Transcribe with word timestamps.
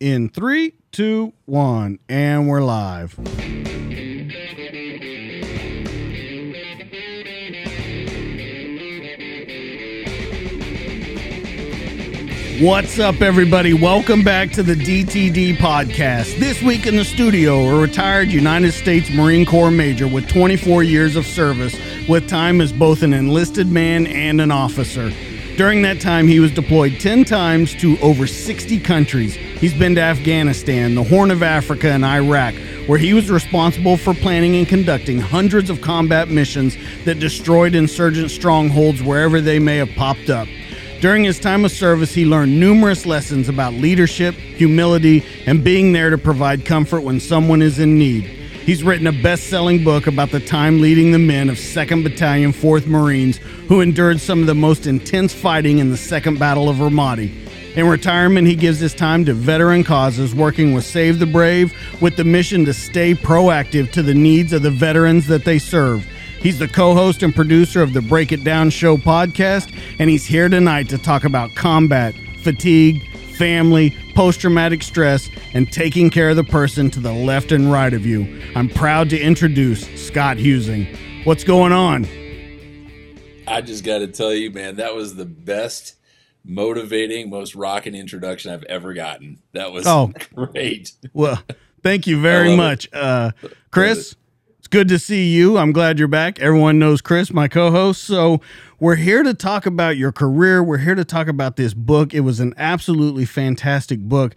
In 0.00 0.28
three, 0.28 0.74
two, 0.92 1.32
one, 1.46 1.98
and 2.08 2.48
we're 2.48 2.62
live. 2.62 3.18
What's 12.60 13.00
up, 13.00 13.20
everybody? 13.20 13.74
Welcome 13.74 14.22
back 14.22 14.52
to 14.52 14.62
the 14.62 14.74
DTD 14.74 15.56
podcast. 15.56 16.38
This 16.38 16.62
week 16.62 16.86
in 16.86 16.96
the 16.96 17.04
studio, 17.04 17.58
a 17.62 17.80
retired 17.80 18.28
United 18.28 18.72
States 18.72 19.10
Marine 19.10 19.46
Corps 19.46 19.72
major 19.72 20.06
with 20.06 20.28
24 20.28 20.84
years 20.84 21.16
of 21.16 21.26
service, 21.26 21.76
with 22.08 22.28
time 22.28 22.60
as 22.60 22.72
both 22.72 23.02
an 23.02 23.12
enlisted 23.12 23.66
man 23.66 24.06
and 24.06 24.40
an 24.40 24.52
officer. 24.52 25.12
During 25.58 25.82
that 25.82 26.00
time, 26.00 26.28
he 26.28 26.38
was 26.38 26.52
deployed 26.52 27.00
10 27.00 27.24
times 27.24 27.74
to 27.80 27.98
over 27.98 28.28
60 28.28 28.78
countries. 28.78 29.34
He's 29.34 29.74
been 29.74 29.96
to 29.96 30.00
Afghanistan, 30.00 30.94
the 30.94 31.02
Horn 31.02 31.32
of 31.32 31.42
Africa, 31.42 31.90
and 31.90 32.04
Iraq, 32.04 32.54
where 32.86 32.96
he 32.96 33.12
was 33.12 33.28
responsible 33.28 33.96
for 33.96 34.14
planning 34.14 34.54
and 34.54 34.68
conducting 34.68 35.18
hundreds 35.18 35.68
of 35.68 35.80
combat 35.80 36.28
missions 36.28 36.76
that 37.04 37.18
destroyed 37.18 37.74
insurgent 37.74 38.30
strongholds 38.30 39.02
wherever 39.02 39.40
they 39.40 39.58
may 39.58 39.78
have 39.78 39.90
popped 39.96 40.30
up. 40.30 40.46
During 41.00 41.24
his 41.24 41.40
time 41.40 41.64
of 41.64 41.72
service, 41.72 42.14
he 42.14 42.24
learned 42.24 42.60
numerous 42.60 43.04
lessons 43.04 43.48
about 43.48 43.74
leadership, 43.74 44.36
humility, 44.36 45.24
and 45.44 45.64
being 45.64 45.92
there 45.92 46.10
to 46.10 46.18
provide 46.18 46.66
comfort 46.66 47.00
when 47.00 47.18
someone 47.18 47.62
is 47.62 47.80
in 47.80 47.98
need. 47.98 48.37
He's 48.68 48.84
written 48.84 49.06
a 49.06 49.12
best 49.12 49.44
selling 49.44 49.82
book 49.82 50.06
about 50.06 50.30
the 50.30 50.40
time 50.40 50.82
leading 50.82 51.10
the 51.10 51.18
men 51.18 51.48
of 51.48 51.56
2nd 51.56 52.02
Battalion, 52.02 52.52
4th 52.52 52.86
Marines, 52.86 53.38
who 53.66 53.80
endured 53.80 54.20
some 54.20 54.42
of 54.42 54.46
the 54.46 54.54
most 54.54 54.86
intense 54.86 55.32
fighting 55.32 55.78
in 55.78 55.88
the 55.88 55.96
Second 55.96 56.38
Battle 56.38 56.68
of 56.68 56.76
Ramadi. 56.76 57.32
In 57.76 57.88
retirement, 57.88 58.46
he 58.46 58.54
gives 58.54 58.78
his 58.78 58.92
time 58.92 59.24
to 59.24 59.32
veteran 59.32 59.84
causes, 59.84 60.34
working 60.34 60.74
with 60.74 60.84
Save 60.84 61.18
the 61.18 61.24
Brave 61.24 61.72
with 62.02 62.16
the 62.18 62.24
mission 62.24 62.66
to 62.66 62.74
stay 62.74 63.14
proactive 63.14 63.90
to 63.92 64.02
the 64.02 64.12
needs 64.12 64.52
of 64.52 64.60
the 64.60 64.70
veterans 64.70 65.26
that 65.28 65.46
they 65.46 65.58
serve. 65.58 66.06
He's 66.42 66.58
the 66.58 66.68
co 66.68 66.92
host 66.92 67.22
and 67.22 67.34
producer 67.34 67.80
of 67.80 67.94
the 67.94 68.02
Break 68.02 68.32
It 68.32 68.44
Down 68.44 68.68
Show 68.68 68.98
podcast, 68.98 69.74
and 69.98 70.10
he's 70.10 70.26
here 70.26 70.50
tonight 70.50 70.90
to 70.90 70.98
talk 70.98 71.24
about 71.24 71.54
combat, 71.54 72.14
fatigue, 72.42 73.02
family, 73.38 73.96
post 74.14 74.40
traumatic 74.40 74.82
stress, 74.82 75.30
and 75.54 75.72
taking 75.72 76.10
care 76.10 76.30
of 76.30 76.36
the 76.36 76.44
person 76.44 76.90
to 76.90 77.00
the 77.00 77.12
left 77.12 77.52
and 77.52 77.72
right 77.72 77.94
of 77.94 78.04
you. 78.04 78.42
I'm 78.54 78.68
proud 78.68 79.08
to 79.10 79.18
introduce 79.18 79.86
Scott 80.06 80.36
Huesing. 80.36 81.24
What's 81.24 81.44
going 81.44 81.72
on? 81.72 82.06
I 83.46 83.62
just 83.62 83.84
got 83.84 83.98
to 83.98 84.08
tell 84.08 84.34
you, 84.34 84.50
man, 84.50 84.76
that 84.76 84.94
was 84.94 85.14
the 85.14 85.24
best, 85.24 85.94
motivating, 86.44 87.30
most 87.30 87.54
rocking 87.54 87.94
introduction 87.94 88.52
I've 88.52 88.64
ever 88.64 88.92
gotten. 88.92 89.40
That 89.52 89.72
was 89.72 89.86
oh, 89.86 90.12
great. 90.34 90.92
Well, 91.12 91.42
thank 91.82 92.06
you 92.06 92.20
very 92.20 92.56
much. 92.56 92.88
Uh, 92.92 93.30
Chris, 93.70 94.16
it's 94.68 94.76
good 94.76 94.88
to 94.88 94.98
see 94.98 95.30
you. 95.30 95.56
I'm 95.56 95.72
glad 95.72 95.98
you're 95.98 96.08
back. 96.08 96.40
Everyone 96.40 96.78
knows 96.78 97.00
Chris, 97.00 97.32
my 97.32 97.48
co 97.48 97.70
host. 97.70 98.04
So, 98.04 98.42
we're 98.78 98.96
here 98.96 99.22
to 99.22 99.32
talk 99.32 99.64
about 99.64 99.96
your 99.96 100.12
career. 100.12 100.62
We're 100.62 100.76
here 100.76 100.94
to 100.94 101.06
talk 101.06 101.26
about 101.26 101.56
this 101.56 101.72
book. 101.72 102.12
It 102.12 102.20
was 102.20 102.38
an 102.38 102.52
absolutely 102.58 103.24
fantastic 103.24 103.98
book. 103.98 104.34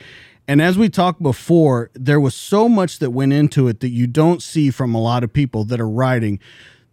And 0.47 0.61
as 0.61 0.77
we 0.77 0.87
talked 0.87 1.21
before, 1.21 1.91
there 1.95 2.17
was 2.21 2.33
so 2.33 2.69
much 2.69 2.99
that 2.99 3.09
went 3.09 3.33
into 3.33 3.67
it 3.67 3.81
that 3.81 3.89
you 3.89 4.07
don't 4.07 4.41
see 4.41 4.71
from 4.71 4.95
a 4.95 5.01
lot 5.01 5.25
of 5.25 5.33
people 5.33 5.65
that 5.65 5.81
are 5.81 5.89
writing. 5.89 6.39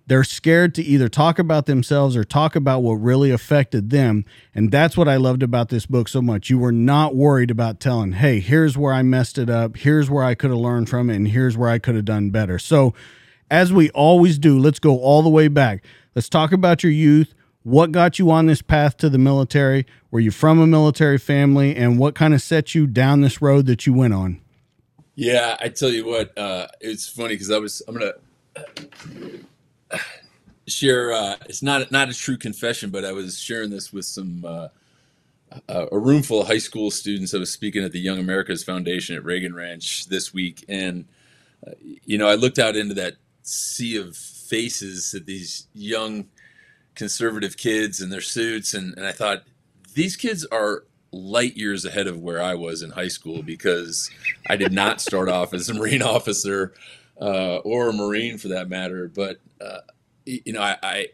They're 0.09 0.25
scared 0.25 0.75
to 0.75 0.82
either 0.82 1.09
talk 1.09 1.38
about 1.38 1.66
themselves 1.66 2.16
or 2.16 2.25
talk 2.25 2.56
about 2.56 2.81
what 2.81 2.94
really 2.94 3.31
affected 3.31 3.91
them. 3.91 4.25
And 4.53 4.72
that's 4.72 4.97
what 4.97 5.06
I 5.06 5.15
loved 5.15 5.44
about 5.44 5.69
this 5.69 5.87
book 5.87 6.09
so 6.09 6.21
much. 6.21 6.50
You 6.50 6.59
were 6.59 6.72
not 6.72 7.15
worried 7.15 7.53
about 7.53 7.78
telling, 7.78 8.12
hey, 8.12 8.41
here's 8.41 8.77
where 8.77 8.93
I 8.93 9.03
messed 9.03 9.38
it 9.38 9.48
up. 9.48 9.77
Here's 9.77 10.10
where 10.10 10.25
I 10.25 10.34
could 10.34 10.50
have 10.50 10.59
learned 10.59 10.88
from 10.88 11.09
it. 11.09 11.15
And 11.15 11.28
here's 11.28 11.56
where 11.56 11.71
I 11.71 11.78
could 11.78 11.94
have 11.94 12.04
done 12.04 12.31
better. 12.31 12.59
So, 12.59 12.94
as 13.50 13.72
we 13.72 13.91
always 13.91 14.38
do, 14.38 14.59
let's 14.59 14.78
go 14.78 14.98
all 14.98 15.22
the 15.22 15.28
way 15.28 15.48
back. 15.48 15.84
Let's 16.14 16.28
talk 16.28 16.53
about 16.53 16.82
your 16.82 16.92
youth. 16.92 17.34
What 17.62 17.92
got 17.92 18.19
you 18.19 18.31
on 18.31 18.47
this 18.47 18.62
path 18.62 18.97
to 18.98 19.10
the 19.10 19.19
military? 19.19 19.86
Were 20.10 20.20
you 20.20 20.31
from 20.31 20.59
a 20.59 20.66
military 20.66 21.19
family? 21.19 21.76
And 21.76 21.98
what 21.98 22.14
kind 22.14 22.32
of 22.32 22.41
set 22.41 22.75
you 22.75 22.86
down 22.86 23.20
this 23.20 23.42
road 23.42 23.66
that 23.66 23.86
you 23.86 23.92
went 23.92 24.14
on? 24.14 24.41
Yeah, 25.14 25.56
I 25.60 25.69
tell 25.69 25.91
you 25.91 26.06
what, 26.06 26.36
uh, 26.38 26.69
it's 26.81 27.09
funny 27.09 27.34
because 27.34 27.50
I 27.50 27.59
was, 27.59 27.82
I'm 27.88 27.98
going 27.98 28.12
to 28.76 29.41
share, 30.66 31.12
uh, 31.12 31.36
it's 31.47 31.62
not, 31.62 31.91
not 31.91 32.09
a 32.09 32.15
true 32.15 32.38
confession, 32.38 32.91
but 32.91 33.04
I 33.04 33.12
was 33.12 33.38
sharing 33.38 33.70
this 33.70 33.92
with 33.92 34.04
some, 34.04 34.44
uh, 34.44 34.69
a 35.69 35.98
room 35.98 36.22
full 36.22 36.42
of 36.42 36.47
high 36.47 36.59
school 36.59 36.91
students. 36.91 37.34
I 37.34 37.38
was 37.38 37.50
speaking 37.50 37.82
at 37.82 37.92
the 37.92 37.98
Young 37.98 38.19
Americas 38.19 38.62
Foundation 38.62 39.16
at 39.16 39.25
Reagan 39.25 39.54
Ranch 39.54 40.06
this 40.06 40.32
week. 40.32 40.65
And, 40.69 41.06
uh, 41.66 41.72
you 41.80 42.16
know, 42.19 42.28
I 42.28 42.34
looked 42.34 42.59
out 42.59 42.76
into 42.76 42.94
that 42.94 43.15
sea 43.48 43.97
of 43.97 44.16
faces 44.16 45.14
of 45.14 45.26
these 45.26 45.66
young 45.75 46.26
conservative 46.94 47.56
kids 47.56 48.00
in 48.00 48.10
their 48.10 48.20
suits 48.20 48.75
and, 48.75 48.97
and 48.97 49.06
I 49.06 49.12
thought 49.12 49.44
these 49.94 50.16
kids 50.16 50.44
are 50.47 50.84
light 51.12 51.56
years 51.56 51.84
ahead 51.84 52.06
of 52.06 52.20
where 52.20 52.42
I 52.42 52.54
was 52.54 52.82
in 52.82 52.91
high 52.91 53.09
school 53.09 53.42
because 53.42 54.10
I 54.48 54.56
did 54.56 54.72
not 54.72 55.00
start 55.09 55.28
off 55.28 55.54
as 55.54 55.69
a 55.69 55.75
Marine 55.75 56.03
officer 56.03 56.75
uh, 57.20 57.56
or 57.59 57.88
a 57.88 57.92
Marine 57.92 58.38
for 58.38 58.48
that 58.48 58.69
matter. 58.69 59.09
But, 59.09 59.41
uh, 59.60 59.80
you 60.25 60.53
know, 60.53 60.62
I, 60.62 60.76
I, 60.82 61.06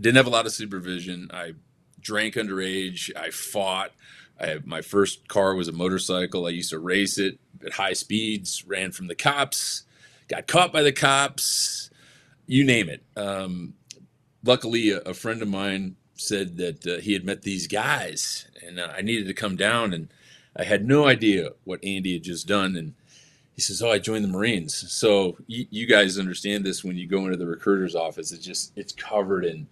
didn't 0.00 0.16
have 0.16 0.26
a 0.26 0.30
lot 0.30 0.44
of 0.44 0.52
supervision. 0.52 1.30
I 1.32 1.52
drank 2.00 2.34
underage. 2.34 3.16
I 3.16 3.30
fought. 3.30 3.92
I, 4.40 4.58
my 4.64 4.82
first 4.82 5.28
car 5.28 5.54
was 5.54 5.68
a 5.68 5.72
motorcycle. 5.72 6.46
I 6.46 6.50
used 6.50 6.70
to 6.70 6.80
race 6.80 7.16
it 7.16 7.38
at 7.64 7.74
high 7.74 7.92
speeds, 7.92 8.64
ran 8.66 8.90
from 8.90 9.06
the 9.06 9.14
cops, 9.14 9.83
got 10.28 10.46
caught 10.46 10.72
by 10.72 10.82
the 10.82 10.92
cops, 10.92 11.90
you 12.46 12.64
name 12.64 12.88
it. 12.88 13.02
Um, 13.16 13.74
luckily, 14.44 14.90
a, 14.90 14.98
a, 15.00 15.14
friend 15.14 15.42
of 15.42 15.48
mine 15.48 15.96
said 16.14 16.56
that 16.58 16.86
uh, 16.86 17.00
he 17.00 17.12
had 17.12 17.24
met 17.24 17.42
these 17.42 17.66
guys, 17.66 18.46
and 18.66 18.78
uh, 18.78 18.92
I 18.96 19.02
needed 19.02 19.26
to 19.26 19.34
come 19.34 19.56
down, 19.56 19.92
and 19.92 20.08
I 20.56 20.64
had 20.64 20.86
no 20.86 21.06
idea 21.06 21.50
what 21.64 21.84
Andy 21.84 22.14
had 22.14 22.22
just 22.22 22.46
done, 22.46 22.76
and 22.76 22.94
he 23.54 23.60
says, 23.60 23.82
"Oh, 23.82 23.90
I 23.90 23.98
joined 23.98 24.24
the 24.24 24.28
Marines." 24.28 24.92
So 24.92 25.36
you 25.46 25.86
guys 25.86 26.18
understand 26.18 26.64
this 26.64 26.84
when 26.84 26.96
you 26.96 27.06
go 27.06 27.24
into 27.24 27.36
the 27.36 27.46
recruiter's 27.46 27.94
office. 27.94 28.32
It's 28.32 28.44
just 28.44 28.72
it's 28.76 28.92
covered 28.92 29.44
in 29.44 29.66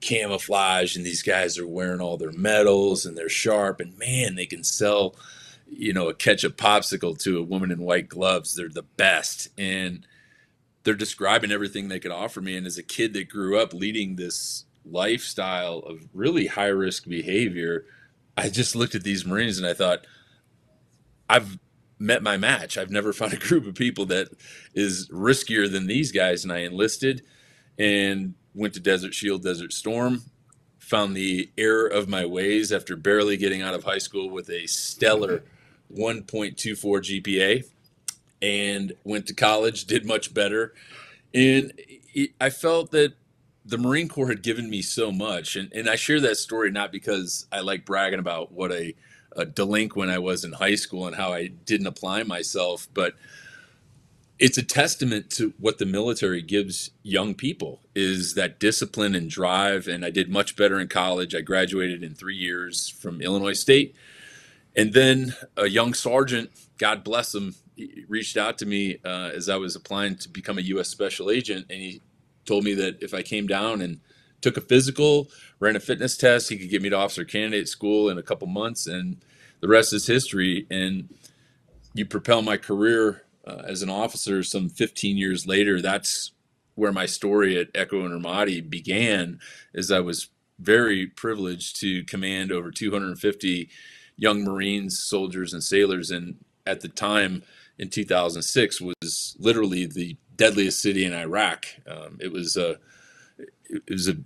camouflage, 0.00 0.96
and 0.96 1.04
these 1.04 1.22
guys 1.22 1.58
are 1.58 1.66
wearing 1.66 2.00
all 2.00 2.16
their 2.16 2.32
medals, 2.32 3.06
and 3.06 3.16
they're 3.16 3.28
sharp, 3.28 3.80
and 3.80 3.98
man, 3.98 4.34
they 4.34 4.46
can 4.46 4.64
sell 4.64 5.14
you 5.68 5.92
know, 5.92 6.08
a 6.08 6.14
ketchup 6.14 6.56
popsicle 6.56 7.18
to 7.22 7.38
a 7.38 7.42
woman 7.42 7.70
in 7.70 7.80
white 7.80 8.08
gloves. 8.08 8.54
They're 8.54 8.68
the 8.68 8.82
best. 8.82 9.48
And 9.58 10.06
they're 10.84 10.94
describing 10.94 11.50
everything 11.50 11.88
they 11.88 11.98
could 11.98 12.12
offer 12.12 12.40
me. 12.40 12.56
And 12.56 12.66
as 12.66 12.78
a 12.78 12.82
kid 12.82 13.12
that 13.14 13.28
grew 13.28 13.58
up 13.58 13.74
leading 13.74 14.16
this 14.16 14.64
lifestyle 14.84 15.78
of 15.78 16.08
really 16.14 16.46
high 16.46 16.66
risk 16.66 17.08
behavior, 17.08 17.84
I 18.36 18.48
just 18.48 18.76
looked 18.76 18.94
at 18.94 19.02
these 19.02 19.26
Marines 19.26 19.58
and 19.58 19.66
I 19.66 19.74
thought, 19.74 20.06
I've 21.28 21.58
met 21.98 22.22
my 22.22 22.36
match. 22.36 22.78
I've 22.78 22.90
never 22.90 23.12
found 23.14 23.32
a 23.32 23.38
group 23.38 23.66
of 23.66 23.74
people 23.74 24.06
that 24.06 24.28
is 24.74 25.08
riskier 25.08 25.70
than 25.70 25.86
these 25.86 26.12
guys. 26.12 26.44
And 26.44 26.52
I 26.52 26.58
enlisted 26.58 27.22
and 27.78 28.34
went 28.54 28.74
to 28.74 28.80
Desert 28.80 29.12
Shield, 29.12 29.42
Desert 29.42 29.72
Storm, 29.72 30.22
found 30.78 31.16
the 31.16 31.50
error 31.58 31.88
of 31.88 32.08
my 32.08 32.24
ways 32.24 32.72
after 32.72 32.94
barely 32.94 33.36
getting 33.36 33.60
out 33.60 33.74
of 33.74 33.84
high 33.84 33.98
school 33.98 34.30
with 34.30 34.48
a 34.48 34.66
stellar 34.66 35.42
1.24 35.94 37.22
GPA 37.22 37.64
and 38.42 38.92
went 39.04 39.26
to 39.26 39.34
college, 39.34 39.84
did 39.86 40.06
much 40.06 40.34
better. 40.34 40.74
And 41.34 41.72
it, 42.14 42.30
I 42.40 42.50
felt 42.50 42.90
that 42.92 43.14
the 43.64 43.78
Marine 43.78 44.08
Corps 44.08 44.28
had 44.28 44.42
given 44.42 44.70
me 44.70 44.82
so 44.82 45.10
much. 45.10 45.56
And, 45.56 45.72
and 45.72 45.88
I 45.88 45.96
share 45.96 46.20
that 46.20 46.36
story 46.36 46.70
not 46.70 46.92
because 46.92 47.46
I 47.50 47.60
like 47.60 47.84
bragging 47.84 48.20
about 48.20 48.52
what 48.52 48.72
a, 48.72 48.94
a 49.32 49.44
delinquent 49.44 50.10
I 50.10 50.18
was 50.18 50.44
in 50.44 50.52
high 50.52 50.76
school 50.76 51.06
and 51.06 51.16
how 51.16 51.32
I 51.32 51.48
didn't 51.48 51.88
apply 51.88 52.22
myself, 52.22 52.88
but 52.94 53.14
it's 54.38 54.58
a 54.58 54.62
testament 54.62 55.30
to 55.30 55.54
what 55.58 55.78
the 55.78 55.86
military 55.86 56.42
gives 56.42 56.90
young 57.02 57.34
people 57.34 57.80
is 57.94 58.34
that 58.34 58.60
discipline 58.60 59.14
and 59.14 59.30
drive 59.30 59.88
and 59.88 60.04
i 60.04 60.10
did 60.10 60.28
much 60.28 60.56
better 60.56 60.78
in 60.78 60.88
college 60.88 61.34
i 61.34 61.40
graduated 61.40 62.02
in 62.02 62.14
three 62.14 62.36
years 62.36 62.88
from 62.88 63.20
illinois 63.22 63.54
state 63.54 63.94
and 64.76 64.92
then 64.92 65.34
a 65.56 65.66
young 65.66 65.94
sergeant 65.94 66.50
god 66.78 67.02
bless 67.02 67.34
him 67.34 67.54
reached 68.08 68.36
out 68.36 68.58
to 68.58 68.66
me 68.66 68.98
uh, 69.04 69.30
as 69.34 69.48
i 69.48 69.56
was 69.56 69.76
applying 69.76 70.16
to 70.16 70.28
become 70.28 70.58
a 70.58 70.62
u.s 70.62 70.88
special 70.88 71.30
agent. 71.30 71.66
And 71.68 71.80
he 71.80 72.02
told 72.44 72.64
me 72.64 72.74
that 72.74 73.02
if 73.02 73.14
i 73.14 73.22
came 73.22 73.46
down 73.46 73.80
and 73.80 74.00
took 74.40 74.56
a 74.56 74.60
physical 74.60 75.28
ran 75.58 75.76
a 75.76 75.80
fitness 75.80 76.16
test 76.16 76.48
he 76.48 76.58
could 76.58 76.70
get 76.70 76.82
me 76.82 76.90
to 76.90 76.96
officer 76.96 77.24
candidate 77.24 77.68
school 77.68 78.08
in 78.08 78.18
a 78.18 78.22
couple 78.22 78.46
months 78.46 78.86
and 78.86 79.16
the 79.60 79.68
rest 79.68 79.92
is 79.92 80.06
history. 80.06 80.66
And 80.70 81.08
you 81.94 82.04
propel 82.04 82.42
my 82.42 82.58
career 82.58 83.22
uh, 83.46 83.62
as 83.66 83.82
an 83.82 83.88
officer 83.88 84.42
some 84.42 84.68
15 84.68 85.16
years 85.16 85.46
later 85.46 85.80
that's 85.80 86.32
where 86.74 86.92
my 86.92 87.06
story 87.06 87.58
at 87.58 87.68
echo 87.74 88.04
and 88.04 88.22
ramadi 88.22 88.68
began 88.68 89.38
as 89.74 89.90
i 89.90 90.00
was 90.00 90.28
very 90.58 91.06
privileged 91.06 91.80
to 91.80 92.04
command 92.04 92.50
over 92.50 92.70
250 92.70 93.70
young 94.16 94.44
marines 94.44 94.98
soldiers 94.98 95.52
and 95.52 95.62
sailors 95.62 96.10
and 96.10 96.36
at 96.66 96.80
the 96.80 96.88
time 96.88 97.42
in 97.78 97.88
2006 97.88 98.80
was 98.80 99.36
literally 99.38 99.86
the 99.86 100.16
deadliest 100.36 100.80
city 100.80 101.04
in 101.04 101.12
iraq 101.12 101.66
um, 101.88 102.18
it 102.20 102.32
was 102.32 102.56
a 102.56 102.76
it 103.68 103.90
was 103.90 104.08
a 104.08 104.16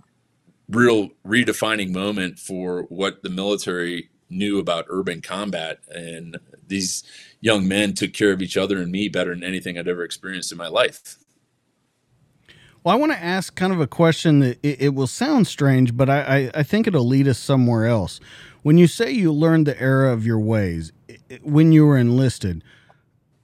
real 0.69 1.09
redefining 1.25 1.91
moment 1.91 2.39
for 2.39 2.83
what 2.83 3.23
the 3.23 3.29
military 3.29 4.09
knew 4.29 4.59
about 4.59 4.85
urban 4.87 5.21
combat 5.21 5.79
and 5.93 6.39
these 6.67 7.03
young 7.41 7.67
men 7.67 7.93
took 7.93 8.13
care 8.13 8.31
of 8.31 8.41
each 8.41 8.57
other 8.57 8.77
and 8.81 8.91
me 8.91 9.09
better 9.09 9.33
than 9.33 9.43
anything 9.43 9.77
I'd 9.77 9.87
ever 9.87 10.03
experienced 10.03 10.51
in 10.51 10.57
my 10.57 10.67
life. 10.67 11.17
Well, 12.83 12.95
I 12.95 12.97
want 12.97 13.11
to 13.11 13.23
ask 13.23 13.55
kind 13.55 13.71
of 13.71 13.79
a 13.79 13.85
question 13.85 14.39
that 14.39 14.59
it, 14.63 14.81
it 14.81 14.95
will 14.95 15.05
sound 15.05 15.45
strange, 15.45 15.95
but 15.95 16.09
I, 16.09 16.21
I, 16.21 16.51
I, 16.55 16.63
think 16.63 16.87
it'll 16.87 17.07
lead 17.07 17.27
us 17.27 17.37
somewhere 17.37 17.85
else. 17.85 18.19
When 18.63 18.77
you 18.77 18.87
say 18.87 19.11
you 19.11 19.31
learned 19.31 19.65
the 19.65 19.79
error 19.81 20.09
of 20.09 20.25
your 20.25 20.39
ways 20.39 20.91
when 21.41 21.71
you 21.71 21.85
were 21.85 21.97
enlisted, 21.97 22.63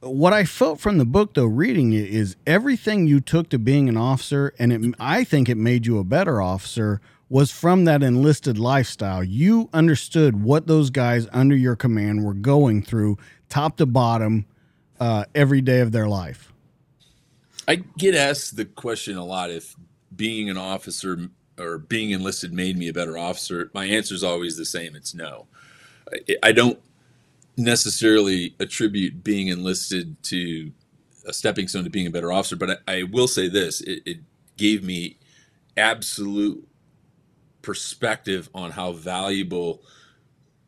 what 0.02 0.31
I 0.31 0.44
felt 0.44 0.80
from 0.80 1.00
the 1.00 1.06
book, 1.06 1.34
though, 1.34 1.46
reading 1.46 1.94
it, 1.94 2.10
is 2.10 2.36
everything 2.46 3.08
you 3.08 3.19
took 3.19 3.50
to 3.50 3.60
being 3.60 3.90
an 3.90 3.98
officer, 3.98 4.54
and 4.60 4.72
it, 4.72 4.96
I 5.00 5.24
think 5.24 5.50
it 5.50 5.58
made 5.58 5.86
you 5.86 5.98
a 5.98 6.04
better 6.04 6.42
officer, 6.42 7.02
was 7.30 7.52
from 7.52 7.86
that 7.86 8.04
enlisted 8.04 8.58
lifestyle. 8.58 9.24
You 9.24 9.69
understood 9.74 10.44
what 10.44 10.68
those 10.68 10.92
guys 10.92 11.28
under 11.34 11.56
your 11.56 11.75
command 11.75 12.24
were 12.24 12.34
going 12.34 12.84
through, 12.84 13.18
top 13.50 13.78
to 13.78 13.86
bottom, 13.86 14.46
uh, 15.00 15.25
every 15.34 15.62
day 15.62 15.80
of 15.80 15.92
their 15.92 16.08
life. 16.08 16.54
I 17.68 17.78
get 17.98 18.16
asked 18.16 18.56
the 18.56 18.66
question 18.66 19.18
a 19.18 19.25
lot 19.25 19.52
if 19.52 19.75
being 20.16 20.50
an 20.50 20.58
officer 20.58 21.30
or 21.59 21.77
being 21.77 22.12
enlisted 22.12 22.54
made 22.54 22.77
me 22.77 22.88
a 22.88 22.94
better 22.94 23.18
officer. 23.18 23.71
My 23.74 23.86
answer 23.86 24.15
is 24.15 24.24
always 24.24 24.57
the 24.57 24.65
same 24.65 24.95
it's 24.95 25.13
no. 25.13 25.48
I 26.44 26.51
don't 26.51 26.80
necessarily 27.57 28.56
attribute 28.59 29.24
being 29.24 29.48
enlisted 29.48 30.21
to 30.24 30.71
a 31.25 31.33
stepping 31.33 31.68
stone 31.68 31.83
to 31.83 31.89
being 31.89 32.07
a 32.07 32.12
better 32.12 32.31
officer, 32.31 32.56
but 32.56 32.81
I, 32.88 33.00
I 33.00 33.04
will 33.04 33.27
say 33.27 33.50
this 33.50 33.81
it, 33.81 34.04
it 34.06 34.18
gave 34.57 34.83
me 34.83 35.18
absolute 35.75 36.68
perspective 37.62 38.50
on 38.54 38.71
how 38.71 38.94
valuable 38.94 39.81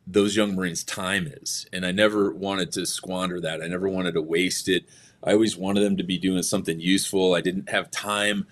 those 0.06 0.36
young 0.36 0.54
Marines' 0.54 0.84
time 0.84 1.26
is. 1.40 1.66
And 1.72 1.86
I 1.86 1.92
never 1.92 2.32
wanted 2.32 2.72
to 2.72 2.86
squander 2.86 3.40
that. 3.40 3.62
I 3.62 3.68
never 3.68 3.88
wanted 3.88 4.12
to 4.14 4.22
waste 4.22 4.68
it. 4.68 4.84
I 5.22 5.32
always 5.32 5.56
wanted 5.56 5.80
them 5.80 5.96
to 5.98 6.02
be 6.02 6.18
doing 6.18 6.42
something 6.42 6.80
useful. 6.80 7.34
I 7.34 7.40
didn't 7.40 7.68
have 7.70 7.90
time, 7.90 8.46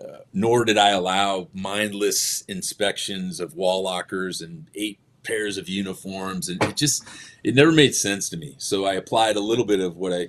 uh, 0.00 0.18
nor 0.32 0.64
did 0.64 0.78
I 0.78 0.90
allow 0.90 1.48
mindless 1.52 2.42
inspections 2.42 3.40
of 3.40 3.54
wall 3.54 3.82
lockers 3.82 4.40
and 4.40 4.68
eight 4.74 4.98
pairs 5.22 5.56
of 5.56 5.68
uniforms. 5.68 6.48
And 6.48 6.62
it 6.62 6.76
just, 6.76 7.04
it 7.42 7.54
never 7.54 7.72
made 7.72 7.94
sense 7.94 8.28
to 8.30 8.36
me. 8.36 8.54
So 8.58 8.84
I 8.84 8.94
applied 8.94 9.36
a 9.36 9.40
little 9.40 9.64
bit 9.64 9.80
of 9.80 9.96
what 9.96 10.12
I 10.12 10.28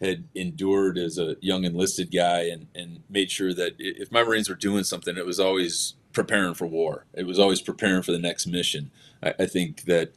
had 0.00 0.24
endured 0.34 0.98
as 0.98 1.16
a 1.18 1.36
young 1.40 1.64
enlisted 1.64 2.10
guy 2.12 2.42
and, 2.42 2.66
and 2.74 3.02
made 3.08 3.30
sure 3.30 3.54
that 3.54 3.74
if 3.78 4.10
my 4.10 4.24
Marines 4.24 4.48
were 4.48 4.56
doing 4.56 4.82
something, 4.82 5.16
it 5.16 5.26
was 5.26 5.38
always 5.38 5.94
preparing 6.12 6.54
for 6.54 6.66
war. 6.66 7.06
It 7.14 7.26
was 7.26 7.38
always 7.38 7.60
preparing 7.60 8.02
for 8.02 8.12
the 8.12 8.18
next 8.18 8.46
mission. 8.46 8.90
I, 9.22 9.34
I 9.40 9.46
think 9.46 9.82
that 9.84 10.12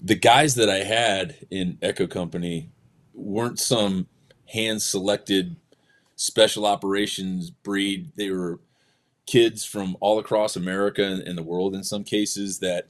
the 0.00 0.16
guys 0.16 0.56
that 0.56 0.68
I 0.68 0.78
had 0.78 1.46
in 1.50 1.78
Echo 1.80 2.06
Company 2.06 2.70
weren't 3.14 3.60
some 3.60 4.08
hand 4.46 4.82
selected 4.82 5.56
special 6.24 6.66
operations 6.66 7.50
breed. 7.50 8.12
They 8.16 8.30
were 8.30 8.60
kids 9.26 9.64
from 9.64 9.96
all 10.00 10.18
across 10.18 10.56
America 10.56 11.22
and 11.24 11.38
the 11.38 11.42
world 11.42 11.74
in 11.74 11.84
some 11.84 12.04
cases 12.04 12.58
that 12.58 12.88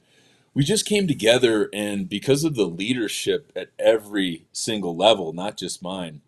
we 0.53 0.63
just 0.63 0.85
came 0.85 1.07
together 1.07 1.69
and 1.73 2.07
because 2.07 2.43
of 2.43 2.55
the 2.55 2.65
leadership 2.65 3.51
at 3.55 3.71
every 3.77 4.45
single 4.53 4.95
level, 4.95 5.33
not 5.33 5.57
just 5.57 5.83
mine, 5.83 6.21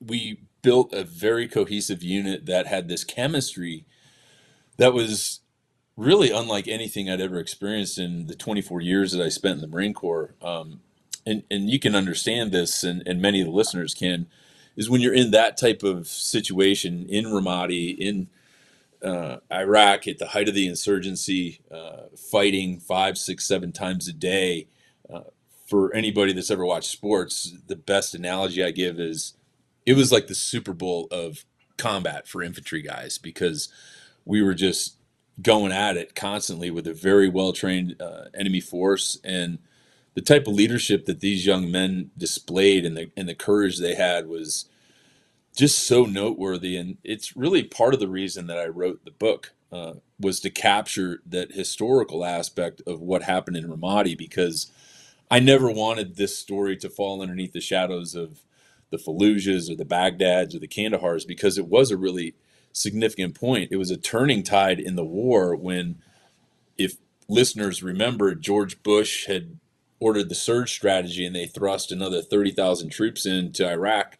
we 0.00 0.40
built 0.62 0.92
a 0.92 1.02
very 1.04 1.48
cohesive 1.48 2.02
unit 2.02 2.46
that 2.46 2.66
had 2.66 2.88
this 2.88 3.04
chemistry 3.04 3.84
that 4.76 4.94
was 4.94 5.40
really 5.96 6.30
unlike 6.30 6.68
anything 6.68 7.10
I'd 7.10 7.20
ever 7.20 7.40
experienced 7.40 7.98
in 7.98 8.26
the 8.26 8.36
24 8.36 8.80
years 8.80 9.12
that 9.12 9.24
I 9.24 9.28
spent 9.28 9.56
in 9.56 9.60
the 9.62 9.66
Marine 9.66 9.94
Corps. 9.94 10.34
Um, 10.40 10.80
and, 11.26 11.42
and 11.50 11.68
you 11.68 11.80
can 11.80 11.96
understand 11.96 12.52
this, 12.52 12.84
and, 12.84 13.02
and 13.04 13.20
many 13.20 13.40
of 13.40 13.48
the 13.48 13.52
listeners 13.52 13.94
can, 13.94 14.28
is 14.78 14.88
when 14.88 15.00
you're 15.00 15.12
in 15.12 15.32
that 15.32 15.56
type 15.56 15.82
of 15.82 16.06
situation 16.06 17.04
in 17.08 17.24
Ramadi, 17.26 17.98
in 17.98 18.28
uh, 19.02 19.38
Iraq, 19.52 20.06
at 20.06 20.18
the 20.18 20.28
height 20.28 20.48
of 20.48 20.54
the 20.54 20.68
insurgency, 20.68 21.60
uh, 21.68 22.04
fighting 22.16 22.78
five, 22.78 23.18
six, 23.18 23.44
seven 23.44 23.72
times 23.72 24.06
a 24.06 24.12
day. 24.12 24.68
Uh, 25.12 25.22
for 25.66 25.92
anybody 25.94 26.32
that's 26.32 26.50
ever 26.50 26.64
watched 26.64 26.90
sports, 26.90 27.54
the 27.66 27.74
best 27.74 28.14
analogy 28.14 28.64
I 28.64 28.70
give 28.70 29.00
is 29.00 29.34
it 29.84 29.94
was 29.94 30.12
like 30.12 30.28
the 30.28 30.34
Super 30.36 30.72
Bowl 30.72 31.08
of 31.10 31.44
combat 31.76 32.28
for 32.28 32.40
infantry 32.40 32.80
guys 32.80 33.18
because 33.18 33.68
we 34.24 34.40
were 34.42 34.54
just 34.54 34.96
going 35.42 35.72
at 35.72 35.96
it 35.96 36.14
constantly 36.14 36.70
with 36.70 36.86
a 36.86 36.94
very 36.94 37.28
well 37.28 37.52
trained 37.52 38.00
uh, 38.00 38.26
enemy 38.38 38.60
force 38.60 39.18
and 39.24 39.58
the 40.18 40.34
type 40.34 40.48
of 40.48 40.54
leadership 40.54 41.06
that 41.06 41.20
these 41.20 41.46
young 41.46 41.70
men 41.70 42.10
displayed 42.18 42.84
and 42.84 42.96
the 42.96 43.08
and 43.16 43.28
the 43.28 43.36
courage 43.36 43.78
they 43.78 43.94
had 43.94 44.26
was 44.26 44.64
just 45.56 45.86
so 45.86 46.02
noteworthy 46.06 46.76
and 46.76 46.98
it's 47.04 47.36
really 47.36 47.62
part 47.62 47.94
of 47.94 48.00
the 48.00 48.08
reason 48.08 48.48
that 48.48 48.58
I 48.58 48.66
wrote 48.66 49.04
the 49.04 49.12
book 49.12 49.52
uh, 49.70 49.92
was 50.18 50.40
to 50.40 50.50
capture 50.50 51.20
that 51.24 51.52
historical 51.52 52.24
aspect 52.24 52.82
of 52.84 53.00
what 53.00 53.22
happened 53.22 53.56
in 53.56 53.68
Ramadi 53.68 54.18
because 54.18 54.72
I 55.30 55.38
never 55.38 55.70
wanted 55.70 56.16
this 56.16 56.36
story 56.36 56.76
to 56.78 56.90
fall 56.90 57.22
underneath 57.22 57.52
the 57.52 57.60
shadows 57.60 58.16
of 58.16 58.40
the 58.90 58.96
Fallujahs 58.96 59.70
or 59.70 59.76
the 59.76 59.84
Baghdads 59.84 60.52
or 60.52 60.58
the 60.58 60.66
Kandahars 60.66 61.26
because 61.26 61.58
it 61.58 61.68
was 61.68 61.92
a 61.92 61.96
really 61.96 62.34
significant 62.72 63.36
point. 63.36 63.68
It 63.70 63.76
was 63.76 63.92
a 63.92 63.96
turning 63.96 64.42
tide 64.42 64.80
in 64.80 64.96
the 64.96 65.04
war 65.04 65.54
when, 65.54 66.02
if 66.76 66.96
listeners 67.28 67.84
remember, 67.84 68.34
George 68.34 68.82
Bush 68.82 69.26
had 69.26 69.60
ordered 70.00 70.28
the 70.28 70.34
surge 70.34 70.72
strategy 70.72 71.26
and 71.26 71.34
they 71.34 71.46
thrust 71.46 71.92
another 71.92 72.22
30,000 72.22 72.90
troops 72.90 73.26
into 73.26 73.68
Iraq 73.68 74.18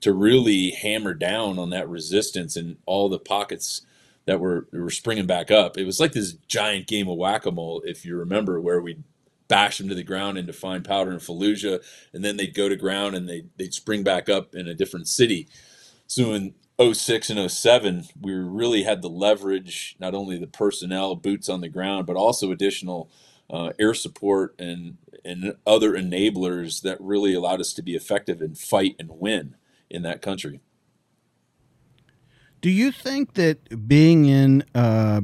to 0.00 0.12
really 0.12 0.70
hammer 0.70 1.14
down 1.14 1.58
on 1.58 1.70
that 1.70 1.88
resistance 1.88 2.56
and 2.56 2.76
all 2.86 3.08
the 3.08 3.18
pockets 3.18 3.82
that 4.26 4.40
were 4.40 4.66
were 4.72 4.90
springing 4.90 5.26
back 5.26 5.50
up. 5.50 5.78
It 5.78 5.84
was 5.84 6.00
like 6.00 6.12
this 6.12 6.34
giant 6.48 6.86
game 6.86 7.08
of 7.08 7.16
whack-a-mole, 7.16 7.82
if 7.86 8.04
you 8.04 8.16
remember, 8.16 8.60
where 8.60 8.80
we'd 8.80 9.04
bash 9.48 9.78
them 9.78 9.88
to 9.88 9.94
the 9.94 10.02
ground 10.02 10.38
into 10.38 10.52
fine 10.52 10.82
powder 10.82 11.12
in 11.12 11.18
Fallujah, 11.18 11.82
and 12.12 12.24
then 12.24 12.36
they'd 12.36 12.54
go 12.54 12.68
to 12.68 12.76
ground 12.76 13.14
and 13.14 13.28
they 13.28 13.44
they'd 13.56 13.74
spring 13.74 14.02
back 14.02 14.28
up 14.28 14.54
in 14.54 14.68
a 14.68 14.74
different 14.74 15.08
city. 15.08 15.48
So 16.06 16.32
in 16.32 16.54
06 16.80 17.30
and 17.30 17.50
07, 17.50 18.04
we 18.20 18.34
really 18.34 18.82
had 18.82 19.02
the 19.02 19.08
leverage, 19.08 19.96
not 19.98 20.14
only 20.14 20.38
the 20.38 20.46
personnel, 20.46 21.14
boots 21.16 21.48
on 21.48 21.60
the 21.60 21.68
ground, 21.68 22.06
but 22.06 22.16
also 22.16 22.52
additional 22.52 23.10
uh, 23.50 23.72
air 23.78 23.94
support 23.94 24.54
and, 24.58 24.98
and 25.26 25.56
other 25.66 25.92
enablers 25.92 26.82
that 26.82 27.00
really 27.00 27.34
allowed 27.34 27.60
us 27.60 27.72
to 27.74 27.82
be 27.82 27.94
effective 27.94 28.40
and 28.40 28.56
fight 28.56 28.96
and 28.98 29.10
win 29.12 29.56
in 29.90 30.02
that 30.02 30.22
country. 30.22 30.60
Do 32.60 32.70
you 32.70 32.90
think 32.90 33.34
that 33.34 33.86
being 33.86 34.24
in 34.24 34.64
uh, 34.74 35.20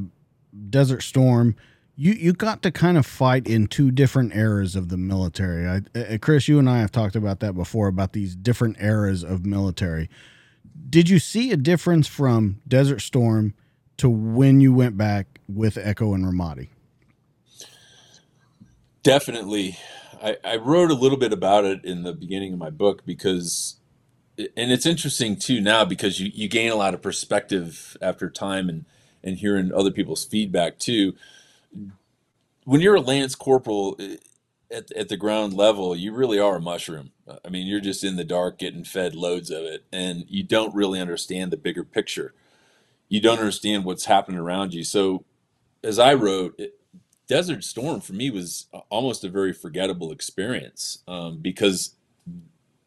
Desert 0.68 1.02
Storm, 1.02 1.56
you, 1.97 2.12
you 2.12 2.32
got 2.32 2.62
to 2.62 2.71
kind 2.71 2.99
of 2.99 3.06
fight 3.06 3.47
in 3.47 3.66
two 3.66 3.90
different 3.90 4.35
eras 4.35 4.76
of 4.76 4.88
the 4.90 4.97
military? 4.97 5.66
I, 5.66 5.99
uh, 5.99 6.18
Chris, 6.18 6.47
you 6.49 6.59
and 6.59 6.68
I 6.68 6.78
have 6.78 6.92
talked 6.92 7.16
about 7.16 7.40
that 7.40 7.54
before 7.54 7.88
about 7.88 8.12
these 8.12 8.37
different 8.37 8.76
eras 8.80 9.25
of 9.25 9.47
military 9.47 10.09
did 10.88 11.09
you 11.09 11.18
see 11.18 11.52
a 11.52 11.56
difference 11.56 12.06
from 12.06 12.61
Desert 12.66 13.00
Storm 13.00 13.54
to 13.99 14.09
when 14.09 14.61
you 14.61 14.73
went 14.73 14.97
back 14.97 15.40
with 15.49 15.76
Echo 15.76 16.14
and 16.14 16.25
Ramadi? 16.25 16.68
Definitely. 19.02 19.78
I, 20.23 20.37
I, 20.44 20.56
wrote 20.56 20.90
a 20.90 20.94
little 20.94 21.18
bit 21.18 21.32
about 21.32 21.64
it 21.64 21.85
in 21.85 22.04
the 22.04 22.12
beginning 22.12 22.52
of 22.52 22.59
my 22.59 22.71
book 22.71 23.04
because 23.04 23.76
and 24.38 24.71
it's 24.71 24.87
interesting 24.87 25.37
too 25.37 25.61
now 25.61 25.85
because 25.85 26.21
you, 26.21 26.30
you 26.32 26.49
gain 26.49 26.71
a 26.71 26.76
lot 26.76 26.94
of 26.94 27.02
perspective 27.02 27.97
after 28.00 28.30
time 28.30 28.68
and 28.68 28.85
and 29.25 29.38
hearing 29.38 29.73
other 29.73 29.90
people's 29.90 30.25
feedback 30.25 30.78
too. 30.78 31.14
When 32.64 32.80
you're 32.80 32.97
a 32.97 33.00
lance 33.00 33.35
corporal 33.35 33.97
eh, 33.99 34.16
at, 34.71 34.92
at 34.92 35.09
the 35.09 35.16
ground 35.16 35.52
level 35.54 35.97
you 35.97 36.12
really 36.12 36.38
are 36.38 36.56
a 36.56 36.61
mushroom. 36.61 37.11
I 37.44 37.49
mean 37.49 37.66
you're 37.66 37.80
just 37.80 38.04
in 38.04 38.14
the 38.14 38.25
dark 38.25 38.59
getting 38.59 38.85
fed 38.85 39.16
loads 39.16 39.50
of 39.50 39.64
it 39.64 39.85
and 39.92 40.25
you 40.28 40.44
don't 40.44 40.75
really 40.75 41.00
understand 41.00 41.50
the 41.50 41.56
bigger 41.56 41.85
picture. 41.85 42.35
You 43.09 43.21
don't 43.21 43.40
understand 43.40 43.85
what's 43.85 44.04
happening 44.04 44.38
around 44.38 44.75
you. 44.75 44.85
So 44.85 45.25
as 45.82 45.99
i 45.99 46.14
wrote 46.14 46.54
it, 46.59 46.78
desert 47.28 47.64
storm 47.64 48.00
for 48.00 48.12
me 48.12 48.30
was 48.30 48.66
almost 48.90 49.24
a 49.24 49.28
very 49.28 49.52
forgettable 49.52 50.12
experience 50.12 51.02
um, 51.08 51.38
because 51.38 51.94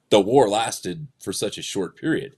the 0.09 0.19
war 0.19 0.47
lasted 0.47 1.07
for 1.19 1.33
such 1.33 1.57
a 1.57 1.61
short 1.61 1.95
period 1.95 2.35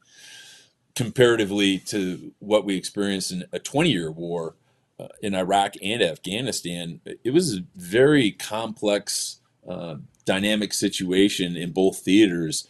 comparatively 0.96 1.78
to 1.78 2.34
what 2.40 2.66
we 2.66 2.76
experienced 2.76 3.32
in 3.32 3.46
a 3.54 3.60
20 3.60 3.92
year 3.92 4.10
war 4.10 4.56
uh, 5.00 5.08
in 5.22 5.36
Iraq 5.36 5.76
and 5.84 6.02
Afghanistan. 6.02 7.02
It 7.24 7.32
was 7.32 7.56
a 7.56 7.64
very 7.76 8.32
complex, 8.32 9.40
uh, 9.70 9.98
dynamic 10.26 10.74
situation 10.74 11.56
in 11.56 11.72
both 11.72 12.00
theaters 12.00 12.68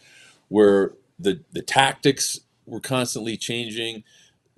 where 0.48 0.92
the, 1.18 1.40
the 1.52 1.62
tactics 1.62 2.40
were 2.66 2.80
constantly 2.80 3.38
changing. 3.38 4.04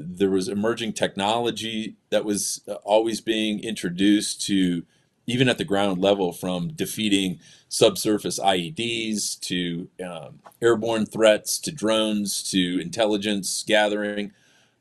There 0.02 0.30
was 0.30 0.49
emerging 0.49 0.95
technology 0.95 1.97
that 2.11 2.25
was 2.25 2.62
uh, 2.69 2.75
always 2.85 3.21
being 3.21 3.62
introduced 3.62 4.42
to 4.47 4.85
even 5.30 5.49
at 5.49 5.59
the 5.59 5.64
ground 5.64 6.00
level, 6.00 6.33
from 6.33 6.73
defeating 6.73 7.38
subsurface 7.69 8.40
IEDs 8.40 9.38
to 9.40 9.88
um, 10.04 10.40
airborne 10.61 11.07
threats 11.07 11.59
to 11.61 11.71
drones 11.71 12.42
to 12.50 12.80
intelligence 12.80 13.62
gathering, 13.66 14.33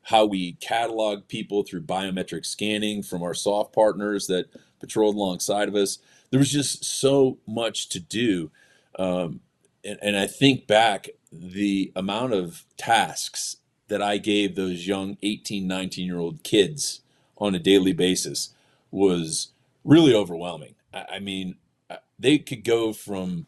how 0.02 0.26
we 0.26 0.54
catalog 0.54 1.28
people 1.28 1.62
through 1.62 1.82
biometric 1.82 2.44
scanning 2.44 3.00
from 3.02 3.22
our 3.22 3.34
soft 3.34 3.72
partners 3.72 4.26
that 4.26 4.46
patrolled 4.80 5.14
alongside 5.14 5.68
of 5.68 5.76
us. 5.76 5.98
There 6.30 6.40
was 6.40 6.50
just 6.50 6.84
so 6.84 7.38
much 7.46 7.88
to 7.90 8.00
do. 8.00 8.50
Um, 8.98 9.40
and, 9.84 9.98
and 10.02 10.16
I 10.16 10.26
think 10.26 10.66
back 10.66 11.10
the 11.30 11.92
amount 11.94 12.32
of 12.32 12.64
tasks 12.76 13.56
that 13.90 14.00
I 14.00 14.16
gave 14.16 14.54
those 14.54 14.86
young 14.86 15.18
18, 15.22 15.66
19 15.66 16.06
year 16.06 16.18
old 16.18 16.42
kids 16.42 17.00
on 17.36 17.54
a 17.54 17.58
daily 17.58 17.92
basis 17.92 18.54
was 18.90 19.48
really 19.84 20.14
overwhelming. 20.14 20.74
I, 20.94 21.04
I 21.14 21.18
mean, 21.18 21.56
uh, 21.90 21.96
they 22.18 22.38
could 22.38 22.64
go 22.64 22.92
from, 22.92 23.46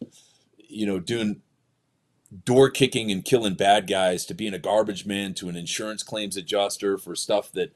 you 0.57 0.87
know, 0.87 0.99
doing 0.99 1.41
door 2.45 2.71
kicking 2.71 3.11
and 3.11 3.25
killing 3.25 3.55
bad 3.55 3.87
guys 3.87 4.25
to 4.27 4.35
being 4.35 4.55
a 4.55 4.59
garbage 4.59 5.07
man 5.07 5.35
to 5.35 5.49
an 5.49 5.57
insurance 5.57 6.03
claims 6.03 6.37
adjuster 6.37 6.97
for 6.97 7.15
stuff 7.15 7.53
that 7.53 7.75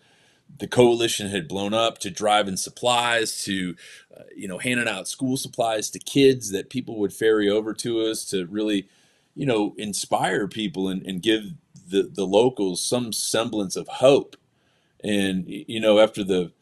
the 0.58 0.68
coalition 0.68 1.28
had 1.28 1.48
blown 1.48 1.74
up 1.74 1.98
to 1.98 2.10
driving 2.10 2.56
supplies 2.56 3.44
to 3.44 3.74
uh, 4.16 4.22
you 4.34 4.48
know 4.48 4.58
handing 4.58 4.88
out 4.88 5.08
school 5.08 5.36
supplies 5.36 5.90
to 5.90 5.98
kids 5.98 6.50
that 6.50 6.70
people 6.70 6.98
would 6.98 7.12
ferry 7.12 7.50
over 7.50 7.74
to 7.74 8.00
us 8.00 8.24
to 8.24 8.46
really 8.46 8.88
you 9.34 9.44
know 9.44 9.74
inspire 9.76 10.48
people 10.48 10.88
and, 10.88 11.02
and 11.02 11.22
give 11.22 11.42
the 11.88 12.10
the 12.12 12.26
locals 12.26 12.82
some 12.82 13.12
semblance 13.12 13.76
of 13.76 13.88
hope 13.88 14.36
and 15.04 15.44
you 15.48 15.80
know 15.80 15.98
after 16.00 16.24
the 16.24 16.52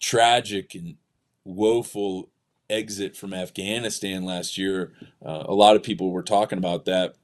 tragic 0.00 0.74
and 0.74 0.96
woeful 1.44 2.30
exit 2.68 3.16
from 3.16 3.32
Afghanistan 3.32 4.24
last 4.24 4.58
year, 4.58 4.92
uh, 5.24 5.44
a 5.46 5.54
lot 5.54 5.76
of 5.76 5.82
people 5.82 6.10
were 6.10 6.22
talking 6.22 6.58
about 6.58 6.84
that, 6.86 7.14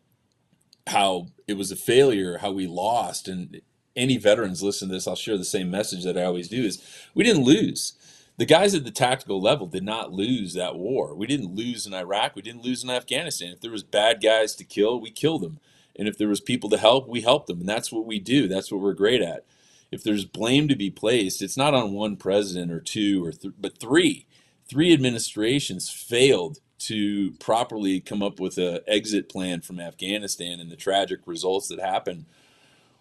how 0.88 1.28
it 1.46 1.54
was 1.56 1.70
a 1.72 1.76
failure, 1.76 2.38
how 2.38 2.52
we 2.52 2.66
lost. 2.66 3.28
And 3.28 3.60
any 3.96 4.16
veterans 4.16 4.62
listen 4.62 4.88
to 4.88 4.94
this, 4.94 5.08
I'll 5.08 5.16
share 5.16 5.38
the 5.38 5.44
same 5.44 5.70
message 5.70 6.04
that 6.04 6.18
I 6.18 6.24
always 6.24 6.48
do 6.48 6.62
is 6.64 6.82
we 7.14 7.24
didn't 7.24 7.44
lose. 7.44 7.94
The 8.38 8.46
guys 8.46 8.74
at 8.74 8.84
the 8.84 8.90
tactical 8.90 9.40
level 9.40 9.66
did 9.66 9.84
not 9.84 10.12
lose 10.12 10.54
that 10.54 10.76
war. 10.76 11.14
We 11.14 11.26
didn't 11.26 11.54
lose 11.54 11.86
in 11.86 11.94
Iraq. 11.94 12.34
We 12.34 12.42
didn't 12.42 12.64
lose 12.64 12.82
in 12.82 12.90
Afghanistan. 12.90 13.52
If 13.52 13.60
there 13.60 13.70
was 13.70 13.84
bad 13.84 14.22
guys 14.22 14.56
to 14.56 14.64
kill, 14.64 15.00
we 15.00 15.10
killed 15.10 15.42
them. 15.42 15.60
And 15.96 16.08
if 16.08 16.18
there 16.18 16.28
was 16.28 16.40
people 16.40 16.70
to 16.70 16.78
help, 16.78 17.08
we 17.08 17.22
helped 17.22 17.46
them. 17.48 17.60
And 17.60 17.68
that's 17.68 17.92
what 17.92 18.06
we 18.06 18.18
do. 18.18 18.48
That's 18.48 18.72
what 18.72 18.80
we're 18.80 18.94
great 18.94 19.22
at 19.22 19.44
if 19.92 20.02
there's 20.02 20.24
blame 20.24 20.66
to 20.68 20.74
be 20.74 20.90
placed, 20.90 21.42
it's 21.42 21.56
not 21.56 21.74
on 21.74 21.92
one 21.92 22.16
president 22.16 22.72
or 22.72 22.80
two 22.80 23.24
or 23.24 23.30
th- 23.30 23.54
but 23.60 23.78
three. 23.78 24.26
Three 24.68 24.92
administrations 24.92 25.90
failed 25.90 26.58
to 26.78 27.32
properly 27.32 28.00
come 28.00 28.22
up 28.22 28.40
with 28.40 28.56
an 28.56 28.80
exit 28.88 29.28
plan 29.28 29.60
from 29.60 29.78
Afghanistan, 29.78 30.58
and 30.58 30.70
the 30.70 30.76
tragic 30.76 31.20
results 31.26 31.68
that 31.68 31.78
happened 31.78 32.24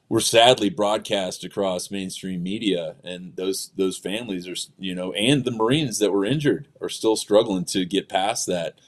were 0.09 0.19
sadly 0.19 0.69
broadcast 0.69 1.45
across 1.45 1.89
mainstream 1.89 2.43
media. 2.43 2.95
And 3.05 3.35
those 3.37 3.71
those 3.77 3.97
families 3.97 4.47
are, 4.49 4.55
you 4.77 4.93
know, 4.93 5.13
and 5.13 5.45
the 5.45 5.51
Marines 5.51 5.99
that 5.99 6.11
were 6.11 6.25
injured 6.25 6.67
are 6.81 6.89
still 6.89 7.15
struggling 7.15 7.63
to 7.65 7.85
get 7.85 8.09
past 8.09 8.47
that. 8.47 8.79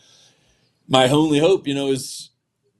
My 0.89 1.07
only 1.07 1.39
hope, 1.39 1.65
you 1.67 1.73
know, 1.73 1.89
is 1.89 2.31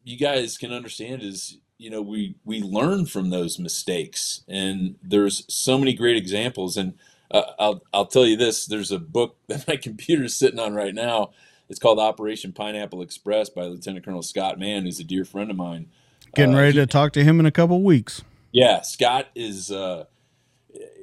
you 0.04 0.18
guys 0.18 0.58
can 0.58 0.72
understand 0.72 1.22
is 1.22 1.58
you 1.78 1.90
know 1.90 2.02
we 2.02 2.36
we 2.46 2.62
learn 2.62 3.06
from 3.06 3.30
those 3.30 3.60
mistakes. 3.60 4.44
And 4.48 4.96
there's 5.02 5.46
so 5.54 5.78
many 5.78 5.94
great 5.94 6.18
examples. 6.18 6.78
And 6.78 6.94
uh, 7.32 7.44
I'll 7.60 7.84
I'll 7.94 8.06
tell 8.06 8.26
you 8.26 8.38
this 8.38 8.66
there's 8.66 8.92
a 8.92 9.00
book 9.00 9.38
that 9.48 9.68
my 9.68 9.76
computer 9.76 10.24
is 10.24 10.36
sitting 10.36 10.60
on 10.60 10.74
right 10.74 10.94
now. 10.94 11.32
It's 11.70 11.80
called 11.80 12.00
Operation 12.00 12.54
Pineapple 12.54 13.02
Express 13.02 13.50
by 13.50 13.64
Lieutenant 13.64 14.06
Colonel 14.06 14.22
Scott 14.22 14.60
Mann 14.60 14.84
who's 14.84 15.00
a 15.00 15.04
dear 15.04 15.26
friend 15.26 15.50
of 15.50 15.58
mine. 15.58 15.88
Getting 16.36 16.56
uh, 16.56 16.60
ready 16.60 16.74
he, 16.74 16.80
to 16.80 16.88
talk 16.88 17.14
to 17.14 17.24
him 17.24 17.40
in 17.40 17.46
a 17.46 17.52
couple 17.52 17.82
weeks. 17.82 18.24
Yeah 18.52 18.82
Scott 18.82 19.28
is 19.34 19.72
uh, 19.72 20.06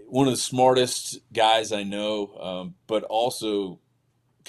one 0.07 0.26
of 0.26 0.33
the 0.33 0.40
smartest 0.40 1.19
guys 1.33 1.73
I 1.73 1.83
know 1.83 2.37
um, 2.40 2.75
but 2.87 3.04
also 3.04 3.80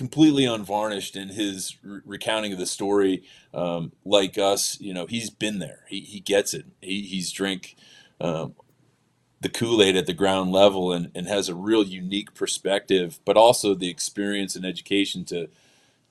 completely 0.01 0.46
unvarnished 0.46 1.15
in 1.15 1.29
his 1.29 1.77
re- 1.84 2.01
recounting 2.03 2.51
of 2.51 2.58
the 2.58 2.65
story. 2.65 3.22
Um, 3.53 3.91
like 4.03 4.36
us, 4.36 4.81
you 4.81 4.96
know, 4.96 5.05
he's 5.05 5.29
been 5.29 5.60
there. 5.60 5.81
He, 5.88 6.00
he 6.00 6.20
gets 6.20 6.55
it. 6.55 6.65
He, 6.81 7.03
he's 7.03 7.31
drank 7.31 7.75
um, 8.20 8.55
the 9.41 9.50
Kool 9.50 9.79
Aid 9.84 9.96
at 9.96 10.08
the 10.08 10.13
ground 10.15 10.51
level 10.51 10.91
and, 10.91 11.12
and 11.13 11.27
has 11.27 11.50
a 11.50 11.53
real 11.53 11.84
unique 11.84 12.34
perspective, 12.34 13.20
but 13.25 13.38
also 13.38 13.75
the 13.75 13.89
experience 13.91 14.55
and 14.55 14.65
education 14.65 15.24
to 15.25 15.50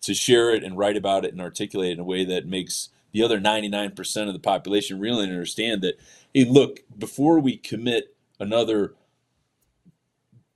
to 0.03 0.15
share 0.15 0.55
it 0.55 0.63
and 0.63 0.79
write 0.79 0.97
about 0.97 1.25
it 1.25 1.33
and 1.33 1.43
articulate 1.43 1.91
it 1.91 1.95
in 1.95 2.01
a 2.01 2.05
way 2.05 2.25
that 2.25 2.47
makes 2.47 2.91
the 3.13 3.23
other 3.23 3.39
99% 3.39 4.29
of 4.29 4.33
the 4.33 4.39
population 4.39 5.01
really 5.01 5.25
understand 5.25 5.83
that 5.83 5.99
hey 6.33 6.45
look 6.45 6.81
before 6.97 7.39
we 7.39 7.57
commit 7.59 8.17
another 8.39 8.95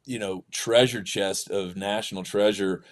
you 0.06 0.18
know 0.18 0.44
treasure 0.50 1.02
chest 1.02 1.50
of 1.50 1.76
national 1.76 2.22
treasure 2.22 2.82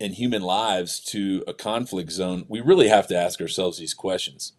and 0.00 0.14
human 0.14 0.42
lives 0.42 1.00
to 1.00 1.44
a 1.46 1.54
conflict 1.54 2.10
zone, 2.10 2.44
we 2.48 2.60
really 2.60 2.88
have 2.88 3.06
to 3.08 3.16
ask 3.16 3.40
ourselves 3.40 3.78
these 3.78 3.94
questions. 3.94 4.52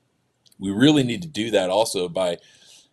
We 0.57 0.71
really 0.71 1.03
need 1.03 1.21
to 1.23 1.27
do 1.27 1.51
that 1.51 1.69
also 1.69 2.07
by 2.07 2.37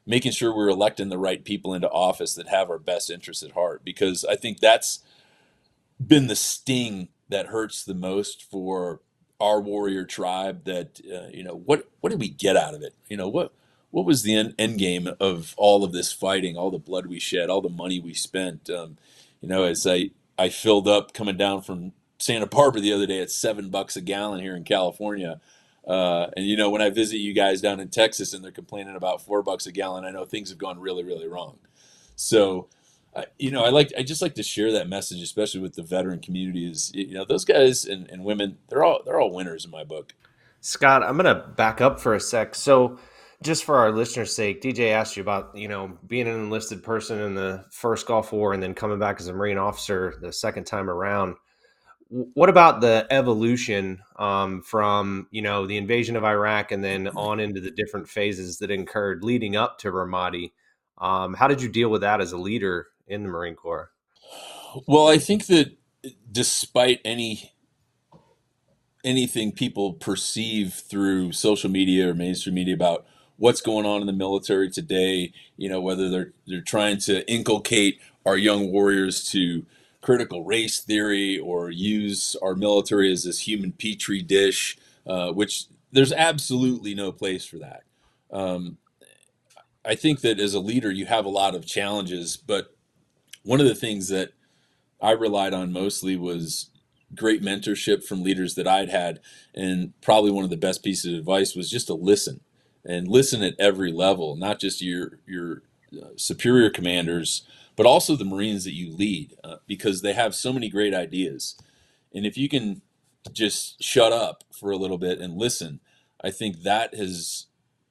making 0.05 0.33
sure 0.33 0.55
we're 0.55 0.69
electing 0.69 1.09
the 1.09 1.19
right 1.19 1.45
people 1.45 1.73
into 1.75 1.89
office 1.89 2.35
that 2.35 2.49
have 2.49 2.71
our 2.71 2.79
best 2.79 3.11
interests 3.11 3.43
at 3.43 3.53
heart, 3.53 3.85
because 3.85 4.25
I 4.25 4.35
think 4.35 4.59
that's 4.59 5.01
been 6.05 6.27
the 6.27 6.37
sting 6.37 7.09
that 7.29 7.47
hurts 7.47 7.85
the 7.85 7.95
most 7.95 8.43
for 8.43 9.01
our 9.41 9.61
warrior 9.61 10.05
tribe. 10.05 10.65
That 10.65 11.01
uh, 11.07 11.29
you 11.33 11.45
know, 11.45 11.55
what 11.55 11.89
what 12.01 12.11
did 12.11 12.21
we 12.21 12.29
get 12.29 12.57
out 12.57 12.75
of 12.75 12.83
it? 12.83 12.95
You 13.09 13.17
know, 13.17 13.29
what 13.29 13.53
what 13.93 14.05
was 14.05 14.23
the 14.23 14.35
end, 14.35 14.55
end 14.59 14.79
game 14.79 15.09
of 15.21 15.55
all 15.57 15.85
of 15.85 15.93
this 15.93 16.13
fighting, 16.13 16.57
all 16.57 16.71
the 16.71 16.79
blood 16.79 17.07
we 17.07 17.21
shed, 17.21 17.49
all 17.49 17.61
the 17.61 17.69
money 17.69 18.01
we 18.01 18.15
spent? 18.15 18.69
Um, 18.69 18.99
you 19.41 19.49
know, 19.49 19.63
as 19.63 19.87
I 19.87 20.11
I 20.37 20.49
filled 20.49 20.89
up 20.89 21.15
coming 21.15 21.37
down 21.37 21.63
from 21.63 21.93
Santa 22.23 22.47
Barbara 22.47 22.81
the 22.81 22.93
other 22.93 23.07
day 23.07 23.21
at 23.21 23.33
seven 23.33 23.69
bucks 23.69 23.97
a 23.97 24.01
gallon 24.01 24.41
here 24.41 24.55
in 24.55 24.63
California. 24.63 25.41
Uh, 25.87 26.29
and 26.37 26.47
you 26.47 26.57
know, 26.57 26.71
when 26.71 26.81
I 26.81 26.89
visit 26.89 27.17
you 27.17 27.33
guys 27.33 27.61
down 27.61 27.81
in 27.81 27.89
Texas 27.89 28.33
and 28.33 28.45
they're 28.45 28.53
complaining 28.53 28.95
about 28.95 29.23
four 29.23 29.43
bucks 29.43 29.67
a 29.67 29.73
gallon, 29.73 30.05
I 30.05 30.11
know 30.11 30.25
things 30.25 30.51
have 30.51 30.59
gone 30.59 30.79
really, 30.79 31.03
really 31.03 31.27
wrong. 31.27 31.59
So, 32.15 32.69
uh, 33.17 33.25
you 33.41 33.51
know, 33.51 33.65
I 33.65 33.71
like 33.71 33.93
I 33.99 34.05
just 34.05 34.23
like 34.23 34.37
to 34.37 34.43
share 34.45 34.71
that 34.71 34.89
message, 34.89 35.21
especially 35.21 35.61
with 35.61 35.75
the 35.75 35.83
veteran 35.83 36.21
community. 36.21 36.71
Is 36.71 36.93
you 36.95 37.15
know, 37.15 37.25
those 37.25 37.45
guys 37.45 37.85
and, 37.85 38.09
and 38.09 38.25
women, 38.25 38.59
they're 38.69 38.85
all 38.85 39.03
they're 39.05 39.21
all 39.21 39.33
winners 39.33 39.65
in 39.65 39.73
my 39.73 39.83
book. 39.83 40.15
Scott, 40.61 41.03
I'm 41.03 41.17
gonna 41.17 41.53
back 41.57 41.81
up 41.81 41.99
for 41.99 42.15
a 42.15 42.21
sec. 42.21 42.55
So, 42.55 43.01
just 43.43 43.65
for 43.65 43.79
our 43.79 43.91
listeners' 43.91 44.33
sake, 44.33 44.63
DJ 44.63 44.93
asked 44.93 45.17
you 45.17 45.23
about 45.23 45.57
you 45.57 45.67
know 45.67 45.99
being 46.07 46.29
an 46.29 46.37
enlisted 46.37 46.85
person 46.85 47.19
in 47.19 47.35
the 47.35 47.65
first 47.73 48.07
Gulf 48.07 48.33
War 48.33 48.53
and 48.53 48.63
then 48.63 48.75
coming 48.75 49.01
back 49.01 49.19
as 49.19 49.27
a 49.27 49.33
Marine 49.33 49.59
officer 49.59 50.15
the 50.21 50.33
second 50.33 50.65
time 50.65 50.89
around 50.89 51.35
what 52.13 52.51
about 52.51 52.83
the 52.83 53.07
evolution 53.11 54.03
um, 54.17 54.63
from 54.63 55.29
you 55.31 55.43
know 55.43 55.67
the 55.67 55.79
invasion 55.79 56.17
of 56.17 56.25
Iraq 56.25 56.71
and 56.71 56.85
then 56.85 57.09
on 57.09 57.41
into 57.41 57.61
the 57.61 57.71
different 57.71 58.09
phases 58.09 58.59
that 58.59 58.71
occurred 58.71 59.25
leading 59.25 59.57
up 59.57 59.79
to 59.79 59.91
Ramadi? 59.91 60.53
Um, 60.99 61.35
how 61.35 61.49
did 61.49 61.63
you 61.63 61.69
deal 61.69 61.89
with 61.89 62.03
that 62.03 62.21
as 62.21 62.33
a 62.33 62.39
leader 62.39 62.89
in 63.07 63.23
the 63.23 63.29
Marine 63.29 63.55
Corps? 63.55 63.91
Well, 64.87 65.09
I 65.09 65.19
think 65.19 65.47
that 65.47 65.77
despite 66.31 67.01
any 67.05 67.53
anything 69.05 69.53
people 69.53 69.95
perceive 69.95 70.75
through 70.75 71.33
social 71.33 71.71
media 71.71 72.11
or 72.11 72.15
mainstream 72.15 72.55
media 72.55 72.75
about 72.75 73.07
what's 73.37 73.61
going 73.61 73.87
on 73.87 74.01
in 74.01 74.07
the 74.07 74.13
military 74.13 74.71
today. 74.71 75.33
You 75.57 75.69
know, 75.69 75.81
whether 75.81 76.09
they're 76.09 76.33
they're 76.47 76.61
trying 76.61 76.99
to 76.99 77.29
inculcate 77.31 78.01
our 78.25 78.37
young 78.37 78.71
warriors 78.71 79.25
to 79.31 79.67
critical 80.03 80.45
race 80.45 80.81
theory 80.81 81.39
or 81.39 81.71
use 81.71 82.37
our 82.43 82.55
military 82.55 83.11
as 83.11 83.25
this 83.25 83.47
human 83.47 83.73
petri 83.73 84.21
dish, 84.21 84.77
uh, 85.07 85.33
which 85.33 85.67
there's 85.93 86.13
absolutely 86.13 86.95
no 86.95 87.13
place 87.13 87.47
for 87.47 87.59
that. 87.59 87.85
Um, 88.31 88.79
I 89.85 89.95
think 89.95 90.21
that 90.21 90.39
as 90.39 90.55
a 90.55 90.61
leader, 90.61 90.91
you 90.91 91.07
have 91.07 91.25
a 91.25 91.31
lot 91.31 91.55
of 91.55 91.67
challenges, 91.67 92.37
but 92.37 92.77
one 93.43 93.61
of 93.61 93.67
the 93.67 93.75
things 93.75 94.09
that 94.09 94.33
I 95.01 95.13
relied 95.13 95.55
on 95.55 95.73
mostly 95.73 96.17
was 96.17 96.71
great 97.15 97.43
mentorship 97.43 98.05
from 98.05 98.23
leaders 98.23 98.55
that 98.55 98.69
I'd 98.69 98.89
had. 98.89 99.21
And 99.55 99.93
probably 100.01 100.31
one 100.31 100.45
of 100.45 100.51
the 100.51 100.57
best 100.57 100.83
pieces 100.83 101.13
of 101.13 101.19
advice 101.19 101.55
was 101.55 101.71
just 101.71 101.89
to 101.89 101.95
listen 101.95 102.41
and 102.85 103.09
listen 103.09 103.43
at 103.43 103.55
every 103.59 103.93
level, 103.93 104.37
not 104.37 104.59
just 104.59 104.83
your, 104.83 105.19
your 105.27 105.63
uh, 106.01 106.11
superior 106.17 106.71
commanders, 106.71 107.43
but 107.77 107.87
also 107.87 108.17
the 108.17 108.25
Marines 108.25 108.65
that 108.65 108.75
you 108.75 108.95
lead, 108.95 109.37
uh, 109.45 109.57
because 109.67 110.03
they 110.03 110.13
have 110.13 110.35
so 110.35 110.53
many 110.53 110.69
great 110.69 110.95
ideas. 110.95 111.57
And 112.15 112.27
if 112.27 112.37
you 112.37 112.49
can 112.49 112.83
just 113.33 113.83
shut 113.83 114.13
up 114.13 114.45
for 114.53 114.71
a 114.71 114.77
little 114.77 114.99
bit 114.99 115.21
and 115.21 115.37
listen, 115.37 115.81
I 116.23 116.31
think 116.31 116.63
that 116.63 116.95
has 116.95 117.47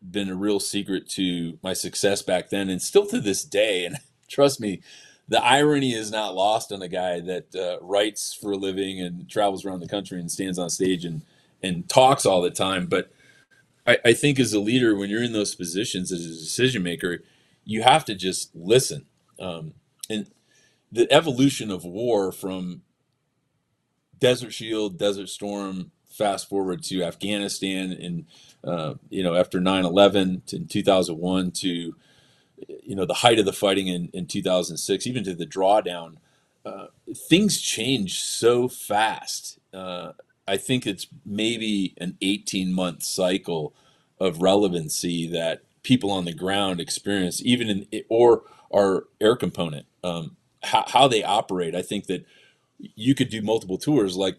been 0.10 0.30
a 0.30 0.36
real 0.36 0.60
secret 0.60 1.08
to 1.10 1.60
my 1.62 1.74
success 1.74 2.22
back 2.22 2.50
then 2.50 2.70
and 2.70 2.82
still 2.82 3.06
to 3.08 3.20
this 3.22 3.44
day. 3.44 3.86
And 3.86 3.98
trust 4.30 4.60
me, 4.60 4.82
the 5.28 5.44
irony 5.44 5.94
is 5.94 6.12
not 6.12 6.36
lost 6.36 6.72
on 6.72 6.82
a 6.82 6.88
guy 6.88 7.20
that 7.22 7.56
uh, 7.56 7.78
writes 7.82 8.34
for 8.34 8.52
a 8.52 8.58
living 8.58 9.00
and 9.00 9.30
travels 9.30 9.66
around 9.66 9.80
the 9.80 9.88
country 9.88 10.20
and 10.20 10.32
stands 10.32 10.60
on 10.60 10.70
stage 10.70 11.06
and, 11.06 11.22
and 11.64 11.88
talks 11.88 12.26
all 12.26 12.42
the 12.42 12.50
time. 12.52 12.88
But 12.88 13.12
I, 13.86 13.98
I 14.06 14.14
think 14.14 14.40
as 14.40 14.54
a 14.54 14.60
leader, 14.60 14.96
when 14.96 15.10
you're 15.10 15.24
in 15.24 15.34
those 15.34 15.56
positions 15.56 16.12
as 16.12 16.26
a 16.26 16.30
decision 16.30 16.84
maker, 16.84 17.24
you 17.64 17.84
have 17.84 18.06
to 18.06 18.16
just 18.16 18.56
listen. 18.56 19.06
Um, 19.42 19.74
and 20.10 20.28
the 20.92 21.12
evolution 21.12 21.72
of 21.72 21.84
war 21.84 22.32
from 22.32 22.84
Desert 24.20 24.54
Shield, 24.54 24.98
Desert 24.98 25.30
Storm, 25.30 25.92
fast 26.12 26.50
forward 26.50 26.84
to 26.84 27.04
Afghanistan 27.04 27.92
and 27.92 28.26
uh, 28.64 28.96
you 29.10 29.24
know 29.24 29.36
after 29.36 29.60
9/11 29.60 30.46
to 30.46 30.60
2001 30.60 31.52
to 31.52 31.96
you 32.84 32.96
know 32.96 33.06
the 33.06 33.16
height 33.16 33.40
of 33.40 33.46
the 33.46 33.54
fighting 33.54 33.88
in, 33.88 34.10
in 34.14 34.28
2006 34.28 35.08
even 35.08 35.24
to 35.24 35.34
the 35.34 35.48
drawdown 35.48 36.18
uh, 36.66 36.88
things 37.16 37.60
change 37.60 38.22
so 38.22 38.68
fast. 38.68 39.58
Uh, 39.74 40.12
i 40.48 40.58
think 40.58 40.86
it's 40.86 41.08
maybe 41.26 41.94
an 41.98 42.18
18 42.22 42.74
month 42.74 43.04
cycle 43.04 43.74
of 44.20 44.42
relevancy 44.42 45.28
that 45.28 45.62
people 45.82 46.12
on 46.12 46.26
the 46.26 46.34
ground 46.34 46.82
experience 46.82 47.42
even 47.44 47.70
in 47.70 48.04
or 48.10 48.44
our 48.74 49.06
air 49.20 49.36
component 49.36 49.86
um, 50.04 50.36
how, 50.64 50.84
how 50.88 51.08
they 51.08 51.24
operate 51.24 51.76
i 51.76 51.82
think 51.82 52.08
that 52.08 52.26
you 52.78 53.14
could 53.14 53.30
do 53.30 53.42
multiple 53.42 53.78
tours 53.78 54.16
like 54.18 54.38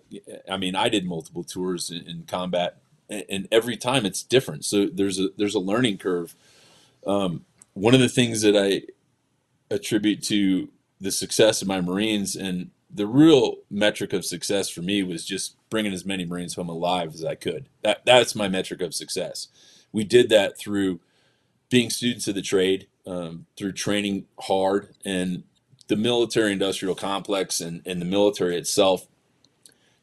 i 0.50 0.56
mean 0.56 0.74
i 0.74 0.88
did 0.88 1.04
multiple 1.04 1.44
tours 1.44 1.90
in, 1.90 2.06
in 2.08 2.24
combat 2.26 2.78
and, 3.08 3.24
and, 3.28 3.48
every 3.52 3.76
time 3.76 4.06
it's 4.06 4.22
different 4.22 4.64
so 4.64 4.86
there's 4.86 5.18
a 5.20 5.28
there's 5.36 5.54
a 5.54 5.60
learning 5.60 5.98
curve 5.98 6.34
um, 7.06 7.44
one 7.74 7.94
of 7.94 8.00
the 8.00 8.08
things 8.08 8.42
that 8.42 8.56
I 8.56 8.82
attribute 9.72 10.22
to 10.24 10.68
the 11.00 11.10
success 11.10 11.62
of 11.62 11.68
my 11.68 11.80
Marines 11.80 12.36
and 12.36 12.70
the 12.94 13.06
real 13.06 13.56
metric 13.70 14.12
of 14.12 14.24
success 14.24 14.68
for 14.68 14.82
me 14.82 15.02
was 15.02 15.24
just 15.24 15.56
bringing 15.70 15.92
as 15.92 16.04
many 16.04 16.24
Marines 16.26 16.54
home 16.54 16.68
alive 16.68 17.14
as 17.14 17.24
I 17.24 17.34
could. 17.34 17.68
That 17.82 18.04
that's 18.04 18.34
my 18.34 18.48
metric 18.48 18.82
of 18.82 18.94
success. 18.94 19.48
We 19.92 20.04
did 20.04 20.28
that 20.28 20.58
through 20.58 21.00
being 21.70 21.88
students 21.88 22.28
of 22.28 22.34
the 22.34 22.42
trade, 22.42 22.86
um, 23.06 23.46
through 23.56 23.72
training 23.72 24.26
hard, 24.38 24.94
and 25.04 25.44
the 25.88 25.96
military 25.96 26.52
industrial 26.52 26.94
complex 26.94 27.60
and, 27.60 27.82
and 27.84 28.00
the 28.00 28.06
military 28.06 28.56
itself 28.56 29.06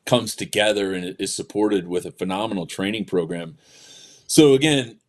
comes 0.05 0.35
together 0.35 0.93
and 0.93 1.15
is 1.19 1.33
supported 1.33 1.87
with 1.87 2.05
a 2.05 2.11
phenomenal 2.11 2.65
training 2.65 3.05
program. 3.05 3.57
So 4.27 4.53
again, 4.53 4.99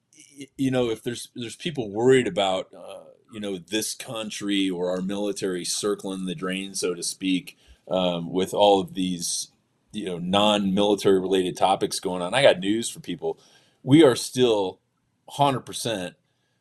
you 0.57 0.71
know, 0.71 0.91
if 0.91 1.03
there's 1.03 1.29
there's 1.35 1.57
people 1.57 1.91
worried 1.91 2.27
about 2.27 2.69
uh, 2.75 3.05
you 3.33 3.41
know 3.41 3.59
this 3.59 3.95
country 3.95 4.71
or 4.71 4.91
our 4.91 5.03
military 5.03 5.65
circling 5.65 6.27
the 6.27 6.35
drain, 6.35 6.75
so 6.75 6.95
to 6.95 7.03
speak, 7.03 7.59
um, 7.91 8.31
with 8.33 8.55
all 8.55 8.81
of 8.81 8.95
these 8.95 9.49
you 9.93 10.07
know 10.07 10.19
non-military 10.19 11.21
related 11.21 11.57
topics 11.57 12.01
going 12.01 12.23
on, 12.23 12.35
I 12.35 12.43
got 12.43 12.61
news 12.61 12.89
for 12.89 13.01
people. 13.01 13.39
We 13.83 14.03
are 14.03 14.17
still 14.17 14.79
100% 15.31 16.15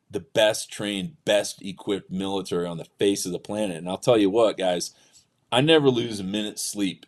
the 0.10 0.20
best 0.20 0.72
trained, 0.72 1.18
best 1.26 1.62
equipped 1.62 2.12
military 2.12 2.66
on 2.66 2.78
the 2.78 2.88
face 2.98 3.26
of 3.26 3.32
the 3.32 3.40
planet. 3.40 3.78
And 3.78 3.88
I'll 3.88 3.98
tell 3.98 4.18
you 4.18 4.30
what, 4.30 4.58
guys, 4.58 4.92
I 5.52 5.62
never 5.62 5.90
lose 5.90 6.20
a 6.20 6.24
minute's 6.24 6.64
sleep 6.64 7.06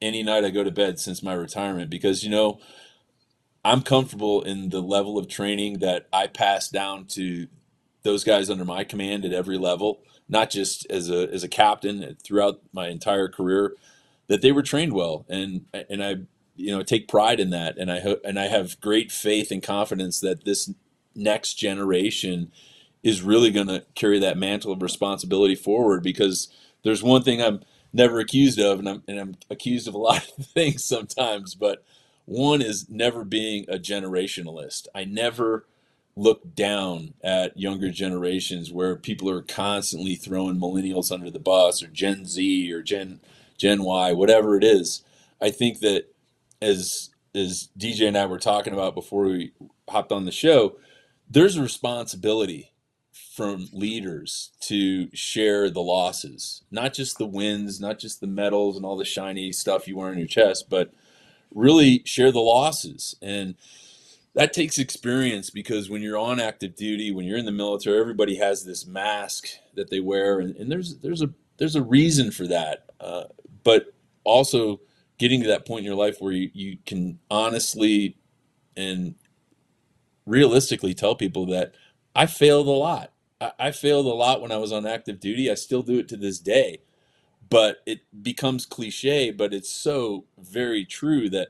any 0.00 0.22
night 0.22 0.44
I 0.44 0.50
go 0.50 0.64
to 0.64 0.70
bed 0.70 0.98
since 0.98 1.22
my 1.22 1.32
retirement 1.32 1.88
because 1.88 2.24
you 2.24 2.30
know 2.30 2.58
I'm 3.64 3.82
comfortable 3.82 4.42
in 4.42 4.70
the 4.70 4.82
level 4.82 5.16
of 5.16 5.28
training 5.28 5.78
that 5.78 6.08
I 6.12 6.26
pass 6.26 6.68
down 6.68 7.06
to 7.10 7.46
those 8.02 8.24
guys 8.24 8.50
under 8.50 8.64
my 8.64 8.82
command 8.82 9.24
at 9.24 9.32
every 9.32 9.56
level, 9.56 10.02
not 10.28 10.50
just 10.50 10.84
as 10.90 11.08
a 11.08 11.32
as 11.32 11.44
a 11.44 11.48
captain 11.48 12.16
throughout 12.22 12.60
my 12.72 12.88
entire 12.88 13.28
career, 13.28 13.74
that 14.26 14.42
they 14.42 14.50
were 14.50 14.62
trained 14.62 14.92
well, 14.92 15.24
and 15.28 15.66
and 15.88 16.02
I 16.02 16.16
you 16.56 16.76
know 16.76 16.82
take 16.82 17.06
pride 17.06 17.38
in 17.38 17.50
that, 17.50 17.78
and 17.78 17.92
I 17.92 18.16
and 18.24 18.38
I 18.40 18.48
have 18.48 18.80
great 18.80 19.12
faith 19.12 19.52
and 19.52 19.62
confidence 19.62 20.18
that 20.20 20.44
this 20.44 20.72
next 21.14 21.54
generation 21.54 22.52
is 23.02 23.22
really 23.22 23.50
going 23.50 23.66
to 23.66 23.84
carry 23.94 24.18
that 24.20 24.38
mantle 24.38 24.72
of 24.72 24.82
responsibility 24.82 25.54
forward 25.54 26.02
because 26.02 26.48
there's 26.82 27.02
one 27.02 27.22
thing 27.22 27.42
I'm 27.42 27.62
never 27.92 28.20
accused 28.20 28.58
of, 28.58 28.78
and 28.78 28.88
I'm 28.88 29.02
and 29.08 29.18
I'm 29.18 29.34
accused 29.50 29.88
of 29.88 29.94
a 29.94 29.98
lot 30.10 30.26
of 30.38 30.46
things 30.46 30.84
sometimes, 30.84 31.54
but 31.54 31.84
one 32.24 32.62
is 32.62 32.88
never 32.88 33.24
being 33.24 33.64
a 33.68 33.78
generationalist. 33.78 34.86
I 34.94 35.04
never 35.04 35.66
look 36.14 36.54
down 36.54 37.14
at 37.24 37.56
younger 37.56 37.90
generations 37.90 38.70
where 38.70 38.96
people 38.96 39.30
are 39.30 39.42
constantly 39.42 40.14
throwing 40.14 40.60
millennials 40.60 41.10
under 41.10 41.30
the 41.30 41.38
bus 41.38 41.82
or 41.82 41.86
Gen 41.88 42.26
Z 42.26 42.72
or 42.72 42.82
Gen 42.82 43.20
Gen 43.56 43.82
Y, 43.82 44.12
whatever 44.12 44.56
it 44.56 44.64
is. 44.64 45.02
I 45.40 45.50
think 45.50 45.80
that 45.80 46.12
as 46.60 47.10
as 47.34 47.68
DJ 47.78 48.08
and 48.08 48.16
I 48.16 48.26
were 48.26 48.38
talking 48.38 48.72
about 48.74 48.94
before 48.94 49.24
we 49.24 49.52
hopped 49.88 50.12
on 50.12 50.26
the 50.26 50.32
show, 50.32 50.76
there's 51.32 51.56
a 51.56 51.62
responsibility 51.62 52.72
from 53.34 53.68
leaders 53.72 54.50
to 54.60 55.08
share 55.14 55.70
the 55.70 55.80
losses, 55.80 56.62
not 56.70 56.92
just 56.92 57.16
the 57.16 57.26
wins, 57.26 57.80
not 57.80 57.98
just 57.98 58.20
the 58.20 58.26
medals 58.26 58.76
and 58.76 58.84
all 58.84 58.96
the 58.96 59.04
shiny 59.04 59.50
stuff 59.52 59.88
you 59.88 59.96
wear 59.96 60.10
on 60.10 60.18
your 60.18 60.26
chest, 60.26 60.68
but 60.68 60.92
really 61.54 62.02
share 62.04 62.30
the 62.30 62.40
losses. 62.40 63.14
And 63.22 63.54
that 64.34 64.52
takes 64.52 64.78
experience 64.78 65.48
because 65.48 65.88
when 65.88 66.02
you're 66.02 66.18
on 66.18 66.38
active 66.38 66.76
duty, 66.76 67.10
when 67.10 67.24
you're 67.24 67.38
in 67.38 67.46
the 67.46 67.52
military, 67.52 67.98
everybody 67.98 68.36
has 68.36 68.64
this 68.64 68.86
mask 68.86 69.46
that 69.74 69.88
they 69.90 70.00
wear, 70.00 70.38
and, 70.40 70.54
and 70.56 70.70
there's 70.70 70.98
there's 70.98 71.22
a 71.22 71.30
there's 71.56 71.76
a 71.76 71.82
reason 71.82 72.30
for 72.30 72.46
that. 72.46 72.90
Uh, 73.00 73.24
but 73.64 73.94
also 74.24 74.80
getting 75.18 75.40
to 75.42 75.48
that 75.48 75.66
point 75.66 75.80
in 75.80 75.84
your 75.84 75.94
life 75.94 76.16
where 76.20 76.32
you, 76.32 76.50
you 76.52 76.78
can 76.84 77.18
honestly 77.30 78.16
and 78.76 79.14
realistically 80.26 80.94
tell 80.94 81.14
people 81.14 81.46
that 81.46 81.74
I 82.14 82.26
failed 82.26 82.68
a 82.68 82.72
lot. 82.72 83.12
I, 83.40 83.52
I 83.58 83.70
failed 83.72 84.06
a 84.06 84.10
lot 84.10 84.42
when 84.42 84.52
I 84.52 84.58
was 84.58 84.72
on 84.72 84.86
active 84.86 85.20
duty. 85.20 85.50
I 85.50 85.54
still 85.54 85.82
do 85.82 85.98
it 85.98 86.08
to 86.08 86.16
this 86.16 86.38
day 86.38 86.78
but 87.50 87.78
it 87.86 88.00
becomes 88.22 88.66
cliche, 88.66 89.30
but 89.30 89.52
it's 89.52 89.70
so 89.70 90.24
very 90.38 90.86
true 90.86 91.28
that 91.30 91.48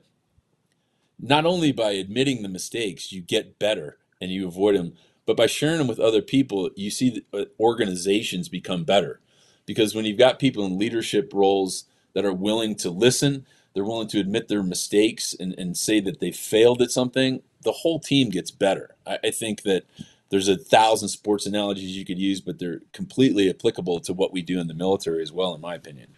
not 1.21 1.47
only 1.47 1.73
by 1.73 1.93
admitting 1.93 2.43
the 2.43 2.49
mistakes, 2.49 3.13
you 3.13 3.23
get 3.23 3.59
better 3.59 3.99
and 4.21 4.31
you 4.33 4.49
avoid 4.49 4.77
them, 4.77 4.95
but 5.27 5.37
by 5.37 5.47
sharing 5.47 5.79
them 5.79 5.87
with 5.87 6.01
other 6.01 6.23
people, 6.23 6.71
you 6.77 6.91
see 6.91 7.25
that 7.33 7.41
uh, 7.41 7.45
organizations 7.61 8.49
become 8.49 8.85
better. 8.85 9.21
Because 9.65 9.95
when 9.95 10.05
you've 10.05 10.19
got 10.19 10.41
people 10.41 10.67
in 10.67 10.79
leadership 10.79 11.33
roles 11.33 11.85
that 12.15 12.25
are 12.25 12.33
willing 12.33 12.75
to 12.77 12.91
listen, 12.91 13.47
they're 13.75 13.85
willing 13.85 14.09
to 14.09 14.21
admit 14.21 14.49
their 14.49 14.65
mistakes 14.65 15.37
and, 15.39 15.55
and 15.57 15.77
say 15.77 16.01
that 16.01 16.21
they 16.21 16.33
failed 16.33 16.83
at 16.83 16.91
something, 16.91 17.43
the 17.63 17.73
whole 17.73 18.01
team 18.01 18.31
gets 18.31 18.51
better. 18.51 18.95
I, 19.07 19.19
I 19.25 19.31
think 19.31 19.63
that 19.63 19.85
there's 20.31 20.49
a 20.49 20.57
thousand 20.57 21.09
sports 21.09 21.47
analogies 21.47 21.97
you 21.97 22.05
could 22.05 22.19
use, 22.19 22.41
but 22.41 22.59
they're 22.59 22.81
completely 22.93 23.51
applicable 23.51 24.01
to 24.01 24.13
what 24.13 24.33
we 24.33 24.43
do 24.43 24.61
in 24.61 24.67
the 24.67 24.75
military 24.75 25.23
as 25.23 25.31
well, 25.31 25.55
in 25.55 25.61
my 25.61 25.75
opinion. 25.75 26.15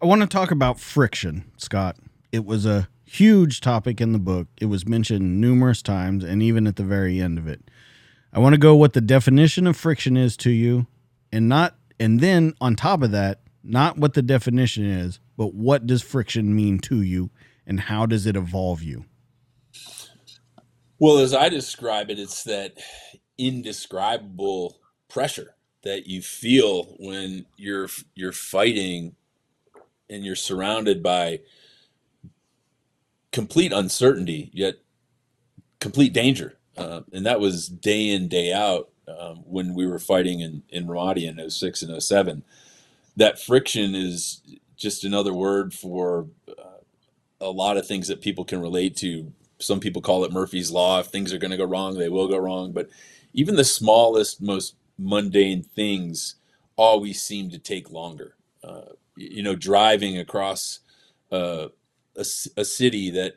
I 0.00 0.06
want 0.06 0.22
to 0.22 0.28
talk 0.28 0.50
about 0.50 0.78
friction, 0.78 1.50
Scott. 1.56 1.96
It 2.30 2.44
was 2.44 2.66
a 2.66 2.88
huge 3.04 3.60
topic 3.60 4.00
in 4.00 4.12
the 4.12 4.18
book. 4.18 4.48
It 4.60 4.66
was 4.66 4.86
mentioned 4.86 5.40
numerous 5.40 5.80
times 5.80 6.22
and 6.22 6.42
even 6.42 6.66
at 6.66 6.76
the 6.76 6.84
very 6.84 7.20
end 7.20 7.38
of 7.38 7.48
it. 7.48 7.60
I 8.32 8.38
want 8.38 8.52
to 8.52 8.58
go 8.58 8.76
what 8.76 8.92
the 8.92 9.00
definition 9.00 9.66
of 9.66 9.76
friction 9.76 10.16
is 10.16 10.36
to 10.38 10.50
you 10.50 10.86
and 11.32 11.48
not 11.48 11.76
and 11.98 12.20
then 12.20 12.54
on 12.60 12.76
top 12.76 13.02
of 13.02 13.10
that, 13.12 13.40
not 13.64 13.96
what 13.96 14.14
the 14.14 14.22
definition 14.22 14.84
is, 14.84 15.18
but 15.36 15.54
what 15.54 15.86
does 15.86 16.02
friction 16.02 16.54
mean 16.54 16.78
to 16.80 17.00
you 17.00 17.30
and 17.66 17.80
how 17.80 18.06
does 18.06 18.26
it 18.26 18.36
evolve 18.36 18.82
you? 18.82 19.06
Well, 20.98 21.18
as 21.18 21.34
I 21.34 21.48
describe 21.50 22.10
it, 22.10 22.18
it's 22.18 22.44
that 22.44 22.78
indescribable 23.38 24.78
pressure 25.08 25.54
that 25.84 26.06
you 26.06 26.22
feel 26.22 26.96
when 26.98 27.46
you're 27.56 27.88
you're 28.14 28.32
fighting 28.32 29.16
and 30.10 30.24
you're 30.24 30.36
surrounded 30.36 31.02
by 31.02 31.40
complete 33.32 33.72
uncertainty 33.72 34.50
yet 34.54 34.76
complete 35.80 36.12
danger. 36.14 36.58
Uh, 36.76 37.02
and 37.12 37.26
that 37.26 37.40
was 37.40 37.68
day 37.68 38.08
in 38.10 38.28
day 38.28 38.52
out 38.52 38.90
um, 39.08 39.38
when 39.46 39.74
we 39.74 39.86
were 39.86 39.98
fighting 39.98 40.40
in 40.40 40.62
in 40.70 40.86
Ramadi 40.86 41.28
in 41.28 41.50
06 41.50 41.82
and 41.82 42.02
07 42.02 42.42
that 43.16 43.40
friction 43.40 43.94
is 43.94 44.42
just 44.76 45.04
another 45.04 45.34
word 45.34 45.74
for 45.74 46.28
uh, 46.48 46.62
a 47.40 47.50
lot 47.50 47.76
of 47.76 47.86
things 47.86 48.08
that 48.08 48.20
people 48.22 48.44
can 48.44 48.60
relate 48.60 48.96
to 48.98 49.32
some 49.58 49.80
people 49.80 50.02
call 50.02 50.24
it 50.24 50.32
Murphy's 50.32 50.70
law 50.70 51.00
if 51.00 51.06
things 51.06 51.32
are 51.32 51.38
going 51.38 51.50
to 51.50 51.56
go 51.56 51.64
wrong 51.64 51.96
they 51.96 52.08
will 52.08 52.28
go 52.28 52.38
wrong 52.38 52.72
but 52.72 52.88
even 53.32 53.56
the 53.56 53.64
smallest 53.64 54.40
most 54.40 54.74
mundane 54.98 55.62
things 55.62 56.36
always 56.76 57.22
seem 57.22 57.50
to 57.50 57.58
take 57.58 57.90
longer. 57.90 58.34
Uh, 58.62 58.92
you 59.16 59.42
know, 59.42 59.54
driving 59.54 60.18
across 60.18 60.80
uh, 61.32 61.68
a, 62.16 62.24
a 62.56 62.64
city 62.64 63.10
that 63.10 63.34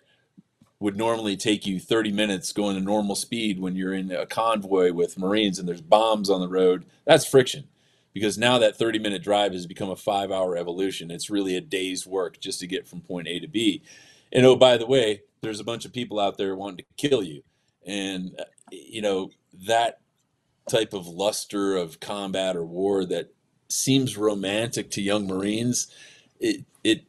would 0.79 0.97
normally 0.97 1.36
take 1.36 1.65
you 1.65 1.79
30 1.79 2.12
minutes 2.12 2.53
going 2.53 2.77
at 2.77 2.84
normal 2.84 3.15
speed 3.15 3.60
when 3.60 3.75
you're 3.75 3.93
in 3.93 4.12
a 4.12 4.25
convoy 4.25 4.93
with 4.93 5.17
Marines 5.17 5.60
and 5.60 5.67
there's 5.67 5.82
bombs 5.82 6.29
on 6.29 6.39
the 6.39 6.47
road, 6.47 6.86
that's 7.05 7.25
friction. 7.25 7.65
Because 8.13 8.38
now 8.38 8.58
that 8.58 8.77
30 8.77 8.99
minute 8.99 9.21
drive 9.21 9.53
has 9.53 9.67
become 9.67 9.89
a 9.89 9.95
five 9.95 10.32
hour 10.32 10.58
evolution. 10.58 11.12
It's 11.12 11.29
really 11.29 11.55
a 11.55 11.62
day's 11.62 12.08
work 12.08 12.39
just 12.39 12.60
to 12.62 12.67
get 12.67 12.88
from 12.88 13.01
point 13.01 13.27
A 13.27 13.39
to 13.39 13.47
B. 13.47 13.84
And 14.32 14.45
oh, 14.45 14.55
by 14.55 14.77
the 14.77 14.88
way, 14.88 15.21
there's 15.41 15.60
a 15.60 15.63
bunch 15.65 15.86
of 15.86 15.93
people 15.93 16.19
out 16.19 16.38
there 16.38 16.56
wanting 16.56 16.86
to 16.86 17.08
kill 17.08 17.23
you. 17.23 17.43
And, 17.86 18.36
uh, 18.39 18.43
you 18.71 19.02
know, 19.02 19.32
that 19.67 19.99
type 20.69 20.93
of 20.93 21.08
luster 21.08 21.75
of 21.75 21.99
combat 21.99 22.56
or 22.56 22.65
war 22.65 23.06
that 23.06 23.34
seems 23.69 24.17
romantic 24.17 24.91
to 24.91 25.02
young 25.02 25.28
Marines, 25.28 25.88
it 26.39 26.65
it 26.84 27.06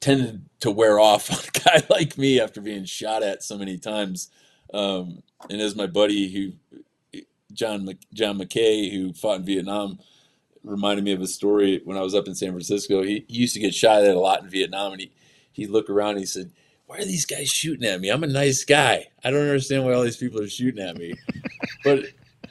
tended 0.00 0.46
to 0.60 0.70
wear 0.70 0.98
off 0.98 1.30
on 1.32 1.38
a 1.38 1.80
guy 1.80 1.86
like 1.90 2.18
me 2.18 2.40
after 2.40 2.60
being 2.60 2.84
shot 2.84 3.22
at 3.22 3.42
so 3.42 3.58
many 3.58 3.78
times. 3.78 4.30
Um, 4.74 5.22
and 5.48 5.60
as 5.60 5.76
my 5.76 5.86
buddy 5.86 6.32
who 6.32 7.22
John 7.52 7.88
John 8.12 8.38
McKay, 8.38 8.92
who 8.92 9.12
fought 9.12 9.40
in 9.40 9.46
Vietnam, 9.46 9.98
reminded 10.62 11.04
me 11.04 11.12
of 11.12 11.22
a 11.22 11.26
story 11.26 11.80
when 11.84 11.96
I 11.96 12.02
was 12.02 12.14
up 12.14 12.26
in 12.26 12.34
San 12.34 12.50
Francisco. 12.50 13.02
He, 13.02 13.24
he 13.28 13.36
used 13.36 13.54
to 13.54 13.60
get 13.60 13.74
shot 13.74 14.04
at 14.04 14.16
a 14.16 14.20
lot 14.20 14.42
in 14.42 14.50
Vietnam, 14.50 14.92
and 14.92 15.00
he 15.00 15.12
he'd 15.52 15.70
look 15.70 15.88
around 15.88 16.10
and 16.10 16.20
he 16.20 16.26
said, 16.26 16.50
"Why 16.86 16.98
are 16.98 17.04
these 17.04 17.26
guys 17.26 17.48
shooting 17.48 17.86
at 17.86 18.00
me? 18.00 18.10
I'm 18.10 18.24
a 18.24 18.28
nice 18.28 18.64
guy. 18.64 19.08
I 19.24 19.30
don't 19.30 19.40
understand 19.40 19.84
why 19.84 19.92
all 19.92 20.02
these 20.02 20.16
people 20.16 20.40
are 20.42 20.48
shooting 20.48 20.82
at 20.82 20.96
me." 20.96 21.14
but 21.84 22.06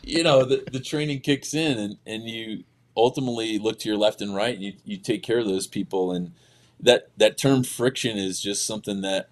you 0.05 0.23
know, 0.23 0.45
the, 0.45 0.63
the 0.71 0.79
training 0.79 1.19
kicks 1.19 1.53
in 1.53 1.77
and, 1.77 1.97
and 2.05 2.29
you 2.29 2.63
ultimately 2.95 3.57
look 3.57 3.79
to 3.79 3.89
your 3.89 3.97
left 3.97 4.21
and 4.21 4.35
right 4.35 4.53
and 4.53 4.63
you, 4.63 4.73
you 4.85 4.97
take 4.97 5.23
care 5.23 5.39
of 5.39 5.47
those 5.47 5.67
people. 5.67 6.11
And 6.11 6.31
that, 6.79 7.09
that 7.17 7.37
term 7.37 7.63
friction 7.63 8.17
is 8.17 8.39
just 8.39 8.65
something 8.65 9.01
that 9.01 9.29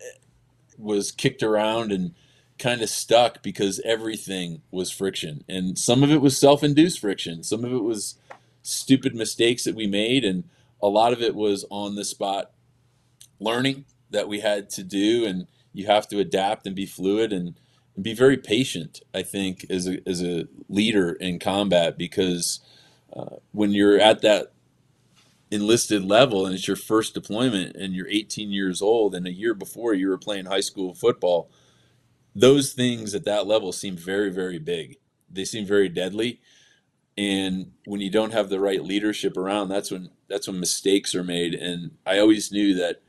eh, 0.00 0.18
was 0.78 1.10
kicked 1.10 1.42
around 1.42 1.92
and 1.92 2.14
kind 2.58 2.82
of 2.82 2.90
stuck 2.90 3.42
because 3.42 3.80
everything 3.84 4.60
was 4.70 4.90
friction. 4.90 5.44
And 5.48 5.78
some 5.78 6.02
of 6.02 6.10
it 6.10 6.20
was 6.20 6.36
self 6.36 6.62
induced 6.62 7.00
friction, 7.00 7.42
some 7.42 7.64
of 7.64 7.72
it 7.72 7.82
was 7.82 8.16
stupid 8.62 9.14
mistakes 9.14 9.64
that 9.64 9.74
we 9.74 9.86
made. 9.86 10.24
And 10.24 10.44
a 10.82 10.88
lot 10.88 11.12
of 11.12 11.22
it 11.22 11.34
was 11.34 11.64
on 11.70 11.94
the 11.94 12.04
spot 12.04 12.50
learning 13.40 13.86
that 14.12 14.28
we 14.28 14.40
had 14.40 14.70
to 14.70 14.82
do. 14.82 15.26
And 15.26 15.48
you 15.72 15.86
have 15.86 16.06
to 16.08 16.20
adapt 16.20 16.66
and 16.66 16.76
be 16.76 16.86
fluid. 16.86 17.32
And 17.32 17.54
and 17.94 18.04
be 18.04 18.14
very 18.14 18.36
patient. 18.36 19.00
I 19.14 19.22
think 19.22 19.66
as 19.70 19.86
a 19.88 19.98
as 20.08 20.22
a 20.22 20.46
leader 20.68 21.12
in 21.12 21.38
combat 21.38 21.98
because 21.98 22.60
uh, 23.14 23.36
when 23.52 23.72
you're 23.72 23.98
at 23.98 24.22
that 24.22 24.52
enlisted 25.50 26.02
level 26.02 26.46
and 26.46 26.54
it's 26.54 26.66
your 26.66 26.76
first 26.76 27.12
deployment 27.12 27.76
and 27.76 27.92
you're 27.92 28.08
18 28.08 28.50
years 28.50 28.80
old 28.80 29.14
and 29.14 29.26
a 29.26 29.32
year 29.32 29.52
before 29.52 29.92
you 29.92 30.08
were 30.08 30.16
playing 30.16 30.46
high 30.46 30.60
school 30.60 30.94
football, 30.94 31.50
those 32.34 32.72
things 32.72 33.14
at 33.14 33.26
that 33.26 33.46
level 33.46 33.72
seem 33.72 33.96
very 33.96 34.30
very 34.30 34.58
big. 34.58 34.96
They 35.30 35.44
seem 35.44 35.66
very 35.66 35.88
deadly. 35.88 36.40
And 37.18 37.72
when 37.84 38.00
you 38.00 38.08
don't 38.08 38.32
have 38.32 38.48
the 38.48 38.60
right 38.60 38.82
leadership 38.82 39.36
around, 39.36 39.68
that's 39.68 39.90
when 39.90 40.10
that's 40.28 40.48
when 40.48 40.58
mistakes 40.58 41.14
are 41.14 41.24
made. 41.24 41.52
And 41.52 41.98
I 42.06 42.18
always 42.18 42.50
knew 42.50 42.74
that 42.76 43.02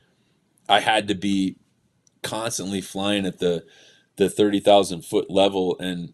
I 0.70 0.80
had 0.80 1.08
to 1.10 1.16
be 1.16 1.58
constantly 2.22 2.82
flying 2.82 3.26
at 3.26 3.40
the 3.40 3.66
the 4.16 4.30
30,000 4.30 5.04
foot 5.04 5.30
level. 5.30 5.78
And 5.80 6.14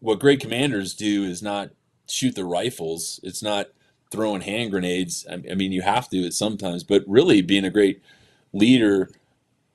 what 0.00 0.20
great 0.20 0.40
commanders 0.40 0.94
do 0.94 1.24
is 1.24 1.42
not 1.42 1.70
shoot 2.08 2.34
the 2.34 2.44
rifles. 2.44 3.20
It's 3.22 3.42
not 3.42 3.68
throwing 4.10 4.40
hand 4.40 4.70
grenades. 4.70 5.26
I 5.30 5.36
mean, 5.36 5.72
you 5.72 5.82
have 5.82 6.08
to 6.10 6.24
at 6.26 6.32
sometimes, 6.32 6.84
but 6.84 7.04
really 7.06 7.42
being 7.42 7.64
a 7.64 7.70
great 7.70 8.02
leader 8.52 9.10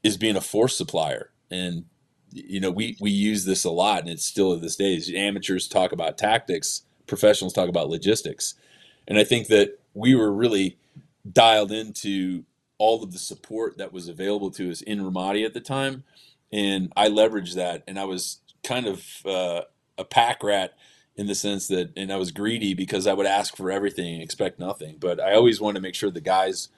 is 0.02 0.18
being 0.18 0.36
a 0.36 0.42
force 0.42 0.76
supplier. 0.76 1.30
And, 1.52 1.86
you 2.32 2.60
know, 2.60 2.72
we, 2.72 2.98
we 3.00 3.12
use 3.12 3.46
this 3.46 3.64
a 3.64 3.70
lot 3.70 4.02
and 4.02 4.10
it's 4.10 4.26
still 4.26 4.54
at 4.54 4.62
this 4.62 4.76
day. 4.76 5.00
Amateurs 5.16 5.68
talk 5.68 5.92
about 5.92 6.18
tactics, 6.18 6.82
professionals 7.06 7.54
talk 7.54 7.70
about 7.70 7.90
logistics. 7.90 8.56
And 9.08 9.20
I 9.20 9.24
think 9.24 9.48
that 9.48 9.80
we 9.94 10.16
were 10.16 10.32
really 10.32 10.78
dialed 11.32 11.72
into 11.72 12.44
all 12.78 13.04
of 13.04 13.12
the 13.12 13.20
support 13.20 13.78
that 13.78 13.94
was 13.94 14.08
available 14.08 14.52
to 14.52 14.72
us 14.72 14.82
in 14.82 15.00
Ramadi 15.02 15.46
at 15.46 15.54
the 15.54 15.62
time 15.62 16.04
and 16.54 16.94
I 16.96 17.10
leveraged 17.10 17.56
that, 17.56 17.84
and 17.88 18.00
I 18.00 18.06
was 18.06 18.38
kind 18.64 18.86
of 18.86 19.26
uh, 19.26 19.62
a 19.98 20.06
pack 20.06 20.44
rat 20.44 20.76
in 21.16 21.26
the 21.26 21.34
sense 21.34 21.68
that, 21.68 21.92
and 21.98 22.14
I 22.14 22.18
was 22.18 22.32
greedy 22.32 22.76
because 22.76 23.08
I 23.08 23.14
would 23.14 23.26
ask 23.26 23.58
for 23.58 23.72
everything 23.72 24.14
and 24.14 24.22
expect 24.22 24.60
nothing. 24.60 24.98
But 25.00 25.20
I 25.20 25.34
always 25.34 25.60
wanted 25.60 25.80
to 25.80 25.82
make 25.82 25.96
sure 25.96 26.12
the 26.12 26.22
guys 26.22 26.70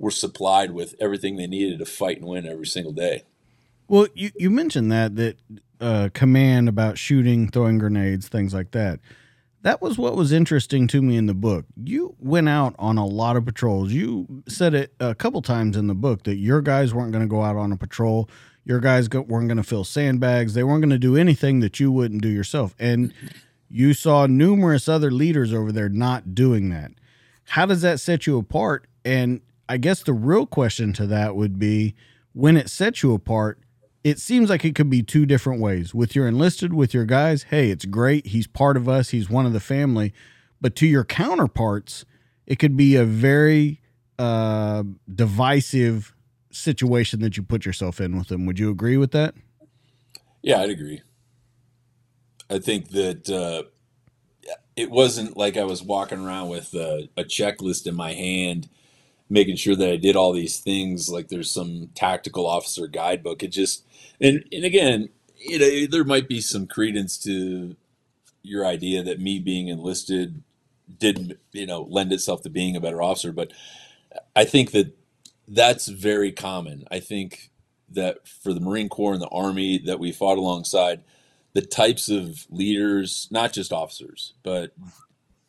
were 0.00 0.10
supplied 0.10 0.72
with 0.72 0.96
everything 0.98 1.36
they 1.36 1.46
needed 1.46 1.78
to 1.78 1.86
fight 1.86 2.18
and 2.18 2.26
win 2.26 2.44
every 2.44 2.66
single 2.66 2.92
day. 2.92 3.22
Well, 3.86 4.08
you, 4.14 4.32
you 4.36 4.50
mentioned 4.50 4.90
that 4.90 5.14
that 5.14 5.36
uh, 5.80 6.08
command 6.12 6.68
about 6.68 6.98
shooting, 6.98 7.48
throwing 7.48 7.78
grenades, 7.78 8.28
things 8.28 8.52
like 8.52 8.72
that. 8.72 8.98
That 9.62 9.82
was 9.82 9.98
what 9.98 10.16
was 10.16 10.32
interesting 10.32 10.86
to 10.88 11.02
me 11.02 11.16
in 11.16 11.26
the 11.26 11.34
book. 11.34 11.66
You 11.76 12.16
went 12.18 12.48
out 12.48 12.74
on 12.78 12.96
a 12.96 13.06
lot 13.06 13.36
of 13.36 13.44
patrols. 13.44 13.92
You 13.92 14.42
said 14.48 14.72
it 14.74 14.94
a 14.98 15.14
couple 15.14 15.42
times 15.42 15.76
in 15.76 15.86
the 15.86 15.94
book 15.94 16.22
that 16.22 16.36
your 16.36 16.62
guys 16.62 16.94
weren't 16.94 17.12
going 17.12 17.24
to 17.24 17.28
go 17.28 17.42
out 17.42 17.56
on 17.56 17.70
a 17.70 17.76
patrol 17.76 18.28
your 18.64 18.80
guys 18.80 19.08
go, 19.08 19.22
weren't 19.22 19.48
going 19.48 19.56
to 19.56 19.64
fill 19.64 19.84
sandbags. 19.84 20.54
They 20.54 20.62
weren't 20.62 20.82
going 20.82 20.90
to 20.90 20.98
do 20.98 21.16
anything 21.16 21.60
that 21.60 21.80
you 21.80 21.90
wouldn't 21.90 22.22
do 22.22 22.28
yourself. 22.28 22.74
And 22.78 23.12
you 23.68 23.94
saw 23.94 24.26
numerous 24.26 24.88
other 24.88 25.10
leaders 25.10 25.52
over 25.52 25.72
there 25.72 25.88
not 25.88 26.34
doing 26.34 26.70
that. 26.70 26.92
How 27.46 27.66
does 27.66 27.82
that 27.82 28.00
set 28.00 28.26
you 28.26 28.38
apart? 28.38 28.86
And 29.04 29.40
I 29.68 29.76
guess 29.76 30.02
the 30.02 30.12
real 30.12 30.46
question 30.46 30.92
to 30.94 31.06
that 31.06 31.36
would 31.36 31.58
be 31.58 31.94
when 32.32 32.56
it 32.56 32.70
sets 32.70 33.02
you 33.02 33.14
apart, 33.14 33.58
it 34.02 34.18
seems 34.18 34.48
like 34.48 34.64
it 34.64 34.74
could 34.74 34.90
be 34.90 35.02
two 35.02 35.26
different 35.26 35.60
ways. 35.60 35.94
With 35.94 36.14
your 36.14 36.26
enlisted, 36.26 36.72
with 36.72 36.94
your 36.94 37.04
guys, 37.04 37.44
hey, 37.44 37.70
it's 37.70 37.84
great. 37.84 38.28
He's 38.28 38.46
part 38.46 38.76
of 38.76 38.88
us, 38.88 39.10
he's 39.10 39.28
one 39.28 39.46
of 39.46 39.52
the 39.52 39.60
family. 39.60 40.12
But 40.60 40.76
to 40.76 40.86
your 40.86 41.04
counterparts, 41.04 42.04
it 42.46 42.58
could 42.58 42.76
be 42.76 42.96
a 42.96 43.04
very 43.04 43.80
uh, 44.18 44.84
divisive 45.12 46.14
situation 46.50 47.20
that 47.20 47.36
you 47.36 47.42
put 47.42 47.64
yourself 47.64 48.00
in 48.00 48.16
with 48.18 48.28
them. 48.28 48.46
Would 48.46 48.58
you 48.58 48.70
agree 48.70 48.96
with 48.96 49.12
that? 49.12 49.34
Yeah, 50.42 50.60
I'd 50.60 50.70
agree. 50.70 51.02
I 52.48 52.58
think 52.58 52.90
that 52.90 53.30
uh, 53.30 53.68
it 54.76 54.90
wasn't 54.90 55.36
like 55.36 55.56
I 55.56 55.64
was 55.64 55.82
walking 55.82 56.18
around 56.18 56.48
with 56.48 56.74
a, 56.74 57.08
a, 57.16 57.22
checklist 57.22 57.86
in 57.86 57.94
my 57.94 58.12
hand, 58.12 58.68
making 59.28 59.56
sure 59.56 59.76
that 59.76 59.88
I 59.88 59.96
did 59.96 60.16
all 60.16 60.32
these 60.32 60.58
things. 60.58 61.08
Like 61.08 61.28
there's 61.28 61.50
some 61.50 61.90
tactical 61.94 62.46
officer 62.46 62.88
guidebook. 62.88 63.42
It 63.42 63.52
just 63.52 63.84
and 64.20 64.44
and 64.52 64.64
again, 64.64 65.10
you 65.38 65.58
know, 65.58 65.86
there 65.90 66.04
might 66.04 66.28
be 66.28 66.40
some 66.40 66.66
credence 66.66 67.18
to 67.18 67.76
your 68.42 68.66
idea 68.66 69.02
that 69.02 69.20
me 69.20 69.38
being 69.38 69.68
enlisted 69.68 70.42
didn't 70.98 71.38
you 71.52 71.66
know 71.66 71.82
lend 71.90 72.12
itself 72.12 72.42
to 72.42 72.50
being 72.50 72.76
a 72.76 72.80
better 72.80 73.02
officer, 73.02 73.32
but 73.32 73.52
I 74.36 74.44
think 74.44 74.72
that 74.72 74.96
that's 75.48 75.88
very 75.88 76.32
common. 76.32 76.86
I 76.90 77.00
think 77.00 77.50
that 77.90 78.26
for 78.28 78.52
the 78.54 78.60
Marine 78.60 78.88
Corps 78.88 79.12
and 79.12 79.22
the 79.22 79.28
Army 79.28 79.78
that 79.78 79.98
we 79.98 80.12
fought 80.12 80.38
alongside, 80.38 81.02
the 81.52 81.62
types 81.62 82.08
of 82.08 82.46
leaders, 82.50 83.28
not 83.30 83.52
just 83.52 83.72
officers, 83.72 84.34
but 84.42 84.72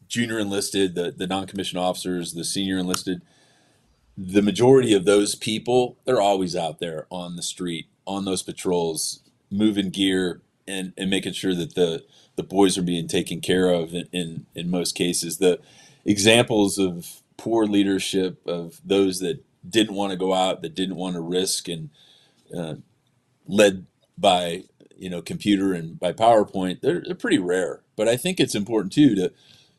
junior 0.07 0.39
enlisted, 0.39 0.95
the, 0.95 1.11
the 1.11 1.27
non 1.27 1.47
commissioned 1.47 1.81
officers, 1.81 2.33
the 2.33 2.43
senior 2.43 2.79
enlisted, 2.79 3.21
the 4.17 4.41
majority 4.41 4.93
of 4.93 5.05
those 5.05 5.35
people, 5.35 5.97
they're 6.05 6.21
always 6.21 6.55
out 6.55 6.79
there 6.79 7.07
on 7.09 7.35
the 7.35 7.43
street, 7.43 7.87
on 8.05 8.25
those 8.25 8.43
patrols, 8.43 9.21
moving 9.49 9.89
gear 9.89 10.41
and, 10.67 10.93
and 10.97 11.09
making 11.09 11.33
sure 11.33 11.55
that 11.55 11.75
the, 11.75 12.03
the 12.35 12.43
boys 12.43 12.77
are 12.77 12.83
being 12.83 13.07
taken 13.07 13.41
care 13.41 13.69
of 13.69 13.93
in, 13.93 14.07
in, 14.11 14.45
in 14.55 14.69
most 14.69 14.95
cases. 14.95 15.37
The 15.37 15.59
examples 16.05 16.77
of 16.77 17.21
poor 17.37 17.65
leadership 17.65 18.45
of 18.47 18.79
those 18.85 19.19
that 19.19 19.43
didn't 19.67 19.95
want 19.95 20.11
to 20.11 20.17
go 20.17 20.33
out, 20.33 20.61
that 20.61 20.75
didn't 20.75 20.95
want 20.95 21.15
to 21.15 21.21
risk, 21.21 21.67
and 21.67 21.89
uh, 22.55 22.75
led 23.47 23.85
by 24.17 24.63
you 24.97 25.09
know 25.09 25.21
computer 25.21 25.73
and 25.73 25.99
by 25.99 26.13
PowerPoint, 26.13 26.81
they're, 26.81 27.01
they're 27.05 27.15
pretty 27.15 27.39
rare. 27.39 27.81
But 27.95 28.07
I 28.07 28.17
think 28.17 28.39
it's 28.39 28.55
important 28.55 28.93
too 28.93 29.15
to 29.15 29.31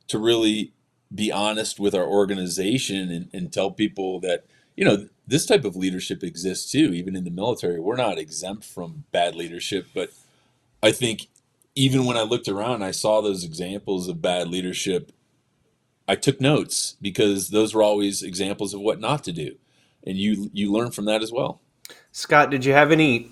to 0.08 0.18
really 0.18 0.72
be 1.14 1.30
honest 1.30 1.78
with 1.78 1.94
our 1.94 2.06
organization 2.06 3.11
and, 3.11 3.28
and 3.32 3.52
tell 3.52 3.70
people 3.70 4.20
that 4.20 4.44
you 4.76 4.85
know 4.85 5.08
this 5.26 5.46
type 5.46 5.64
of 5.64 5.76
leadership 5.76 6.22
exists 6.22 6.70
too 6.70 6.92
even 6.94 7.16
in 7.16 7.24
the 7.24 7.30
military. 7.30 7.80
We're 7.80 7.96
not 7.96 8.18
exempt 8.18 8.64
from 8.64 9.04
bad 9.12 9.35
leadership 9.35 9.87
but 9.94 10.11
i 10.82 10.92
think 10.92 11.28
even 11.74 12.04
when 12.04 12.16
i 12.16 12.22
looked 12.22 12.48
around 12.48 12.82
i 12.82 12.90
saw 12.90 13.20
those 13.20 13.44
examples 13.44 14.08
of 14.08 14.22
bad 14.22 14.48
leadership 14.48 15.12
i 16.08 16.14
took 16.14 16.40
notes 16.40 16.96
because 17.00 17.50
those 17.50 17.74
were 17.74 17.82
always 17.82 18.22
examples 18.22 18.74
of 18.74 18.80
what 18.80 19.00
not 19.00 19.24
to 19.24 19.32
do. 19.32 19.56
And 20.06 20.18
you 20.18 20.50
you 20.52 20.72
learn 20.72 20.90
from 20.90 21.04
that 21.06 21.22
as 21.22 21.32
well. 21.32 21.61
Scott 22.11 22.50
did 22.50 22.64
you 22.64 22.72
have 22.72 22.92
any 22.92 23.30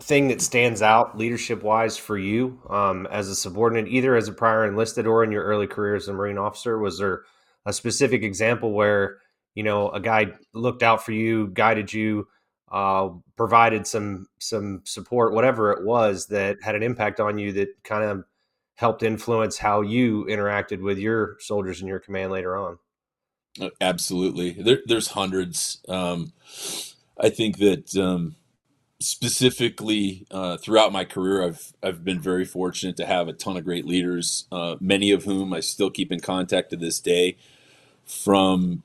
thing 0.00 0.28
that 0.28 0.40
stands 0.40 0.82
out 0.82 1.18
leadership 1.18 1.62
wise 1.62 1.96
for 1.96 2.18
you 2.18 2.60
um, 2.70 3.06
as 3.10 3.28
a 3.28 3.34
subordinate, 3.34 3.88
either 3.88 4.16
as 4.16 4.28
a 4.28 4.32
prior 4.32 4.66
enlisted 4.66 5.06
or 5.06 5.22
in 5.22 5.30
your 5.30 5.44
early 5.44 5.66
career 5.66 5.94
as 5.94 6.08
a 6.08 6.12
Marine 6.12 6.38
officer? 6.38 6.78
Was 6.78 6.98
there 6.98 7.22
a 7.66 7.72
specific 7.72 8.22
example 8.22 8.72
where 8.72 9.18
you 9.54 9.62
know 9.62 9.90
a 9.90 10.00
guy 10.00 10.32
looked 10.52 10.82
out 10.82 11.04
for 11.04 11.12
you, 11.12 11.48
guided 11.48 11.92
you, 11.92 12.28
uh, 12.70 13.10
provided 13.36 13.86
some 13.86 14.26
some 14.38 14.82
support, 14.84 15.34
whatever 15.34 15.72
it 15.72 15.84
was 15.84 16.26
that 16.28 16.62
had 16.62 16.74
an 16.74 16.82
impact 16.82 17.20
on 17.20 17.38
you 17.38 17.52
that 17.52 17.68
kind 17.84 18.04
of 18.04 18.24
helped 18.74 19.02
influence 19.02 19.58
how 19.58 19.82
you 19.82 20.24
interacted 20.24 20.80
with 20.80 20.98
your 20.98 21.36
soldiers 21.38 21.80
in 21.80 21.86
your 21.86 22.00
command 22.00 22.32
later 22.32 22.56
on? 22.56 22.78
Uh, 23.60 23.68
absolutely, 23.80 24.52
there, 24.52 24.78
there's 24.86 25.08
hundreds. 25.08 25.80
Um, 25.88 26.32
I 27.18 27.30
think 27.30 27.58
that. 27.58 27.96
Um, 27.96 28.36
specifically 29.02 30.26
uh, 30.30 30.56
throughout 30.56 30.92
my 30.92 31.04
career, 31.04 31.44
I've 31.44 31.72
I've 31.82 32.04
been 32.04 32.20
very 32.20 32.44
fortunate 32.44 32.96
to 32.98 33.06
have 33.06 33.28
a 33.28 33.32
ton 33.32 33.56
of 33.56 33.64
great 33.64 33.84
leaders, 33.84 34.46
uh, 34.52 34.76
many 34.80 35.10
of 35.10 35.24
whom 35.24 35.52
I 35.52 35.60
still 35.60 35.90
keep 35.90 36.12
in 36.12 36.20
contact 36.20 36.70
to 36.70 36.76
this 36.76 37.00
day, 37.00 37.36
from 38.06 38.82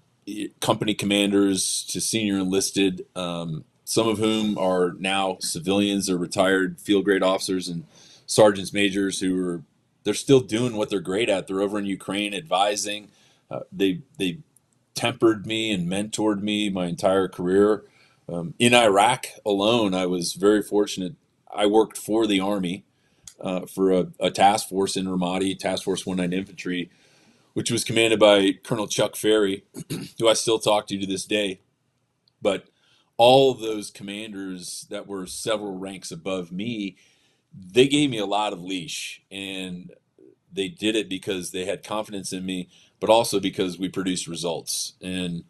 company 0.59 0.93
commanders 0.93 1.83
to 1.89 2.01
senior 2.01 2.37
enlisted, 2.37 3.05
um, 3.15 3.63
some 3.85 4.07
of 4.07 4.17
whom 4.17 4.57
are 4.57 4.93
now 4.99 5.37
civilians 5.39 6.09
or 6.09 6.17
retired 6.17 6.79
field 6.79 7.05
grade 7.05 7.23
officers 7.23 7.67
and 7.67 7.85
sergeants 8.25 8.73
majors 8.73 9.19
who 9.19 9.47
are 9.47 9.63
they're 10.03 10.13
still 10.13 10.39
doing 10.39 10.77
what 10.77 10.89
they're 10.89 11.01
great 11.01 11.27
at. 11.27 11.47
They're 11.47 11.61
over 11.61 11.77
in 11.77 11.85
Ukraine 11.85 12.33
advising. 12.33 13.09
Uh, 13.51 13.61
they 13.71 14.01
they 14.17 14.39
tempered 14.95 15.45
me 15.45 15.71
and 15.71 15.89
mentored 15.89 16.41
me 16.41 16.69
my 16.69 16.87
entire 16.87 17.27
career. 17.27 17.83
Um, 18.29 18.53
in 18.59 18.73
Iraq 18.73 19.27
alone, 19.45 19.93
I 19.93 20.05
was 20.05 20.33
very 20.33 20.61
fortunate. 20.61 21.15
I 21.53 21.65
worked 21.65 21.97
for 21.97 22.25
the 22.25 22.39
Army 22.39 22.83
uh, 23.39 23.65
for 23.65 23.91
a, 23.91 24.07
a, 24.19 24.31
task 24.31 24.67
force 24.67 24.97
in 24.97 25.05
Ramadi, 25.05 25.57
Task 25.57 25.83
Force 25.83 26.05
19 26.05 26.37
Infantry, 26.37 26.89
which 27.57 27.71
was 27.71 27.83
commanded 27.83 28.19
by 28.19 28.51
Colonel 28.63 28.85
Chuck 28.87 29.15
Ferry, 29.15 29.63
who 30.19 30.27
I 30.27 30.33
still 30.33 30.59
talk 30.59 30.85
to 30.87 30.99
to 30.99 31.07
this 31.07 31.25
day. 31.25 31.59
But 32.39 32.65
all 33.17 33.49
of 33.49 33.61
those 33.61 33.89
commanders 33.89 34.85
that 34.91 35.07
were 35.07 35.25
several 35.25 35.75
ranks 35.75 36.11
above 36.11 36.51
me, 36.51 36.97
they 37.51 37.87
gave 37.87 38.11
me 38.11 38.19
a 38.19 38.27
lot 38.27 38.53
of 38.53 38.61
leash. 38.61 39.23
And 39.31 39.91
they 40.53 40.67
did 40.67 40.95
it 40.95 41.09
because 41.09 41.49
they 41.49 41.65
had 41.65 41.83
confidence 41.83 42.31
in 42.31 42.45
me, 42.45 42.69
but 42.99 43.09
also 43.09 43.39
because 43.39 43.79
we 43.79 43.89
produced 43.89 44.27
results. 44.27 44.93
And 45.01 45.43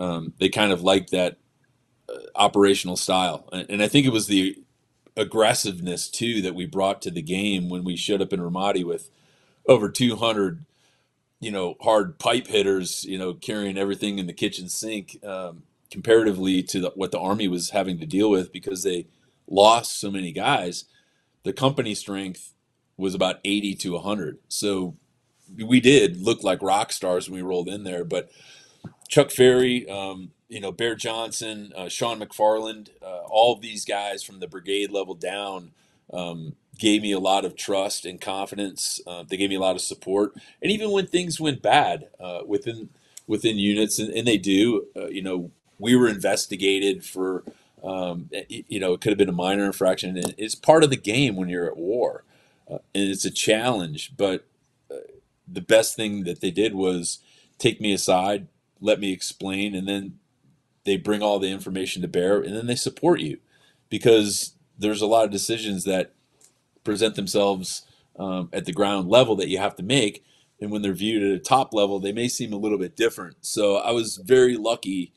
um, 0.00 0.32
they 0.40 0.48
kind 0.48 0.72
of 0.72 0.82
liked 0.82 1.12
that 1.12 1.38
operational 2.34 2.96
style. 2.96 3.48
And 3.52 3.80
I 3.84 3.86
think 3.86 4.04
it 4.04 4.12
was 4.12 4.26
the 4.26 4.56
aggressiveness 5.16 6.08
too 6.08 6.42
that 6.42 6.56
we 6.56 6.66
brought 6.66 7.02
to 7.02 7.10
the 7.12 7.22
game 7.22 7.68
when 7.68 7.84
we 7.84 7.94
showed 7.96 8.20
up 8.20 8.32
in 8.32 8.40
Ramadi 8.40 8.82
with 8.84 9.10
over 9.68 9.88
200, 9.88 10.64
you 11.42 11.50
know, 11.50 11.74
hard 11.80 12.20
pipe 12.20 12.46
hitters, 12.46 13.04
you 13.04 13.18
know, 13.18 13.34
carrying 13.34 13.76
everything 13.76 14.20
in 14.20 14.28
the 14.28 14.32
kitchen 14.32 14.68
sink, 14.68 15.18
um, 15.24 15.64
comparatively 15.90 16.62
to 16.62 16.80
the, 16.80 16.92
what 16.94 17.10
the 17.10 17.18
Army 17.18 17.48
was 17.48 17.70
having 17.70 17.98
to 17.98 18.06
deal 18.06 18.30
with 18.30 18.52
because 18.52 18.84
they 18.84 19.08
lost 19.48 19.98
so 19.98 20.08
many 20.08 20.30
guys. 20.30 20.84
The 21.42 21.52
company 21.52 21.96
strength 21.96 22.54
was 22.96 23.12
about 23.12 23.40
80 23.44 23.74
to 23.74 23.92
100. 23.94 24.38
So 24.46 24.94
we 25.60 25.80
did 25.80 26.22
look 26.22 26.44
like 26.44 26.62
rock 26.62 26.92
stars 26.92 27.28
when 27.28 27.42
we 27.42 27.42
rolled 27.42 27.68
in 27.68 27.82
there, 27.82 28.04
but 28.04 28.30
Chuck 29.08 29.32
Ferry, 29.32 29.90
um, 29.90 30.30
you 30.48 30.60
know, 30.60 30.70
Bear 30.70 30.94
Johnson, 30.94 31.72
uh, 31.76 31.88
Sean 31.88 32.20
McFarland, 32.20 32.90
uh, 33.02 33.22
all 33.26 33.52
of 33.52 33.60
these 33.60 33.84
guys 33.84 34.22
from 34.22 34.38
the 34.38 34.46
brigade 34.46 34.92
level 34.92 35.14
down 35.14 35.72
um, 36.12 36.54
gave 36.78 37.02
me 37.02 37.12
a 37.12 37.18
lot 37.18 37.44
of 37.44 37.56
trust 37.56 38.04
and 38.04 38.20
confidence. 38.20 39.00
Uh, 39.06 39.24
they 39.28 39.36
gave 39.36 39.50
me 39.50 39.56
a 39.56 39.60
lot 39.60 39.76
of 39.76 39.82
support, 39.82 40.34
and 40.60 40.70
even 40.70 40.90
when 40.90 41.06
things 41.06 41.40
went 41.40 41.62
bad 41.62 42.08
uh, 42.20 42.40
within 42.46 42.88
within 43.26 43.58
units, 43.58 43.98
and, 43.98 44.12
and 44.12 44.26
they 44.26 44.38
do, 44.38 44.86
uh, 44.96 45.06
you 45.06 45.22
know, 45.22 45.50
we 45.78 45.94
were 45.94 46.08
investigated 46.08 47.04
for, 47.04 47.44
um, 47.84 48.28
you 48.48 48.80
know, 48.80 48.92
it 48.92 49.00
could 49.00 49.10
have 49.10 49.18
been 49.18 49.28
a 49.28 49.32
minor 49.32 49.64
infraction. 49.64 50.16
And 50.16 50.34
it's 50.36 50.56
part 50.56 50.82
of 50.82 50.90
the 50.90 50.96
game 50.96 51.36
when 51.36 51.48
you're 51.48 51.66
at 51.66 51.76
war, 51.76 52.24
uh, 52.68 52.78
and 52.94 53.08
it's 53.10 53.24
a 53.24 53.30
challenge. 53.30 54.12
But 54.16 54.44
the 55.52 55.60
best 55.60 55.94
thing 55.94 56.24
that 56.24 56.40
they 56.40 56.50
did 56.50 56.74
was 56.74 57.18
take 57.58 57.80
me 57.80 57.92
aside, 57.92 58.48
let 58.80 58.98
me 58.98 59.12
explain, 59.12 59.74
and 59.74 59.86
then 59.86 60.18
they 60.84 60.96
bring 60.96 61.22
all 61.22 61.38
the 61.38 61.50
information 61.50 62.02
to 62.02 62.08
bear 62.08 62.40
and 62.40 62.56
then 62.56 62.66
they 62.66 62.74
support 62.74 63.20
you 63.20 63.38
because 63.88 64.54
there's 64.76 65.02
a 65.02 65.06
lot 65.06 65.24
of 65.24 65.30
decisions 65.30 65.84
that 65.84 66.12
present 66.84 67.14
themselves 67.14 67.82
um, 68.18 68.48
at 68.52 68.64
the 68.64 68.72
ground 68.72 69.08
level 69.08 69.36
that 69.36 69.48
you 69.48 69.58
have 69.58 69.76
to 69.76 69.82
make. 69.82 70.24
And 70.60 70.70
when 70.70 70.82
they're 70.82 70.92
viewed 70.92 71.22
at 71.22 71.36
a 71.36 71.38
top 71.38 71.74
level 71.74 71.98
they 71.98 72.12
may 72.12 72.28
seem 72.28 72.52
a 72.52 72.58
little 72.58 72.78
bit 72.78 72.96
different. 72.96 73.36
So 73.40 73.76
i 73.76 73.90
was 73.90 74.16
very 74.16 74.56
lucky 74.56 75.12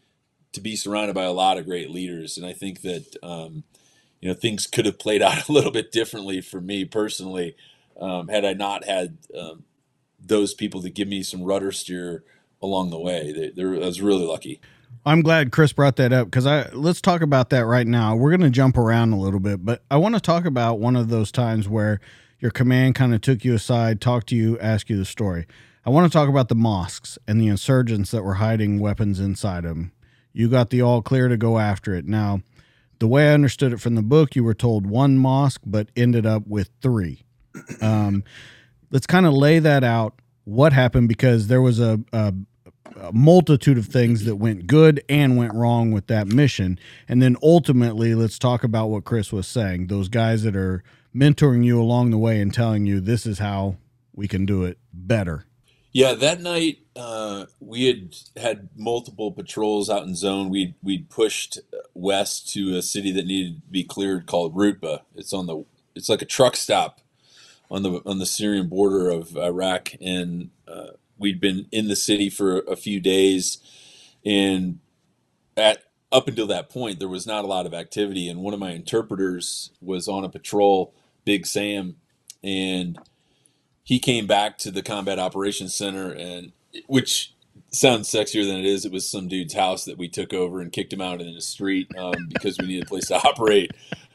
to 0.53 0.61
be 0.61 0.75
surrounded 0.75 1.13
by 1.13 1.23
a 1.23 1.33
lot 1.33 1.57
of 1.57 1.65
great 1.65 1.91
leaders. 1.91 2.37
And 2.37 2.45
i 2.45 2.53
think 2.53 2.81
that 2.81 3.15
um, 3.23 3.63
you 4.21 4.29
know 4.29 4.35
things 4.35 4.67
could 4.67 4.85
have 4.85 4.99
played 4.99 5.21
out 5.23 5.47
a 5.47 5.51
little 5.51 5.71
bit 5.71 5.91
differently 5.91 6.41
for 6.41 6.61
me 6.61 6.85
personally 6.85 7.55
um, 7.99 8.27
had 8.27 8.45
i 8.45 8.53
not 8.53 8.85
had 8.85 9.17
um, 9.37 9.63
those 10.19 10.53
people 10.53 10.81
to 10.81 10.89
give 10.89 11.07
me 11.07 11.21
some 11.23 11.43
rudder 11.43 11.71
steer 11.71 12.23
along 12.61 12.89
the 12.89 12.99
way. 12.99 13.31
They, 13.31 13.49
they, 13.49 13.63
i 13.63 13.85
was 13.85 14.01
really 14.01 14.25
lucky 14.25 14.59
I'm 15.07 15.21
glad 15.21 15.51
Chris 15.51 15.71
brought 15.71 15.97
that 15.97 16.11
up 16.11 16.25
because 16.25 16.47
I 16.47 16.67
let's 16.71 16.99
talk 16.99 17.21
about 17.21 17.51
that 17.51 17.65
right 17.65 17.85
now. 17.85 18.15
We're 18.15 18.35
to 18.37 18.49
jump 18.49 18.75
around 18.75 19.13
a 19.13 19.19
little 19.19 19.39
bit, 19.39 19.63
but 19.63 19.83
I 19.91 19.97
want 19.97 20.15
to 20.15 20.21
talk 20.21 20.45
about 20.45 20.79
one 20.79 20.95
of 20.95 21.09
those 21.09 21.31
times 21.31 21.69
where 21.69 21.99
your 22.39 22.49
command 22.49 22.95
kind 22.95 23.13
of 23.13 23.21
took 23.21 23.45
you 23.45 23.53
aside, 23.53 24.01
talked 24.01 24.27
to 24.29 24.35
you, 24.35 24.57
asked 24.59 24.89
you 24.89 24.97
the 24.97 25.05
story. 25.05 25.45
I 25.85 25.91
want 25.91 26.11
to 26.11 26.15
talk 26.15 26.27
about 26.27 26.49
the 26.49 26.55
mosques 26.55 27.19
and 27.27 27.39
the 27.39 27.47
insurgents 27.47 28.09
that 28.11 28.23
were 28.23 28.35
hiding 28.35 28.79
weapons 28.79 29.19
inside 29.19 29.63
them. 29.63 29.91
You 30.33 30.49
got 30.49 30.71
the 30.71 30.81
all 30.81 31.03
clear 31.03 31.27
to 31.27 31.37
go 31.37 31.59
after 31.59 31.93
it. 31.93 32.07
Now, 32.07 32.41
the 32.97 33.07
way 33.07 33.29
I 33.29 33.33
understood 33.33 33.73
it 33.73 33.79
from 33.79 33.93
the 33.93 34.01
book, 34.01 34.35
you 34.35 34.43
were 34.43 34.55
told 34.55 34.87
one 34.87 35.19
mosque, 35.19 35.61
but 35.65 35.89
ended 35.95 36.25
up 36.25 36.47
with 36.47 36.71
three. 36.81 37.23
Um, 37.79 38.23
let's 38.89 39.05
kind 39.05 39.27
of 39.27 39.33
lay 39.33 39.59
that 39.59 39.83
out. 39.83 40.19
What 40.45 40.73
happened? 40.73 41.07
Because 41.07 41.47
there 41.47 41.61
was 41.61 41.79
a, 41.79 41.99
a 42.11 42.33
a 42.99 43.11
multitude 43.11 43.77
of 43.77 43.87
things 43.87 44.25
that 44.25 44.35
went 44.35 44.67
good 44.67 45.03
and 45.09 45.37
went 45.37 45.53
wrong 45.53 45.91
with 45.91 46.07
that 46.07 46.27
mission. 46.27 46.79
And 47.07 47.21
then 47.21 47.35
ultimately, 47.41 48.15
let's 48.15 48.39
talk 48.39 48.63
about 48.63 48.87
what 48.87 49.05
Chris 49.05 49.31
was 49.31 49.47
saying 49.47 49.87
those 49.87 50.09
guys 50.09 50.43
that 50.43 50.55
are 50.55 50.83
mentoring 51.15 51.63
you 51.63 51.81
along 51.81 52.11
the 52.11 52.17
way 52.17 52.39
and 52.39 52.53
telling 52.53 52.85
you 52.85 52.99
this 52.99 53.25
is 53.25 53.39
how 53.39 53.77
we 54.13 54.27
can 54.27 54.45
do 54.45 54.63
it 54.63 54.77
better. 54.93 55.45
Yeah, 55.91 56.13
that 56.13 56.41
night 56.41 56.79
uh, 56.95 57.45
we 57.61 57.85
had 57.85 58.15
had 58.35 58.69
multiple 58.75 59.31
patrols 59.31 59.89
out 59.89 60.03
in 60.03 60.15
zone. 60.15 60.49
We 60.49 60.75
we'd 60.83 61.09
pushed 61.09 61.59
west 61.93 62.51
to 62.53 62.75
a 62.75 62.81
city 62.81 63.11
that 63.13 63.25
needed 63.25 63.61
to 63.61 63.71
be 63.71 63.83
cleared 63.83 64.25
called 64.25 64.55
Rutba. 64.55 65.01
It's 65.15 65.31
on 65.31 65.45
the 65.45 65.63
it's 65.95 66.09
like 66.09 66.21
a 66.21 66.25
truck 66.25 66.57
stop 66.57 66.99
on 67.69 67.83
the 67.83 68.01
on 68.05 68.19
the 68.19 68.25
Syrian 68.25 68.67
border 68.67 69.09
of 69.09 69.37
Iraq, 69.37 69.91
and 70.01 70.49
uh, 70.67 70.91
we'd 71.17 71.41
been 71.41 71.67
in 71.71 71.87
the 71.87 71.95
city 71.95 72.29
for 72.29 72.59
a 72.61 72.75
few 72.75 72.99
days, 72.99 73.59
and 74.25 74.79
at 75.57 75.83
up 76.11 76.27
until 76.27 76.47
that 76.47 76.69
point, 76.69 76.99
there 76.99 77.07
was 77.09 77.27
not 77.27 77.43
a 77.43 77.47
lot 77.47 77.65
of 77.65 77.73
activity. 77.73 78.29
And 78.29 78.41
one 78.41 78.53
of 78.53 78.59
my 78.59 78.71
interpreters 78.71 79.71
was 79.81 80.07
on 80.07 80.23
a 80.23 80.29
patrol, 80.29 80.93
Big 81.25 81.45
Sam, 81.45 81.97
and 82.43 82.97
he 83.83 83.99
came 83.99 84.27
back 84.27 84.57
to 84.59 84.71
the 84.71 84.83
combat 84.83 85.19
operations 85.19 85.75
center, 85.75 86.11
and 86.11 86.51
which 86.87 87.33
sounds 87.71 88.09
sexier 88.09 88.45
than 88.45 88.57
it 88.57 88.65
is. 88.65 88.85
It 88.85 88.91
was 88.91 89.09
some 89.09 89.27
dude's 89.27 89.53
house 89.53 89.85
that 89.85 89.97
we 89.97 90.07
took 90.07 90.33
over 90.33 90.61
and 90.61 90.71
kicked 90.71 90.93
him 90.93 91.01
out 91.01 91.21
in 91.21 91.33
the 91.33 91.41
street 91.41 91.89
um, 91.97 92.29
because 92.29 92.57
we 92.59 92.67
needed 92.67 92.83
a 92.83 92.87
place 92.87 93.07
to 93.07 93.15
operate. 93.27 93.71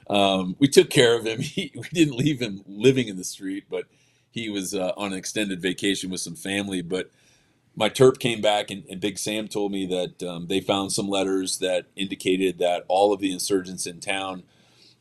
Um, 0.08 0.56
we 0.58 0.68
took 0.68 0.90
care 0.90 1.16
of 1.16 1.26
him. 1.26 1.40
He, 1.42 1.72
we 1.74 1.82
didn't 1.92 2.16
leave 2.16 2.40
him 2.40 2.62
living 2.66 3.08
in 3.08 3.16
the 3.16 3.24
street, 3.24 3.64
but 3.70 3.84
he 4.30 4.48
was 4.48 4.74
uh, 4.74 4.92
on 4.96 5.12
an 5.12 5.18
extended 5.18 5.60
vacation 5.60 6.10
with 6.10 6.20
some 6.20 6.36
family. 6.36 6.82
But 6.82 7.10
my 7.76 7.88
terp 7.88 8.18
came 8.18 8.40
back, 8.40 8.70
and, 8.70 8.84
and 8.88 9.00
Big 9.00 9.18
Sam 9.18 9.48
told 9.48 9.72
me 9.72 9.86
that 9.86 10.22
um, 10.28 10.46
they 10.46 10.60
found 10.60 10.92
some 10.92 11.08
letters 11.08 11.58
that 11.58 11.86
indicated 11.96 12.58
that 12.58 12.84
all 12.88 13.12
of 13.12 13.20
the 13.20 13.32
insurgents 13.32 13.86
in 13.86 14.00
town, 14.00 14.44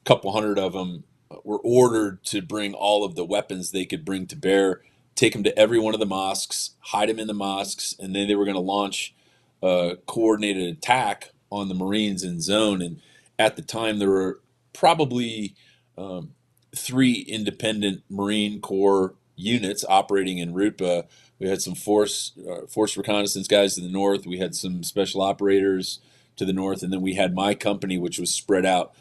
a 0.02 0.04
couple 0.06 0.32
hundred 0.32 0.60
of 0.60 0.74
them, 0.74 1.04
were 1.44 1.60
ordered 1.60 2.24
to 2.24 2.42
bring 2.42 2.74
all 2.74 3.04
of 3.04 3.16
the 3.16 3.26
weapons 3.26 3.72
they 3.72 3.86
could 3.86 4.04
bring 4.04 4.26
to 4.28 4.36
bear, 4.36 4.82
take 5.16 5.34
them 5.34 5.44
to 5.44 5.58
every 5.58 5.80
one 5.80 5.94
of 5.94 6.00
the 6.00 6.06
mosques, 6.06 6.72
hide 6.80 7.10
them 7.10 7.20
in 7.20 7.28
the 7.28 7.34
mosques, 7.34 7.96
and 8.00 8.16
then 8.16 8.28
they 8.28 8.36
were 8.36 8.46
going 8.46 8.56
to 8.56 8.62
launch 8.62 9.14
a 9.62 9.98
coordinated 10.06 10.78
attack 10.78 11.32
on 11.52 11.68
the 11.68 11.76
Marines 11.76 12.24
in 12.24 12.42
zone. 12.42 12.82
And 12.82 13.02
at 13.38 13.56
the 13.56 13.62
time, 13.62 14.00
there 14.00 14.10
were 14.10 14.40
probably 14.74 15.56
um, 15.98 16.32
three 16.76 17.22
independent 17.22 18.04
Marine 18.10 18.62
Corps 18.62 19.16
units 19.36 19.86
operating 19.88 20.38
in 20.38 20.54
Rutba. 20.54 21.06
We 21.40 21.48
had 21.48 21.62
some 21.62 21.76
force 21.76 22.34
uh, 22.50 22.68
force 22.68 22.98
reconnaissance 22.98 23.48
guys 23.48 23.76
to 23.76 23.82
the 23.82 23.90
north. 23.90 24.26
We 24.26 24.40
had 24.40 24.56
some 24.56 24.84
special 24.84 25.22
operators 25.22 26.00
to 26.36 26.46
the 26.46 26.54
north, 26.54 26.84
and 26.84 26.92
then 26.92 27.02
we 27.02 27.16
had 27.16 27.34
my 27.34 27.54
company, 27.54 27.98
which 27.98 28.20
was 28.20 28.34
spread 28.34 28.66
out 28.66 28.94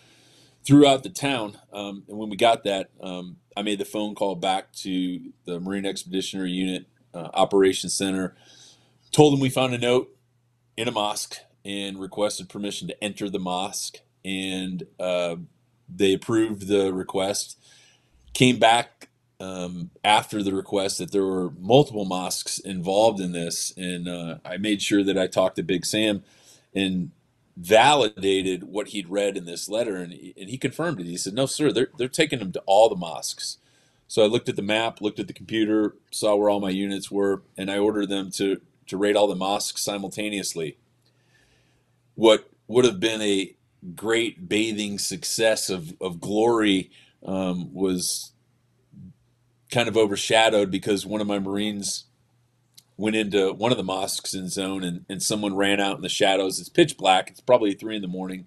throughout 0.64 1.02
the 1.02 1.09
town. 1.09 1.59
Um, 1.72 2.04
and 2.09 2.18
when 2.18 2.31
we 2.31 2.37
got 2.37 2.64
that, 2.64 2.90
um, 3.00 3.37
I 3.57 3.62
made 3.62 3.78
the 3.78 3.85
phone 3.85 4.14
call 4.14 4.35
back 4.37 4.72
to 4.74 5.20
the 5.46 5.59
Marine 5.59 5.87
Expeditionary 5.87 6.50
Unit 6.50 6.87
uh, 7.14 7.28
Operations 7.35 7.94
Center, 7.94 8.37
told 9.11 9.33
them 9.33 9.40
we 9.40 9.50
found 9.50 9.74
a 9.74 9.78
note 9.78 10.14
in 10.76 10.87
a 10.87 10.92
mosque 10.92 11.38
and 11.64 11.98
requested 11.98 12.48
permission 12.48 12.87
to 12.88 13.04
enter 13.04 13.28
the 13.28 13.40
mosque, 13.40 13.98
and 14.24 14.85
uh, 15.00 15.37
they 15.88 16.12
approved 16.14 16.68
the 16.68 16.92
request. 16.92 17.59
Came 18.35 18.59
back 18.59 19.09
um, 19.40 19.90
after 20.05 20.42
the 20.42 20.53
request 20.55 20.98
that 20.98 21.12
there 21.12 21.24
were 21.24 21.51
multiple 21.59 22.05
mosques 22.05 22.59
involved 22.59 23.20
in 23.20 23.33
this, 23.33 23.72
and 23.77 24.09
uh, 24.09 24.38
I 24.44 24.57
made 24.57 24.83
sure 24.83 25.05
that 25.05 25.18
I 25.18 25.27
talked 25.27 25.57
to 25.57 25.62
Big 25.62 25.87
Sam 25.87 26.22
and 26.74 27.11
validated 27.57 28.64
what 28.64 28.88
he'd 28.88 29.09
read 29.09 29.37
in 29.37 29.44
this 29.44 29.68
letter, 29.68 29.96
and 29.96 30.12
he, 30.12 30.35
and 30.38 30.48
he 30.48 30.59
confirmed 30.59 31.01
it. 31.01 31.07
He 31.07 31.16
said, 31.16 31.35
"No, 31.35 31.46
sir, 31.46 31.72
they're 31.72 31.90
they're 31.98 32.09
taking 32.09 32.38
them 32.38 32.53
to 32.53 32.62
all 32.66 32.88
the 32.88 32.96
mosques." 32.96 33.59
So 34.07 34.22
I 34.22 34.27
looked 34.27 34.48
at 34.48 34.57
the 34.57 34.62
map, 34.62 35.01
looked 35.01 35.20
at 35.20 35.27
the 35.27 35.33
computer, 35.35 35.94
saw 36.11 36.35
where 36.35 36.48
all 36.48 36.61
my 36.61 36.70
units 36.70 37.11
were, 37.11 37.42
and 37.59 37.70
I 37.70 37.79
ordered 37.79 38.09
them 38.09 38.31
to 38.33 38.61
to 38.87 38.96
raid 38.96 39.16
all 39.16 39.27
the 39.29 39.37
mosques 39.37 39.83
simultaneously. 39.83 40.79
What 42.14 42.48
would 42.66 42.85
have 42.85 43.01
been 43.01 43.22
a 43.22 43.55
great 43.94 44.48
bathing 44.48 44.98
success 44.98 45.70
of 45.70 45.94
of 46.00 46.20
glory 46.20 46.90
um, 47.24 47.72
was 47.72 48.32
kind 49.70 49.88
of 49.88 49.96
overshadowed 49.96 50.70
because 50.70 51.04
one 51.06 51.20
of 51.20 51.26
my 51.26 51.38
Marines 51.38 52.04
went 52.96 53.16
into 53.16 53.52
one 53.52 53.70
of 53.70 53.78
the 53.78 53.84
mosques 53.84 54.34
in 54.34 54.48
zone 54.48 54.82
and, 54.82 55.04
and 55.08 55.22
someone 55.22 55.56
ran 55.56 55.80
out 55.80 55.96
in 55.96 56.02
the 56.02 56.08
shadows. 56.08 56.58
It's 56.58 56.68
pitch 56.68 56.96
black. 56.96 57.30
It's 57.30 57.40
probably 57.40 57.72
three 57.72 57.96
in 57.96 58.02
the 58.02 58.08
morning. 58.08 58.46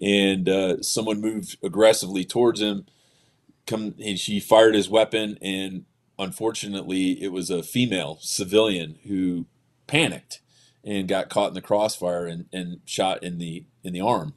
And 0.00 0.48
uh, 0.48 0.82
someone 0.82 1.20
moved 1.20 1.56
aggressively 1.62 2.24
towards 2.24 2.60
him. 2.60 2.86
Come, 3.66 3.94
and 4.04 4.18
she 4.18 4.40
fired 4.40 4.74
his 4.74 4.88
weapon, 4.88 5.38
and 5.40 5.84
unfortunately, 6.18 7.22
it 7.22 7.30
was 7.30 7.50
a 7.50 7.62
female 7.62 8.18
civilian 8.20 8.98
who 9.06 9.46
panicked 9.86 10.40
and 10.82 11.06
got 11.06 11.28
caught 11.28 11.48
in 11.48 11.54
the 11.54 11.60
crossfire 11.60 12.26
and, 12.26 12.46
and 12.52 12.80
shot 12.84 13.22
in 13.22 13.38
the 13.38 13.64
in 13.84 13.92
the 13.92 14.00
arm. 14.00 14.34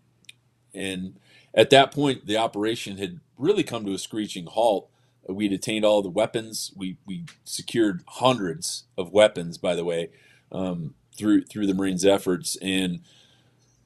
And 0.76 1.20
at 1.54 1.70
that 1.72 1.92
point, 1.92 2.28
the 2.28 2.38
operation 2.38 2.98
had 2.98 3.20
really 3.38 3.64
come 3.64 3.86
to 3.86 3.94
a 3.94 4.00
screeching 4.00 4.48
halt 4.48 4.90
we 5.30 5.48
detained 5.48 5.86
all 5.86 6.02
the 6.02 6.10
weapons. 6.10 6.72
We 6.76 6.98
we 7.06 7.26
secured 7.44 8.04
hundreds 8.08 8.86
of 8.98 9.12
weapons, 9.12 9.58
by 9.58 9.76
the 9.76 9.86
way, 9.86 10.10
um, 10.52 10.96
through 11.18 11.44
through 11.46 11.68
the 11.68 11.74
Marines' 11.74 12.06
efforts, 12.06 12.58
and 12.62 13.02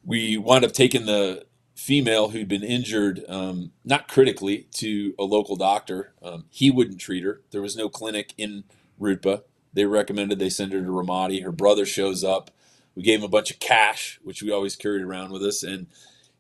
we 0.06 0.38
wound 0.38 0.66
up 0.66 0.74
taking 0.74 1.06
the 1.06 1.46
female 1.76 2.30
who'd 2.30 2.48
been 2.50 2.64
injured, 2.64 3.24
um, 3.30 3.72
not 3.86 4.08
critically, 4.08 4.68
to 4.74 5.16
a 5.20 5.24
local 5.24 5.56
doctor. 5.56 6.14
Um, 6.24 6.46
he 6.50 6.72
wouldn't 6.72 7.02
treat 7.02 7.24
her. 7.24 7.42
There 7.52 7.62
was 7.62 7.78
no 7.78 7.90
clinic 7.90 8.34
in 8.38 8.66
Rutba. 9.00 9.44
They 9.74 9.86
recommended 9.86 10.40
they 10.40 10.50
send 10.50 10.74
her 10.74 10.82
to 10.82 10.88
Ramadi. 10.88 11.44
Her 11.44 11.52
brother 11.52 11.86
shows 11.86 12.24
up. 12.24 12.52
We 12.96 13.04
gave 13.04 13.20
him 13.20 13.26
a 13.26 13.30
bunch 13.30 13.52
of 13.52 13.60
cash, 13.60 14.20
which 14.24 14.44
we 14.44 14.52
always 14.52 14.76
carried 14.76 15.04
around 15.04 15.32
with 15.32 15.44
us, 15.44 15.64
and 15.64 15.88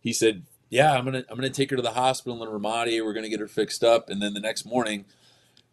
he 0.07 0.13
said, 0.13 0.43
yeah, 0.69 0.93
I'm 0.93 1.03
gonna 1.03 1.25
I'm 1.29 1.35
gonna 1.35 1.49
take 1.49 1.69
her 1.69 1.75
to 1.75 1.81
the 1.81 1.91
hospital 1.91 2.41
in 2.41 2.49
Ramadi. 2.49 3.03
We're 3.03 3.11
gonna 3.11 3.27
get 3.27 3.41
her 3.41 3.47
fixed 3.47 3.83
up, 3.83 4.09
and 4.09 4.21
then 4.21 4.33
the 4.33 4.39
next 4.39 4.65
morning, 4.65 5.03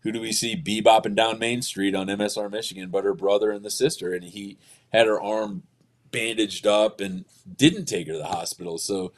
who 0.00 0.10
do 0.10 0.20
we 0.20 0.32
see 0.32 0.56
bebopping 0.56 1.14
down 1.14 1.38
Main 1.38 1.62
Street 1.62 1.94
on 1.94 2.08
MSR 2.08 2.50
Michigan? 2.50 2.90
But 2.90 3.04
her 3.04 3.14
brother 3.14 3.52
and 3.52 3.64
the 3.64 3.70
sister, 3.70 4.12
and 4.12 4.24
he 4.24 4.58
had 4.92 5.06
her 5.06 5.20
arm 5.20 5.62
bandaged 6.10 6.66
up 6.66 7.00
and 7.00 7.24
didn't 7.56 7.84
take 7.84 8.08
her 8.08 8.14
to 8.14 8.18
the 8.18 8.26
hospital. 8.26 8.76
So, 8.76 9.12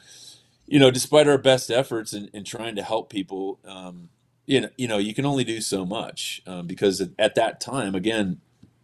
you 0.67 0.79
know, 0.79 0.91
despite 0.91 1.27
our 1.27 1.39
best 1.39 1.71
efforts 1.71 2.13
in, 2.13 2.29
in 2.33 2.43
trying 2.43 2.75
to 2.75 2.83
help 2.83 3.09
people, 3.09 3.59
um, 3.65 4.09
you 4.45 4.61
know, 4.61 4.69
you 4.77 4.87
know, 4.87 4.99
you 4.99 5.15
can 5.15 5.25
only 5.25 5.43
do 5.43 5.61
so 5.61 5.83
much 5.83 6.43
um, 6.45 6.67
because 6.67 7.01
at, 7.01 7.09
at 7.17 7.35
that 7.35 7.59
time, 7.59 7.95
again, 7.95 8.39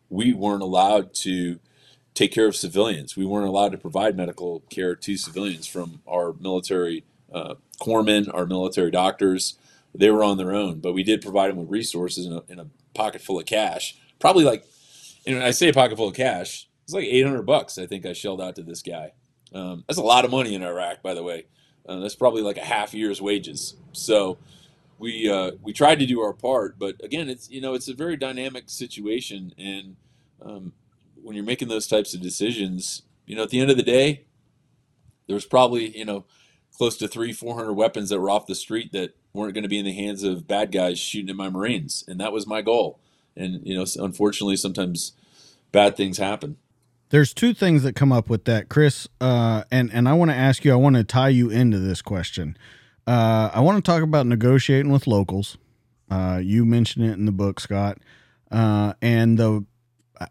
we 0.10 0.34
weren't 0.34 0.64
allowed 0.64 1.14
to 1.14 1.60
take 2.14 2.32
care 2.32 2.48
of 2.48 2.56
civilians. 2.56 3.16
We 3.16 3.26
weren't 3.26 3.48
allowed 3.48 3.72
to 3.72 3.78
provide 3.78 4.16
medical 4.16 4.62
care 4.70 4.96
to 4.96 5.18
civilians 5.18 5.68
from 5.68 6.02
our 6.08 6.34
military 6.40 7.04
uh, 7.34 7.56
corpsmen, 7.82 8.34
our 8.34 8.46
military 8.46 8.92
doctors. 8.92 9.58
They 9.96 10.10
were 10.10 10.24
on 10.24 10.38
their 10.38 10.54
own, 10.54 10.80
but 10.80 10.94
we 10.94 11.04
did 11.04 11.22
provide 11.22 11.52
them 11.52 11.58
with 11.58 11.70
resources 11.70 12.26
in 12.26 12.34
a, 12.60 12.62
a 12.62 12.68
pocket 12.94 13.22
full 13.22 13.40
of 13.40 13.46
cash. 13.46 13.96
Probably 14.20 14.44
like, 14.44 14.66
and 15.26 15.44
I 15.44 15.52
say 15.52 15.70
a 15.70 15.74
pocket 15.74 15.98
full 15.98 16.08
of 16.08 16.16
cash, 16.16 16.68
it's 16.84 16.94
like 16.94 17.06
800 17.06 17.44
bucks. 17.44 17.78
I 17.78 17.86
think 17.86 18.06
I 18.06 18.14
shelled 18.14 18.42
out 18.42 18.56
to 18.56 18.64
this 18.64 18.82
guy. 18.82 19.14
Um, 19.54 19.84
that's 19.88 20.00
a 20.00 20.04
lot 20.04 20.26
of 20.26 20.32
money 20.32 20.56
in 20.56 20.64
Iraq, 20.64 21.02
by 21.02 21.14
the 21.14 21.24
way. 21.24 21.46
Uh, 21.88 22.00
that's 22.00 22.16
probably 22.16 22.42
like 22.42 22.58
a 22.58 22.64
half 22.66 22.94
year's 22.94 23.22
wages. 23.22 23.76
So 23.92 24.38
we 24.98 25.30
uh, 25.30 25.52
we 25.62 25.74
tried 25.74 26.00
to 26.00 26.06
do 26.06 26.22
our 26.22 26.34
part, 26.34 26.80
but 26.80 26.96
again, 27.04 27.30
it's 27.30 27.50
you 27.50 27.62
know 27.62 27.74
it's 27.74 27.88
a 27.88 27.94
very 27.94 28.16
dynamic 28.16 28.66
situation, 28.68 29.54
and 29.58 29.96
um, 30.42 30.74
when 31.24 31.36
you're 31.36 31.46
making 31.46 31.70
those 31.70 31.88
types 31.88 32.14
of 32.14 32.22
decisions, 32.22 33.04
you 33.26 33.36
know, 33.36 33.44
at 33.44 33.50
the 33.50 33.60
end 33.60 33.72
of 33.72 33.78
the 33.78 33.84
day, 33.84 34.26
there's 35.28 35.46
probably, 35.46 35.98
you 35.98 36.06
know, 36.06 36.26
close 36.76 36.98
to 36.98 37.08
three, 37.08 37.32
400 37.32 37.74
weapons 37.74 38.10
that 38.10 38.20
were 38.20 38.30
off 38.30 38.46
the 38.46 38.56
street 38.56 38.92
that 38.92 39.16
weren't 39.34 39.54
going 39.54 39.64
to 39.64 39.70
be 39.70 39.80
in 39.80 39.86
the 39.86 39.94
hands 39.94 40.24
of 40.24 40.48
bad 40.48 40.72
guys 40.72 41.00
shooting 41.00 41.30
at 41.30 41.36
my 41.36 41.50
Marines. 41.50 42.04
And 42.08 42.20
that 42.20 42.34
was 42.34 42.46
my 42.46 42.62
goal. 42.62 43.00
And, 43.36 43.66
you 43.66 43.76
know, 43.76 43.86
unfortunately, 43.98 44.58
sometimes 44.58 45.14
bad 45.72 45.96
things 45.96 46.18
happen. 46.18 46.58
There's 47.10 47.34
two 47.34 47.54
things 47.54 47.84
that 47.84 47.96
come 47.96 48.12
up 48.12 48.30
with 48.30 48.46
that, 48.46 48.70
Chris. 48.70 49.08
Uh, 49.22 49.64
and, 49.72 49.92
and 49.94 50.10
I 50.10 50.14
want 50.14 50.32
to 50.32 50.38
ask 50.38 50.66
you, 50.66 50.74
I 50.74 50.76
want 50.76 50.96
to 50.96 51.04
tie 51.04 51.30
you 51.30 51.50
into 51.50 51.80
this 51.80 52.02
question. 52.02 52.58
Uh, 53.06 53.52
I 53.54 53.60
want 53.60 53.84
to 53.84 53.92
talk 53.92 54.02
about 54.02 54.26
negotiating 54.26 54.92
with 54.92 55.08
locals. 55.08 55.58
Uh, 56.10 56.40
you 56.42 56.66
mentioned 56.66 57.06
it 57.06 57.14
in 57.14 57.26
the 57.26 57.32
book, 57.32 57.60
Scott. 57.60 58.00
Uh, 58.52 58.94
and 59.02 59.38
the 59.38 59.66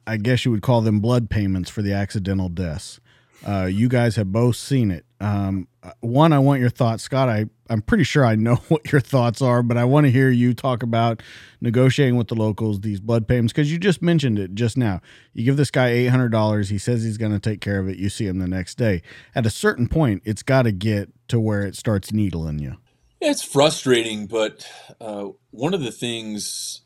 I 0.07 0.17
guess 0.17 0.45
you 0.45 0.51
would 0.51 0.63
call 0.63 0.81
them 0.81 1.01
blood 1.01 1.31
payments 1.31 1.71
for 1.71 1.83
the 1.83 1.93
accidental 1.93 2.49
deaths. 2.49 3.01
Uh, 3.47 3.65
you 3.65 3.89
guys 3.89 4.17
have 4.17 4.31
both 4.31 4.55
seen 4.57 4.91
it. 4.91 5.05
Um, 5.21 5.67
one, 6.01 6.33
I 6.33 6.39
want 6.39 6.61
your 6.61 6.71
thoughts, 6.71 7.03
Scott. 7.03 7.29
I, 7.29 7.47
I'm 7.69 7.83
pretty 7.83 8.05
sure 8.05 8.25
I 8.25 8.37
know 8.37 8.55
what 8.69 8.93
your 8.93 9.01
thoughts 9.01 9.43
are, 9.43 9.63
but 9.63 9.77
I 9.77 9.85
want 9.85 10.07
to 10.07 10.13
hear 10.13 10.31
you 10.31 10.55
talk 10.55 10.83
about 10.83 11.23
negotiating 11.61 12.17
with 12.17 12.29
the 12.29 12.37
locals, 12.37 12.81
these 12.81 13.01
blood 13.01 13.27
payments, 13.27 13.53
because 13.53 13.73
you 13.73 13.79
just 13.79 14.01
mentioned 14.01 14.39
it 14.39 14.55
just 14.55 14.77
now. 14.77 15.01
You 15.33 15.45
give 15.45 15.57
this 15.57 15.73
guy 15.73 15.91
$800, 15.91 16.71
he 16.71 16.79
says 16.79 17.03
he's 17.03 17.19
going 17.19 17.33
to 17.33 17.41
take 17.41 17.61
care 17.61 17.81
of 17.81 17.89
it. 17.89 17.99
You 17.99 18.09
see 18.11 18.27
him 18.27 18.39
the 18.39 18.47
next 18.47 18.77
day. 18.77 19.03
At 19.35 19.45
a 19.45 19.51
certain 19.51 19.89
point, 19.89 20.23
it's 20.25 20.43
got 20.45 20.63
to 20.63 20.73
get 20.73 21.11
to 21.29 21.41
where 21.41 21.63
it 21.63 21.75
starts 21.75 22.13
needling 22.13 22.61
you. 22.61 22.77
it's 23.21 23.43
frustrating, 23.43 24.27
but 24.27 24.69
uh, 25.01 25.29
one 25.51 25.75
of 25.75 25.81
the 25.81 25.93
things 25.93 26.83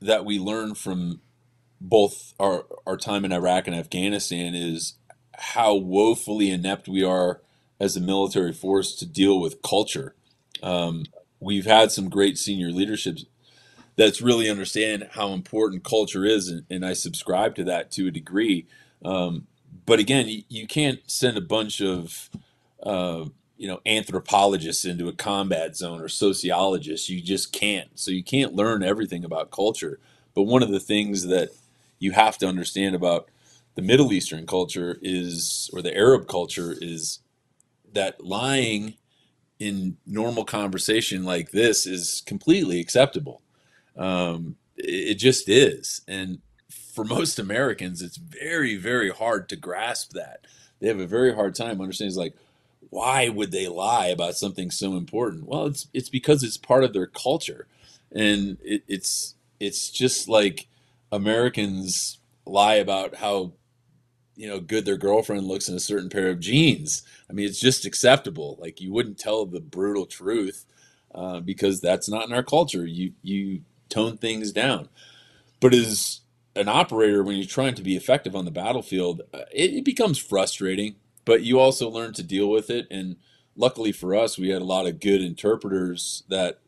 that 0.00 0.24
we 0.24 0.38
learn 0.38 0.74
from 0.74 1.20
both 1.80 2.34
our 2.38 2.66
our 2.86 2.96
time 2.96 3.24
in 3.24 3.32
Iraq 3.32 3.66
and 3.66 3.76
Afghanistan 3.76 4.54
is 4.54 4.94
how 5.38 5.74
woefully 5.74 6.50
inept 6.50 6.88
we 6.88 7.02
are 7.02 7.40
as 7.80 7.96
a 7.96 8.00
military 8.00 8.52
force 8.52 8.94
to 8.96 9.06
deal 9.06 9.40
with 9.40 9.62
culture. 9.62 10.14
Um, 10.62 11.06
we've 11.40 11.64
had 11.64 11.90
some 11.90 12.10
great 12.10 12.36
senior 12.36 12.70
leadership 12.70 13.18
that's 13.96 14.20
really 14.20 14.48
understand 14.48 15.08
how 15.12 15.32
important 15.32 15.82
culture 15.82 16.24
is, 16.24 16.48
and, 16.48 16.64
and 16.70 16.84
I 16.84 16.92
subscribe 16.92 17.54
to 17.56 17.64
that 17.64 17.90
to 17.92 18.06
a 18.06 18.10
degree. 18.10 18.66
Um, 19.02 19.46
but 19.86 19.98
again, 19.98 20.28
you, 20.28 20.42
you, 20.48 20.66
can't 20.66 21.00
send 21.06 21.38
a 21.38 21.42
bunch 21.42 21.80
of 21.80 22.28
uh, 22.82 23.24
you 23.56 23.66
know 23.66 23.80
anthropologists 23.86 24.84
into 24.84 25.08
a 25.08 25.12
combat 25.12 25.76
zone 25.76 26.00
or 26.00 26.08
sociologists. 26.08 27.08
You 27.08 27.22
just 27.22 27.52
can't. 27.52 27.98
So 27.98 28.10
you 28.10 28.22
can't 28.22 28.54
learn 28.54 28.82
everything 28.82 29.24
about 29.24 29.50
culture. 29.50 29.98
But 30.34 30.42
one 30.42 30.62
of 30.62 30.70
the 30.70 30.80
things 30.80 31.26
that 31.26 31.50
you 32.00 32.12
have 32.12 32.36
to 32.38 32.48
understand 32.48 32.96
about 32.96 33.28
the 33.76 33.82
Middle 33.82 34.12
Eastern 34.12 34.46
culture 34.46 34.98
is, 35.00 35.70
or 35.72 35.80
the 35.82 35.96
Arab 35.96 36.26
culture 36.26 36.74
is 36.80 37.20
that 37.92 38.24
lying 38.24 38.94
in 39.60 39.98
normal 40.06 40.44
conversation 40.44 41.22
like 41.22 41.50
this 41.50 41.86
is 41.86 42.22
completely 42.26 42.80
acceptable. 42.80 43.42
Um, 43.96 44.56
it, 44.76 45.14
just 45.14 45.48
is. 45.48 46.00
And 46.08 46.38
for 46.68 47.04
most 47.04 47.38
Americans, 47.38 48.00
it's 48.00 48.16
very, 48.16 48.76
very 48.76 49.10
hard 49.10 49.48
to 49.50 49.56
grasp 49.56 50.12
that. 50.12 50.46
They 50.80 50.88
have 50.88 50.98
a 50.98 51.06
very 51.06 51.34
hard 51.34 51.54
time 51.54 51.80
understanding. 51.80 52.16
Like, 52.16 52.34
why 52.88 53.28
would 53.28 53.52
they 53.52 53.68
lie 53.68 54.06
about 54.06 54.36
something 54.36 54.70
so 54.70 54.96
important? 54.96 55.46
Well, 55.46 55.66
it's 55.66 55.86
it's 55.92 56.08
because 56.08 56.42
it's 56.42 56.56
part 56.56 56.82
of 56.82 56.94
their 56.94 57.06
culture, 57.06 57.66
and 58.10 58.56
it, 58.64 58.82
it's 58.88 59.34
it's 59.60 59.90
just 59.90 60.26
like 60.28 60.66
Americans 61.12 62.18
lie 62.46 62.74
about 62.74 63.16
how 63.16 63.52
you 64.36 64.48
know 64.48 64.60
good 64.60 64.84
their 64.84 64.96
girlfriend 64.96 65.46
looks 65.46 65.68
in 65.68 65.74
a 65.74 65.80
certain 65.80 66.08
pair 66.08 66.28
of 66.30 66.40
jeans. 66.40 67.02
I 67.28 67.32
mean, 67.32 67.46
it's 67.46 67.60
just 67.60 67.84
acceptable. 67.84 68.56
Like 68.60 68.80
you 68.80 68.92
wouldn't 68.92 69.18
tell 69.18 69.44
the 69.46 69.60
brutal 69.60 70.06
truth 70.06 70.64
uh, 71.14 71.40
because 71.40 71.80
that's 71.80 72.08
not 72.08 72.26
in 72.26 72.32
our 72.32 72.42
culture. 72.42 72.86
You 72.86 73.12
you 73.22 73.62
tone 73.88 74.16
things 74.16 74.52
down, 74.52 74.88
but 75.60 75.74
as 75.74 76.20
an 76.56 76.68
operator, 76.68 77.22
when 77.22 77.36
you're 77.36 77.46
trying 77.46 77.74
to 77.74 77.82
be 77.82 77.96
effective 77.96 78.34
on 78.34 78.44
the 78.44 78.50
battlefield, 78.50 79.22
uh, 79.32 79.42
it, 79.52 79.72
it 79.74 79.84
becomes 79.84 80.18
frustrating. 80.18 80.96
But 81.24 81.42
you 81.42 81.58
also 81.60 81.88
learn 81.88 82.14
to 82.14 82.22
deal 82.22 82.48
with 82.48 82.70
it, 82.70 82.86
and 82.90 83.16
luckily 83.56 83.92
for 83.92 84.14
us, 84.14 84.38
we 84.38 84.48
had 84.48 84.62
a 84.62 84.64
lot 84.64 84.86
of 84.86 85.00
good 85.00 85.20
interpreters 85.20 86.24
that 86.28 86.60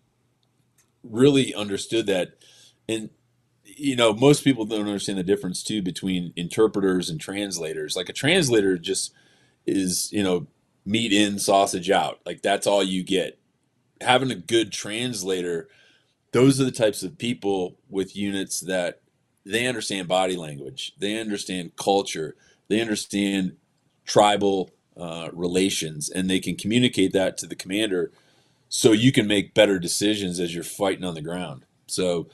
really 1.02 1.54
understood 1.54 2.06
that. 2.06 2.34
And 2.88 3.10
you 3.76 3.96
know, 3.96 4.12
most 4.12 4.44
people 4.44 4.64
don't 4.64 4.86
understand 4.86 5.18
the 5.18 5.22
difference 5.22 5.62
too 5.62 5.82
between 5.82 6.32
interpreters 6.36 7.10
and 7.10 7.20
translators. 7.20 7.96
Like 7.96 8.08
a 8.08 8.14
translator 8.14 8.78
just 8.78 9.12
is, 9.66 10.12
you 10.12 10.22
know, 10.22 10.46
meat 10.84 11.12
in, 11.12 11.38
sausage 11.38 11.90
out. 11.90 12.20
Like 12.26 12.42
that's 12.42 12.66
all 12.66 12.82
you 12.82 13.02
get. 13.02 13.38
Having 14.00 14.30
a 14.30 14.36
good 14.36 14.72
translator, 14.72 15.68
those 16.32 16.60
are 16.60 16.64
the 16.64 16.70
types 16.70 17.02
of 17.02 17.18
people 17.18 17.76
with 17.88 18.16
units 18.16 18.60
that 18.60 19.00
they 19.44 19.66
understand 19.66 20.08
body 20.08 20.36
language, 20.36 20.94
they 20.98 21.18
understand 21.18 21.76
culture, 21.76 22.36
they 22.68 22.80
understand 22.80 23.56
tribal 24.04 24.70
uh, 24.96 25.28
relations, 25.32 26.08
and 26.08 26.28
they 26.28 26.40
can 26.40 26.56
communicate 26.56 27.12
that 27.12 27.36
to 27.38 27.46
the 27.46 27.56
commander 27.56 28.12
so 28.68 28.92
you 28.92 29.12
can 29.12 29.26
make 29.26 29.54
better 29.54 29.78
decisions 29.78 30.40
as 30.40 30.54
you're 30.54 30.64
fighting 30.64 31.04
on 31.04 31.14
the 31.14 31.20
ground. 31.20 31.64
So, 31.86 32.28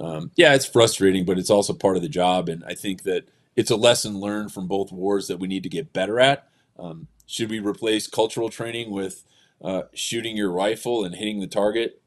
um, 0.00 0.30
yeah, 0.36 0.54
it's 0.54 0.66
frustrating, 0.66 1.24
but 1.24 1.38
it's 1.38 1.50
also 1.50 1.72
part 1.72 1.96
of 1.96 2.02
the 2.02 2.08
job. 2.08 2.48
And 2.48 2.64
I 2.66 2.74
think 2.74 3.02
that 3.02 3.28
it's 3.56 3.70
a 3.70 3.76
lesson 3.76 4.18
learned 4.18 4.52
from 4.52 4.66
both 4.66 4.92
wars 4.92 5.28
that 5.28 5.38
we 5.38 5.48
need 5.48 5.62
to 5.62 5.68
get 5.68 5.92
better 5.92 6.18
at. 6.18 6.48
Um, 6.78 7.08
should 7.26 7.50
we 7.50 7.60
replace 7.60 8.06
cultural 8.06 8.48
training 8.48 8.90
with 8.90 9.24
uh, 9.62 9.82
shooting 9.94 10.36
your 10.36 10.50
rifle 10.50 11.04
and 11.04 11.14
hitting 11.14 11.40
the 11.40 11.46
target? 11.46 12.00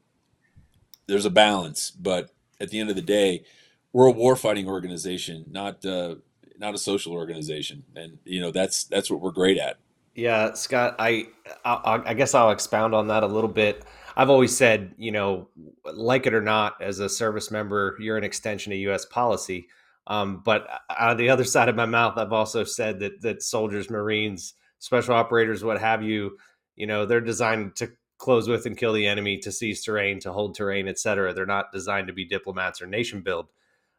There's 1.06 1.24
a 1.24 1.30
balance, 1.30 1.90
but 1.90 2.30
at 2.60 2.70
the 2.70 2.80
end 2.80 2.90
of 2.90 2.96
the 2.96 3.02
day, 3.02 3.44
we're 3.92 4.08
a 4.08 4.12
warfighting 4.12 4.66
organization, 4.66 5.44
not 5.48 5.84
uh, 5.84 6.16
not 6.58 6.74
a 6.74 6.78
social 6.78 7.12
organization, 7.12 7.84
and 7.94 8.18
you 8.24 8.40
know 8.40 8.50
that's 8.50 8.84
that's 8.84 9.10
what 9.10 9.20
we're 9.20 9.30
great 9.30 9.56
at. 9.56 9.78
Yeah, 10.14 10.54
Scott, 10.54 10.96
I, 10.98 11.26
I, 11.64 12.02
I 12.06 12.14
guess 12.14 12.34
I'll 12.34 12.50
expound 12.50 12.94
on 12.94 13.08
that 13.08 13.22
a 13.22 13.26
little 13.26 13.50
bit. 13.50 13.84
I've 14.16 14.30
always 14.30 14.56
said, 14.56 14.94
you 14.96 15.12
know, 15.12 15.48
like 15.84 16.26
it 16.26 16.34
or 16.34 16.40
not, 16.40 16.80
as 16.80 17.00
a 17.00 17.08
service 17.08 17.50
member, 17.50 17.96
you're 18.00 18.16
an 18.16 18.24
extension 18.24 18.72
of 18.72 18.78
U.S. 18.78 19.04
policy. 19.04 19.68
Um, 20.06 20.42
but 20.44 20.66
on 20.98 21.16
the 21.16 21.28
other 21.28 21.44
side 21.54 21.68
of 21.68 21.76
my 21.76 21.86
mouth, 21.86 22.16
I've 22.16 22.32
also 22.32 22.64
said 22.64 23.00
that 23.00 23.20
that 23.22 23.42
soldiers, 23.42 23.90
Marines, 23.90 24.54
special 24.78 25.14
operators, 25.14 25.64
what 25.64 25.80
have 25.80 26.02
you, 26.02 26.38
you 26.76 26.86
know, 26.86 27.04
they're 27.04 27.20
designed 27.20 27.76
to 27.76 27.90
close 28.18 28.48
with 28.48 28.64
and 28.64 28.78
kill 28.78 28.94
the 28.94 29.06
enemy, 29.06 29.38
to 29.38 29.52
seize 29.52 29.84
terrain, 29.84 30.18
to 30.20 30.32
hold 30.32 30.54
terrain, 30.54 30.88
etc. 30.88 31.34
They're 31.34 31.44
not 31.44 31.72
designed 31.72 32.06
to 32.06 32.14
be 32.14 32.24
diplomats 32.24 32.80
or 32.80 32.86
nation 32.86 33.20
build. 33.20 33.48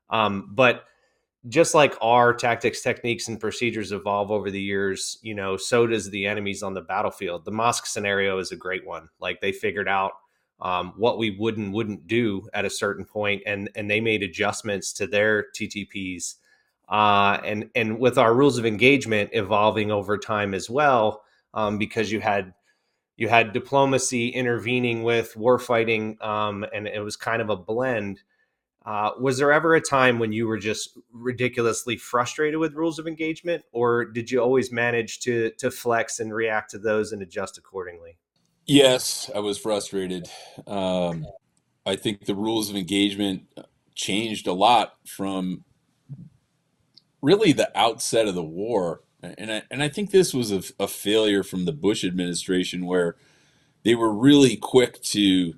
Um, 0.09 0.49
but 0.53 0.85
just 1.49 1.73
like 1.73 1.95
our 2.01 2.33
tactics, 2.33 2.81
techniques, 2.81 3.27
and 3.27 3.39
procedures 3.39 3.91
evolve 3.91 4.31
over 4.31 4.51
the 4.51 4.61
years, 4.61 5.17
you 5.21 5.33
know, 5.35 5.57
so 5.57 5.87
does 5.87 6.09
the 6.09 6.25
enemies 6.25 6.63
on 6.63 6.73
the 6.73 6.81
battlefield. 6.81 7.45
The 7.45 7.51
mosque 7.51 7.85
scenario 7.85 8.39
is 8.39 8.51
a 8.51 8.55
great 8.55 8.85
one. 8.85 9.09
Like 9.19 9.39
they 9.41 9.51
figured 9.51 9.87
out 9.87 10.13
um, 10.59 10.93
what 10.97 11.17
we 11.17 11.31
would 11.31 11.57
and 11.57 11.73
wouldn't 11.73 12.07
do 12.07 12.47
at 12.53 12.65
a 12.65 12.69
certain 12.69 13.05
point, 13.05 13.43
and 13.45 13.69
and 13.75 13.89
they 13.89 14.01
made 14.01 14.23
adjustments 14.23 14.91
to 14.93 15.07
their 15.07 15.45
TTPs. 15.55 16.35
Uh, 16.89 17.39
and 17.43 17.69
and 17.75 17.99
with 17.99 18.17
our 18.17 18.33
rules 18.33 18.57
of 18.57 18.65
engagement 18.65 19.29
evolving 19.33 19.91
over 19.91 20.17
time 20.17 20.53
as 20.53 20.69
well, 20.69 21.23
um, 21.53 21.77
because 21.77 22.11
you 22.11 22.19
had 22.19 22.53
you 23.17 23.27
had 23.27 23.53
diplomacy 23.53 24.29
intervening 24.29 25.03
with 25.03 25.33
warfighting, 25.35 26.21
um, 26.23 26.65
and 26.73 26.87
it 26.87 27.03
was 27.03 27.15
kind 27.15 27.41
of 27.41 27.49
a 27.49 27.55
blend. 27.55 28.21
Uh, 28.85 29.11
was 29.19 29.37
there 29.37 29.51
ever 29.51 29.75
a 29.75 29.81
time 29.81 30.17
when 30.17 30.31
you 30.31 30.47
were 30.47 30.57
just 30.57 30.97
ridiculously 31.11 31.97
frustrated 31.97 32.57
with 32.57 32.73
rules 32.73 32.99
of 32.99 33.07
engagement, 33.07 33.63
or 33.73 34.05
did 34.05 34.31
you 34.31 34.39
always 34.39 34.71
manage 34.71 35.19
to 35.19 35.51
to 35.57 35.69
flex 35.69 36.19
and 36.19 36.33
react 36.33 36.71
to 36.71 36.77
those 36.77 37.11
and 37.11 37.21
adjust 37.21 37.57
accordingly? 37.57 38.17
Yes, 38.65 39.29
I 39.35 39.39
was 39.39 39.57
frustrated. 39.57 40.29
Um, 40.65 41.25
I 41.85 41.95
think 41.95 42.25
the 42.25 42.35
rules 42.35 42.69
of 42.69 42.75
engagement 42.75 43.43
changed 43.95 44.47
a 44.47 44.53
lot 44.53 44.95
from 45.05 45.63
really 47.21 47.51
the 47.51 47.77
outset 47.77 48.27
of 48.27 48.35
the 48.35 48.43
war, 48.43 49.01
and 49.21 49.51
I, 49.51 49.63
and 49.71 49.83
I 49.83 49.89
think 49.89 50.11
this 50.11 50.33
was 50.33 50.51
a, 50.51 50.63
a 50.79 50.87
failure 50.87 51.43
from 51.43 51.65
the 51.65 51.73
Bush 51.73 52.03
administration 52.05 52.85
where 52.85 53.15
they 53.83 53.95
were 53.95 54.13
really 54.13 54.55
quick 54.55 55.01
to 55.01 55.55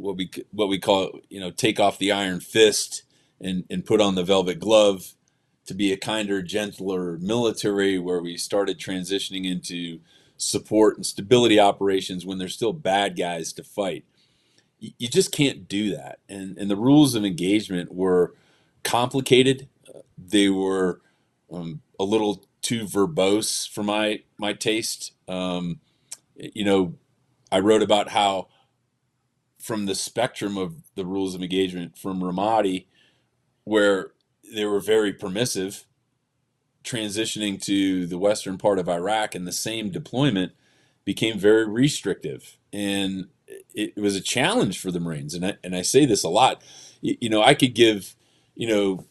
what 0.00 0.16
we 0.16 0.30
what 0.52 0.68
we 0.68 0.78
call 0.78 1.20
you 1.28 1.40
know 1.40 1.50
take 1.50 1.78
off 1.78 1.98
the 1.98 2.12
iron 2.12 2.40
fist 2.40 3.02
and 3.40 3.64
and 3.70 3.84
put 3.84 4.00
on 4.00 4.14
the 4.14 4.24
velvet 4.24 4.58
glove 4.58 5.14
to 5.70 5.74
be 5.74 5.92
a 5.92 5.96
kinder, 5.96 6.42
gentler 6.42 7.16
military 7.18 7.96
where 7.96 8.20
we 8.20 8.36
started 8.36 8.76
transitioning 8.76 9.48
into 9.48 10.00
support 10.36 10.96
and 10.96 11.06
stability 11.06 11.60
operations 11.60 12.26
when 12.26 12.38
there's 12.38 12.56
still 12.56 12.72
bad 12.72 13.16
guys 13.16 13.52
to 13.52 13.62
fight. 13.62 14.04
You 14.80 15.06
just 15.06 15.30
can't 15.30 15.68
do 15.68 15.94
that. 15.94 16.18
And 16.28 16.58
and 16.58 16.68
the 16.68 16.76
rules 16.76 17.14
of 17.14 17.24
engagement 17.24 17.94
were 17.94 18.34
complicated. 18.82 19.68
They 20.18 20.48
were 20.48 21.02
um, 21.52 21.82
a 22.00 22.04
little 22.04 22.44
too 22.62 22.84
verbose 22.86 23.68
for 23.68 23.84
my 23.84 24.22
my 24.38 24.54
taste. 24.54 25.12
Um, 25.28 25.78
you 26.34 26.64
know, 26.64 26.94
I 27.52 27.60
wrote 27.60 27.82
about 27.82 28.08
how 28.08 28.48
from 29.60 29.86
the 29.86 29.94
spectrum 29.94 30.56
of 30.56 30.74
the 30.94 31.04
rules 31.04 31.34
of 31.34 31.42
engagement 31.42 31.96
from 31.96 32.20
Ramadi, 32.20 32.86
where 33.64 34.12
they 34.54 34.64
were 34.64 34.80
very 34.80 35.12
permissive, 35.12 35.84
transitioning 36.82 37.62
to 37.64 38.06
the 38.06 38.18
western 38.18 38.58
part 38.58 38.78
of 38.78 38.88
Iraq 38.88 39.34
and 39.34 39.46
the 39.46 39.52
same 39.52 39.90
deployment 39.90 40.52
became 41.04 41.38
very 41.38 41.68
restrictive. 41.68 42.56
And 42.72 43.26
it, 43.74 43.96
was 43.96 44.16
a 44.16 44.20
challenge 44.20 44.80
for 44.80 44.90
the 44.90 45.00
Marines. 45.00 45.34
And 45.34 45.44
I, 45.44 45.56
and 45.62 45.74
I 45.74 45.82
say 45.82 46.06
this 46.06 46.24
a 46.24 46.28
lot. 46.28 46.62
You, 47.00 47.16
you 47.20 47.28
know, 47.28 47.42
I 47.42 47.54
could 47.54 47.74
give, 47.74 48.14
you 48.54 48.68
know, 48.68 49.04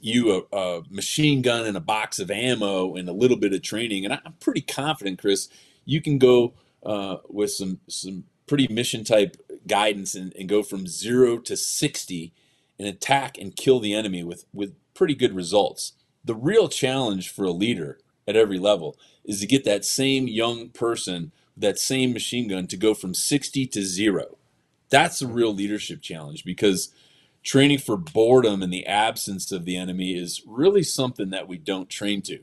you 0.00 0.46
a, 0.52 0.56
a, 0.56 0.82
machine 0.90 1.42
gun 1.42 1.66
and 1.66 1.76
a 1.76 1.80
box 1.80 2.18
of 2.18 2.30
ammo 2.30 2.94
and 2.94 3.08
a 3.08 3.12
little 3.12 3.36
bit 3.36 3.52
of 3.52 3.62
training. 3.62 4.04
And 4.04 4.14
I'm 4.14 4.34
pretty 4.40 4.60
confident, 4.60 5.20
Chris, 5.20 5.48
you 5.84 6.00
can 6.00 6.18
go 6.18 6.54
uh, 6.84 7.18
with 7.28 7.50
some 7.50 7.80
some 7.88 8.24
pretty 8.46 8.68
mission 8.68 9.04
type 9.04 9.36
guidance 9.66 10.14
and, 10.14 10.34
and 10.38 10.48
go 10.48 10.62
from 10.62 10.86
zero 10.86 11.38
to 11.38 11.56
60 11.56 12.32
and 12.78 12.88
attack 12.88 13.38
and 13.38 13.56
kill 13.56 13.80
the 13.80 13.94
enemy 13.94 14.22
with, 14.22 14.44
with 14.52 14.74
pretty 14.94 15.14
good 15.14 15.34
results. 15.34 15.92
The 16.24 16.34
real 16.34 16.68
challenge 16.68 17.30
for 17.30 17.44
a 17.44 17.52
leader 17.52 17.98
at 18.26 18.36
every 18.36 18.58
level 18.58 18.96
is 19.24 19.40
to 19.40 19.46
get 19.46 19.64
that 19.64 19.84
same 19.84 20.28
young 20.28 20.68
person, 20.70 21.32
that 21.56 21.78
same 21.78 22.12
machine 22.12 22.48
gun 22.48 22.66
to 22.68 22.76
go 22.76 22.94
from 22.94 23.14
60 23.14 23.66
to 23.66 23.82
zero. 23.82 24.36
That's 24.90 25.22
a 25.22 25.26
real 25.26 25.54
leadership 25.54 26.02
challenge 26.02 26.44
because 26.44 26.90
training 27.42 27.78
for 27.78 27.96
boredom 27.96 28.62
in 28.62 28.70
the 28.70 28.86
absence 28.86 29.52
of 29.52 29.64
the 29.64 29.76
enemy 29.76 30.16
is 30.16 30.42
really 30.46 30.82
something 30.82 31.30
that 31.30 31.48
we 31.48 31.58
don't 31.58 31.88
train 31.88 32.22
to. 32.22 32.40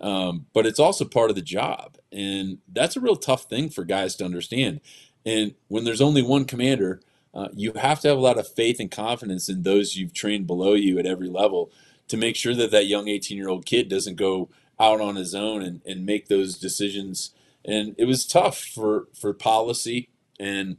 Um, 0.00 0.46
but 0.52 0.66
it's 0.66 0.80
also 0.80 1.04
part 1.04 1.30
of 1.30 1.36
the 1.36 1.42
job. 1.42 1.96
And 2.12 2.58
that's 2.70 2.96
a 2.96 3.00
real 3.00 3.16
tough 3.16 3.44
thing 3.44 3.70
for 3.70 3.84
guys 3.84 4.16
to 4.16 4.24
understand. 4.24 4.80
And 5.24 5.54
when 5.68 5.84
there's 5.84 6.00
only 6.00 6.22
one 6.22 6.44
commander, 6.44 7.00
uh, 7.32 7.48
you 7.54 7.72
have 7.74 8.00
to 8.00 8.08
have 8.08 8.18
a 8.18 8.20
lot 8.20 8.38
of 8.38 8.48
faith 8.48 8.78
and 8.78 8.90
confidence 8.90 9.48
in 9.48 9.62
those 9.62 9.96
you've 9.96 10.14
trained 10.14 10.46
below 10.46 10.74
you 10.74 10.98
at 10.98 11.06
every 11.06 11.28
level 11.28 11.72
to 12.08 12.16
make 12.16 12.36
sure 12.36 12.54
that 12.54 12.70
that 12.70 12.86
young 12.86 13.08
18 13.08 13.36
year 13.36 13.48
old 13.48 13.66
kid 13.66 13.88
doesn't 13.88 14.16
go 14.16 14.50
out 14.78 15.00
on 15.00 15.16
his 15.16 15.34
own 15.34 15.62
and, 15.62 15.80
and 15.86 16.06
make 16.06 16.28
those 16.28 16.58
decisions. 16.58 17.30
And 17.64 17.94
it 17.98 18.04
was 18.04 18.26
tough 18.26 18.58
for, 18.58 19.08
for 19.14 19.32
policy 19.32 20.08
and 20.38 20.76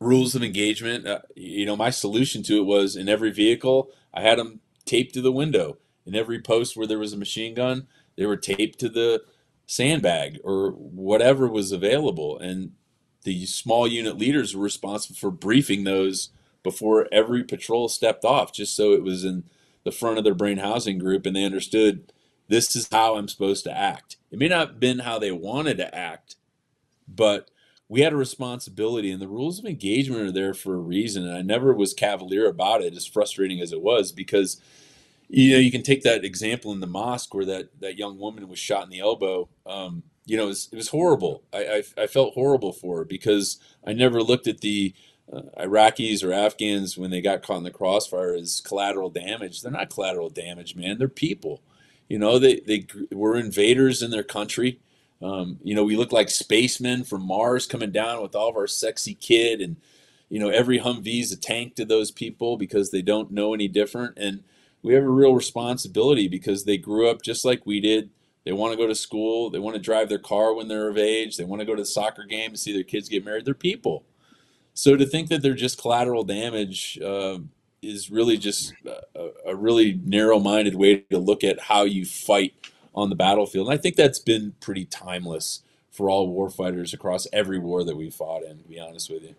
rules 0.00 0.34
of 0.34 0.42
engagement. 0.42 1.06
Uh, 1.06 1.20
you 1.34 1.66
know, 1.66 1.76
my 1.76 1.90
solution 1.90 2.42
to 2.44 2.58
it 2.58 2.66
was 2.66 2.96
in 2.96 3.08
every 3.08 3.30
vehicle, 3.30 3.90
I 4.12 4.22
had 4.22 4.38
them 4.38 4.60
taped 4.84 5.14
to 5.14 5.20
the 5.20 5.32
window. 5.32 5.78
In 6.06 6.14
every 6.14 6.40
post 6.40 6.76
where 6.76 6.86
there 6.86 6.98
was 6.98 7.14
a 7.14 7.18
machine 7.18 7.54
gun, 7.54 7.86
they 8.16 8.26
were 8.26 8.36
taped 8.36 8.78
to 8.80 8.88
the 8.88 9.22
sandbag 9.66 10.38
or 10.44 10.70
whatever 10.70 11.48
was 11.48 11.72
available. 11.72 12.38
And 12.38 12.72
the 13.24 13.46
small 13.46 13.86
unit 13.86 14.16
leaders 14.16 14.54
were 14.54 14.62
responsible 14.62 15.16
for 15.16 15.30
briefing 15.30 15.84
those 15.84 16.30
before 16.62 17.08
every 17.12 17.44
patrol 17.44 17.88
stepped 17.88 18.24
off, 18.24 18.52
just 18.52 18.74
so 18.74 18.92
it 18.92 19.02
was 19.02 19.24
in 19.24 19.44
the 19.84 19.92
front 19.92 20.18
of 20.18 20.24
their 20.24 20.34
brain 20.34 20.58
housing 20.58 20.98
group 20.98 21.26
and 21.26 21.36
they 21.36 21.44
understood, 21.44 22.12
this 22.48 22.74
is 22.74 22.88
how 22.90 23.16
I'm 23.16 23.28
supposed 23.28 23.64
to 23.64 23.76
act. 23.76 24.16
It 24.30 24.38
may 24.38 24.48
not 24.48 24.68
have 24.68 24.80
been 24.80 25.00
how 25.00 25.18
they 25.18 25.32
wanted 25.32 25.76
to 25.78 25.94
act, 25.94 26.36
but 27.06 27.50
we 27.88 28.00
had 28.00 28.12
a 28.12 28.16
responsibility 28.16 29.10
and 29.10 29.20
the 29.20 29.28
rules 29.28 29.58
of 29.58 29.66
engagement 29.66 30.22
are 30.22 30.32
there 30.32 30.54
for 30.54 30.74
a 30.74 30.78
reason. 30.78 31.26
And 31.26 31.36
I 31.36 31.42
never 31.42 31.74
was 31.74 31.92
cavalier 31.92 32.48
about 32.48 32.82
it, 32.82 32.94
as 32.94 33.06
frustrating 33.06 33.60
as 33.60 33.72
it 33.72 33.82
was, 33.82 34.10
because 34.10 34.60
you 35.28 35.52
know, 35.52 35.58
you 35.58 35.70
can 35.70 35.82
take 35.82 36.02
that 36.02 36.24
example 36.24 36.72
in 36.72 36.80
the 36.80 36.86
mosque 36.86 37.34
where 37.34 37.44
that, 37.46 37.80
that 37.80 37.98
young 37.98 38.18
woman 38.18 38.48
was 38.48 38.58
shot 38.58 38.84
in 38.84 38.90
the 38.90 39.00
elbow. 39.00 39.48
Um, 39.66 40.02
you 40.26 40.36
know, 40.36 40.44
it 40.44 40.48
was, 40.48 40.68
it 40.72 40.76
was 40.76 40.88
horrible. 40.88 41.42
I, 41.52 41.58
I, 41.58 42.02
I, 42.02 42.06
felt 42.06 42.34
horrible 42.34 42.72
for 42.72 42.98
her 42.98 43.04
because 43.04 43.58
I 43.86 43.92
never 43.92 44.22
looked 44.22 44.46
at 44.46 44.60
the 44.60 44.94
uh, 45.32 45.42
Iraqis 45.58 46.24
or 46.24 46.32
Afghans 46.32 46.96
when 46.96 47.10
they 47.10 47.20
got 47.20 47.42
caught 47.42 47.58
in 47.58 47.64
the 47.64 47.70
crossfire 47.70 48.34
as 48.34 48.62
collateral 48.64 49.10
damage. 49.10 49.60
They're 49.60 49.72
not 49.72 49.90
collateral 49.90 50.30
damage, 50.30 50.76
man. 50.76 50.98
They're 50.98 51.08
people. 51.08 51.62
You 52.08 52.18
know, 52.18 52.38
they, 52.38 52.60
they 52.60 52.86
were 53.12 53.36
invaders 53.36 54.02
in 54.02 54.10
their 54.10 54.22
country. 54.22 54.80
Um, 55.22 55.58
you 55.62 55.74
know, 55.74 55.84
we 55.84 55.96
look 55.96 56.12
like 56.12 56.28
spacemen 56.28 57.04
from 57.04 57.26
Mars 57.26 57.66
coming 57.66 57.90
down 57.90 58.22
with 58.22 58.34
all 58.34 58.50
of 58.50 58.56
our 58.56 58.66
sexy 58.66 59.14
kid, 59.14 59.60
and 59.60 59.76
you 60.28 60.38
know, 60.38 60.48
every 60.48 60.80
Humvee's 60.80 61.32
a 61.32 61.36
tank 61.36 61.76
to 61.76 61.84
those 61.84 62.10
people 62.10 62.56
because 62.56 62.90
they 62.90 63.02
don't 63.02 63.30
know 63.30 63.54
any 63.54 63.68
different. 63.68 64.18
And 64.18 64.42
we 64.82 64.94
have 64.94 65.04
a 65.04 65.08
real 65.08 65.34
responsibility 65.34 66.28
because 66.28 66.64
they 66.64 66.76
grew 66.76 67.08
up 67.08 67.22
just 67.22 67.44
like 67.44 67.64
we 67.64 67.80
did. 67.80 68.10
They 68.44 68.52
want 68.52 68.72
to 68.72 68.76
go 68.76 68.86
to 68.86 68.94
school. 68.94 69.50
They 69.50 69.58
want 69.58 69.74
to 69.74 69.80
drive 69.82 70.08
their 70.08 70.18
car 70.18 70.54
when 70.54 70.68
they're 70.68 70.88
of 70.88 70.98
age. 70.98 71.36
They 71.36 71.44
want 71.44 71.60
to 71.60 71.66
go 71.66 71.74
to 71.74 71.82
the 71.82 71.86
soccer 71.86 72.24
game 72.24 72.50
and 72.50 72.58
see 72.58 72.72
their 72.72 72.82
kids 72.82 73.08
get 73.08 73.24
married. 73.24 73.44
They're 73.44 73.54
people. 73.54 74.04
So 74.74 74.96
to 74.96 75.06
think 75.06 75.28
that 75.28 75.40
they're 75.40 75.54
just 75.54 75.80
collateral 75.80 76.24
damage 76.24 76.98
uh, 77.00 77.38
is 77.80 78.10
really 78.10 78.36
just 78.36 78.74
a, 78.86 79.30
a 79.46 79.56
really 79.56 80.00
narrow-minded 80.04 80.74
way 80.74 80.96
to 81.10 81.18
look 81.18 81.44
at 81.44 81.60
how 81.60 81.84
you 81.84 82.04
fight 82.04 82.54
on 82.94 83.08
the 83.08 83.16
battlefield. 83.16 83.68
And 83.68 83.74
I 83.74 83.80
think 83.80 83.96
that's 83.96 84.18
been 84.18 84.54
pretty 84.60 84.84
timeless 84.84 85.62
for 85.90 86.10
all 86.10 86.28
war 86.28 86.50
fighters 86.50 86.92
across 86.92 87.26
every 87.32 87.58
war 87.58 87.84
that 87.84 87.96
we 87.96 88.10
fought 88.10 88.42
in, 88.42 88.58
to 88.62 88.68
be 88.68 88.80
honest 88.80 89.10
with 89.10 89.22
you. 89.22 89.36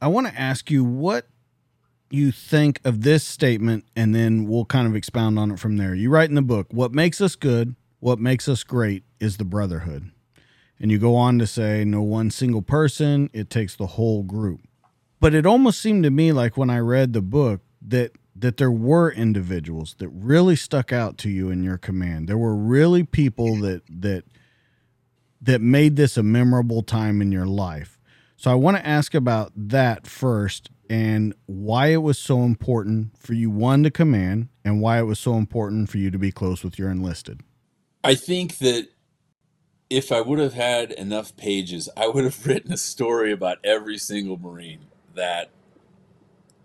I 0.00 0.08
want 0.08 0.26
to 0.26 0.38
ask 0.38 0.70
you 0.70 0.82
what 0.82 1.26
you 2.10 2.32
think 2.32 2.80
of 2.84 3.02
this 3.02 3.22
statement, 3.22 3.84
and 3.94 4.14
then 4.14 4.46
we'll 4.48 4.64
kind 4.64 4.86
of 4.86 4.96
expound 4.96 5.38
on 5.38 5.50
it 5.50 5.58
from 5.58 5.76
there. 5.76 5.94
You 5.94 6.10
write 6.10 6.30
in 6.30 6.34
the 6.34 6.42
book, 6.42 6.68
What 6.70 6.92
makes 6.92 7.20
us 7.20 7.36
good, 7.36 7.76
what 8.00 8.18
makes 8.18 8.48
us 8.48 8.64
great 8.64 9.04
is 9.20 9.36
the 9.36 9.44
brotherhood. 9.44 10.10
And 10.80 10.90
you 10.90 10.98
go 10.98 11.14
on 11.14 11.38
to 11.38 11.46
say, 11.46 11.84
No 11.84 12.02
one 12.02 12.30
single 12.30 12.62
person, 12.62 13.30
it 13.32 13.50
takes 13.50 13.76
the 13.76 13.86
whole 13.86 14.22
group. 14.22 14.62
But 15.20 15.34
it 15.34 15.46
almost 15.46 15.80
seemed 15.80 16.02
to 16.04 16.10
me 16.10 16.32
like 16.32 16.56
when 16.56 16.70
I 16.70 16.78
read 16.78 17.12
the 17.12 17.22
book 17.22 17.60
that 17.86 18.12
that 18.34 18.56
there 18.56 18.70
were 18.70 19.10
individuals 19.10 19.94
that 19.98 20.08
really 20.08 20.56
stuck 20.56 20.92
out 20.92 21.18
to 21.18 21.28
you 21.28 21.50
in 21.50 21.62
your 21.62 21.76
command. 21.76 22.26
There 22.26 22.38
were 22.38 22.56
really 22.56 23.04
people 23.04 23.56
that 23.56 23.82
that 23.88 24.24
that 25.42 25.60
made 25.60 25.96
this 25.96 26.16
a 26.16 26.22
memorable 26.22 26.82
time 26.82 27.20
in 27.20 27.30
your 27.32 27.46
life. 27.46 27.98
So 28.36 28.50
I 28.50 28.54
want 28.54 28.78
to 28.78 28.86
ask 28.86 29.14
about 29.14 29.52
that 29.54 30.06
first 30.06 30.70
and 30.88 31.34
why 31.46 31.88
it 31.88 31.98
was 31.98 32.18
so 32.18 32.42
important 32.42 33.16
for 33.18 33.34
you 33.34 33.50
one 33.50 33.82
to 33.82 33.90
command 33.90 34.48
and 34.64 34.80
why 34.80 34.98
it 34.98 35.04
was 35.04 35.18
so 35.18 35.34
important 35.34 35.90
for 35.90 35.98
you 35.98 36.10
to 36.10 36.18
be 36.18 36.32
close 36.32 36.64
with 36.64 36.78
your 36.78 36.90
enlisted. 36.90 37.42
I 38.04 38.14
think 38.14 38.58
that 38.58 38.88
if 39.90 40.12
I 40.12 40.20
would 40.20 40.38
have 40.38 40.54
had 40.54 40.92
enough 40.92 41.36
pages, 41.36 41.88
I 41.96 42.08
would 42.08 42.24
have 42.24 42.46
written 42.48 42.72
a 42.72 42.76
story 42.78 43.32
about 43.32 43.58
every 43.64 43.98
single 43.98 44.38
Marine 44.38 44.86
that 45.14 45.50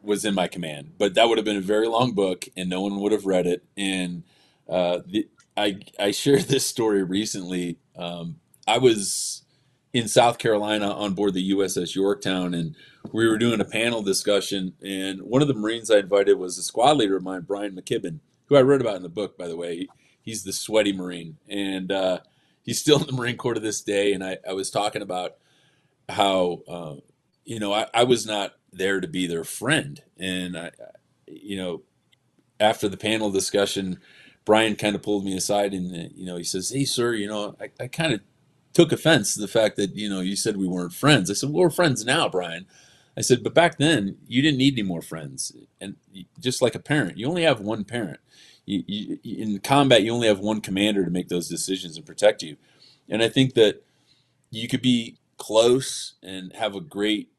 was 0.03 0.25
in 0.25 0.35
my 0.35 0.47
command. 0.47 0.93
But 0.97 1.15
that 1.15 1.27
would 1.27 1.37
have 1.37 1.45
been 1.45 1.57
a 1.57 1.61
very 1.61 1.87
long 1.87 2.13
book, 2.13 2.45
and 2.55 2.69
no 2.69 2.81
one 2.81 2.99
would 3.01 3.11
have 3.11 3.25
read 3.25 3.47
it. 3.47 3.63
And 3.77 4.23
uh, 4.69 4.99
the, 5.05 5.27
I 5.57 5.79
I 5.99 6.11
shared 6.11 6.43
this 6.49 6.65
story 6.65 7.03
recently. 7.03 7.79
Um, 7.97 8.37
I 8.67 8.77
was 8.77 9.43
in 9.93 10.07
South 10.07 10.37
Carolina 10.37 10.91
on 10.91 11.13
board 11.13 11.33
the 11.33 11.51
USS 11.51 11.95
Yorktown, 11.95 12.53
and 12.53 12.75
we 13.11 13.27
were 13.27 13.37
doing 13.37 13.61
a 13.61 13.65
panel 13.65 14.01
discussion. 14.01 14.73
And 14.83 15.21
one 15.23 15.41
of 15.41 15.47
the 15.47 15.53
Marines 15.53 15.91
I 15.91 15.99
invited 15.99 16.35
was 16.37 16.57
a 16.57 16.63
squad 16.63 16.97
leader 16.97 17.17
of 17.17 17.23
mine, 17.23 17.41
Brian 17.41 17.75
McKibben, 17.75 18.19
who 18.47 18.55
I 18.57 18.61
read 18.61 18.81
about 18.81 18.97
in 18.97 19.03
the 19.03 19.09
book, 19.09 19.37
by 19.37 19.47
the 19.47 19.57
way. 19.57 19.87
He's 20.25 20.43
the 20.43 20.53
sweaty 20.53 20.91
Marine, 20.91 21.37
and 21.47 21.91
uh, 21.91 22.19
he's 22.63 22.81
still 22.81 22.99
in 22.99 23.05
the 23.05 23.13
Marine 23.13 23.37
Corps 23.37 23.53
to 23.53 23.59
this 23.59 23.81
day. 23.81 24.11
And 24.11 24.23
I, 24.23 24.39
I 24.47 24.53
was 24.53 24.71
talking 24.71 25.03
about 25.03 25.35
how, 26.09 26.61
uh, 26.67 26.95
you 27.45 27.59
know, 27.59 27.71
I, 27.73 27.87
I 27.93 28.03
was 28.03 28.25
not 28.25 28.53
there 28.73 28.99
to 28.99 29.07
be 29.07 29.27
their 29.27 29.43
friend. 29.43 30.01
And 30.19 30.57
I, 30.57 30.71
you 31.27 31.57
know, 31.57 31.83
after 32.59 32.89
the 32.89 32.97
panel 32.97 33.31
discussion, 33.31 33.99
Brian 34.45 34.75
kind 34.75 34.95
of 34.95 35.01
pulled 35.03 35.25
me 35.25 35.35
aside 35.35 35.73
and 35.73 35.93
uh, 35.93 36.09
you 36.15 36.25
know 36.25 36.37
he 36.37 36.43
says, 36.43 36.69
"Hey, 36.69 36.85
sir, 36.85 37.13
you 37.13 37.27
know, 37.27 37.55
I, 37.59 37.69
I 37.79 37.87
kind 37.87 38.13
of 38.13 38.21
took 38.73 38.91
offense 38.91 39.33
to 39.33 39.41
the 39.41 39.47
fact 39.47 39.75
that 39.77 39.95
you 39.95 40.09
know 40.09 40.21
you 40.21 40.35
said 40.35 40.57
we 40.57 40.67
weren't 40.67 40.93
friends." 40.93 41.29
I 41.29 41.33
said, 41.33 41.49
well, 41.49 41.63
"We're 41.63 41.69
friends 41.69 42.05
now, 42.05 42.29
Brian." 42.29 42.65
I 43.17 43.21
said, 43.21 43.43
"But 43.43 43.53
back 43.53 43.77
then, 43.77 44.17
you 44.27 44.41
didn't 44.41 44.59
need 44.59 44.73
any 44.75 44.83
more 44.83 45.01
friends, 45.01 45.51
and 45.81 45.95
just 46.39 46.61
like 46.61 46.75
a 46.75 46.79
parent, 46.79 47.17
you 47.17 47.27
only 47.27 47.43
have 47.43 47.59
one 47.59 47.83
parent. 47.83 48.19
You, 48.65 48.83
you, 48.87 49.19
in 49.23 49.59
combat, 49.59 50.03
you 50.03 50.11
only 50.11 50.27
have 50.27 50.39
one 50.39 50.61
commander 50.61 51.05
to 51.05 51.11
make 51.11 51.29
those 51.29 51.47
decisions 51.47 51.97
and 51.97 52.05
protect 52.05 52.41
you. 52.41 52.57
And 53.07 53.21
I 53.21 53.29
think 53.29 53.53
that 53.53 53.83
you 54.49 54.67
could 54.67 54.81
be 54.81 55.17
close 55.37 56.15
and 56.23 56.53
have 56.53 56.75
a 56.75 56.81
great 56.81 57.29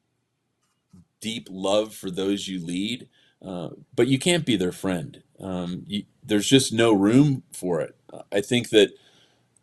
deep 1.21 1.49
love 1.51 1.95
for 1.95 2.11
those 2.11 2.47
you 2.47 2.65
lead, 2.65 3.09
uh, 3.45 3.71
but 3.95 4.07
you 4.07 4.19
can't 4.19 4.47
be 4.47 4.57
their 4.57 4.73
friend. 4.73 5.23
Um, 5.41 5.85
you, 5.87 6.05
there's 6.23 6.49
just 6.49 6.73
no 6.73 6.93
room 6.93 7.43
for 7.53 7.81
it. 7.81 7.97
I 8.31 8.41
think 8.41 8.71
that 8.71 8.91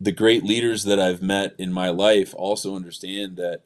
the 0.00 0.12
great 0.12 0.44
leaders 0.44 0.84
that 0.84 1.00
I've 1.00 1.22
met 1.22 1.54
in 1.58 1.72
my 1.72 1.88
life 1.88 2.34
also 2.36 2.76
understand 2.76 3.36
that 3.36 3.62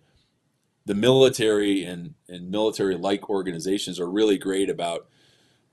the 0.86 0.94
military 0.94 1.84
and, 1.84 2.14
and 2.28 2.50
military 2.50 2.96
like 2.96 3.28
organizations 3.28 3.98
are 3.98 4.10
really 4.10 4.38
great 4.38 4.70
about 4.70 5.06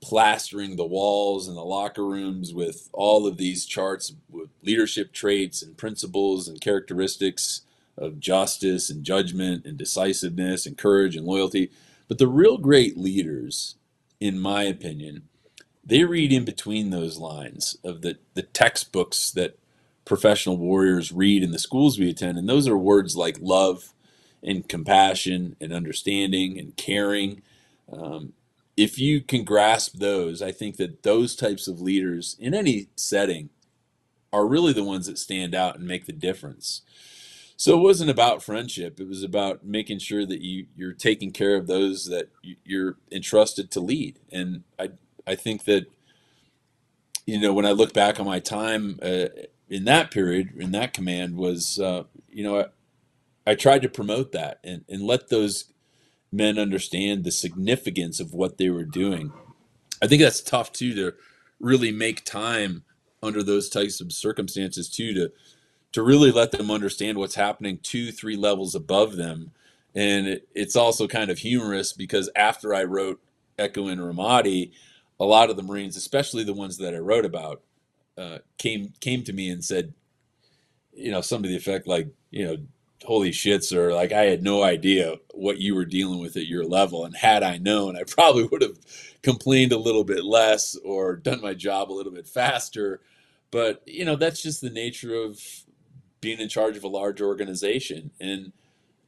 plastering 0.06 0.76
the 0.76 0.86
walls 0.86 1.48
and 1.48 1.56
the 1.56 1.64
locker 1.64 2.06
rooms 2.06 2.54
with 2.54 2.88
all 2.92 3.26
of 3.26 3.38
these 3.38 3.66
charts 3.66 4.12
with 4.30 4.48
leadership 4.62 5.12
traits 5.12 5.62
and 5.62 5.76
principles 5.76 6.46
and 6.46 6.60
characteristics 6.60 7.62
of 7.98 8.20
justice 8.20 8.88
and 8.88 9.02
judgment 9.02 9.66
and 9.66 9.76
decisiveness 9.76 10.64
and 10.64 10.78
courage 10.78 11.16
and 11.16 11.26
loyalty. 11.26 11.72
But 12.06 12.18
the 12.18 12.28
real 12.28 12.56
great 12.56 12.96
leaders, 12.96 13.74
in 14.20 14.38
my 14.38 14.62
opinion, 14.62 15.24
they 15.84 16.04
read 16.04 16.32
in 16.32 16.44
between 16.44 16.90
those 16.90 17.18
lines 17.18 17.76
of 17.82 18.02
the, 18.02 18.16
the 18.34 18.42
textbooks 18.42 19.32
that 19.32 19.58
professional 20.04 20.56
warriors 20.56 21.10
read 21.10 21.42
in 21.42 21.50
the 21.50 21.58
schools 21.58 21.98
we 21.98 22.10
attend. 22.10 22.38
And 22.38 22.48
those 22.48 22.68
are 22.68 22.78
words 22.78 23.16
like 23.16 23.38
love 23.40 23.92
and 24.40 24.68
compassion 24.68 25.56
and 25.60 25.72
understanding 25.72 26.60
and 26.60 26.76
caring. 26.76 27.42
Um, 27.92 28.34
if 28.76 28.98
you 28.98 29.20
can 29.20 29.44
grasp 29.44 29.94
those, 29.98 30.42
I 30.42 30.52
think 30.52 30.76
that 30.76 31.02
those 31.02 31.34
types 31.34 31.66
of 31.66 31.80
leaders 31.80 32.36
in 32.38 32.54
any 32.54 32.88
setting 32.96 33.50
are 34.32 34.46
really 34.46 34.72
the 34.72 34.84
ones 34.84 35.06
that 35.06 35.18
stand 35.18 35.54
out 35.54 35.76
and 35.78 35.88
make 35.88 36.06
the 36.06 36.12
difference. 36.12 36.82
So 37.56 37.78
it 37.78 37.82
wasn't 37.82 38.10
about 38.10 38.42
friendship. 38.42 39.00
It 39.00 39.08
was 39.08 39.22
about 39.22 39.64
making 39.64 40.00
sure 40.00 40.26
that 40.26 40.42
you 40.42 40.66
you're 40.76 40.92
taking 40.92 41.30
care 41.32 41.56
of 41.56 41.66
those 41.66 42.04
that 42.06 42.28
you're 42.64 42.98
entrusted 43.10 43.70
to 43.70 43.80
lead. 43.80 44.18
And 44.30 44.64
I 44.78 44.90
I 45.26 45.36
think 45.36 45.64
that 45.64 45.86
you 47.26 47.40
know 47.40 47.54
when 47.54 47.64
I 47.64 47.72
look 47.72 47.94
back 47.94 48.20
on 48.20 48.26
my 48.26 48.40
time 48.40 48.98
uh, 49.02 49.28
in 49.70 49.84
that 49.84 50.10
period 50.10 50.52
in 50.58 50.72
that 50.72 50.92
command 50.92 51.36
was 51.36 51.78
uh, 51.78 52.04
you 52.28 52.42
know 52.44 52.60
I, 52.60 52.66
I 53.52 53.54
tried 53.54 53.82
to 53.82 53.88
promote 53.88 54.32
that 54.32 54.58
and, 54.62 54.84
and 54.86 55.02
let 55.02 55.30
those 55.30 55.72
men 56.32 56.58
understand 56.58 57.24
the 57.24 57.30
significance 57.30 58.20
of 58.20 58.34
what 58.34 58.58
they 58.58 58.70
were 58.70 58.84
doing. 58.84 59.32
I 60.02 60.06
think 60.06 60.22
that's 60.22 60.40
tough 60.40 60.72
too 60.72 60.94
to 60.94 61.14
really 61.60 61.92
make 61.92 62.24
time 62.24 62.84
under 63.22 63.42
those 63.42 63.68
types 63.68 64.00
of 64.00 64.12
circumstances 64.12 64.88
too 64.88 65.14
to 65.14 65.32
to 65.92 66.02
really 66.02 66.30
let 66.30 66.50
them 66.50 66.70
understand 66.70 67.16
what's 67.16 67.36
happening 67.36 67.78
two, 67.82 68.12
three 68.12 68.36
levels 68.36 68.74
above 68.74 69.16
them. 69.16 69.52
And 69.94 70.26
it, 70.26 70.48
it's 70.54 70.76
also 70.76 71.08
kind 71.08 71.30
of 71.30 71.38
humorous 71.38 71.94
because 71.94 72.28
after 72.36 72.74
I 72.74 72.84
wrote 72.84 73.18
Echo 73.58 73.88
in 73.88 73.98
Ramadi, 73.98 74.72
a 75.18 75.24
lot 75.24 75.48
of 75.48 75.56
the 75.56 75.62
Marines, 75.62 75.96
especially 75.96 76.44
the 76.44 76.52
ones 76.52 76.76
that 76.78 76.94
I 76.94 76.98
wrote 76.98 77.24
about, 77.24 77.62
uh, 78.18 78.38
came 78.58 78.92
came 79.00 79.22
to 79.24 79.32
me 79.32 79.48
and 79.48 79.64
said, 79.64 79.94
you 80.92 81.10
know, 81.10 81.22
some 81.22 81.42
of 81.42 81.48
the 81.48 81.56
effect 81.56 81.86
like, 81.86 82.08
you 82.30 82.44
know, 82.44 82.56
holy 83.04 83.30
shits, 83.30 83.74
or 83.74 83.92
like 83.92 84.12
I 84.12 84.24
had 84.24 84.42
no 84.42 84.62
idea 84.62 85.16
what 85.32 85.58
you 85.58 85.74
were 85.74 85.84
dealing 85.84 86.20
with 86.20 86.36
at 86.36 86.46
your 86.46 86.64
level, 86.64 87.04
and 87.04 87.16
had 87.16 87.42
I 87.42 87.58
known, 87.58 87.96
I 87.96 88.02
probably 88.06 88.44
would 88.44 88.62
have 88.62 88.78
complained 89.22 89.72
a 89.72 89.78
little 89.78 90.04
bit 90.04 90.24
less 90.24 90.76
or 90.76 91.16
done 91.16 91.40
my 91.40 91.54
job 91.54 91.90
a 91.90 91.94
little 91.94 92.12
bit 92.12 92.26
faster. 92.26 93.00
But 93.50 93.82
you 93.86 94.04
know, 94.04 94.16
that's 94.16 94.42
just 94.42 94.60
the 94.60 94.70
nature 94.70 95.14
of 95.14 95.40
being 96.20 96.40
in 96.40 96.48
charge 96.48 96.76
of 96.76 96.84
a 96.84 96.88
large 96.88 97.20
organization 97.20 98.10
and 98.20 98.52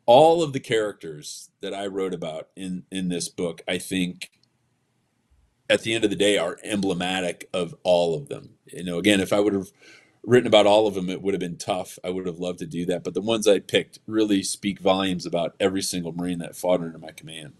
all 0.07 0.43
of 0.43 0.53
the 0.53 0.61
characters 0.61 1.51
that 1.61 1.75
I 1.75 1.87
wrote 1.87 2.15
about 2.15 2.49
in 2.57 2.85
in 2.91 3.09
this 3.09 3.29
book, 3.29 3.63
I 3.69 3.79
think 3.79 4.31
at 5.71 5.83
the 5.83 5.95
end 5.95 6.05
of 6.05 6.11
the 6.11 6.17
day 6.17 6.39
are 6.39 6.59
emblematic 6.65 7.49
of 7.53 7.75
all 7.83 8.17
of 8.17 8.29
them. 8.29 8.55
You 8.67 8.85
know, 8.85 8.99
again, 8.99 9.21
if 9.21 9.33
I 9.33 9.41
would 9.41 9.53
have 9.53 9.71
written 10.29 10.47
about 10.47 10.67
all 10.67 10.87
of 10.87 10.95
them, 10.95 11.09
it 11.09 11.23
would 11.23 11.33
have 11.33 11.41
been 11.41 11.57
tough. 11.57 11.99
I 12.05 12.11
would 12.11 12.27
have 12.27 12.39
loved 12.39 12.59
to 12.59 12.67
do 12.67 12.85
that, 12.87 13.03
but 13.03 13.15
the 13.15 13.23
ones 13.23 13.49
I 13.49 13.61
picked 13.61 13.99
really 14.07 14.43
speak 14.43 14.79
volumes 14.79 15.25
about 15.25 15.57
every 15.59 15.81
single 15.81 16.13
Marine 16.13 16.39
that 16.41 16.55
fought 16.55 16.83
under 16.83 16.99
my 16.99 17.13
command. 17.13 17.55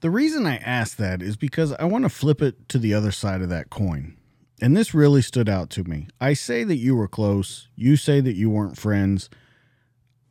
The 0.00 0.10
reason 0.10 0.44
I 0.44 0.56
ask 0.56 0.96
that 0.96 1.22
is 1.22 1.36
because 1.36 1.72
I 1.74 1.84
want 1.84 2.04
to 2.04 2.08
flip 2.08 2.42
it 2.42 2.68
to 2.70 2.78
the 2.78 2.92
other 2.94 3.12
side 3.12 3.42
of 3.42 3.48
that 3.50 3.70
coin. 3.70 4.16
And 4.60 4.76
this 4.76 4.92
really 4.92 5.22
stood 5.22 5.48
out 5.48 5.70
to 5.70 5.84
me. 5.84 6.08
I 6.20 6.32
say 6.32 6.64
that 6.64 6.76
you 6.76 6.96
were 6.96 7.08
close, 7.08 7.68
you 7.76 7.96
say 7.96 8.20
that 8.20 8.34
you 8.34 8.50
weren't 8.50 8.76
friends. 8.76 9.30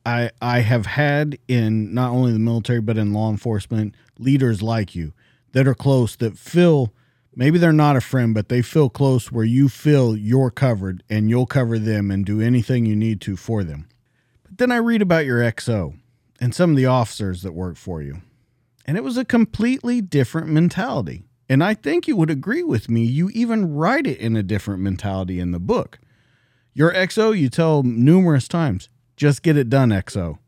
I 0.06 0.32
I 0.42 0.60
have 0.60 0.86
had 0.86 1.40
in 1.48 1.94
not 1.94 2.12
only 2.12 2.34
the 2.34 2.40
military 2.40 2.82
but 2.82 2.98
in 2.98 3.14
law 3.14 3.30
enforcement 3.30 3.96
leaders 4.18 4.62
like 4.62 4.96
you 4.96 5.14
that 5.54 5.68
are 5.68 5.76
close 5.76 6.16
that 6.18 6.38
feel 6.38 6.94
maybe 7.40 7.58
they're 7.58 7.72
not 7.72 7.96
a 7.96 8.02
friend 8.02 8.34
but 8.34 8.50
they 8.50 8.62
feel 8.62 8.90
close 8.90 9.32
where 9.32 9.46
you 9.46 9.70
feel 9.70 10.16
you're 10.16 10.52
covered 10.52 11.02
and 11.10 11.30
you'll 11.30 11.46
cover 11.46 11.80
them 11.80 12.12
and 12.12 12.26
do 12.26 12.42
anything 12.42 12.86
you 12.86 12.98
need 12.98 13.22
to 13.22 13.38
for 13.38 13.64
them. 13.64 13.88
But 14.44 14.58
then 14.58 14.72
I 14.74 14.78
read 14.78 15.02
about 15.02 15.26
your 15.26 15.40
XO 15.40 15.98
and 16.42 16.54
some 16.54 16.72
of 16.72 16.76
the 16.76 16.86
officers 16.86 17.42
that 17.44 17.54
work 17.54 17.78
for 17.78 18.02
you. 18.02 18.22
And 18.86 18.98
it 18.98 19.06
was 19.06 19.16
a 19.16 19.24
completely 19.24 20.02
different 20.02 20.50
mentality. 20.50 21.24
And 21.48 21.64
I 21.64 21.76
think 21.76 22.08
you 22.08 22.18
would 22.18 22.30
agree 22.30 22.64
with 22.64 22.90
me. 22.90 23.06
You 23.06 23.30
even 23.30 23.74
write 23.74 24.06
it 24.06 24.20
in 24.20 24.36
a 24.36 24.44
different 24.44 24.82
mentality 24.82 25.40
in 25.40 25.52
the 25.52 25.60
book. 25.60 25.98
Your 26.74 26.94
XO, 26.94 27.38
you 27.38 27.50
tell 27.50 27.84
numerous 27.84 28.50
times, 28.50 28.90
just 29.16 29.44
get 29.44 29.56
it 29.56 29.70
done, 29.70 29.90
XO. 29.90 30.40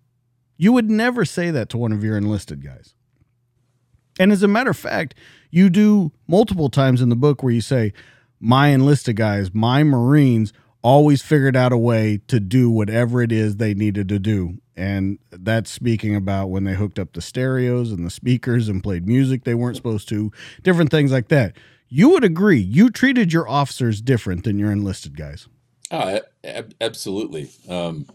You 0.57 0.73
would 0.73 0.89
never 0.89 1.23
say 1.23 1.51
that 1.51 1.69
to 1.69 1.77
one 1.77 1.93
of 1.93 2.03
your 2.03 2.17
enlisted 2.17 2.63
guys. 2.63 2.95
And 4.19 4.31
as 4.31 4.43
a 4.43 4.47
matter 4.47 4.69
of 4.69 4.77
fact, 4.77 5.15
you 5.51 5.69
do 5.69 6.11
multiple 6.27 6.69
times 6.69 7.01
in 7.01 7.09
the 7.09 7.15
book 7.15 7.43
where 7.43 7.53
you 7.53 7.61
say, 7.61 7.93
My 8.39 8.69
enlisted 8.69 9.17
guys, 9.17 9.53
my 9.53 9.83
Marines 9.83 10.53
always 10.81 11.21
figured 11.21 11.55
out 11.55 11.71
a 11.71 11.77
way 11.77 12.21
to 12.27 12.39
do 12.39 12.69
whatever 12.69 13.21
it 13.21 13.31
is 13.31 13.57
they 13.57 13.73
needed 13.73 14.09
to 14.09 14.17
do. 14.17 14.57
And 14.75 15.19
that's 15.29 15.69
speaking 15.69 16.15
about 16.15 16.49
when 16.49 16.63
they 16.63 16.73
hooked 16.73 16.97
up 16.97 17.13
the 17.13 17.21
stereos 17.21 17.91
and 17.91 18.05
the 18.05 18.09
speakers 18.09 18.67
and 18.67 18.81
played 18.81 19.07
music 19.07 19.43
they 19.43 19.53
weren't 19.53 19.75
supposed 19.75 20.09
to, 20.09 20.31
different 20.63 20.89
things 20.89 21.11
like 21.11 21.27
that. 21.27 21.55
You 21.87 22.09
would 22.09 22.23
agree, 22.23 22.59
you 22.59 22.89
treated 22.89 23.33
your 23.33 23.47
officers 23.47 24.01
different 24.01 24.43
than 24.43 24.57
your 24.57 24.71
enlisted 24.71 25.17
guys. 25.17 25.47
Oh, 25.91 26.21
absolutely. 26.79 27.49
Um, 27.67 28.07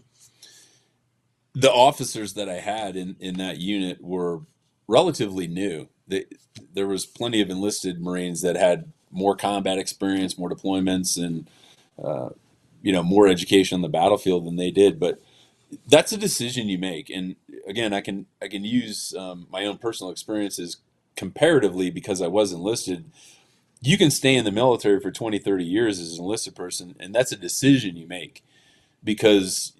the 1.53 1.71
officers 1.71 2.33
that 2.33 2.49
I 2.49 2.59
had 2.59 2.95
in, 2.95 3.15
in 3.19 3.37
that 3.37 3.57
unit 3.57 4.03
were 4.03 4.41
relatively 4.87 5.47
new. 5.47 5.87
They, 6.07 6.25
there 6.73 6.87
was 6.87 7.05
plenty 7.05 7.41
of 7.41 7.49
enlisted 7.49 8.01
Marines 8.01 8.41
that 8.41 8.55
had 8.55 8.91
more 9.11 9.35
combat 9.35 9.77
experience, 9.77 10.37
more 10.37 10.49
deployments, 10.49 11.21
and 11.21 11.49
uh, 12.03 12.29
you 12.81 12.91
know 12.91 13.03
more 13.03 13.27
education 13.27 13.75
on 13.75 13.81
the 13.81 13.89
battlefield 13.89 14.45
than 14.45 14.55
they 14.55 14.71
did. 14.71 14.99
But 14.99 15.19
that's 15.87 16.11
a 16.11 16.17
decision 16.17 16.69
you 16.69 16.77
make, 16.77 17.09
and 17.09 17.35
again, 17.67 17.93
I 17.93 18.01
can 18.01 18.25
I 18.41 18.47
can 18.47 18.63
use 18.63 19.13
um, 19.17 19.47
my 19.49 19.65
own 19.65 19.77
personal 19.77 20.11
experiences 20.11 20.77
comparatively 21.15 21.89
because 21.89 22.21
I 22.21 22.27
was 22.27 22.51
enlisted. 22.51 23.05
You 23.81 23.97
can 23.97 24.09
stay 24.09 24.35
in 24.35 24.43
the 24.43 24.51
military 24.51 24.99
for 24.99 25.11
20, 25.11 25.37
30 25.37 25.63
years 25.63 25.99
as 25.99 26.17
an 26.17 26.23
enlisted 26.23 26.55
person, 26.55 26.95
and 26.99 27.13
that's 27.13 27.31
a 27.31 27.37
decision 27.37 27.95
you 27.95 28.07
make 28.07 28.43
because 29.03 29.73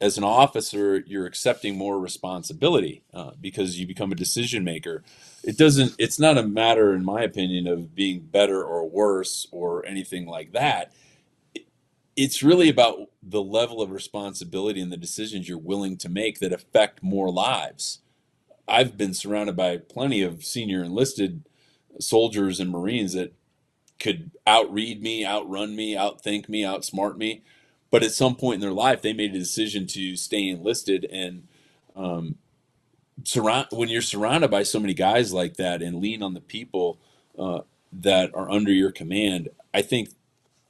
as 0.00 0.18
an 0.18 0.24
officer, 0.24 1.04
you're 1.06 1.26
accepting 1.26 1.78
more 1.78 1.98
responsibility 2.00 3.04
uh, 3.14 3.30
because 3.40 3.78
you 3.78 3.86
become 3.86 4.10
a 4.10 4.16
decision 4.16 4.64
maker. 4.64 5.04
It 5.42 5.58
doesn't. 5.58 5.94
It's 5.98 6.18
not 6.18 6.38
a 6.38 6.42
matter, 6.42 6.94
in 6.94 7.04
my 7.04 7.22
opinion, 7.22 7.66
of 7.66 7.94
being 7.94 8.20
better 8.20 8.62
or 8.62 8.88
worse 8.88 9.46
or 9.50 9.84
anything 9.86 10.26
like 10.26 10.52
that. 10.52 10.92
It's 12.14 12.42
really 12.42 12.68
about 12.68 13.10
the 13.22 13.42
level 13.42 13.80
of 13.80 13.90
responsibility 13.90 14.80
and 14.80 14.92
the 14.92 14.96
decisions 14.96 15.48
you're 15.48 15.58
willing 15.58 15.96
to 15.98 16.08
make 16.08 16.38
that 16.40 16.52
affect 16.52 17.02
more 17.02 17.30
lives. 17.30 18.00
I've 18.68 18.96
been 18.96 19.14
surrounded 19.14 19.56
by 19.56 19.78
plenty 19.78 20.22
of 20.22 20.44
senior 20.44 20.84
enlisted 20.84 21.44
soldiers 21.98 22.60
and 22.60 22.70
Marines 22.70 23.14
that 23.14 23.34
could 23.98 24.30
outread 24.46 25.02
me, 25.02 25.24
outrun 25.26 25.74
me, 25.74 25.94
outthink 25.94 26.48
me, 26.48 26.62
outsmart 26.62 27.16
me 27.16 27.42
but 27.92 28.02
at 28.02 28.10
some 28.10 28.34
point 28.34 28.56
in 28.56 28.60
their 28.60 28.72
life 28.72 29.02
they 29.02 29.12
made 29.12 29.36
a 29.36 29.38
decision 29.38 29.86
to 29.86 30.16
stay 30.16 30.48
enlisted 30.48 31.04
and 31.12 31.46
um, 31.94 32.36
surround 33.24 33.66
when 33.70 33.88
you're 33.88 34.02
surrounded 34.02 34.50
by 34.50 34.62
so 34.62 34.80
many 34.80 34.94
guys 34.94 35.32
like 35.32 35.56
that 35.56 35.82
and 35.82 36.00
lean 36.00 36.22
on 36.22 36.34
the 36.34 36.40
people 36.40 36.98
uh, 37.38 37.60
that 37.92 38.34
are 38.34 38.50
under 38.50 38.72
your 38.72 38.90
command 38.90 39.48
i 39.74 39.82
think 39.82 40.10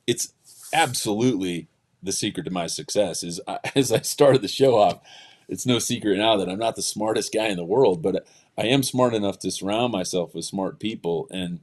it's 0.06 0.32
absolutely 0.72 1.68
the 2.02 2.12
secret 2.12 2.44
to 2.44 2.50
my 2.50 2.66
success 2.66 3.22
is 3.22 3.40
as 3.74 3.92
i 3.92 4.00
started 4.00 4.42
the 4.42 4.48
show 4.48 4.76
off 4.76 5.00
it's 5.48 5.66
no 5.66 5.78
secret 5.78 6.18
now 6.18 6.36
that 6.36 6.48
i'm 6.48 6.58
not 6.58 6.76
the 6.76 6.82
smartest 6.82 7.32
guy 7.32 7.46
in 7.46 7.56
the 7.56 7.64
world 7.64 8.02
but 8.02 8.26
i 8.58 8.62
am 8.62 8.82
smart 8.82 9.14
enough 9.14 9.38
to 9.38 9.50
surround 9.50 9.92
myself 9.92 10.34
with 10.34 10.44
smart 10.44 10.80
people 10.80 11.28
and 11.30 11.60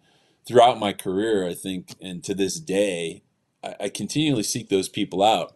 throughout 0.47 0.79
my 0.79 0.93
career 0.93 1.47
i 1.47 1.53
think 1.53 1.95
and 2.01 2.23
to 2.23 2.33
this 2.33 2.59
day 2.59 3.21
I, 3.63 3.75
I 3.81 3.89
continually 3.89 4.43
seek 4.43 4.69
those 4.69 4.89
people 4.89 5.23
out. 5.23 5.55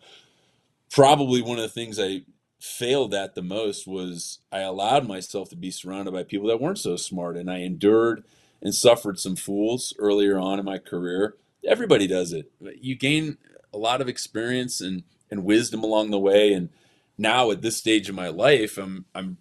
Probably 0.91 1.41
one 1.41 1.57
of 1.57 1.63
the 1.63 1.69
things 1.69 1.99
I 1.99 2.21
failed 2.63 3.13
at 3.13 3.35
the 3.35 3.41
most 3.41 3.85
was 3.85 4.39
I 4.49 4.59
allowed 4.59 5.05
myself 5.05 5.49
to 5.49 5.55
be 5.57 5.69
surrounded 5.69 6.13
by 6.13 6.23
people 6.23 6.47
that 6.47 6.61
weren't 6.61 6.79
so 6.79 6.95
smart, 6.95 7.35
and 7.35 7.51
I 7.51 7.57
endured 7.57 8.23
and 8.61 8.73
suffered 8.73 9.19
some 9.19 9.35
fools 9.35 9.93
earlier 9.99 10.39
on 10.39 10.59
in 10.59 10.65
my 10.65 10.77
career. 10.77 11.35
Everybody 11.67 12.07
does 12.07 12.31
it. 12.31 12.49
You 12.79 12.95
gain 12.95 13.37
a 13.73 13.77
lot 13.77 13.99
of 13.99 14.07
experience 14.07 14.79
and, 14.79 15.03
and 15.29 15.43
wisdom 15.43 15.83
along 15.83 16.11
the 16.11 16.19
way, 16.19 16.53
and 16.53 16.69
now 17.17 17.51
at 17.51 17.61
this 17.61 17.75
stage 17.75 18.07
of 18.07 18.15
my 18.15 18.29
life, 18.29 18.77
I'm 18.77 19.05
I'm 19.13 19.39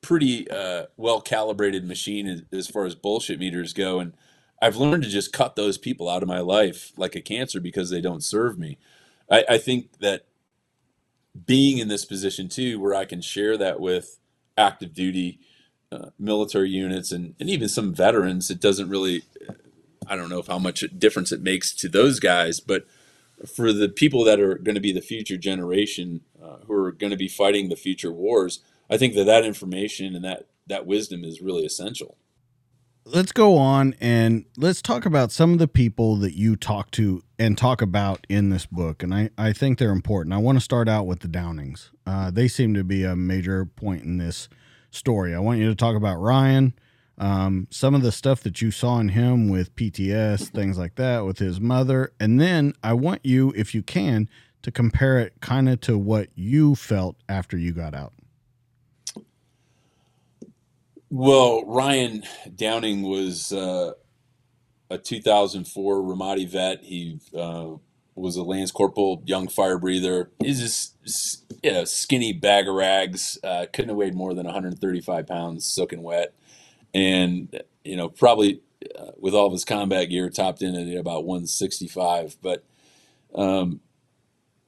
pretty 0.00 0.50
uh, 0.50 0.86
well 0.96 1.20
calibrated 1.20 1.86
machine 1.86 2.26
as, 2.26 2.42
as 2.52 2.66
far 2.66 2.86
as 2.86 2.96
bullshit 2.96 3.38
meters 3.38 3.72
go, 3.72 4.00
and 4.00 4.14
I've 4.60 4.76
learned 4.76 5.04
to 5.04 5.08
just 5.08 5.32
cut 5.32 5.54
those 5.54 5.78
people 5.78 6.08
out 6.08 6.24
of 6.24 6.28
my 6.28 6.40
life 6.40 6.92
like 6.96 7.14
a 7.14 7.20
cancer 7.20 7.60
because 7.60 7.90
they 7.90 8.00
don't 8.00 8.24
serve 8.24 8.58
me. 8.58 8.78
I, 9.30 9.44
I 9.50 9.58
think 9.58 9.98
that 10.00 10.26
being 11.44 11.78
in 11.78 11.88
this 11.88 12.04
position 12.04 12.48
too, 12.48 12.80
where 12.80 12.94
I 12.94 13.04
can 13.04 13.20
share 13.20 13.56
that 13.56 13.80
with 13.80 14.18
active 14.56 14.94
duty 14.94 15.40
uh, 15.92 16.10
military 16.18 16.70
units 16.70 17.12
and, 17.12 17.34
and 17.38 17.50
even 17.50 17.68
some 17.68 17.94
veterans, 17.94 18.50
it 18.50 18.60
doesn't 18.60 18.88
really, 18.88 19.22
I 20.06 20.16
don't 20.16 20.28
know 20.28 20.38
if 20.38 20.46
how 20.46 20.58
much 20.58 20.84
difference 20.98 21.32
it 21.32 21.42
makes 21.42 21.74
to 21.76 21.88
those 21.88 22.20
guys, 22.20 22.60
but 22.60 22.86
for 23.54 23.72
the 23.72 23.88
people 23.88 24.24
that 24.24 24.40
are 24.40 24.54
going 24.54 24.74
to 24.74 24.80
be 24.80 24.92
the 24.92 25.00
future 25.00 25.36
generation 25.36 26.22
uh, 26.42 26.56
who 26.66 26.72
are 26.72 26.92
going 26.92 27.10
to 27.10 27.16
be 27.16 27.28
fighting 27.28 27.68
the 27.68 27.76
future 27.76 28.10
wars, 28.10 28.60
I 28.88 28.96
think 28.96 29.14
that 29.14 29.24
that 29.24 29.44
information 29.44 30.14
and 30.14 30.24
that, 30.24 30.46
that 30.66 30.86
wisdom 30.86 31.24
is 31.24 31.40
really 31.40 31.64
essential 31.64 32.16
let's 33.06 33.30
go 33.30 33.56
on 33.56 33.94
and 34.00 34.44
let's 34.56 34.82
talk 34.82 35.06
about 35.06 35.30
some 35.30 35.52
of 35.52 35.60
the 35.60 35.68
people 35.68 36.16
that 36.16 36.34
you 36.34 36.56
talk 36.56 36.90
to 36.90 37.22
and 37.38 37.56
talk 37.56 37.80
about 37.80 38.26
in 38.28 38.50
this 38.50 38.66
book. 38.66 39.02
And 39.02 39.14
I, 39.14 39.30
I 39.38 39.52
think 39.52 39.78
they're 39.78 39.90
important. 39.92 40.34
I 40.34 40.38
want 40.38 40.58
to 40.58 40.64
start 40.64 40.88
out 40.88 41.06
with 41.06 41.20
the 41.20 41.28
Downings. 41.28 41.92
Uh, 42.04 42.32
they 42.32 42.48
seem 42.48 42.74
to 42.74 42.82
be 42.82 43.04
a 43.04 43.14
major 43.14 43.64
point 43.64 44.02
in 44.02 44.18
this 44.18 44.48
story. 44.90 45.34
I 45.34 45.38
want 45.38 45.60
you 45.60 45.68
to 45.68 45.76
talk 45.76 45.94
about 45.94 46.16
Ryan, 46.16 46.74
um, 47.16 47.68
some 47.70 47.94
of 47.94 48.02
the 48.02 48.10
stuff 48.10 48.42
that 48.42 48.60
you 48.60 48.72
saw 48.72 48.98
in 48.98 49.10
him 49.10 49.48
with 49.48 49.74
PTS, 49.76 50.48
things 50.48 50.76
like 50.76 50.96
that, 50.96 51.24
with 51.24 51.38
his 51.38 51.60
mother. 51.60 52.12
And 52.18 52.40
then 52.40 52.72
I 52.82 52.92
want 52.94 53.24
you, 53.24 53.52
if 53.56 53.72
you 53.72 53.84
can, 53.84 54.28
to 54.62 54.72
compare 54.72 55.20
it 55.20 55.34
kind 55.40 55.68
of 55.68 55.80
to 55.82 55.96
what 55.96 56.28
you 56.34 56.74
felt 56.74 57.16
after 57.28 57.56
you 57.56 57.72
got 57.72 57.94
out. 57.94 58.14
Well, 61.16 61.64
Ryan 61.66 62.24
Downing 62.56 63.02
was 63.02 63.52
uh, 63.52 63.92
a 64.90 64.98
2004 64.98 65.96
Ramadi 66.02 66.48
vet. 66.48 66.84
He 66.84 67.20
uh, 67.36 67.76
was 68.14 68.36
a 68.36 68.42
Lance 68.44 68.70
Corporal, 68.72 69.22
young 69.26 69.48
fire 69.48 69.78
breather. 69.78 70.30
He's 70.42 70.60
just 70.60 70.96
yeah, 71.62 71.84
skinny 71.84 72.32
bag 72.34 72.68
of 72.68 72.74
rags. 72.74 73.38
Uh, 73.44 73.66
couldn't 73.72 73.90
have 73.90 73.98
weighed 73.98 74.14
more 74.14 74.34
than 74.34 74.46
135 74.46 75.26
pounds, 75.26 75.66
soaking 75.66 76.02
wet, 76.02 76.34
and 76.94 77.60
you 77.84 77.96
know 77.96 78.08
probably 78.10 78.62
uh, 78.98 79.12
with 79.18 79.34
all 79.34 79.46
of 79.46 79.52
his 79.52 79.64
combat 79.64 80.10
gear 80.10 80.30
topped 80.30 80.62
in 80.62 80.74
at 80.76 80.98
about 80.98 81.26
165. 81.26 82.36
But 82.42 82.64
um, 83.34 83.80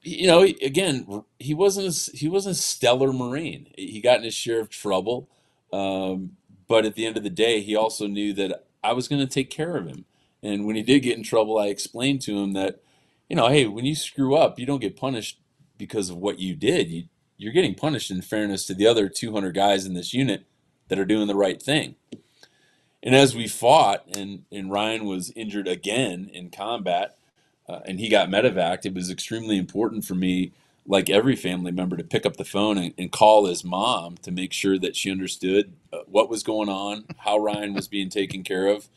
you 0.03 0.27
know, 0.27 0.41
again, 0.43 1.23
he 1.39 1.53
wasn't 1.53 1.87
a, 1.87 2.17
he 2.17 2.29
wasn't 2.29 2.57
a 2.57 2.61
stellar 2.61 3.13
Marine. 3.13 3.67
He 3.77 4.01
got 4.01 4.19
in 4.19 4.25
his 4.25 4.35
share 4.35 4.61
of 4.61 4.69
trouble. 4.69 5.29
Um, 5.73 6.37
but 6.69 6.85
at 6.85 6.95
the 6.95 7.05
end 7.05 7.17
of 7.17 7.23
the 7.23 7.29
day, 7.29 7.59
he 7.61 7.75
also 7.75 8.07
knew 8.07 8.31
that 8.33 8.65
I 8.81 8.93
was 8.93 9.09
going 9.09 9.19
to 9.19 9.27
take 9.27 9.49
care 9.49 9.75
of 9.75 9.87
him. 9.87 10.05
And 10.41 10.65
when 10.65 10.77
he 10.77 10.83
did 10.83 11.01
get 11.01 11.17
in 11.17 11.23
trouble, 11.23 11.57
I 11.57 11.65
explained 11.65 12.21
to 12.21 12.37
him 12.37 12.53
that, 12.53 12.81
you 13.27 13.35
know, 13.35 13.49
hey, 13.49 13.65
when 13.65 13.85
you 13.85 13.95
screw 13.95 14.35
up, 14.35 14.57
you 14.57 14.65
don't 14.65 14.79
get 14.79 14.95
punished 14.95 15.39
because 15.77 16.09
of 16.09 16.17
what 16.17 16.39
you 16.39 16.55
did. 16.55 16.89
You, 16.89 17.05
you're 17.37 17.51
getting 17.51 17.75
punished 17.75 18.11
in 18.11 18.21
fairness 18.21 18.65
to 18.67 18.75
the 18.75 18.87
other 18.87 19.09
200 19.09 19.53
guys 19.53 19.85
in 19.85 19.95
this 19.95 20.13
unit 20.13 20.45
that 20.87 20.99
are 20.99 21.05
doing 21.05 21.27
the 21.27 21.35
right 21.35 21.61
thing. 21.61 21.95
And 23.01 23.15
as 23.15 23.35
we 23.35 23.47
fought, 23.47 24.05
and, 24.15 24.43
and 24.51 24.71
Ryan 24.71 25.05
was 25.05 25.31
injured 25.35 25.67
again 25.67 26.29
in 26.31 26.51
combat, 26.51 27.17
uh, 27.67 27.79
and 27.85 27.99
he 27.99 28.09
got 28.09 28.29
medevac, 28.29 28.85
it 28.85 28.93
was 28.93 29.09
extremely 29.09 29.57
important 29.57 30.05
for 30.05 30.15
me, 30.15 30.51
like 30.85 31.09
every 31.09 31.35
family 31.35 31.71
member, 31.71 31.97
to 31.97 32.03
pick 32.03 32.25
up 32.25 32.37
the 32.37 32.45
phone 32.45 32.77
and, 32.77 32.93
and 32.97 33.11
call 33.11 33.45
his 33.45 33.63
mom 33.63 34.17
to 34.17 34.31
make 34.31 34.53
sure 34.53 34.77
that 34.79 34.95
she 34.95 35.11
understood 35.11 35.73
uh, 35.93 35.99
what 36.07 36.29
was 36.29 36.43
going 36.43 36.69
on, 36.69 37.05
how 37.19 37.37
Ryan 37.37 37.73
was 37.73 37.87
being 37.87 38.09
taken 38.09 38.43
care 38.43 38.67
of. 38.67 38.89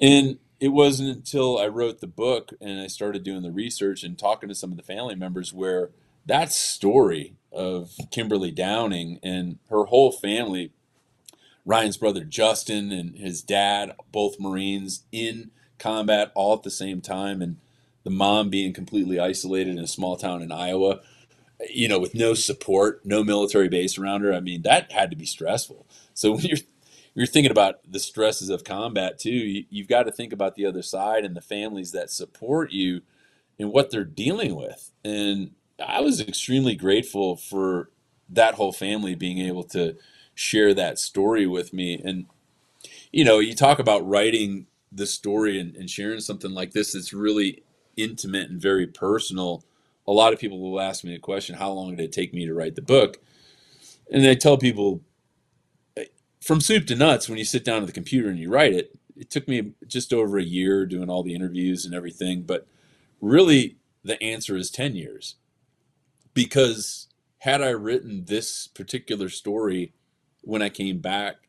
And 0.00 0.38
it 0.60 0.68
wasn't 0.68 1.16
until 1.16 1.58
I 1.58 1.68
wrote 1.68 2.00
the 2.00 2.06
book 2.06 2.52
and 2.60 2.80
I 2.80 2.86
started 2.86 3.22
doing 3.22 3.42
the 3.42 3.50
research 3.50 4.02
and 4.02 4.18
talking 4.18 4.48
to 4.48 4.54
some 4.54 4.70
of 4.70 4.76
the 4.76 4.82
family 4.82 5.14
members 5.14 5.52
where 5.52 5.90
that 6.26 6.52
story 6.52 7.34
of 7.52 7.92
Kimberly 8.10 8.50
Downing 8.50 9.18
and 9.22 9.58
her 9.70 9.84
whole 9.84 10.12
family, 10.12 10.72
Ryan's 11.64 11.96
brother 11.96 12.24
Justin 12.24 12.92
and 12.92 13.16
his 13.16 13.42
dad, 13.42 13.94
both 14.12 14.40
Marines 14.40 15.04
in 15.12 15.50
combat 15.78 16.32
all 16.34 16.54
at 16.54 16.62
the 16.62 16.70
same 16.70 17.00
time, 17.00 17.42
and 17.42 17.56
the 18.06 18.10
mom 18.10 18.50
being 18.50 18.72
completely 18.72 19.18
isolated 19.18 19.76
in 19.76 19.82
a 19.82 19.86
small 19.88 20.16
town 20.16 20.40
in 20.40 20.52
Iowa, 20.52 21.00
you 21.68 21.88
know, 21.88 21.98
with 21.98 22.14
no 22.14 22.34
support, 22.34 23.04
no 23.04 23.24
military 23.24 23.68
base 23.68 23.98
around 23.98 24.20
her. 24.20 24.32
I 24.32 24.38
mean, 24.38 24.62
that 24.62 24.92
had 24.92 25.10
to 25.10 25.16
be 25.16 25.26
stressful. 25.26 25.88
So 26.14 26.32
when 26.36 26.44
you're 26.44 26.58
you're 27.14 27.26
thinking 27.26 27.50
about 27.50 27.80
the 27.90 27.98
stresses 27.98 28.48
of 28.48 28.62
combat 28.62 29.18
too, 29.18 29.30
you, 29.30 29.64
you've 29.70 29.88
got 29.88 30.04
to 30.04 30.12
think 30.12 30.32
about 30.32 30.54
the 30.54 30.66
other 30.66 30.82
side 30.82 31.24
and 31.24 31.34
the 31.34 31.40
families 31.40 31.90
that 31.92 32.10
support 32.10 32.70
you 32.70 33.00
and 33.58 33.72
what 33.72 33.90
they're 33.90 34.04
dealing 34.04 34.54
with. 34.54 34.92
And 35.04 35.52
I 35.84 36.00
was 36.00 36.20
extremely 36.20 36.76
grateful 36.76 37.34
for 37.34 37.90
that 38.28 38.54
whole 38.54 38.72
family 38.72 39.16
being 39.16 39.38
able 39.38 39.64
to 39.64 39.96
share 40.34 40.74
that 40.74 41.00
story 41.00 41.46
with 41.46 41.72
me. 41.72 42.00
And, 42.04 42.26
you 43.10 43.24
know, 43.24 43.40
you 43.40 43.54
talk 43.54 43.80
about 43.80 44.06
writing 44.06 44.66
the 44.92 45.06
story 45.06 45.58
and, 45.58 45.74
and 45.74 45.90
sharing 45.90 46.20
something 46.20 46.52
like 46.52 46.72
this 46.72 46.92
that's 46.92 47.12
really 47.12 47.64
intimate 47.96 48.50
and 48.50 48.60
very 48.60 48.86
personal. 48.86 49.64
A 50.06 50.12
lot 50.12 50.32
of 50.32 50.38
people 50.38 50.60
will 50.60 50.80
ask 50.80 51.04
me 51.04 51.12
the 51.12 51.18
question 51.18 51.56
How 51.56 51.70
long 51.72 51.96
did 51.96 52.04
it 52.04 52.12
take 52.12 52.32
me 52.32 52.46
to 52.46 52.54
write 52.54 52.74
the 52.74 52.82
book? 52.82 53.18
And 54.10 54.26
I 54.26 54.34
tell 54.34 54.56
people, 54.56 55.02
eh, 55.96 56.04
from 56.40 56.60
soup 56.60 56.86
to 56.86 56.94
nuts, 56.96 57.28
when 57.28 57.38
you 57.38 57.44
sit 57.44 57.64
down 57.64 57.80
at 57.80 57.86
the 57.86 57.92
computer 57.92 58.28
and 58.28 58.38
you 58.38 58.50
write 58.50 58.72
it, 58.72 58.96
it 59.16 59.30
took 59.30 59.48
me 59.48 59.72
just 59.86 60.12
over 60.12 60.38
a 60.38 60.44
year 60.44 60.86
doing 60.86 61.10
all 61.10 61.22
the 61.22 61.34
interviews 61.34 61.84
and 61.84 61.94
everything. 61.94 62.42
But 62.42 62.66
really, 63.20 63.76
the 64.04 64.22
answer 64.22 64.56
is 64.56 64.70
10 64.70 64.94
years 64.94 65.36
because 66.34 67.08
had 67.38 67.62
I 67.62 67.70
written 67.70 68.26
this 68.26 68.68
particular 68.68 69.28
story 69.28 69.92
when 70.42 70.62
I 70.62 70.68
came 70.68 70.98
back 70.98 71.48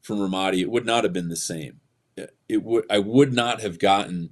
from 0.00 0.18
Ramadi, 0.18 0.60
it 0.60 0.70
would 0.70 0.86
not 0.86 1.04
have 1.04 1.12
been 1.12 1.28
the 1.28 1.36
same. 1.36 1.80
Eh, 2.16 2.26
it 2.48 2.62
would 2.62 2.84
I 2.88 2.98
would 2.98 3.32
not 3.32 3.60
have 3.60 3.78
gotten 3.78 4.30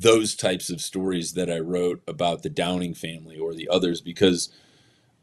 those 0.00 0.36
types 0.36 0.70
of 0.70 0.80
stories 0.80 1.32
that 1.32 1.50
I 1.50 1.58
wrote 1.58 2.02
about 2.06 2.42
the 2.42 2.50
Downing 2.50 2.94
family 2.94 3.38
or 3.38 3.54
the 3.54 3.68
others 3.68 4.00
because 4.00 4.50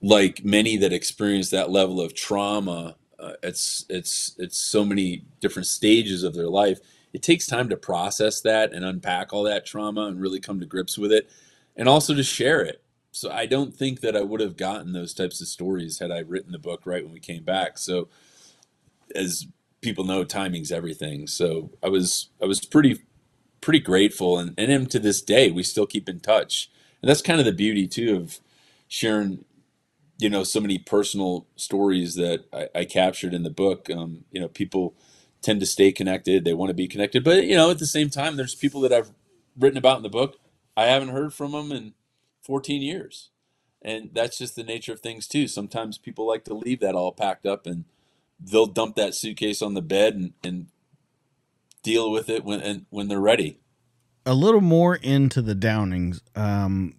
like 0.02 0.44
many 0.44 0.78
that 0.78 0.94
experience 0.94 1.50
that 1.50 1.72
level 1.72 2.02
of 2.02 2.14
trauma 2.14 2.96
uh, 3.18 3.34
it's 3.42 3.86
it's 3.90 4.36
it's 4.38 4.58
so 4.58 4.84
many 4.84 5.24
different 5.40 5.66
stages 5.66 6.24
of 6.24 6.34
their 6.34 6.50
life 6.50 6.80
it 7.14 7.24
takes 7.24 7.48
time 7.48 7.70
to 7.70 7.78
process 7.78 8.42
that 8.42 8.74
and 8.74 8.84
unpack 8.84 9.32
all 9.32 9.44
that 9.44 9.66
trauma 9.66 10.08
and 10.08 10.20
really 10.20 10.40
come 10.40 10.60
to 10.60 10.66
grips 10.66 10.98
with 10.98 11.14
it 11.14 11.30
and 11.78 11.88
also 11.88 12.14
to 12.14 12.24
share 12.24 12.62
it 12.62 12.84
so 13.16 13.32
I 13.32 13.46
don't 13.46 13.74
think 13.74 14.02
that 14.02 14.18
I 14.18 14.22
would 14.22 14.42
have 14.42 14.58
gotten 14.58 14.92
those 14.92 15.14
types 15.14 15.40
of 15.40 15.48
stories 15.48 16.00
had 16.00 16.12
I 16.12 16.20
written 16.20 16.52
the 16.52 16.60
book 16.60 16.82
right 16.86 17.02
when 17.02 17.14
we 17.14 17.22
came 17.22 17.44
back. 17.44 17.78
So 17.78 18.10
as 19.16 19.48
people 19.80 20.04
know, 20.04 20.26
timing's 20.26 20.70
everything. 20.70 21.26
So 21.26 21.72
I 21.82 21.88
was 21.88 22.28
I 22.42 22.46
was 22.46 22.60
pretty 22.66 23.00
pretty 23.66 23.80
grateful 23.80 24.38
and, 24.38 24.54
and 24.60 24.72
him 24.72 24.86
to 24.86 25.00
this 25.00 25.24
day 25.24 25.50
we 25.50 25.64
still 25.64 25.88
keep 25.88 26.08
in 26.08 26.20
touch. 26.20 26.70
And 27.02 27.10
that's 27.10 27.24
kind 27.24 27.40
of 27.40 27.46
the 27.46 27.52
beauty 27.52 27.88
too 27.88 28.16
of 28.16 28.40
sharing 28.88 29.44
you 30.18 30.30
know 30.30 30.44
so 30.44 30.60
many 30.60 30.78
personal 30.78 31.48
stories 31.56 32.16
that 32.16 32.46
I, 32.54 32.80
I 32.80 32.86
captured 32.86 33.34
in 33.34 33.44
the 33.44 33.50
book. 33.50 33.90
Um, 33.90 34.26
you 34.32 34.40
know, 34.40 34.48
people 34.48 34.96
tend 35.42 35.60
to 35.60 35.66
stay 35.66 35.92
connected. 35.92 36.46
They 36.46 36.54
want 36.54 36.70
to 36.70 36.76
be 36.76 36.88
connected, 36.88 37.24
but 37.24 37.46
you 37.46 37.56
know, 37.56 37.72
at 37.72 37.80
the 37.80 37.88
same 37.88 38.10
time, 38.10 38.38
there's 38.38 38.56
people 38.56 38.82
that 38.82 38.94
I've 38.94 39.12
written 39.58 39.78
about 39.78 39.98
in 39.98 40.04
the 40.04 40.10
book. 40.10 40.38
I 40.78 40.86
haven't 40.86 41.10
heard 41.10 41.34
from 41.34 41.52
them, 41.52 41.72
in 41.72 41.94
14 42.44 42.82
years. 42.82 43.30
And 43.82 44.10
that's 44.14 44.38
just 44.38 44.56
the 44.56 44.64
nature 44.64 44.94
of 44.94 45.00
things 45.00 45.28
too. 45.28 45.48
Sometimes 45.48 45.98
people 45.98 46.28
like 46.28 46.44
to 46.46 46.54
leave 46.54 46.80
that 46.80 46.96
all 46.96 47.12
packed 47.12 47.46
up 47.46 47.68
and 47.68 47.86
they'll 48.40 48.66
dump 48.66 48.96
that 48.96 49.14
suitcase 49.14 49.62
on 49.62 49.74
the 49.74 49.82
bed 49.82 50.16
and, 50.16 50.34
and 50.44 50.68
deal 51.86 52.12
with 52.12 52.30
it 52.30 52.44
when 52.44 52.86
when 52.90 53.08
they're 53.08 53.22
ready. 53.22 53.60
A 54.26 54.34
little 54.34 54.62
more 54.62 54.96
into 54.96 55.42
the 55.42 55.54
downings. 55.54 56.22
Um, 56.36 56.96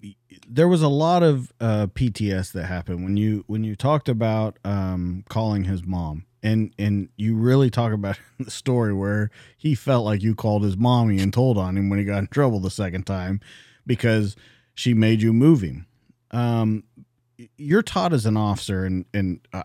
there 0.49 0.69
was 0.69 0.81
a 0.81 0.89
lot 0.89 1.25
of 1.25 1.53
uh, 1.61 1.89
PTS 1.89 2.53
that 2.53 2.67
happened 2.67 3.03
when 3.03 3.17
you 3.17 3.45
when 3.49 3.65
you 3.65 3.75
talked 3.75 4.09
about 4.09 4.59
um, 4.65 5.25
calling 5.29 5.65
his 5.65 5.85
mom, 5.85 6.25
and 6.43 6.73
and 6.79 7.09
you 7.17 7.37
really 7.37 7.69
talk 7.69 7.93
about 7.93 8.19
the 8.39 8.51
story 8.51 8.95
where 8.95 9.31
he 9.59 9.75
felt 9.75 10.05
like 10.05 10.23
you 10.23 10.35
called 10.35 10.63
his 10.63 10.77
mommy 10.77 11.19
and 11.19 11.33
told 11.33 11.59
on 11.59 11.77
him 11.77 11.91
when 11.91 11.99
he 11.99 12.05
got 12.05 12.19
in 12.19 12.29
trouble 12.29 12.61
the 12.61 12.71
second 12.71 13.05
time 13.05 13.41
because 13.87 14.37
she 14.75 14.95
made 14.95 15.21
you 15.21 15.33
move 15.33 15.63
him. 15.63 15.87
Um, 16.31 16.85
you're 17.57 17.83
taught 17.83 18.13
as 18.13 18.25
an 18.25 18.37
officer, 18.37 18.85
and 18.85 19.05
and 19.13 19.41
uh, 19.53 19.65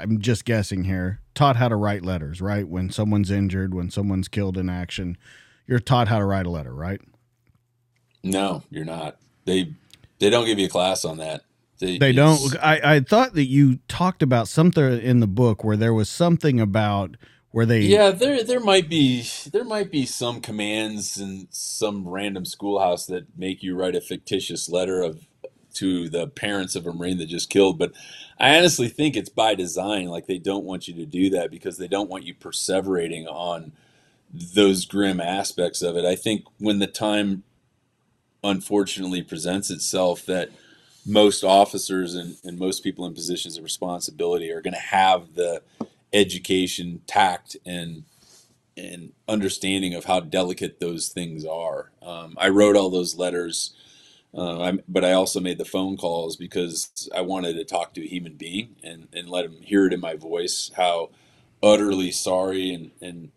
I'm 0.00 0.20
just 0.20 0.44
guessing 0.44 0.84
here, 0.84 1.20
taught 1.34 1.56
how 1.56 1.68
to 1.68 1.76
write 1.76 2.04
letters, 2.04 2.40
right? 2.40 2.66
When 2.66 2.90
someone's 2.90 3.30
injured, 3.30 3.74
when 3.74 3.90
someone's 3.90 4.28
killed 4.28 4.56
in 4.56 4.68
action, 4.68 5.16
you're 5.66 5.78
taught 5.78 6.08
how 6.08 6.18
to 6.18 6.24
write 6.24 6.46
a 6.46 6.50
letter, 6.50 6.74
right? 6.74 7.00
No, 8.22 8.62
you're 8.70 8.84
not. 8.84 9.18
They 9.44 9.74
they 10.18 10.30
don't 10.30 10.46
give 10.46 10.58
you 10.58 10.66
a 10.66 10.70
class 10.70 11.04
on 11.04 11.18
that. 11.18 11.42
They, 11.80 11.98
they 11.98 12.12
don't. 12.12 12.40
I, 12.62 12.96
I 12.96 13.00
thought 13.00 13.34
that 13.34 13.46
you 13.46 13.80
talked 13.88 14.22
about 14.22 14.46
something 14.46 15.00
in 15.00 15.20
the 15.20 15.26
book 15.26 15.64
where 15.64 15.76
there 15.76 15.92
was 15.92 16.08
something 16.08 16.60
about 16.60 17.16
where 17.50 17.66
they 17.66 17.80
yeah 17.80 18.10
there 18.10 18.42
there 18.42 18.60
might 18.60 18.88
be 18.88 19.26
there 19.52 19.64
might 19.64 19.90
be 19.90 20.06
some 20.06 20.40
commands 20.40 21.20
in 21.20 21.46
some 21.50 22.08
random 22.08 22.44
schoolhouse 22.44 23.06
that 23.06 23.26
make 23.36 23.62
you 23.62 23.76
write 23.76 23.94
a 23.94 24.00
fictitious 24.00 24.68
letter 24.68 25.02
of 25.02 25.26
to 25.74 26.08
the 26.08 26.26
parents 26.28 26.76
of 26.76 26.86
a 26.86 26.92
marine 26.92 27.18
that 27.18 27.26
just 27.26 27.50
killed 27.50 27.78
but 27.78 27.92
i 28.38 28.56
honestly 28.56 28.88
think 28.88 29.16
it's 29.16 29.28
by 29.28 29.54
design 29.54 30.06
like 30.06 30.26
they 30.26 30.38
don't 30.38 30.64
want 30.64 30.88
you 30.88 30.94
to 30.94 31.06
do 31.06 31.30
that 31.30 31.50
because 31.50 31.78
they 31.78 31.88
don't 31.88 32.10
want 32.10 32.24
you 32.24 32.34
perseverating 32.34 33.26
on 33.26 33.72
those 34.32 34.86
grim 34.86 35.20
aspects 35.20 35.82
of 35.82 35.96
it 35.96 36.04
i 36.04 36.16
think 36.16 36.44
when 36.58 36.78
the 36.78 36.86
time 36.86 37.42
unfortunately 38.44 39.22
presents 39.22 39.70
itself 39.70 40.26
that 40.26 40.50
most 41.06 41.42
officers 41.42 42.14
and, 42.14 42.36
and 42.44 42.58
most 42.58 42.82
people 42.82 43.04
in 43.06 43.14
positions 43.14 43.56
of 43.56 43.64
responsibility 43.64 44.50
are 44.50 44.60
going 44.60 44.74
to 44.74 44.80
have 44.80 45.34
the 45.34 45.62
education, 46.12 47.02
tact, 47.06 47.56
and 47.66 48.04
and 48.74 49.12
understanding 49.28 49.92
of 49.92 50.06
how 50.06 50.18
delicate 50.18 50.80
those 50.80 51.08
things 51.08 51.44
are. 51.44 51.90
Um, 52.00 52.34
I 52.38 52.48
wrote 52.48 52.74
all 52.74 52.88
those 52.88 53.16
letters, 53.16 53.74
uh, 54.34 54.72
but 54.88 55.04
I 55.04 55.12
also 55.12 55.40
made 55.40 55.58
the 55.58 55.64
phone 55.64 55.96
calls 55.96 56.36
because 56.36 57.08
I 57.14 57.20
wanted 57.20 57.54
to 57.54 57.64
talk 57.64 57.94
to 57.94 58.02
a 58.02 58.08
human 58.08 58.34
being 58.34 58.76
and, 58.82 59.08
and 59.12 59.28
let 59.28 59.44
him 59.44 59.60
hear 59.62 59.86
it 59.86 59.92
in 59.92 60.00
my 60.00 60.16
voice 60.16 60.70
how 60.76 61.10
utterly 61.62 62.10
sorry 62.10 62.72
and 62.72 62.90
and 63.00 63.30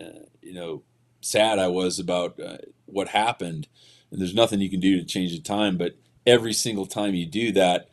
uh, 0.00 0.26
you 0.42 0.54
know 0.54 0.82
sad 1.20 1.58
I 1.58 1.68
was 1.68 1.98
about 1.98 2.38
uh, 2.40 2.58
what 2.86 3.08
happened. 3.08 3.68
And 4.10 4.20
there's 4.20 4.34
nothing 4.34 4.60
you 4.60 4.70
can 4.70 4.80
do 4.80 4.98
to 4.98 5.04
change 5.04 5.32
the 5.32 5.42
time, 5.42 5.76
but 5.76 5.96
every 6.26 6.52
single 6.52 6.86
time 6.86 7.14
you 7.14 7.26
do 7.26 7.52
that, 7.52 7.88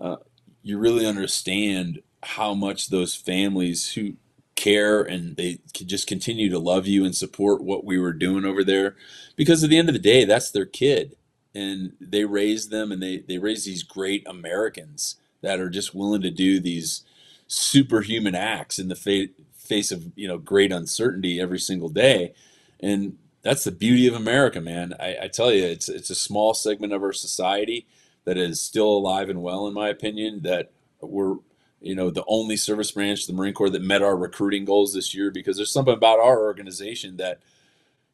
uh, 0.00 0.16
you 0.62 0.78
really 0.78 1.06
understand 1.06 2.02
how 2.22 2.54
much 2.54 2.88
those 2.88 3.14
families 3.14 3.92
who 3.92 4.14
care 4.56 5.02
and 5.02 5.36
they 5.36 5.58
could 5.74 5.88
just 5.88 6.06
continue 6.06 6.50
to 6.50 6.58
love 6.58 6.86
you 6.86 7.04
and 7.04 7.14
support 7.14 7.62
what 7.62 7.84
we 7.84 7.98
were 7.98 8.12
doing 8.12 8.44
over 8.44 8.62
there 8.62 8.94
because 9.34 9.64
at 9.64 9.70
the 9.70 9.78
end 9.78 9.88
of 9.88 9.94
the 9.94 9.98
day 9.98 10.26
that's 10.26 10.50
their 10.50 10.66
kid 10.66 11.16
and 11.54 11.92
they 12.00 12.24
raise 12.24 12.68
them 12.68 12.92
and 12.92 13.02
they 13.02 13.18
they 13.18 13.38
raise 13.38 13.64
these 13.64 13.82
great 13.82 14.26
Americans 14.26 15.16
that 15.42 15.60
are 15.60 15.70
just 15.70 15.94
willing 15.94 16.22
to 16.22 16.30
do 16.30 16.60
these 16.60 17.02
superhuman 17.46 18.34
acts 18.34 18.78
in 18.78 18.88
the 18.88 18.94
fa- 18.94 19.28
face 19.54 19.90
of 19.90 20.12
you 20.16 20.28
know 20.28 20.38
great 20.38 20.72
uncertainty 20.72 21.40
every 21.40 21.58
single 21.58 21.88
day. 21.88 22.32
And 22.80 23.18
that's 23.42 23.64
the 23.64 23.72
beauty 23.72 24.06
of 24.06 24.14
America 24.14 24.60
man. 24.60 24.94
I, 25.00 25.16
I 25.22 25.28
tell 25.28 25.52
you 25.52 25.64
it's 25.64 25.88
it's 25.88 26.10
a 26.10 26.14
small 26.14 26.54
segment 26.54 26.92
of 26.92 27.02
our 27.02 27.12
society 27.12 27.86
that 28.24 28.36
is 28.36 28.60
still 28.60 28.88
alive 28.88 29.28
and 29.28 29.42
well 29.42 29.66
in 29.66 29.74
my 29.74 29.88
opinion 29.88 30.42
that 30.42 30.70
we're 31.00 31.36
you 31.80 31.94
know, 31.94 32.10
the 32.10 32.24
only 32.26 32.56
service 32.56 32.90
branch, 32.90 33.26
the 33.26 33.32
Marine 33.32 33.54
Corps, 33.54 33.70
that 33.70 33.82
met 33.82 34.02
our 34.02 34.16
recruiting 34.16 34.64
goals 34.64 34.92
this 34.92 35.14
year 35.14 35.30
because 35.30 35.56
there's 35.56 35.72
something 35.72 35.94
about 35.94 36.18
our 36.18 36.40
organization 36.40 37.16
that, 37.16 37.40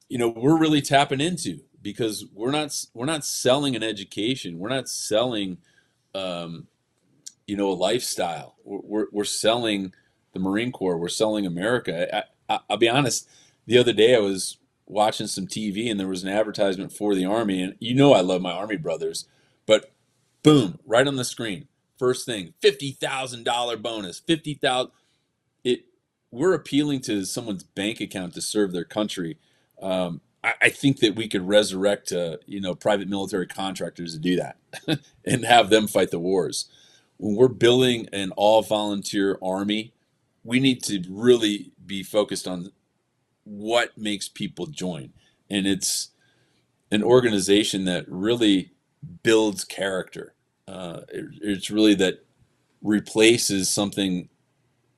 you 0.09 0.19
know, 0.19 0.29
we're 0.29 0.59
really 0.59 0.81
tapping 0.81 1.21
into 1.21 1.61
because 1.87 2.25
we're 2.35 2.51
not 2.51 2.77
we're 2.95 3.07
not 3.07 3.25
selling 3.25 3.77
an 3.77 3.83
education, 3.85 4.59
we're 4.59 4.69
not 4.69 4.89
selling, 4.89 5.59
um, 6.17 6.67
you 7.47 7.57
know, 7.57 7.71
a 7.71 7.75
lifestyle. 7.75 8.57
We're 8.65 9.07
we're 9.13 9.23
selling 9.23 9.93
the 10.33 10.41
Marine 10.41 10.73
Corps, 10.73 10.99
we're 10.99 11.07
selling 11.07 11.47
America. 11.47 12.13
I, 12.13 12.25
I, 12.49 12.59
I'll 12.69 12.77
be 12.77 12.89
honest. 12.89 13.29
The 13.67 13.79
other 13.79 13.93
day, 13.93 14.17
I 14.17 14.19
was 14.19 14.59
watching 14.85 15.29
some 15.29 15.47
TV 15.47 15.89
and 15.89 16.01
there 16.01 16.09
was 16.09 16.25
an 16.25 16.29
advertisement 16.29 16.93
for 16.93 17.15
the 17.15 17.25
Army. 17.25 17.63
And 17.63 17.77
you 17.79 17.95
know, 17.95 18.13
I 18.13 18.21
love 18.21 18.43
my 18.43 18.51
Army 18.51 18.77
brothers, 18.77 19.29
but 19.65 19.93
boom, 20.43 20.81
right 20.87 21.07
on 21.07 21.15
the 21.15 21.25
screen. 21.25 21.69
First 22.01 22.27
thing, 22.27 22.53
$50,000 22.63 23.81
bonus, 23.81 24.19
50,000. 24.19 24.91
It, 25.63 25.85
we're 26.33 26.53
appealing 26.53 27.01
to 27.03 27.25
someone's 27.25 27.63
bank 27.63 28.01
account 28.01 28.35
to 28.35 28.43
serve 28.43 28.73
their 28.73 28.85
country. 28.85 29.39
Um, 29.81 30.21
I, 30.61 30.69
think 30.71 31.01
that 31.01 31.17
we 31.17 31.29
could 31.29 31.47
resurrect, 31.47 32.13
uh, 32.13 32.37
you 32.47 32.61
know, 32.61 32.75
private 32.75 33.09
military 33.09 33.47
contractors 33.47 34.13
to 34.15 34.19
do 34.19 34.37
that 34.37 34.57
and 35.25 35.45
have 35.45 35.71
them 35.71 35.87
fight 35.87 36.11
the 36.11 36.19
wars. 36.19 36.67
When 37.17 37.35
we're 37.35 37.49
building 37.49 38.09
an 38.13 38.33
all 38.33 38.63
volunteer 38.63 39.39
army, 39.43 39.93
we 40.45 40.61
need 40.61 40.83
to 40.85 41.03
really 41.09 41.73
be 41.85 42.03
focused 42.03 42.47
on 42.47 42.73
what 43.45 43.97
makes 43.97 44.29
people 44.29 44.67
join. 44.67 45.13
And 45.51 45.67
it's 45.67 46.11
an 46.91 47.03
organization 47.03 47.85
that 47.87 48.05
really 48.09 48.73
builds 49.23 49.65
character. 49.65 50.35
Uh, 50.69 51.01
it, 51.09 51.25
it's 51.41 51.71
really 51.71 51.95
that 51.95 52.25
replaces 52.83 53.69
something 53.69 54.29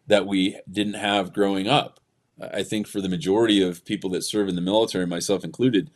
that 0.07 0.27
we 0.27 0.59
didn't 0.71 0.95
have 0.95 1.33
growing 1.33 1.69
up. 1.69 2.01
I 2.41 2.63
think 2.63 2.87
for 2.87 3.01
the 3.01 3.09
majority 3.09 3.63
of 3.63 3.85
people 3.85 4.11
that 4.11 4.23
serve 4.23 4.49
in 4.49 4.55
the 4.55 4.61
military, 4.61 5.07
myself 5.07 5.45
included, 5.45 5.91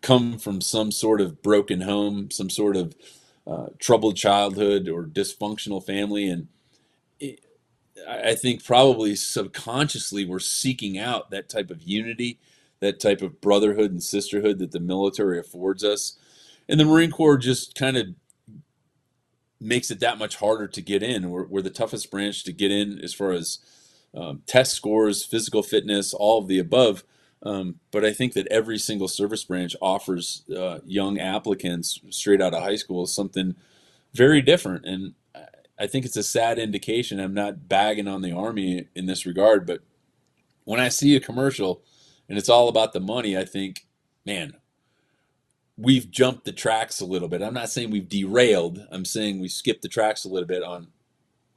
come 0.00 0.38
from 0.38 0.60
some 0.60 0.90
sort 0.92 1.20
of 1.20 1.42
broken 1.42 1.82
home, 1.82 2.30
some 2.30 2.50
sort 2.50 2.76
of 2.76 2.94
uh, 3.46 3.66
troubled 3.78 4.16
childhood 4.16 4.88
or 4.88 5.04
dysfunctional 5.04 5.84
family. 5.84 6.28
And 6.28 6.48
it, 7.20 7.40
I 8.08 8.34
think 8.34 8.64
probably 8.64 9.16
subconsciously 9.16 10.24
we're 10.24 10.40
seeking 10.40 10.98
out 10.98 11.30
that 11.30 11.48
type 11.48 11.70
of 11.70 11.82
unity, 11.82 12.38
that 12.80 13.00
type 13.00 13.22
of 13.22 13.40
brotherhood 13.40 13.90
and 13.92 14.02
sisterhood 14.02 14.58
that 14.58 14.72
the 14.72 14.80
military 14.80 15.38
affords 15.38 15.84
us. 15.84 16.18
And 16.68 16.80
the 16.80 16.84
Marine 16.84 17.10
Corps 17.10 17.38
just 17.38 17.74
kind 17.74 17.96
of 17.96 18.06
makes 19.60 19.90
it 19.90 20.00
that 20.00 20.18
much 20.18 20.36
harder 20.36 20.66
to 20.68 20.82
get 20.82 21.02
in. 21.02 21.30
We're, 21.30 21.46
we're 21.46 21.62
the 21.62 21.70
toughest 21.70 22.10
branch 22.10 22.44
to 22.44 22.52
get 22.52 22.70
in 22.70 22.98
as 23.00 23.14
far 23.14 23.32
as 23.32 23.58
um, 24.14 24.42
test 24.46 24.72
scores, 24.72 25.24
physical 25.24 25.62
fitness, 25.62 26.14
all 26.14 26.38
of 26.38 26.48
the 26.48 26.58
above. 26.58 27.04
Um, 27.42 27.80
but 27.90 28.04
I 28.04 28.12
think 28.12 28.32
that 28.34 28.46
every 28.48 28.78
single 28.78 29.08
service 29.08 29.44
branch 29.44 29.76
offers 29.82 30.44
uh, 30.56 30.78
young 30.86 31.18
applicants 31.18 32.00
straight 32.10 32.40
out 32.40 32.54
of 32.54 32.62
high 32.62 32.76
school 32.76 33.06
something 33.06 33.54
very 34.14 34.40
different. 34.40 34.86
And 34.86 35.14
I 35.78 35.86
think 35.86 36.04
it's 36.04 36.16
a 36.16 36.22
sad 36.22 36.58
indication. 36.58 37.20
I'm 37.20 37.34
not 37.34 37.68
bagging 37.68 38.08
on 38.08 38.22
the 38.22 38.32
Army 38.32 38.88
in 38.94 39.06
this 39.06 39.26
regard, 39.26 39.66
but 39.66 39.80
when 40.64 40.80
I 40.80 40.88
see 40.88 41.14
a 41.16 41.20
commercial 41.20 41.82
and 42.28 42.38
it's 42.38 42.48
all 42.48 42.68
about 42.68 42.92
the 42.92 43.00
money, 43.00 43.36
I 43.36 43.44
think, 43.44 43.86
man, 44.24 44.54
we've 45.76 46.10
jumped 46.10 46.44
the 46.44 46.52
tracks 46.52 47.00
a 47.00 47.06
little 47.06 47.28
bit. 47.28 47.42
I'm 47.42 47.54
not 47.54 47.68
saying 47.68 47.90
we've 47.90 48.08
derailed. 48.08 48.86
I'm 48.90 49.04
saying 49.04 49.40
we 49.40 49.48
skipped 49.48 49.82
the 49.82 49.88
tracks 49.88 50.24
a 50.24 50.28
little 50.28 50.46
bit 50.46 50.62
on 50.62 50.88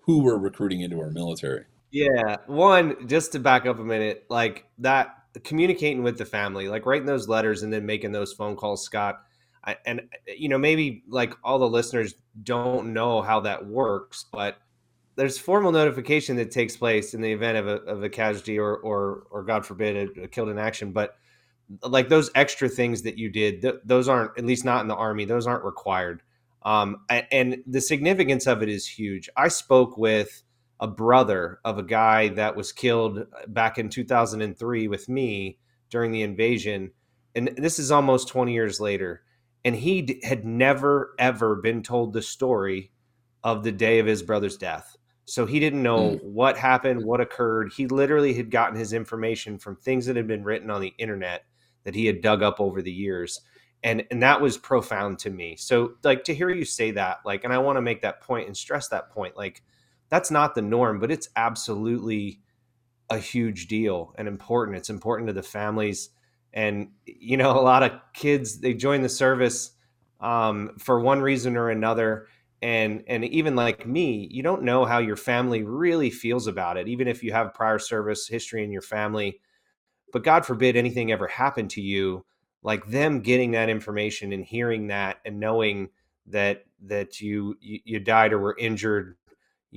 who 0.01 0.19
we're 0.19 0.37
recruiting 0.37 0.81
into 0.81 0.99
our 0.99 1.11
military. 1.11 1.65
Yeah. 1.91 2.37
One, 2.47 3.07
just 3.07 3.31
to 3.31 3.39
back 3.39 3.65
up 3.65 3.79
a 3.79 3.83
minute, 3.83 4.25
like 4.29 4.65
that 4.79 5.15
communicating 5.43 6.03
with 6.03 6.17
the 6.17 6.25
family, 6.25 6.67
like 6.67 6.85
writing 6.85 7.05
those 7.05 7.27
letters 7.27 7.63
and 7.63 7.71
then 7.71 7.85
making 7.85 8.11
those 8.11 8.33
phone 8.33 8.55
calls, 8.55 8.83
Scott. 8.83 9.23
I, 9.63 9.77
and 9.85 10.01
you 10.25 10.49
know, 10.49 10.57
maybe 10.57 11.03
like 11.07 11.33
all 11.43 11.59
the 11.59 11.69
listeners 11.69 12.15
don't 12.43 12.93
know 12.93 13.21
how 13.21 13.41
that 13.41 13.65
works, 13.65 14.25
but 14.31 14.57
there's 15.15 15.37
formal 15.37 15.71
notification 15.71 16.35
that 16.37 16.51
takes 16.51 16.77
place 16.77 17.13
in 17.13 17.21
the 17.21 17.31
event 17.31 17.57
of 17.57 17.67
a, 17.67 17.75
of 17.83 18.03
a 18.03 18.09
casualty 18.09 18.59
or, 18.59 18.77
or, 18.77 19.23
or 19.31 19.43
God 19.43 19.65
forbid, 19.65 20.17
a, 20.17 20.23
a 20.23 20.27
killed 20.27 20.49
in 20.49 20.57
action. 20.57 20.91
But 20.91 21.15
like 21.83 22.07
those 22.07 22.29
extra 22.35 22.69
things 22.69 23.01
that 23.01 23.17
you 23.17 23.29
did, 23.29 23.61
th- 23.61 23.75
those 23.83 24.07
aren't, 24.07 24.37
at 24.37 24.45
least 24.45 24.63
not 24.63 24.81
in 24.81 24.87
the 24.87 24.95
army, 24.95 25.25
those 25.25 25.47
aren't 25.47 25.65
required. 25.65 26.21
Um, 26.63 26.97
and 27.09 27.63
the 27.65 27.81
significance 27.81 28.45
of 28.45 28.61
it 28.61 28.69
is 28.69 28.87
huge. 28.87 29.29
I 29.35 29.47
spoke 29.47 29.97
with 29.97 30.43
a 30.79 30.87
brother 30.87 31.59
of 31.65 31.77
a 31.77 31.83
guy 31.83 32.29
that 32.29 32.55
was 32.55 32.71
killed 32.71 33.25
back 33.47 33.77
in 33.77 33.89
2003 33.89 34.87
with 34.87 35.09
me 35.09 35.57
during 35.89 36.11
the 36.11 36.21
invasion. 36.21 36.91
And 37.35 37.53
this 37.57 37.79
is 37.79 37.91
almost 37.91 38.27
20 38.27 38.53
years 38.53 38.79
later. 38.79 39.23
And 39.65 39.75
he 39.75 40.03
d- 40.03 40.21
had 40.23 40.45
never, 40.45 41.15
ever 41.17 41.55
been 41.55 41.81
told 41.81 42.13
the 42.13 42.21
story 42.21 42.91
of 43.43 43.63
the 43.63 43.71
day 43.71 43.99
of 43.99 44.05
his 44.05 44.23
brother's 44.23 44.57
death. 44.57 44.95
So 45.25 45.45
he 45.45 45.59
didn't 45.59 45.83
know 45.83 46.11
mm. 46.11 46.23
what 46.23 46.57
happened, 46.57 47.03
what 47.03 47.21
occurred. 47.21 47.73
He 47.73 47.87
literally 47.87 48.33
had 48.33 48.49
gotten 48.49 48.77
his 48.77 48.93
information 48.93 49.57
from 49.57 49.75
things 49.75 50.05
that 50.05 50.15
had 50.15 50.27
been 50.27 50.43
written 50.43 50.69
on 50.69 50.79
the 50.79 50.93
internet 50.97 51.43
that 51.83 51.95
he 51.95 52.05
had 52.05 52.21
dug 52.21 52.43
up 52.43 52.59
over 52.59 52.81
the 52.81 52.91
years. 52.91 53.41
And 53.83 54.05
and 54.09 54.23
that 54.23 54.41
was 54.41 54.57
profound 54.57 55.19
to 55.19 55.29
me. 55.29 55.55
So 55.55 55.93
like 56.03 56.23
to 56.25 56.35
hear 56.35 56.49
you 56.49 56.65
say 56.65 56.91
that, 56.91 57.19
like, 57.25 57.43
and 57.43 57.53
I 57.53 57.57
want 57.57 57.77
to 57.77 57.81
make 57.81 58.01
that 58.01 58.21
point 58.21 58.47
and 58.47 58.57
stress 58.57 58.87
that 58.87 59.09
point, 59.11 59.37
like 59.37 59.63
that's 60.09 60.31
not 60.31 60.55
the 60.55 60.61
norm, 60.61 60.99
but 60.99 61.11
it's 61.11 61.29
absolutely 61.35 62.41
a 63.09 63.17
huge 63.17 63.67
deal 63.67 64.13
and 64.17 64.27
important. 64.27 64.77
It's 64.77 64.89
important 64.89 65.27
to 65.27 65.33
the 65.33 65.43
families. 65.43 66.09
And, 66.53 66.89
you 67.05 67.37
know, 67.37 67.51
a 67.51 67.61
lot 67.61 67.83
of 67.83 67.91
kids, 68.13 68.59
they 68.59 68.73
join 68.73 69.01
the 69.01 69.09
service 69.09 69.71
um, 70.19 70.71
for 70.77 70.99
one 70.99 71.21
reason 71.21 71.57
or 71.57 71.69
another. 71.69 72.27
And, 72.61 73.03
and 73.07 73.23
even 73.25 73.55
like 73.55 73.85
me, 73.85 74.27
you 74.31 74.41
don't 74.41 74.63
know 74.63 74.83
how 74.85 74.97
your 74.97 75.15
family 75.15 75.63
really 75.63 76.09
feels 76.09 76.47
about 76.47 76.77
it, 76.77 76.87
even 76.87 77.07
if 77.07 77.23
you 77.23 77.31
have 77.31 77.53
prior 77.53 77.79
service 77.79 78.27
history 78.27 78.63
in 78.63 78.71
your 78.71 78.81
family. 78.81 79.39
But 80.11 80.23
God 80.23 80.45
forbid 80.45 80.75
anything 80.75 81.11
ever 81.11 81.27
happened 81.27 81.69
to 81.71 81.81
you, 81.81 82.25
like 82.63 82.87
them 82.87 83.19
getting 83.19 83.51
that 83.51 83.69
information 83.69 84.33
and 84.33 84.43
hearing 84.43 84.87
that 84.87 85.17
and 85.25 85.39
knowing 85.39 85.89
that 86.25 86.65
that 86.85 87.21
you 87.21 87.55
you, 87.61 87.79
you 87.85 87.99
died 87.99 88.33
or 88.33 88.39
were 88.39 88.57
injured 88.57 89.15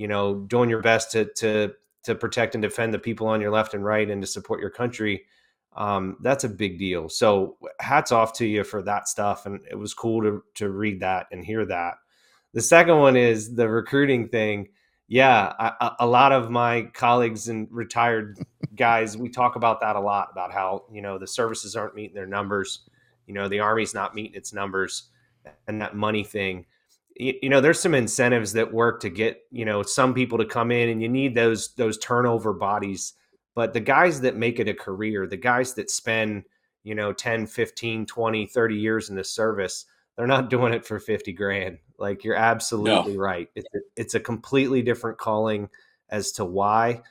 you 0.01 0.07
know, 0.07 0.33
doing 0.33 0.67
your 0.67 0.81
best 0.81 1.11
to 1.11 1.25
to 1.35 1.71
to 2.03 2.15
protect 2.15 2.55
and 2.55 2.61
defend 2.63 2.91
the 2.91 2.97
people 2.97 3.27
on 3.27 3.39
your 3.39 3.51
left 3.51 3.75
and 3.75 3.85
right 3.85 4.09
and 4.09 4.19
to 4.19 4.27
support 4.27 4.59
your 4.59 4.71
country. 4.71 5.25
Um, 5.75 6.17
that's 6.21 6.43
a 6.43 6.49
big 6.49 6.79
deal. 6.79 7.07
So 7.07 7.57
hats 7.79 8.11
off 8.11 8.33
to 8.33 8.45
you 8.47 8.63
for 8.63 8.81
that 8.81 9.07
stuff. 9.07 9.45
And 9.45 9.59
it 9.69 9.75
was 9.75 9.93
cool 9.93 10.23
to 10.23 10.43
to 10.55 10.71
read 10.71 11.01
that 11.01 11.27
and 11.31 11.45
hear 11.45 11.65
that. 11.65 11.97
The 12.53 12.61
second 12.61 12.97
one 12.97 13.15
is 13.15 13.53
the 13.53 13.69
recruiting 13.69 14.27
thing. 14.27 14.69
Yeah, 15.07 15.53
I, 15.59 15.95
a 15.99 16.07
lot 16.07 16.31
of 16.31 16.49
my 16.49 16.83
colleagues 16.95 17.47
and 17.47 17.67
retired 17.69 18.39
guys, 18.75 19.15
we 19.15 19.29
talk 19.29 19.55
about 19.55 19.81
that 19.81 19.95
a 19.95 19.99
lot 19.99 20.29
about 20.31 20.51
how 20.51 20.85
you 20.91 21.03
know 21.03 21.19
the 21.19 21.27
services 21.27 21.75
aren't 21.75 21.93
meeting 21.93 22.15
their 22.15 22.25
numbers. 22.25 22.89
You 23.27 23.35
know, 23.35 23.47
the 23.47 23.59
army's 23.59 23.93
not 23.93 24.15
meeting 24.15 24.33
its 24.33 24.51
numbers, 24.51 25.11
and 25.67 25.79
that 25.79 25.95
money 25.95 26.23
thing 26.23 26.65
you 27.15 27.49
know 27.49 27.61
there's 27.61 27.79
some 27.79 27.93
incentives 27.93 28.53
that 28.53 28.73
work 28.73 28.99
to 29.01 29.09
get 29.09 29.41
you 29.51 29.65
know 29.65 29.83
some 29.83 30.13
people 30.13 30.37
to 30.37 30.45
come 30.45 30.71
in 30.71 30.89
and 30.89 31.01
you 31.01 31.09
need 31.09 31.35
those 31.35 31.73
those 31.75 31.97
turnover 31.97 32.53
bodies. 32.53 33.13
But 33.53 33.73
the 33.73 33.81
guys 33.81 34.21
that 34.21 34.37
make 34.37 34.59
it 34.59 34.69
a 34.69 34.73
career 34.73 35.27
the 35.27 35.37
guys 35.37 35.73
that 35.75 35.89
spend 35.89 36.43
you 36.83 36.95
know 36.95 37.13
10 37.13 37.47
15 37.47 38.05
20 38.05 38.45
30 38.47 38.75
years 38.75 39.09
in 39.09 39.15
the 39.15 39.23
service 39.23 39.85
they're 40.15 40.27
not 40.27 40.49
doing 40.51 40.73
it 40.73 40.85
for 40.85 40.99
50 40.99 41.33
grand. 41.33 41.77
Like 41.97 42.23
you're 42.23 42.35
absolutely 42.35 43.13
no. 43.13 43.19
right. 43.19 43.49
It's 43.55 43.67
a, 43.73 43.79
it's 43.95 44.15
a 44.15 44.19
completely 44.19 44.81
different 44.81 45.17
calling 45.17 45.69
as 46.09 46.31
to 46.33 46.45
why. 46.45 47.01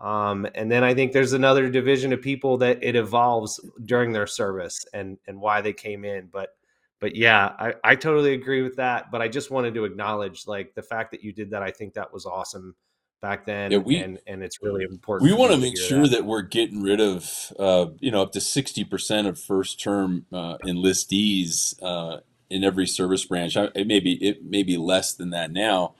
Um, 0.00 0.46
and 0.54 0.72
then 0.72 0.82
i 0.82 0.94
think 0.94 1.12
there's 1.12 1.34
another 1.34 1.68
division 1.68 2.14
of 2.14 2.22
people 2.22 2.56
that 2.58 2.82
it 2.82 2.96
evolves 2.96 3.60
during 3.84 4.12
their 4.12 4.26
service 4.26 4.86
and 4.94 5.18
and 5.26 5.38
why 5.38 5.60
they 5.60 5.74
came 5.74 6.04
in. 6.04 6.28
But 6.32 6.56
but 7.00 7.16
yeah, 7.16 7.54
I, 7.58 7.74
I 7.82 7.96
totally 7.96 8.34
agree 8.34 8.62
with 8.62 8.76
that. 8.76 9.10
But 9.10 9.22
I 9.22 9.28
just 9.28 9.50
wanted 9.50 9.74
to 9.74 9.84
acknowledge 9.84 10.46
like 10.46 10.74
the 10.74 10.82
fact 10.82 11.10
that 11.12 11.24
you 11.24 11.32
did 11.32 11.50
that. 11.50 11.62
I 11.62 11.70
think 11.70 11.94
that 11.94 12.12
was 12.12 12.26
awesome 12.26 12.74
back 13.20 13.46
then. 13.46 13.72
Yeah, 13.72 13.78
we, 13.78 13.96
and, 13.96 14.18
and 14.26 14.42
it's 14.42 14.62
really 14.62 14.84
important. 14.84 15.30
We 15.30 15.36
want 15.36 15.52
to 15.52 15.58
make 15.58 15.78
sure 15.78 16.02
that. 16.02 16.10
that. 16.10 16.24
we're 16.24 16.42
getting 16.42 16.82
rid 16.82 17.00
of, 17.00 17.52
uh, 17.58 17.86
you 18.00 18.10
know, 18.10 18.22
up 18.22 18.32
to 18.32 18.38
60% 18.38 19.26
of 19.26 19.38
first 19.38 19.80
term 19.80 20.26
uh, 20.32 20.58
enlistees 20.58 21.74
uh, 21.82 22.20
in 22.48 22.64
every 22.64 22.86
service 22.86 23.24
branch. 23.24 23.56
It 23.56 23.86
may 23.86 24.00
be, 24.00 24.12
it 24.24 24.44
may 24.44 24.62
be 24.62 24.76
less 24.76 25.12
than 25.12 25.30
that 25.30 25.50
now, 25.50 25.94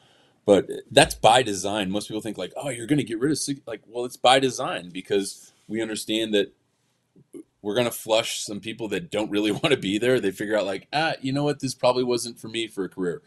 but 0.44 0.68
that's 0.90 1.14
by 1.14 1.42
design. 1.42 1.90
Most 1.90 2.08
people 2.08 2.20
think 2.20 2.38
like, 2.38 2.52
oh, 2.56 2.68
you're 2.68 2.86
going 2.86 2.98
to 2.98 3.04
get 3.04 3.20
rid 3.20 3.32
of, 3.32 3.38
like, 3.66 3.82
well, 3.86 4.04
it's 4.04 4.16
by 4.16 4.38
design 4.38 4.90
because 4.90 5.52
we 5.68 5.80
understand 5.80 6.34
that 6.34 6.52
we're 7.62 7.74
going 7.74 7.86
to 7.86 7.92
flush 7.92 8.40
some 8.40 8.60
people 8.60 8.88
that 8.88 9.10
don't 9.10 9.30
really 9.30 9.50
want 9.52 9.70
to 9.70 9.76
be 9.76 9.98
there. 9.98 10.20
They 10.20 10.30
figure 10.30 10.56
out 10.56 10.66
like, 10.66 10.88
ah, 10.92 11.14
you 11.20 11.32
know 11.32 11.44
what, 11.44 11.60
this 11.60 11.74
probably 11.74 12.04
wasn't 12.04 12.38
for 12.38 12.48
me 12.48 12.68
for 12.68 12.84
a 12.84 12.88
career. 12.88 13.22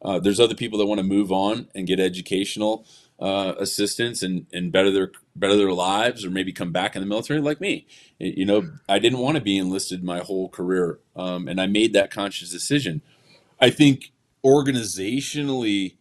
Uh, 0.00 0.18
there's 0.18 0.38
other 0.38 0.54
people 0.54 0.78
that 0.78 0.86
want 0.86 0.98
to 0.98 1.04
move 1.04 1.32
on 1.32 1.68
and 1.74 1.86
get 1.86 1.98
educational 1.98 2.86
uh, 3.20 3.54
assistance 3.58 4.22
and, 4.22 4.46
and 4.52 4.70
better 4.70 4.90
their 4.90 5.10
better 5.34 5.56
their 5.56 5.72
lives, 5.72 6.24
or 6.24 6.30
maybe 6.30 6.52
come 6.52 6.70
back 6.70 6.94
in 6.94 7.02
the 7.02 7.06
military 7.06 7.40
like 7.40 7.60
me. 7.60 7.86
You 8.18 8.44
know, 8.44 8.70
I 8.88 9.00
didn't 9.00 9.18
want 9.18 9.36
to 9.36 9.42
be 9.42 9.58
enlisted 9.58 10.04
my 10.04 10.20
whole 10.20 10.48
career, 10.48 11.00
um, 11.16 11.48
and 11.48 11.60
I 11.60 11.66
made 11.66 11.92
that 11.94 12.12
conscious 12.12 12.50
decision. 12.50 13.02
I 13.60 13.70
think 13.70 14.12
organizationally, 14.44 15.96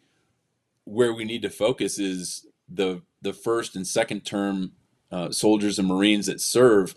where 0.83 1.11
we 1.11 1.25
need 1.25 1.41
to 1.41 1.49
focus 1.49 1.97
is 1.97 2.45
the 2.69 3.01
the 3.21 3.33
first 3.33 3.75
and 3.75 3.87
second 3.87 4.21
term 4.21 4.73
uh, 5.11 5.31
soldiers 5.31 5.79
and 5.79 5.87
Marines 5.87 6.27
that 6.27 6.39
serve 6.39 6.93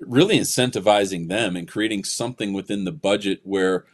really 0.00 0.38
incentivizing 0.38 1.28
them 1.28 1.56
and 1.56 1.68
creating 1.68 2.04
something 2.04 2.52
within 2.52 2.84
the 2.84 2.92
budget 2.92 3.40
where 3.44 3.84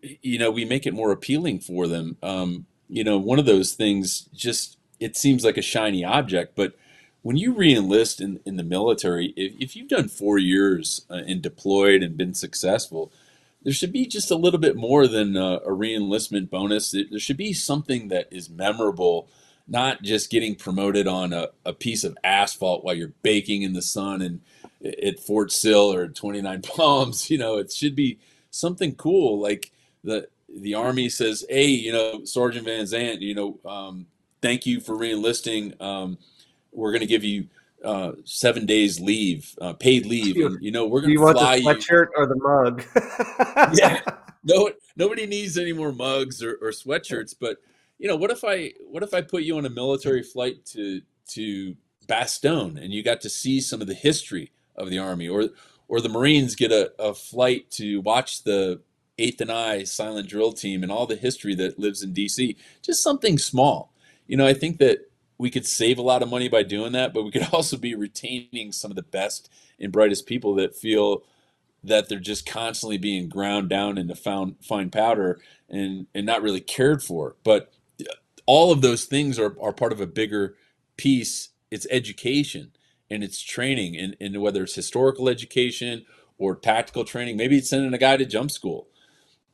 you 0.00 0.38
know 0.38 0.50
we 0.50 0.64
make 0.64 0.86
it 0.86 0.94
more 0.94 1.10
appealing 1.10 1.58
for 1.60 1.86
them. 1.86 2.16
Um, 2.22 2.66
you 2.88 3.04
know 3.04 3.18
one 3.18 3.38
of 3.38 3.46
those 3.46 3.72
things 3.72 4.28
just 4.34 4.78
it 4.98 5.16
seems 5.16 5.44
like 5.44 5.58
a 5.58 5.62
shiny 5.62 6.04
object 6.04 6.56
but 6.56 6.74
when 7.22 7.36
you 7.36 7.52
reenlist 7.54 8.20
in, 8.20 8.40
in 8.46 8.56
the 8.56 8.62
military 8.62 9.34
if, 9.36 9.52
if 9.60 9.76
you've 9.76 9.88
done 9.88 10.08
four 10.08 10.38
years 10.38 11.04
uh, 11.10 11.20
and 11.26 11.42
deployed 11.42 12.02
and 12.02 12.16
been 12.16 12.32
successful 12.32 13.12
there 13.62 13.72
should 13.72 13.92
be 13.92 14.06
just 14.06 14.30
a 14.30 14.36
little 14.36 14.60
bit 14.60 14.76
more 14.76 15.06
than 15.06 15.36
uh, 15.36 15.58
a 15.64 15.70
reenlistment 15.70 16.48
bonus. 16.48 16.92
There 16.92 17.18
should 17.18 17.36
be 17.36 17.52
something 17.52 18.08
that 18.08 18.28
is 18.30 18.48
memorable 18.48 19.28
not 19.66 20.02
just 20.02 20.30
getting 20.30 20.54
promoted 20.54 21.06
on 21.06 21.34
a, 21.34 21.48
a 21.66 21.74
piece 21.74 22.02
of 22.02 22.16
asphalt 22.24 22.82
while 22.82 22.94
you're 22.94 23.12
baking 23.22 23.62
in 23.62 23.74
the 23.74 23.82
sun 23.82 24.22
and 24.22 24.40
at 24.84 25.20
Fort 25.20 25.52
Sill 25.52 25.92
or 25.92 26.08
29 26.08 26.62
Palms. 26.76 27.30
You 27.30 27.38
know, 27.38 27.58
it 27.58 27.72
should 27.72 27.94
be 27.94 28.18
something 28.50 28.94
cool. 28.94 29.40
Like 29.40 29.72
the 30.04 30.28
the 30.48 30.74
Army 30.74 31.08
says, 31.08 31.44
hey, 31.48 31.66
you 31.66 31.92
know, 31.92 32.24
Sergeant 32.24 32.64
Van 32.64 32.84
Zant, 32.84 33.20
you 33.20 33.34
know, 33.34 33.58
um, 33.70 34.06
thank 34.40 34.66
you 34.66 34.80
for 34.80 34.94
reenlisting. 34.94 35.80
Um, 35.80 36.18
we're 36.72 36.90
going 36.90 37.00
to 37.00 37.06
give 37.06 37.24
you 37.24 37.48
uh, 37.84 38.12
seven 38.24 38.66
days 38.66 38.98
leave, 39.00 39.54
uh, 39.60 39.74
paid 39.74 40.06
leave. 40.06 40.36
And, 40.36 40.62
you 40.62 40.70
know, 40.70 40.86
we're 40.86 41.00
going 41.00 41.14
to 41.14 41.32
fly 41.32 41.56
you. 41.56 41.64
want 41.64 41.78
the 41.78 41.84
sweatshirt 41.84 42.06
you. 42.06 42.12
or 42.16 42.26
the 42.26 42.36
mug? 42.36 42.84
yeah. 43.78 44.00
No, 44.44 44.70
nobody 44.96 45.26
needs 45.26 45.58
any 45.58 45.72
more 45.72 45.92
mugs 45.92 46.42
or, 46.42 46.52
or 46.62 46.70
sweatshirts. 46.70 47.34
But 47.38 47.58
you 47.98 48.08
know, 48.08 48.16
what 48.16 48.30
if 48.30 48.44
I 48.44 48.72
what 48.88 49.02
if 49.02 49.12
I 49.12 49.20
put 49.20 49.42
you 49.42 49.58
on 49.58 49.66
a 49.66 49.68
military 49.68 50.22
flight 50.22 50.64
to 50.66 51.02
to 51.30 51.76
Bastogne 52.06 52.82
and 52.82 52.92
you 52.92 53.02
got 53.02 53.20
to 53.22 53.28
see 53.28 53.60
some 53.60 53.80
of 53.80 53.88
the 53.88 53.94
history 53.94 54.52
of 54.78 54.90
the 54.90 54.98
Army, 54.98 55.28
or 55.28 55.50
or 55.88 56.00
the 56.00 56.08
Marines 56.08 56.54
get 56.54 56.70
a, 56.70 56.92
a 56.98 57.14
flight 57.14 57.70
to 57.72 58.00
watch 58.00 58.44
the 58.44 58.80
Eighth 59.20 59.40
and 59.40 59.50
I 59.50 59.82
silent 59.82 60.28
drill 60.28 60.52
team 60.52 60.82
and 60.84 60.92
all 60.92 61.06
the 61.06 61.16
history 61.16 61.54
that 61.56 61.78
lives 61.78 62.02
in 62.02 62.14
DC. 62.14 62.56
Just 62.82 63.02
something 63.02 63.36
small. 63.36 63.92
You 64.28 64.36
know, 64.36 64.46
I 64.46 64.54
think 64.54 64.78
that 64.78 65.10
we 65.38 65.50
could 65.50 65.66
save 65.66 65.98
a 65.98 66.02
lot 66.02 66.22
of 66.22 66.30
money 66.30 66.48
by 66.48 66.62
doing 66.62 66.92
that, 66.92 67.12
but 67.12 67.24
we 67.24 67.32
could 67.32 67.48
also 67.52 67.76
be 67.76 67.94
retaining 67.94 68.70
some 68.70 68.92
of 68.92 68.96
the 68.96 69.02
best 69.02 69.50
and 69.80 69.90
brightest 69.90 70.26
people 70.26 70.54
that 70.56 70.76
feel 70.76 71.24
that 71.82 72.08
they're 72.08 72.20
just 72.20 72.46
constantly 72.46 72.98
being 72.98 73.28
ground 73.28 73.68
down 73.68 73.98
into 73.98 74.14
found, 74.14 74.56
fine 74.60 74.90
powder 74.90 75.40
and, 75.68 76.06
and 76.14 76.26
not 76.26 76.42
really 76.42 76.60
cared 76.60 77.02
for. 77.02 77.36
But 77.42 77.72
all 78.46 78.70
of 78.70 78.82
those 78.82 79.04
things 79.04 79.38
are, 79.38 79.56
are 79.60 79.72
part 79.72 79.92
of 79.92 80.00
a 80.00 80.06
bigger 80.06 80.56
piece. 80.96 81.48
It's 81.70 81.86
education 81.90 82.72
and 83.10 83.24
it's 83.24 83.40
training 83.40 83.96
and, 83.96 84.16
and 84.20 84.40
whether 84.40 84.62
it's 84.62 84.74
historical 84.74 85.28
education 85.28 86.04
or 86.38 86.54
tactical 86.54 87.04
training 87.04 87.36
maybe 87.36 87.58
it's 87.58 87.70
sending 87.70 87.94
a 87.94 87.98
guy 87.98 88.16
to 88.16 88.26
jump 88.26 88.50
school. 88.50 88.88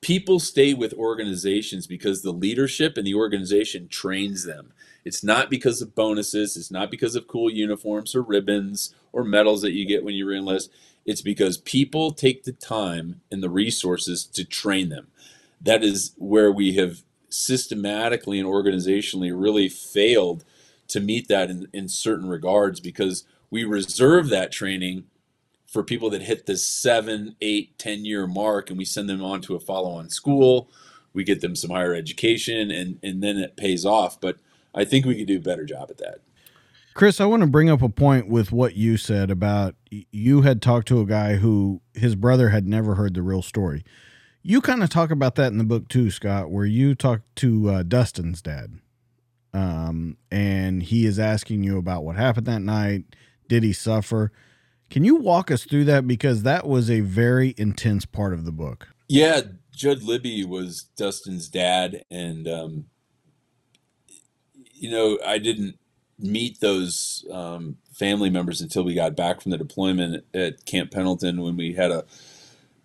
People 0.01 0.39
stay 0.39 0.75
with 0.75 0.93
organizations 0.95 1.87
because 1.87 2.21
the 2.23 2.33
leadership 2.33 2.99
and 2.99 3.07
the 3.07 3.15
organization 3.15 3.89
trains 3.89 4.45
them. 4.45 4.73
It's 5.05 5.25
not 5.25 5.51
because 5.51 5.81
of 5.83 5.95
bonuses 5.95 6.57
it's 6.57 6.71
not 6.71 6.91
because 6.91 7.17
of 7.17 7.29
cool 7.29 7.51
uniforms 7.51 8.15
or 8.15 8.23
ribbons 8.23 8.95
or 9.13 9.25
medals 9.25 9.63
that 9.63 9.73
you 9.73 9.87
get 9.87 10.05
when 10.05 10.15
you 10.15 10.31
enlist 10.31 10.71
it's 11.05 11.23
because 11.23 11.59
people 11.59 12.13
take 12.13 12.45
the 12.45 12.53
time 12.53 13.21
and 13.31 13.43
the 13.43 13.51
resources 13.51 14.25
to 14.25 14.45
train 14.45 14.89
them. 14.89 15.09
That 15.61 15.83
is 15.85 16.15
where 16.17 16.51
we 16.51 16.75
have 16.75 17.03
systematically 17.29 18.39
and 18.39 18.49
organizationally 18.49 19.33
really 19.35 19.69
failed 19.69 20.45
to 20.89 21.01
meet 21.01 21.29
that 21.29 21.51
in, 21.51 21.69
in 21.73 21.89
certain 21.89 22.29
regards 22.29 22.81
because 22.81 23.25
we 23.55 23.63
reserve 23.63 24.31
that 24.31 24.51
training 24.51 25.05
for 25.65 25.85
people 25.85 26.11
that 26.11 26.23
hit 26.23 26.45
the 26.47 26.57
seven, 26.57 27.37
eight, 27.41 27.79
ten 27.79 28.05
year 28.05 28.27
mark, 28.27 28.69
and 28.69 28.77
we 28.77 28.85
send 28.85 29.09
them 29.09 29.23
on 29.23 29.41
to 29.43 29.55
a 29.55 29.61
follow 29.61 29.93
on 29.93 30.11
school. 30.11 30.69
We 31.13 31.23
get 31.23 31.41
them 31.41 31.55
some 31.55 31.71
higher 31.71 31.95
education, 31.95 32.73
and 32.73 32.99
and 33.05 33.23
then 33.23 33.37
it 33.37 33.57
pays 33.57 33.87
off. 33.87 34.21
But 34.21 34.39
I 34.75 34.85
think 34.85 35.07
we 35.07 35.15
could 35.15 35.29
do 35.29 35.37
a 35.37 35.41
better 35.41 35.65
job 35.65 35.87
at 35.89 35.99
that. 35.99 36.19
Chris, 36.95 37.21
I 37.21 37.27
want 37.27 37.43
to 37.43 37.47
bring 37.47 37.71
up 37.71 37.81
a 37.81 37.89
point 37.89 38.29
with 38.29 38.51
what 38.51 38.75
you 38.75 38.97
said 38.97 39.31
about 39.31 39.77
you 39.89 40.43
had 40.43 40.61
talked 40.61 40.89
to 40.89 41.01
a 41.01 41.07
guy 41.07 41.37
who 41.37 41.81
his 41.93 42.17
brother 42.17 42.49
had 42.49 42.67
never 42.67 42.97
heard 42.97 43.15
the 43.15 43.23
real 43.23 43.43
story. 43.43 43.85
You 44.43 44.63
kind 44.63 44.83
of 44.83 44.91
talk 44.91 45.13
about 45.13 45.37
that 45.37 45.53
in 45.53 45.59
the 45.59 45.65
book 45.65 45.89
too, 45.89 46.11
Scott, 46.11 46.51
where 46.51 46.67
you 46.67 46.97
talk 46.97 47.21
to 47.37 47.71
uh, 47.71 47.83
Dustin's 47.85 48.43
dad, 48.43 48.81
um, 49.53 50.17
and 50.29 50.83
he 50.83 51.07
is 51.07 51.21
asking 51.21 51.63
you 51.63 51.79
about 51.79 52.03
what 52.03 52.17
happened 52.17 52.47
that 52.47 52.63
night 52.63 53.05
did 53.55 53.63
he 53.63 53.73
suffer? 53.73 54.33
Can 54.91 55.05
you 55.05 55.15
walk 55.15 55.49
us 55.53 55.63
through 55.65 55.85
that 55.85 56.09
because 56.09 56.43
that 56.43 56.67
was 56.67 56.91
a 56.91 57.01
very 57.01 57.55
intense 57.57 58.05
part 58.05 58.33
of 58.33 58.45
the 58.45 58.51
book? 58.51 58.89
Yeah, 59.09 59.43
Judd 59.73 60.03
Libby 60.03 60.45
was 60.45 60.83
Dustin's 60.97 61.49
dad, 61.49 62.05
and 62.11 62.49
um, 62.49 62.87
you 64.73 64.91
know 64.91 65.21
I 65.25 65.39
didn't 65.39 65.79
meet 66.19 66.59
those 66.59 67.25
um, 67.31 67.77
family 67.93 68.29
members 68.29 68.61
until 68.61 68.83
we 68.83 68.95
got 68.95 69.15
back 69.15 69.41
from 69.41 69.53
the 69.53 69.59
deployment 69.59 70.25
at 70.35 70.65
Camp 70.65 70.91
Pendleton 70.91 71.41
when 71.41 71.57
we 71.57 71.75
had 71.75 71.93
a 71.93 72.05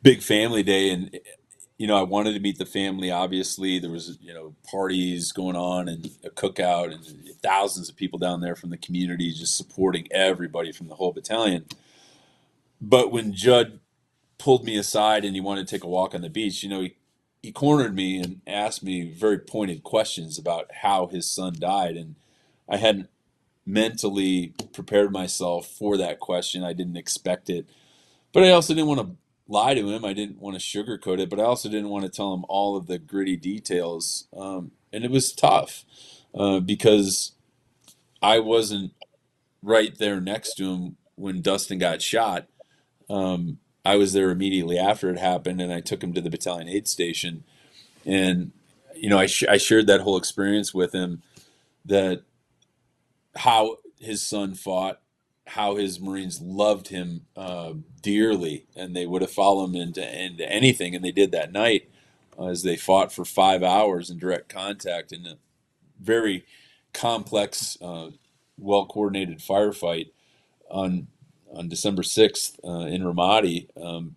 big 0.03 0.21
family 0.21 0.61
day, 0.61 0.91
and 0.91 1.19
you 1.79 1.87
know, 1.87 1.97
I 1.97 2.03
wanted 2.03 2.33
to 2.33 2.41
meet 2.41 2.59
the 2.59 2.65
family. 2.67 3.09
Obviously, 3.09 3.79
there 3.79 3.89
was 3.89 4.19
you 4.21 4.35
know 4.35 4.53
parties 4.69 5.31
going 5.31 5.55
on 5.55 5.89
and 5.89 6.11
a 6.25 6.29
cookout, 6.29 6.93
and 6.93 7.05
thousands 7.41 7.89
of 7.89 7.95
people 7.95 8.19
down 8.19 8.41
there 8.41 8.55
from 8.55 8.69
the 8.69 8.77
community 8.77 9.33
just 9.33 9.57
supporting 9.57 10.07
everybody 10.11 10.73
from 10.73 10.89
the 10.89 10.95
whole 10.95 11.13
battalion. 11.13 11.65
But 12.81 13.11
when 13.11 13.33
Judd 13.33 13.79
pulled 14.37 14.65
me 14.65 14.77
aside 14.77 15.25
and 15.25 15.35
he 15.35 15.41
wanted 15.41 15.67
to 15.67 15.75
take 15.75 15.85
a 15.85 15.89
walk 15.89 16.15
on 16.15 16.21
the 16.21 16.29
beach, 16.29 16.63
you 16.63 16.69
know, 16.69 16.81
he 16.81 16.95
he 17.41 17.53
cornered 17.53 17.95
me 17.95 18.19
and 18.19 18.41
asked 18.45 18.83
me 18.83 19.09
very 19.09 19.39
pointed 19.39 19.83
questions 19.83 20.37
about 20.37 20.71
how 20.81 21.07
his 21.07 21.31
son 21.31 21.55
died, 21.57 21.97
and 21.97 22.15
I 22.69 22.77
hadn't 22.77 23.09
mentally 23.65 24.53
prepared 24.73 25.13
myself 25.13 25.67
for 25.67 25.97
that 25.97 26.19
question. 26.19 26.63
I 26.63 26.73
didn't 26.73 26.97
expect 26.97 27.49
it, 27.49 27.67
but 28.33 28.43
I 28.43 28.51
also 28.51 28.73
didn't 28.73 28.89
want 28.89 29.01
to 29.01 29.15
lie 29.49 29.73
to 29.73 29.89
him. 29.89 30.05
I 30.05 30.13
didn't 30.13 30.39
want 30.39 30.57
to 30.57 30.63
sugarcoat 30.65 31.19
it, 31.19 31.29
but 31.29 31.39
I 31.39 31.43
also 31.43 31.67
didn't 31.67 31.89
want 31.89 32.05
to 32.05 32.11
tell 32.11 32.33
him 32.33 32.45
all 32.47 32.77
of 32.77 32.87
the 32.87 32.99
gritty 32.99 33.35
details. 33.35 34.27
Um, 34.37 34.71
and 34.93 35.03
it 35.03 35.11
was 35.11 35.33
tough 35.33 35.83
uh, 36.33 36.59
because 36.59 37.33
I 38.21 38.39
wasn't 38.39 38.93
right 39.61 39.97
there 39.97 40.21
next 40.21 40.55
to 40.55 40.71
him 40.71 40.97
when 41.15 41.41
Dustin 41.41 41.79
got 41.79 42.01
shot. 42.01 42.47
Um, 43.09 43.57
I 43.83 43.95
was 43.95 44.13
there 44.13 44.29
immediately 44.29 44.77
after 44.77 45.09
it 45.09 45.17
happened, 45.17 45.59
and 45.61 45.73
I 45.73 45.81
took 45.81 46.03
him 46.03 46.13
to 46.13 46.21
the 46.21 46.29
battalion 46.29 46.69
aid 46.69 46.87
station. 46.87 47.43
And 48.05 48.51
you 48.95 49.09
know, 49.09 49.17
I, 49.17 49.25
sh- 49.25 49.45
I 49.49 49.57
shared 49.57 49.87
that 49.87 50.01
whole 50.01 50.17
experience 50.17 50.73
with 50.73 50.93
him. 50.93 51.23
That 51.85 52.21
how 53.35 53.77
his 53.99 54.21
son 54.21 54.53
fought 54.53 55.01
how 55.49 55.75
his 55.75 55.99
Marines 55.99 56.41
loved 56.41 56.89
him 56.89 57.21
uh, 57.35 57.73
dearly, 58.01 58.65
and 58.75 58.95
they 58.95 59.05
would 59.05 59.21
have 59.21 59.31
followed 59.31 59.69
him 59.69 59.75
into, 59.75 60.23
into 60.23 60.49
anything, 60.51 60.95
and 60.95 61.03
they 61.03 61.11
did 61.11 61.31
that 61.31 61.51
night 61.51 61.89
uh, 62.37 62.47
as 62.47 62.63
they 62.63 62.75
fought 62.75 63.11
for 63.11 63.25
five 63.25 63.63
hours 63.63 64.09
in 64.09 64.17
direct 64.19 64.49
contact 64.49 65.11
in 65.11 65.25
a 65.25 65.37
very 65.99 66.45
complex, 66.93 67.77
uh, 67.81 68.09
well 68.57 68.85
coordinated 68.85 69.39
firefight 69.39 70.11
on 70.69 71.07
on 71.51 71.67
December 71.67 72.03
sixth 72.03 72.59
uh, 72.63 72.85
in 72.85 73.01
Ramadi. 73.01 73.69
Um, 73.81 74.15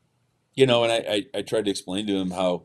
you 0.54 0.66
know, 0.66 0.84
and 0.84 0.92
I, 0.92 0.96
I, 0.96 1.38
I 1.38 1.42
tried 1.42 1.64
to 1.64 1.70
explain 1.70 2.06
to 2.08 2.16
him 2.16 2.32
how 2.32 2.64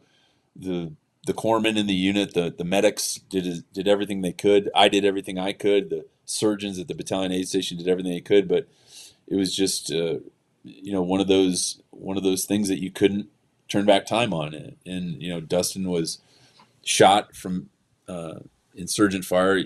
the 0.56 0.94
the 1.26 1.34
corpsmen 1.34 1.78
in 1.78 1.88
the 1.88 1.94
unit, 1.94 2.34
the 2.34 2.54
the 2.58 2.64
medics 2.64 3.16
did 3.30 3.64
did 3.74 3.88
everything 3.88 4.22
they 4.22 4.34
could. 4.34 4.70
I 4.76 4.90
did 4.90 5.06
everything 5.06 5.40
I 5.40 5.54
could. 5.54 5.90
The 5.90 6.06
surgeons 6.28 6.78
at 6.78 6.88
the 6.88 6.94
battalion 6.94 7.32
aid 7.32 7.48
station 7.48 7.78
did 7.78 7.88
everything 7.88 8.12
they 8.12 8.22
could, 8.22 8.48
but 8.48 8.68
it 9.28 9.36
was 9.36 9.56
just 9.56 9.92
uh, 9.92 10.20
you 10.64 10.94
know 10.94 11.02
one 11.02 11.20
of 11.20 11.28
those 11.28 11.82
one 11.90 12.18
of 12.18 12.24
those 12.24 12.46
things 12.46 12.68
that 12.68 12.82
you 12.82 12.92
couldn't 12.92 13.28
turn 13.68 13.86
back 13.86 14.06
time 14.06 14.34
on. 14.34 14.54
And, 14.54 14.76
and 14.86 15.22
you 15.22 15.30
know 15.30 15.42
Dustin 15.42 15.90
was 15.90 16.20
shot 16.84 17.36
from 17.36 17.70
uh, 18.08 18.40
insurgent 18.76 19.26
fire 19.26 19.62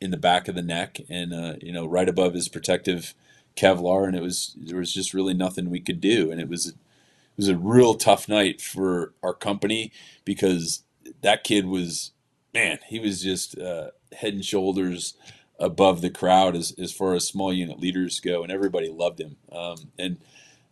in 0.00 0.10
the 0.10 0.16
back 0.16 0.48
of 0.48 0.54
the 0.54 0.62
neck, 0.62 1.00
and 1.10 1.34
uh, 1.34 1.54
you 1.60 1.72
know 1.72 1.86
right 1.86 2.08
above 2.08 2.34
his 2.34 2.48
protective 2.48 3.14
Kevlar, 3.56 4.06
and 4.06 4.16
it 4.16 4.22
was 4.22 4.56
there 4.58 4.78
was 4.78 4.92
just 4.92 5.12
really 5.12 5.34
nothing 5.34 5.68
we 5.70 5.80
could 5.80 6.00
do, 6.00 6.30
and 6.30 6.40
it 6.40 6.48
was. 6.48 6.68
It 6.68 7.42
was 7.42 7.48
a 7.50 7.58
real 7.58 7.92
tough 7.96 8.30
night 8.30 8.62
for 8.62 9.12
our 9.22 9.34
company 9.34 9.92
because 10.24 10.84
that 11.20 11.44
kid 11.44 11.66
was 11.66 12.12
man 12.54 12.78
he 12.88 12.98
was 12.98 13.22
just 13.22 13.58
uh, 13.58 13.90
head 14.12 14.32
and 14.32 14.42
shoulders 14.42 15.14
above 15.58 16.00
the 16.00 16.10
crowd 16.10 16.56
as, 16.56 16.74
as 16.78 16.92
far 16.92 17.14
as 17.14 17.26
small 17.26 17.52
unit 17.52 17.80
leaders 17.80 18.20
go, 18.20 18.42
and 18.42 18.52
everybody 18.52 18.88
loved 18.88 19.20
him. 19.20 19.36
Um, 19.50 19.90
and 19.98 20.18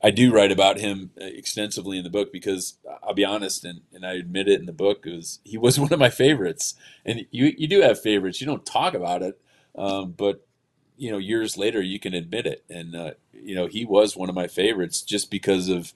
I 0.03 0.11
do 0.11 0.32
write 0.32 0.53
about 0.53 0.80
him 0.80 1.11
extensively 1.16 1.97
in 1.97 2.05
the 2.05 2.11
book 2.11 2.32
because 2.32 2.76
I'll 3.03 3.14
be 3.14 3.24
honest, 3.24 3.64
and, 3.64 3.80
and 3.93 4.05
I 4.05 4.14
admit 4.14 4.49
it 4.49 4.61
in 4.61 4.66
the 4.66 4.72
book, 4.72 5.07
was 5.07 5.41
he 5.45 5.57
was 5.57 5.80
one 5.80 5.93
of 5.93 5.99
my 5.99 6.11
favorites. 6.11 6.74
And 7.05 7.26
you 7.30 7.55
you 7.57 7.66
do 7.66 7.80
have 7.80 8.01
favorites. 8.01 8.41
You 8.41 8.47
don't 8.47 8.66
talk 8.66 8.95
about 8.95 9.22
it, 9.22 9.41
um, 9.76 10.12
but 10.12 10.47
you 10.97 11.11
know 11.11 11.18
years 11.18 11.57
later 11.57 11.80
you 11.80 11.99
can 11.99 12.14
admit 12.14 12.47
it. 12.47 12.64
And 12.68 12.95
uh, 12.95 13.12
you 13.32 13.55
know, 13.55 13.66
he 13.66 13.85
was 13.85 14.16
one 14.16 14.28
of 14.28 14.35
my 14.35 14.47
favorites 14.47 15.03
just 15.03 15.30
because 15.30 15.68
of 15.68 15.93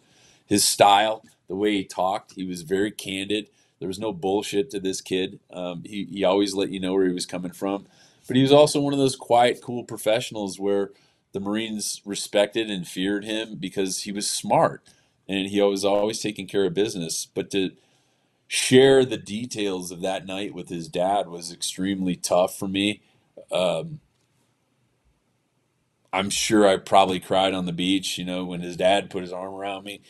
his 0.47 0.65
style, 0.65 1.23
the 1.49 1.57
way 1.57 1.73
he 1.73 1.85
talked. 1.85 2.33
He 2.33 2.45
was 2.45 2.63
very 2.63 2.91
candid. 2.91 3.49
There 3.79 3.89
was 3.89 3.99
no 3.99 4.13
bullshit 4.13 4.71
to 4.71 4.81
this 4.81 5.01
kid. 5.01 5.39
Um, 5.53 5.83
he, 5.85 6.05
he 6.05 6.25
always 6.25 6.55
let 6.55 6.71
you 6.71 6.81
know 6.81 6.95
where 6.95 7.07
he 7.07 7.13
was 7.13 7.27
coming 7.27 7.53
from. 7.53 7.87
But 8.29 8.37
he 8.37 8.43
was 8.43 8.53
also 8.53 8.81
one 8.81 8.93
of 8.93 8.99
those 9.01 9.17
quiet, 9.17 9.61
cool 9.63 9.83
professionals 9.83 10.61
where 10.61 10.93
the 11.33 11.41
Marines 11.41 12.03
respected 12.05 12.71
and 12.71 12.87
feared 12.87 13.25
him 13.25 13.57
because 13.59 14.03
he 14.03 14.13
was 14.13 14.31
smart 14.31 14.83
and 15.27 15.49
he 15.49 15.61
was 15.61 15.85
always 15.85 16.21
taking 16.21 16.47
care 16.47 16.67
of 16.67 16.75
business. 16.75 17.27
But 17.27 17.51
to 17.53 17.73
share 18.47 19.05
the 19.05 19.17
details 19.17 19.91
of 19.91 20.03
that 20.03 20.27
night 20.27 20.55
with 20.55 20.69
his 20.69 20.89
dad 20.89 21.29
was 21.29 21.53
extremely 21.53 22.17
tough 22.17 22.57
for 22.57 22.69
me. 22.69 23.01
Um, 23.51 24.01
I'm 26.13 26.31
sure 26.31 26.67
I 26.67 26.77
probably 26.79 27.21
cried 27.21 27.55
on 27.55 27.67
the 27.67 27.73
beach, 27.73 28.19
you 28.19 28.25
know, 28.25 28.45
when 28.45 28.61
his 28.61 28.77
dad 28.77 29.11
put 29.11 29.23
his 29.23 29.33
arm 29.33 29.55
around 29.55 29.85
me. 29.85 30.01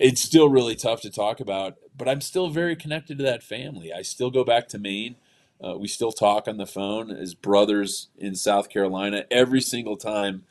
It's 0.00 0.22
still 0.22 0.48
really 0.48 0.74
tough 0.74 1.02
to 1.02 1.10
talk 1.10 1.40
about, 1.40 1.76
but 1.96 2.08
I'm 2.08 2.22
still 2.22 2.48
very 2.48 2.76
connected 2.76 3.18
to 3.18 3.24
that 3.24 3.42
family. 3.42 3.92
I 3.92 4.02
still 4.02 4.30
go 4.30 4.44
back 4.44 4.68
to 4.68 4.78
Maine. 4.78 5.16
Uh, 5.64 5.76
we 5.78 5.86
still 5.86 6.12
talk 6.12 6.48
on 6.48 6.56
the 6.56 6.66
phone 6.66 7.10
as 7.10 7.34
brothers 7.34 8.08
in 8.18 8.34
South 8.34 8.68
Carolina. 8.68 9.24
Every 9.30 9.60
single 9.60 9.96
time 9.96 10.44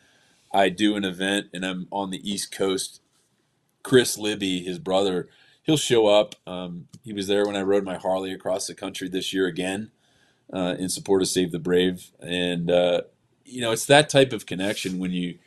I 0.54 0.70
do 0.70 0.96
an 0.96 1.04
event 1.04 1.48
and 1.54 1.66
I'm 1.66 1.88
on 1.92 2.12
the 2.12 2.30
East 2.30 2.52
Coast, 2.52 3.02
Chris 3.84 4.18
Libby, 4.18 4.64
his 4.64 4.80
brother, 4.80 5.28
he'll 5.64 5.78
show 5.78 6.08
up. 6.08 6.36
Um, 6.48 6.88
he 7.04 7.14
was 7.14 7.28
there 7.28 7.46
when 7.46 7.56
I 7.56 7.62
rode 7.62 7.84
my 7.84 7.98
Harley 7.98 8.32
across 8.32 8.68
the 8.68 8.76
country 8.76 9.10
this 9.10 9.34
year 9.34 9.48
again 9.48 9.92
uh, 10.54 10.76
in 10.80 10.90
support 10.90 11.22
of 11.22 11.28
Save 11.28 11.52
the 11.52 11.60
Brave. 11.60 12.12
And, 12.20 12.72
uh, 12.72 13.02
you 13.44 13.62
know, 13.62 13.72
it's 13.72 13.86
that 13.88 14.10
type 14.10 14.34
of 14.34 14.46
connection 14.46 15.00
when 15.00 15.12
you 15.12 15.40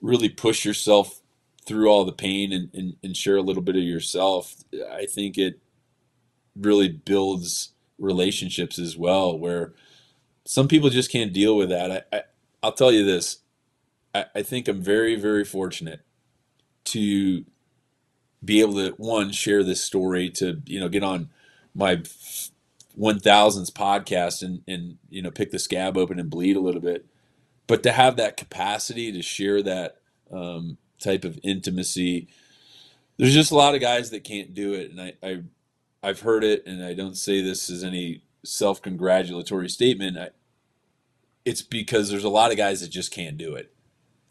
really 0.00 0.28
push 0.28 0.64
yourself 0.64 1.20
through 1.66 1.88
all 1.88 2.04
the 2.04 2.12
pain 2.12 2.52
and, 2.52 2.70
and, 2.74 2.96
and 3.02 3.16
share 3.16 3.36
a 3.36 3.42
little 3.42 3.62
bit 3.62 3.76
of 3.76 3.82
yourself. 3.82 4.56
I 4.92 5.06
think 5.06 5.38
it 5.38 5.60
really 6.54 6.88
builds 6.88 7.73
relationships 7.98 8.78
as 8.78 8.96
well, 8.96 9.38
where 9.38 9.72
some 10.44 10.68
people 10.68 10.90
just 10.90 11.10
can't 11.10 11.32
deal 11.32 11.56
with 11.56 11.68
that. 11.70 11.90
I, 12.12 12.16
I, 12.16 12.22
I'll 12.62 12.72
tell 12.72 12.92
you 12.92 13.04
this. 13.04 13.38
I, 14.14 14.26
I 14.34 14.42
think 14.42 14.68
I'm 14.68 14.82
very, 14.82 15.16
very 15.16 15.44
fortunate 15.44 16.00
to 16.86 17.44
be 18.44 18.60
able 18.60 18.74
to 18.74 18.90
one 18.98 19.32
share 19.32 19.64
this 19.64 19.82
story 19.82 20.28
to 20.28 20.60
you 20.66 20.78
know 20.78 20.88
get 20.88 21.02
on 21.02 21.30
my 21.74 21.96
1000th 21.96 23.72
podcast 23.72 24.42
and 24.42 24.62
and 24.68 24.98
you 25.08 25.22
know 25.22 25.30
pick 25.30 25.50
the 25.50 25.58
scab 25.58 25.96
open 25.96 26.20
and 26.20 26.30
bleed 26.30 26.56
a 26.56 26.60
little 26.60 26.80
bit. 26.80 27.06
But 27.66 27.82
to 27.84 27.92
have 27.92 28.16
that 28.16 28.36
capacity 28.36 29.10
to 29.12 29.22
share 29.22 29.62
that 29.62 29.96
um, 30.30 30.76
type 30.98 31.24
of 31.24 31.38
intimacy 31.42 32.28
there's 33.16 33.34
just 33.34 33.52
a 33.52 33.56
lot 33.56 33.74
of 33.74 33.80
guys 33.80 34.10
that 34.10 34.24
can't 34.24 34.54
do 34.54 34.74
it. 34.74 34.90
And 34.90 35.00
I, 35.00 35.12
I 35.22 35.42
i've 36.04 36.20
heard 36.20 36.44
it 36.44 36.64
and 36.66 36.84
i 36.84 36.94
don't 36.94 37.16
say 37.16 37.42
this 37.42 37.70
as 37.70 37.84
any 37.84 38.22
self-congratulatory 38.44 39.68
statement 39.68 40.18
I, 40.18 40.30
it's 41.44 41.62
because 41.62 42.10
there's 42.10 42.24
a 42.24 42.28
lot 42.28 42.50
of 42.50 42.56
guys 42.56 42.80
that 42.82 42.90
just 42.90 43.12
can't 43.12 43.38
do 43.38 43.54
it 43.54 43.72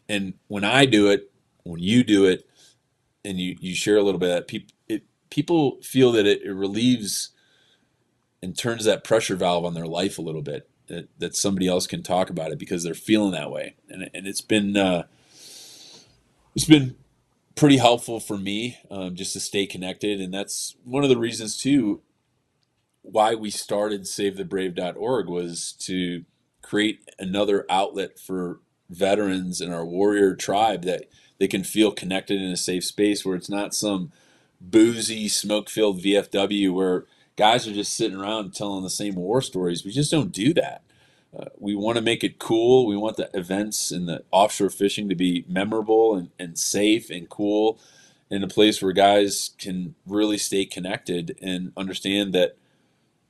and 0.08 0.34
when 0.48 0.64
i 0.64 0.86
do 0.86 1.10
it 1.10 1.30
when 1.64 1.80
you 1.80 2.04
do 2.04 2.26
it 2.26 2.46
and 3.24 3.40
you, 3.40 3.56
you 3.60 3.74
share 3.74 3.96
a 3.96 4.02
little 4.02 4.20
bit 4.20 4.30
of 4.30 4.36
that, 4.36 4.48
people 4.48 4.74
it, 4.88 5.04
people 5.30 5.78
feel 5.82 6.12
that 6.12 6.26
it, 6.26 6.42
it 6.42 6.52
relieves 6.52 7.30
and 8.42 8.56
turns 8.56 8.84
that 8.84 9.04
pressure 9.04 9.36
valve 9.36 9.64
on 9.64 9.74
their 9.74 9.86
life 9.86 10.18
a 10.18 10.22
little 10.22 10.42
bit. 10.42 10.68
That, 10.88 11.08
that 11.18 11.34
somebody 11.34 11.66
else 11.66 11.86
can 11.86 12.02
talk 12.02 12.28
about 12.28 12.52
it 12.52 12.58
because 12.58 12.84
they're 12.84 12.92
feeling 12.92 13.32
that 13.32 13.50
way, 13.50 13.76
and 13.88 14.10
and 14.12 14.26
it's 14.26 14.42
been 14.42 14.76
uh, 14.76 15.04
it's 16.54 16.66
been 16.66 16.96
pretty 17.54 17.76
helpful 17.78 18.20
for 18.20 18.36
me 18.36 18.78
um, 18.90 19.14
just 19.14 19.32
to 19.34 19.40
stay 19.40 19.66
connected, 19.66 20.20
and 20.20 20.32
that's 20.32 20.76
one 20.84 21.04
of 21.04 21.10
the 21.10 21.18
reasons 21.18 21.56
too 21.56 22.02
why 23.04 23.34
we 23.34 23.50
started 23.50 24.02
SaveTheBrave.org 24.02 25.28
was 25.28 25.72
to 25.80 26.24
create 26.62 27.00
another 27.18 27.66
outlet 27.68 28.18
for 28.18 28.60
veterans 28.88 29.60
and 29.60 29.74
our 29.74 29.84
warrior 29.84 30.34
tribe 30.34 30.84
that 30.84 31.04
they 31.38 31.46
can 31.46 31.64
feel 31.64 31.92
connected 31.92 32.40
in 32.40 32.50
a 32.50 32.56
safe 32.56 32.84
space 32.84 33.24
where 33.24 33.36
it's 33.36 33.50
not 33.50 33.74
some 33.74 34.10
boozy, 34.60 35.28
smoke 35.28 35.68
filled 35.68 36.00
VFW 36.00 36.72
where 36.72 37.04
guys 37.36 37.68
are 37.68 37.74
just 37.74 37.94
sitting 37.94 38.16
around 38.16 38.54
telling 38.54 38.82
the 38.82 38.90
same 38.90 39.16
war 39.16 39.42
stories. 39.42 39.84
We 39.84 39.90
just 39.90 40.10
don't 40.10 40.32
do 40.32 40.54
that. 40.54 40.83
We 41.58 41.74
want 41.74 41.96
to 41.96 42.02
make 42.02 42.22
it 42.22 42.38
cool. 42.38 42.86
We 42.86 42.96
want 42.96 43.16
the 43.16 43.30
events 43.34 43.90
and 43.90 44.08
the 44.08 44.24
offshore 44.30 44.70
fishing 44.70 45.08
to 45.08 45.14
be 45.14 45.44
memorable 45.48 46.16
and, 46.16 46.30
and 46.38 46.58
safe 46.58 47.10
and 47.10 47.28
cool 47.28 47.78
in 48.30 48.42
a 48.42 48.48
place 48.48 48.82
where 48.82 48.92
guys 48.92 49.50
can 49.58 49.94
really 50.06 50.38
stay 50.38 50.64
connected 50.64 51.36
and 51.42 51.72
understand 51.76 52.32
that 52.34 52.56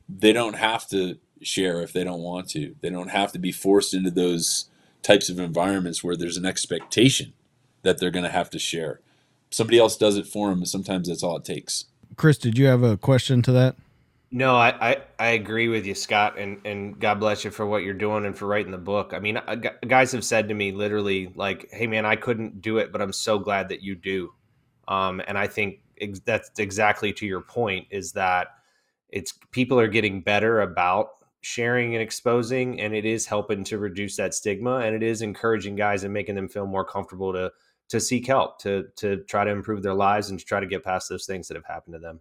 they 0.08 0.32
don't 0.32 0.56
have 0.56 0.88
to 0.88 1.18
share 1.42 1.82
if 1.82 1.92
they 1.92 2.04
don't 2.04 2.22
want 2.22 2.48
to. 2.50 2.74
They 2.80 2.90
don't 2.90 3.10
have 3.10 3.32
to 3.32 3.38
be 3.38 3.52
forced 3.52 3.94
into 3.94 4.10
those 4.10 4.66
types 5.02 5.28
of 5.28 5.38
environments 5.38 6.02
where 6.02 6.16
there's 6.16 6.36
an 6.36 6.46
expectation 6.46 7.32
that 7.82 7.98
they're 7.98 8.10
going 8.10 8.24
to 8.24 8.30
have 8.30 8.50
to 8.50 8.58
share. 8.58 9.00
Somebody 9.50 9.78
else 9.78 9.96
does 9.96 10.16
it 10.16 10.26
for 10.26 10.48
them, 10.48 10.58
and 10.58 10.68
sometimes 10.68 11.08
that's 11.08 11.22
all 11.22 11.36
it 11.36 11.44
takes. 11.44 11.84
Chris, 12.16 12.38
did 12.38 12.58
you 12.58 12.66
have 12.66 12.82
a 12.82 12.96
question 12.96 13.42
to 13.42 13.52
that? 13.52 13.76
No, 14.36 14.56
I, 14.56 14.90
I, 14.90 14.96
I, 15.16 15.26
agree 15.28 15.68
with 15.68 15.86
you, 15.86 15.94
Scott, 15.94 16.40
and, 16.40 16.60
and 16.66 16.98
God 16.98 17.20
bless 17.20 17.44
you 17.44 17.52
for 17.52 17.64
what 17.66 17.84
you're 17.84 17.94
doing 17.94 18.24
and 18.24 18.36
for 18.36 18.48
writing 18.48 18.72
the 18.72 18.78
book. 18.78 19.12
I 19.14 19.20
mean, 19.20 19.38
guys 19.86 20.10
have 20.10 20.24
said 20.24 20.48
to 20.48 20.54
me 20.54 20.72
literally, 20.72 21.32
like, 21.36 21.68
hey, 21.70 21.86
man, 21.86 22.04
I 22.04 22.16
couldn't 22.16 22.60
do 22.60 22.78
it, 22.78 22.90
but 22.90 23.00
I'm 23.00 23.12
so 23.12 23.38
glad 23.38 23.68
that 23.68 23.82
you 23.82 23.94
do. 23.94 24.32
Um, 24.88 25.22
and 25.28 25.38
I 25.38 25.46
think 25.46 25.82
ex- 26.00 26.18
that's 26.18 26.50
exactly 26.58 27.12
to 27.12 27.24
your 27.24 27.42
point 27.42 27.86
is 27.92 28.10
that 28.14 28.48
it's 29.08 29.34
people 29.52 29.78
are 29.78 29.86
getting 29.86 30.20
better 30.20 30.62
about 30.62 31.10
sharing 31.42 31.94
and 31.94 32.02
exposing, 32.02 32.80
and 32.80 32.92
it 32.92 33.04
is 33.04 33.26
helping 33.26 33.62
to 33.62 33.78
reduce 33.78 34.16
that 34.16 34.34
stigma, 34.34 34.78
and 34.78 34.96
it 34.96 35.04
is 35.04 35.22
encouraging 35.22 35.76
guys 35.76 36.02
and 36.02 36.12
making 36.12 36.34
them 36.34 36.48
feel 36.48 36.66
more 36.66 36.84
comfortable 36.84 37.32
to 37.34 37.52
to 37.90 38.00
seek 38.00 38.26
help 38.26 38.58
to 38.62 38.86
to 38.96 39.18
try 39.28 39.44
to 39.44 39.52
improve 39.52 39.84
their 39.84 39.94
lives 39.94 40.30
and 40.30 40.40
to 40.40 40.44
try 40.44 40.58
to 40.58 40.66
get 40.66 40.82
past 40.82 41.08
those 41.08 41.24
things 41.24 41.46
that 41.46 41.54
have 41.54 41.66
happened 41.66 41.94
to 41.94 42.00
them. 42.00 42.18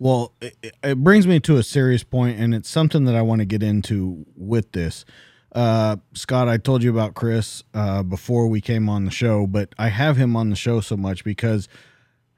Well, 0.00 0.32
it, 0.40 0.74
it 0.82 0.98
brings 0.98 1.26
me 1.26 1.40
to 1.40 1.58
a 1.58 1.62
serious 1.62 2.02
point, 2.02 2.40
and 2.40 2.54
it's 2.54 2.70
something 2.70 3.04
that 3.04 3.14
I 3.14 3.20
want 3.20 3.40
to 3.40 3.44
get 3.44 3.62
into 3.62 4.24
with 4.34 4.72
this. 4.72 5.04
Uh, 5.52 5.96
Scott, 6.14 6.48
I 6.48 6.56
told 6.56 6.82
you 6.82 6.90
about 6.90 7.14
Chris 7.14 7.62
uh, 7.74 8.02
before 8.02 8.46
we 8.46 8.62
came 8.62 8.88
on 8.88 9.04
the 9.04 9.10
show, 9.10 9.46
but 9.46 9.74
I 9.78 9.88
have 9.88 10.16
him 10.16 10.36
on 10.36 10.48
the 10.48 10.56
show 10.56 10.80
so 10.80 10.96
much 10.96 11.22
because 11.22 11.68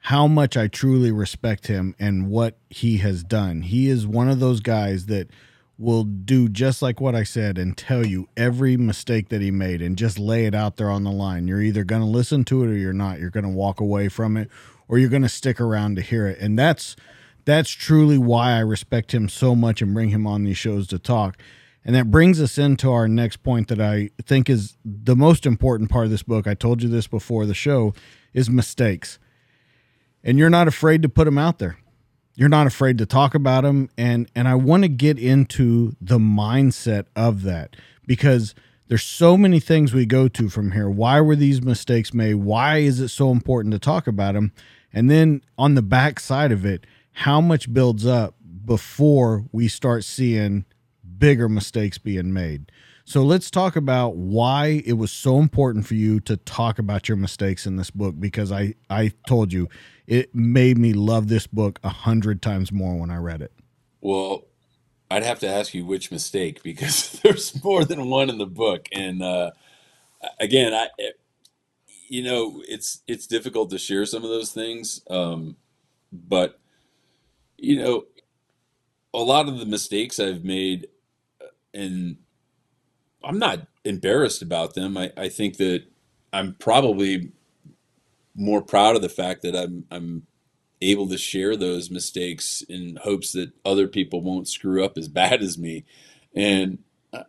how 0.00 0.26
much 0.26 0.56
I 0.56 0.66
truly 0.66 1.12
respect 1.12 1.68
him 1.68 1.94
and 2.00 2.28
what 2.28 2.58
he 2.68 2.98
has 2.98 3.22
done. 3.22 3.62
He 3.62 3.88
is 3.88 4.08
one 4.08 4.28
of 4.28 4.40
those 4.40 4.58
guys 4.58 5.06
that 5.06 5.28
will 5.78 6.02
do 6.02 6.48
just 6.48 6.82
like 6.82 7.00
what 7.00 7.14
I 7.14 7.22
said 7.22 7.58
and 7.58 7.76
tell 7.76 8.04
you 8.04 8.28
every 8.36 8.76
mistake 8.76 9.28
that 9.28 9.40
he 9.40 9.52
made 9.52 9.80
and 9.80 9.96
just 9.96 10.18
lay 10.18 10.46
it 10.46 10.54
out 10.54 10.78
there 10.78 10.90
on 10.90 11.04
the 11.04 11.12
line. 11.12 11.46
You're 11.46 11.62
either 11.62 11.84
going 11.84 12.02
to 12.02 12.08
listen 12.08 12.44
to 12.46 12.64
it 12.64 12.70
or 12.70 12.76
you're 12.76 12.92
not. 12.92 13.20
You're 13.20 13.30
going 13.30 13.44
to 13.44 13.50
walk 13.50 13.78
away 13.78 14.08
from 14.08 14.36
it 14.36 14.50
or 14.88 14.98
you're 14.98 15.08
going 15.08 15.22
to 15.22 15.28
stick 15.28 15.60
around 15.60 15.94
to 15.94 16.02
hear 16.02 16.26
it. 16.26 16.40
And 16.40 16.58
that's 16.58 16.96
that's 17.44 17.70
truly 17.70 18.18
why 18.18 18.52
I 18.52 18.60
respect 18.60 19.12
him 19.12 19.28
so 19.28 19.54
much 19.54 19.82
and 19.82 19.94
bring 19.94 20.10
him 20.10 20.26
on 20.26 20.44
these 20.44 20.58
shows 20.58 20.86
to 20.88 20.98
talk. 20.98 21.36
And 21.84 21.96
that 21.96 22.10
brings 22.10 22.40
us 22.40 22.58
into 22.58 22.90
our 22.90 23.08
next 23.08 23.38
point 23.38 23.68
that 23.68 23.80
I 23.80 24.10
think 24.22 24.48
is 24.48 24.76
the 24.84 25.16
most 25.16 25.46
important 25.46 25.90
part 25.90 26.04
of 26.04 26.10
this 26.10 26.22
book. 26.22 26.46
I 26.46 26.54
told 26.54 26.82
you 26.82 26.88
this 26.88 27.08
before 27.08 27.44
the 27.44 27.54
show 27.54 27.92
is 28.32 28.48
mistakes. 28.48 29.18
And 30.22 30.38
you're 30.38 30.50
not 30.50 30.68
afraid 30.68 31.02
to 31.02 31.08
put 31.08 31.24
them 31.24 31.38
out 31.38 31.58
there 31.58 31.76
you're 32.34 32.48
not 32.48 32.66
afraid 32.66 32.98
to 32.98 33.06
talk 33.06 33.34
about 33.34 33.62
them 33.62 33.90
and 33.96 34.30
and 34.34 34.48
I 34.48 34.54
want 34.54 34.84
to 34.84 34.88
get 34.88 35.18
into 35.18 35.94
the 36.00 36.18
mindset 36.18 37.06
of 37.14 37.42
that 37.42 37.76
because 38.06 38.54
there's 38.88 39.04
so 39.04 39.36
many 39.36 39.60
things 39.60 39.94
we 39.94 40.04
go 40.04 40.28
to 40.28 40.48
from 40.50 40.72
here. 40.72 40.90
Why 40.90 41.20
were 41.20 41.36
these 41.36 41.62
mistakes 41.62 42.12
made? 42.12 42.34
Why 42.34 42.78
is 42.78 43.00
it 43.00 43.08
so 43.08 43.30
important 43.30 43.72
to 43.72 43.78
talk 43.78 44.06
about 44.06 44.34
them? 44.34 44.52
And 44.92 45.10
then 45.10 45.42
on 45.56 45.74
the 45.74 45.82
back 45.82 46.20
side 46.20 46.52
of 46.52 46.66
it, 46.66 46.86
how 47.12 47.40
much 47.40 47.72
builds 47.72 48.06
up 48.06 48.34
before 48.64 49.44
we 49.52 49.68
start 49.68 50.04
seeing 50.04 50.64
bigger 51.18 51.48
mistakes 51.48 51.98
being 51.98 52.32
made. 52.32 52.70
So 53.04 53.22
let's 53.22 53.50
talk 53.50 53.76
about 53.76 54.16
why 54.16 54.82
it 54.86 54.94
was 54.94 55.10
so 55.10 55.38
important 55.38 55.86
for 55.86 55.94
you 55.94 56.20
to 56.20 56.36
talk 56.36 56.78
about 56.78 57.08
your 57.08 57.16
mistakes 57.16 57.66
in 57.66 57.76
this 57.76 57.90
book 57.90 58.14
because 58.18 58.52
I 58.52 58.74
I 58.88 59.12
told 59.26 59.52
you 59.52 59.68
it 60.06 60.34
made 60.34 60.78
me 60.78 60.92
love 60.92 61.28
this 61.28 61.46
book 61.46 61.80
a 61.82 61.88
hundred 61.88 62.42
times 62.42 62.70
more 62.70 62.96
when 62.96 63.10
I 63.10 63.16
read 63.16 63.42
it. 63.42 63.52
Well, 64.00 64.44
I'd 65.10 65.24
have 65.24 65.40
to 65.40 65.48
ask 65.48 65.74
you 65.74 65.84
which 65.84 66.10
mistake 66.10 66.62
because 66.62 67.12
there's 67.22 67.62
more 67.62 67.84
than 67.84 68.08
one 68.08 68.30
in 68.30 68.38
the 68.38 68.46
book, 68.46 68.88
and 68.92 69.22
uh, 69.22 69.50
again, 70.40 70.72
I, 70.72 70.88
you 72.08 72.22
know, 72.22 72.62
it's 72.68 73.02
it's 73.06 73.26
difficult 73.26 73.70
to 73.70 73.78
share 73.78 74.06
some 74.06 74.24
of 74.24 74.30
those 74.30 74.52
things, 74.52 75.02
um, 75.10 75.56
but 76.12 76.58
you 77.62 77.76
know, 77.76 78.04
a 79.14 79.20
lot 79.20 79.48
of 79.48 79.58
the 79.58 79.66
mistakes 79.66 80.20
I've 80.20 80.44
made, 80.44 80.88
uh, 81.40 81.46
and 81.74 82.18
I'm 83.24 83.38
not 83.38 83.68
embarrassed 83.84 84.42
about 84.42 84.74
them. 84.74 84.96
I, 84.98 85.12
I 85.16 85.28
think 85.28 85.58
that 85.58 85.84
I'm 86.32 86.54
probably 86.58 87.32
more 88.34 88.62
proud 88.62 88.96
of 88.96 89.02
the 89.02 89.08
fact 89.08 89.42
that 89.42 89.56
I'm 89.56 89.84
I'm 89.90 90.26
able 90.82 91.08
to 91.08 91.18
share 91.18 91.56
those 91.56 91.90
mistakes 91.90 92.62
in 92.68 92.98
hopes 93.02 93.32
that 93.32 93.52
other 93.64 93.88
people 93.88 94.22
won't 94.22 94.48
screw 94.48 94.84
up 94.84 94.98
as 94.98 95.08
bad 95.22 95.42
as 95.42 95.58
me. 95.58 95.84
And 96.34 96.78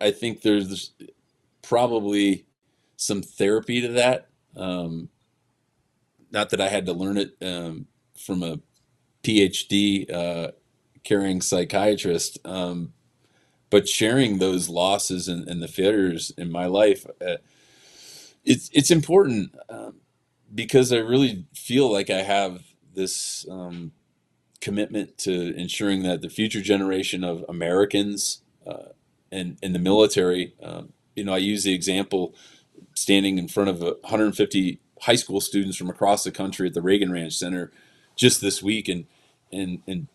I 0.01 0.11
think 0.11 0.41
there's 0.41 0.93
probably 1.61 2.45
some 2.97 3.21
therapy 3.21 3.81
to 3.81 3.89
that. 3.89 4.29
Um, 4.55 5.09
not 6.31 6.49
that 6.51 6.61
I 6.61 6.69
had 6.69 6.85
to 6.87 6.93
learn 6.93 7.17
it 7.17 7.35
um, 7.41 7.87
from 8.17 8.43
a 8.43 8.59
PhD 9.23 10.11
uh, 10.11 10.51
carrying 11.03 11.41
psychiatrist, 11.41 12.39
um, 12.45 12.93
but 13.69 13.87
sharing 13.87 14.37
those 14.37 14.69
losses 14.69 15.27
and, 15.27 15.47
and, 15.47 15.61
the 15.61 15.67
failures 15.67 16.31
in 16.37 16.51
my 16.51 16.65
life, 16.65 17.05
uh, 17.25 17.37
it's 18.45 18.69
it's 18.73 18.91
important 18.91 19.55
um, 19.69 19.95
because 20.53 20.91
I 20.93 20.97
really 20.97 21.45
feel 21.53 21.91
like 21.91 22.09
I 22.09 22.21
have 22.21 22.63
this 22.93 23.45
um, 23.49 23.93
commitment 24.61 25.17
to 25.19 25.55
ensuring 25.55 26.03
that 26.03 26.21
the 26.21 26.29
future 26.29 26.61
generation 26.61 27.23
of 27.23 27.43
Americans 27.49 28.41
uh, 28.67 28.89
and 29.31 29.57
in 29.63 29.73
the 29.73 29.79
military, 29.79 30.53
um, 30.61 30.93
you 31.15 31.23
know, 31.23 31.33
I 31.33 31.37
use 31.37 31.63
the 31.63 31.73
example 31.73 32.35
standing 32.93 33.37
in 33.37 33.47
front 33.47 33.69
of 33.69 33.81
150 33.81 34.79
high 35.01 35.15
school 35.15 35.41
students 35.41 35.75
from 35.75 35.89
across 35.89 36.23
the 36.23 36.31
country 36.31 36.67
at 36.67 36.73
the 36.73 36.81
Reagan 36.81 37.11
Ranch 37.11 37.33
Center 37.33 37.71
just 38.15 38.41
this 38.41 38.61
week, 38.61 38.87
and 38.87 39.05
and 39.51 39.81
and 39.87 40.07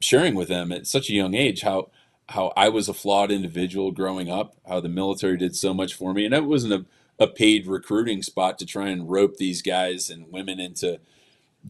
sharing 0.00 0.34
with 0.34 0.48
them 0.48 0.72
at 0.72 0.86
such 0.86 1.10
a 1.10 1.14
young 1.14 1.34
age 1.34 1.62
how 1.62 1.90
how 2.30 2.52
I 2.56 2.68
was 2.68 2.88
a 2.88 2.94
flawed 2.94 3.30
individual 3.30 3.90
growing 3.90 4.30
up, 4.30 4.54
how 4.68 4.80
the 4.80 4.88
military 4.88 5.36
did 5.36 5.56
so 5.56 5.74
much 5.74 5.94
for 5.94 6.14
me, 6.14 6.24
and 6.24 6.34
it 6.34 6.44
wasn't 6.44 6.72
a 6.72 6.86
a 7.20 7.26
paid 7.26 7.66
recruiting 7.66 8.22
spot 8.22 8.58
to 8.58 8.66
try 8.66 8.88
and 8.88 9.10
rope 9.10 9.36
these 9.36 9.60
guys 9.60 10.08
and 10.08 10.32
women 10.32 10.58
into 10.58 10.98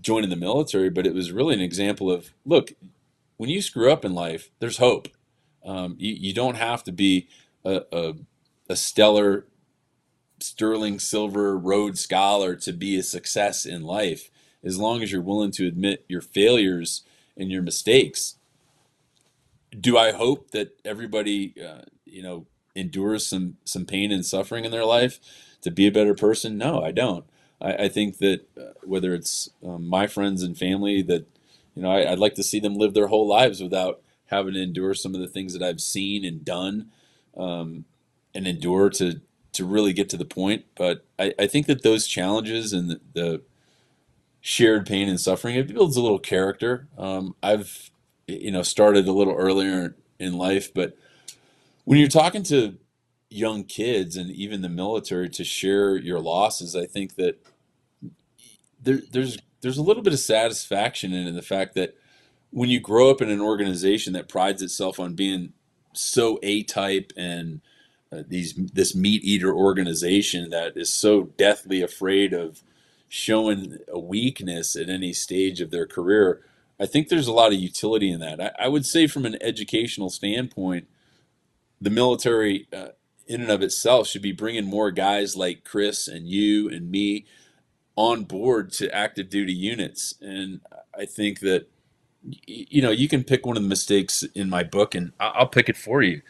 joining 0.01 0.31
the 0.31 0.37
military, 0.37 0.89
but 0.89 1.07
it 1.07 1.13
was 1.13 1.33
really 1.33 1.55
an 1.55 1.61
example 1.61 2.11
of 2.11 2.31
look, 2.47 2.73
when 3.37 3.51
you 3.51 3.61
screw 3.61 3.91
up 3.91 4.05
in 4.05 4.15
life, 4.15 4.51
there's 4.61 4.79
hope. 4.79 5.09
Um, 5.65 5.97
you, 5.99 6.15
you, 6.15 6.33
don't 6.33 6.57
have 6.57 6.85
to 6.85 6.93
be 6.93 7.29
a, 7.65 7.83
a, 7.93 8.15
a 8.71 8.77
stellar 8.77 9.47
sterling 10.39 10.99
silver 10.99 11.59
Rhodes 11.59 12.01
scholar 12.01 12.55
to 12.57 12.73
be 12.73 12.97
a 12.97 13.03
success 13.03 13.67
in 13.67 13.83
life 13.83 14.31
as 14.65 14.79
long 14.79 15.03
as 15.03 15.13
you're 15.13 15.23
willing 15.23 15.51
to 15.53 15.67
admit 15.67 16.05
your 16.09 16.21
failures 16.21 17.03
and 17.37 17.51
your 17.51 17.63
mistakes. 17.63 18.37
Do 19.79 19.97
i 19.97 20.13
hope 20.13 20.51
that 20.51 20.79
everybody 20.85 21.55
uh, 21.63 21.83
you 22.05 22.23
know 22.23 22.47
endures 22.75 23.27
some 23.27 23.57
some 23.65 23.87
pain 23.87 24.11
and 24.13 24.25
suffering 24.25 24.65
in 24.65 24.71
their 24.71 24.85
life 24.85 25.21
to 25.63 25.71
be 25.71 25.87
a 25.87 25.93
better 25.93 26.15
person? 26.15 26.59
No 26.59 26.83
i 26.83 26.91
don't. 26.91 27.25
I, 27.61 27.73
I 27.85 27.89
think 27.89 28.19
that 28.19 28.49
uh, 28.59 28.73
whether 28.83 29.15
it's 29.15 29.51
um, 29.65 29.87
my 29.87 30.07
friends 30.07 30.43
and 30.43 30.59
family 30.59 31.03
that 31.03 31.27
you 31.75 31.83
know 31.83 31.91
I, 31.91 32.13
i'd 32.13 32.19
like 32.19 32.35
to 32.35 32.43
see 32.43 32.59
them 32.59 32.75
live 32.75 32.95
their 32.95 33.07
whole 33.07 33.29
lives 33.29 33.63
without 33.63 34.03
having 34.27 34.55
to 34.55 34.63
endure 34.63 34.95
some 34.95 35.15
of 35.15 35.21
the 35.21 35.29
things 35.29 35.53
that 35.53 35.63
i've 35.63 35.81
seen 35.81 36.25
and 36.25 36.45
done 36.45 36.91
um, 37.37 37.85
and 38.35 38.47
endure 38.47 38.91
to 38.91 39.21
to 39.53 39.65
really 39.65 39.93
get 39.93 40.09
to 40.11 40.17
the 40.17 40.25
point. 40.25 40.65
But 40.77 41.05
I, 41.19 41.35
I 41.39 41.47
think 41.47 41.67
that 41.67 41.83
those 41.83 42.07
challenges 42.07 42.73
and 42.73 42.91
the, 42.91 43.01
the, 43.13 43.43
shared 44.41 44.87
pain 44.87 45.09
and 45.09 45.21
suffering 45.21 45.55
it 45.57 45.69
builds 45.69 45.97
a 45.97 46.03
little 46.03 46.19
character. 46.19 46.89
Um, 46.97 47.35
I've 47.43 47.91
you 48.27 48.51
know 48.51 48.63
started 48.63 49.07
a 49.07 49.13
little 49.13 49.35
earlier 49.35 49.97
in 50.19 50.35
life, 50.35 50.73
but 50.73 50.97
when 51.85 51.99
you're 51.99 52.09
talking 52.09 52.43
to 52.45 52.79
young 53.29 53.65
kids 53.65 54.17
and 54.17 54.31
even 54.31 54.63
the 54.63 54.69
military 54.69 55.29
to 55.31 55.45
share 55.45 55.97
your 55.97 56.21
losses, 56.21 56.75
I 56.75 56.87
think 56.87 57.17
that 57.17 57.41
there, 58.83 59.01
there's 59.13 59.39
there's 59.61 59.79
a 59.79 59.83
little 59.83 60.03
bit 60.03 60.13
of 60.13 60.19
satisfaction 60.19 61.13
in, 61.13 61.27
in 61.27 61.37
the 61.37 61.43
fact 61.43 61.75
that 61.75 61.95
when 62.51 62.69
you 62.69 62.81
grow 62.81 63.11
up 63.11 63.21
in 63.21 63.31
an 63.31 63.41
organization 63.41 64.13
that 64.15 64.29
prides 64.29 64.63
itself 64.63 64.99
on 64.99 65.15
being 65.15 65.53
so 65.93 66.39
A 66.43 66.63
type 66.63 67.13
and 67.17 67.61
uh, 68.13 68.23
these 68.27 68.55
this 68.55 68.95
meat 68.95 69.23
eater 69.23 69.55
organization 69.55 70.51
that 70.51 70.77
is 70.77 70.91
so 70.91 71.25
deathly 71.37 71.83
afraid 71.83 72.33
of 72.33 72.63
showing 73.11 73.77
a 73.93 73.99
weakness 73.99 74.77
at 74.77 74.89
any 74.89 75.13
stage 75.13 75.61
of 75.61 75.73
their 75.73 75.85
career. 75.85 76.41
I 76.79 76.87
think 76.87 77.09
there's 77.09 77.27
a 77.27 77.33
lot 77.33 77.53
of 77.53 77.59
utility 77.59 78.09
in 78.09 78.21
that. 78.21 78.41
I, 78.41 78.67
I 78.67 78.69
would 78.69 78.87
say, 78.87 79.09
from 79.09 79.27
an 79.27 79.37
educational 79.43 80.11
standpoint, 80.11 80.87
the 81.81 81.91
military, 81.91 82.69
uh, 82.73 82.91
in 83.27 83.41
and 83.41 83.51
of 83.51 83.63
itself, 83.63 84.07
should 84.07 84.23
be 84.23 84.31
bringing 84.31 84.65
more 84.65 84.93
guys 84.93 85.37
like 85.37 85.65
Chris 85.65 86.07
and 86.07 86.29
you 86.29 86.71
and 86.71 86.89
me 86.89 87.27
on 87.97 88.23
board 88.25 88.71
to 88.75 88.95
active 88.95 89.29
duty 89.29 89.53
units. 89.53 90.15
And 90.21 90.61
I 90.97 91.05
think 91.05 91.41
that 91.41 91.69
you 92.47 92.81
know 92.81 92.91
you 92.93 93.09
can 93.09 93.25
pick 93.25 93.45
one 93.45 93.57
of 93.57 93.63
the 93.65 93.69
mistakes 93.69 94.23
in 94.37 94.49
my 94.49 94.63
book, 94.63 94.95
and 94.95 95.13
I'll 95.19 95.49
pick 95.49 95.69
it 95.69 95.77
for 95.77 96.01
you 96.01 96.23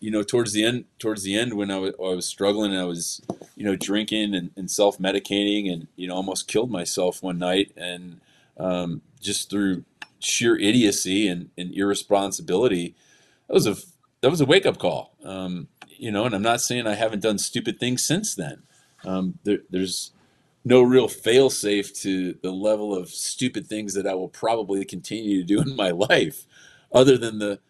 you 0.00 0.10
know, 0.10 0.22
towards 0.22 0.52
the 0.52 0.64
end, 0.64 0.84
towards 0.98 1.22
the 1.22 1.36
end, 1.36 1.54
when 1.54 1.70
I 1.70 1.78
was, 1.78 1.94
I 1.98 2.14
was 2.14 2.26
struggling, 2.26 2.76
I 2.76 2.84
was, 2.84 3.20
you 3.56 3.64
know, 3.64 3.76
drinking 3.76 4.34
and, 4.34 4.50
and 4.56 4.70
self 4.70 4.98
medicating, 4.98 5.72
and 5.72 5.88
you 5.96 6.08
know, 6.08 6.14
almost 6.14 6.48
killed 6.48 6.70
myself 6.70 7.22
one 7.22 7.38
night, 7.38 7.72
and 7.76 8.20
um, 8.58 9.02
just 9.20 9.50
through 9.50 9.84
sheer 10.18 10.56
idiocy 10.56 11.28
and, 11.28 11.50
and, 11.56 11.74
irresponsibility, 11.74 12.94
that 13.48 13.54
was 13.54 13.66
a 13.66 13.76
that 14.20 14.30
was 14.30 14.40
a 14.40 14.46
wake 14.46 14.66
up 14.66 14.78
call. 14.78 15.14
Um, 15.24 15.68
you 15.88 16.10
know, 16.10 16.24
and 16.24 16.34
I'm 16.34 16.42
not 16.42 16.60
saying 16.60 16.86
I 16.86 16.94
haven't 16.94 17.22
done 17.22 17.38
stupid 17.38 17.78
things 17.78 18.04
since 18.04 18.34
then. 18.34 18.62
Um, 19.04 19.38
there, 19.44 19.58
there's 19.70 20.12
no 20.64 20.82
real 20.82 21.08
fail 21.08 21.50
safe 21.50 21.92
to 22.00 22.34
the 22.42 22.50
level 22.50 22.94
of 22.94 23.08
stupid 23.08 23.66
things 23.66 23.94
that 23.94 24.06
I 24.06 24.14
will 24.14 24.28
probably 24.28 24.84
continue 24.84 25.38
to 25.38 25.44
do 25.44 25.60
in 25.60 25.76
my 25.76 25.90
life, 26.10 26.46
other 26.92 27.16
than 27.16 27.38
the 27.38 27.60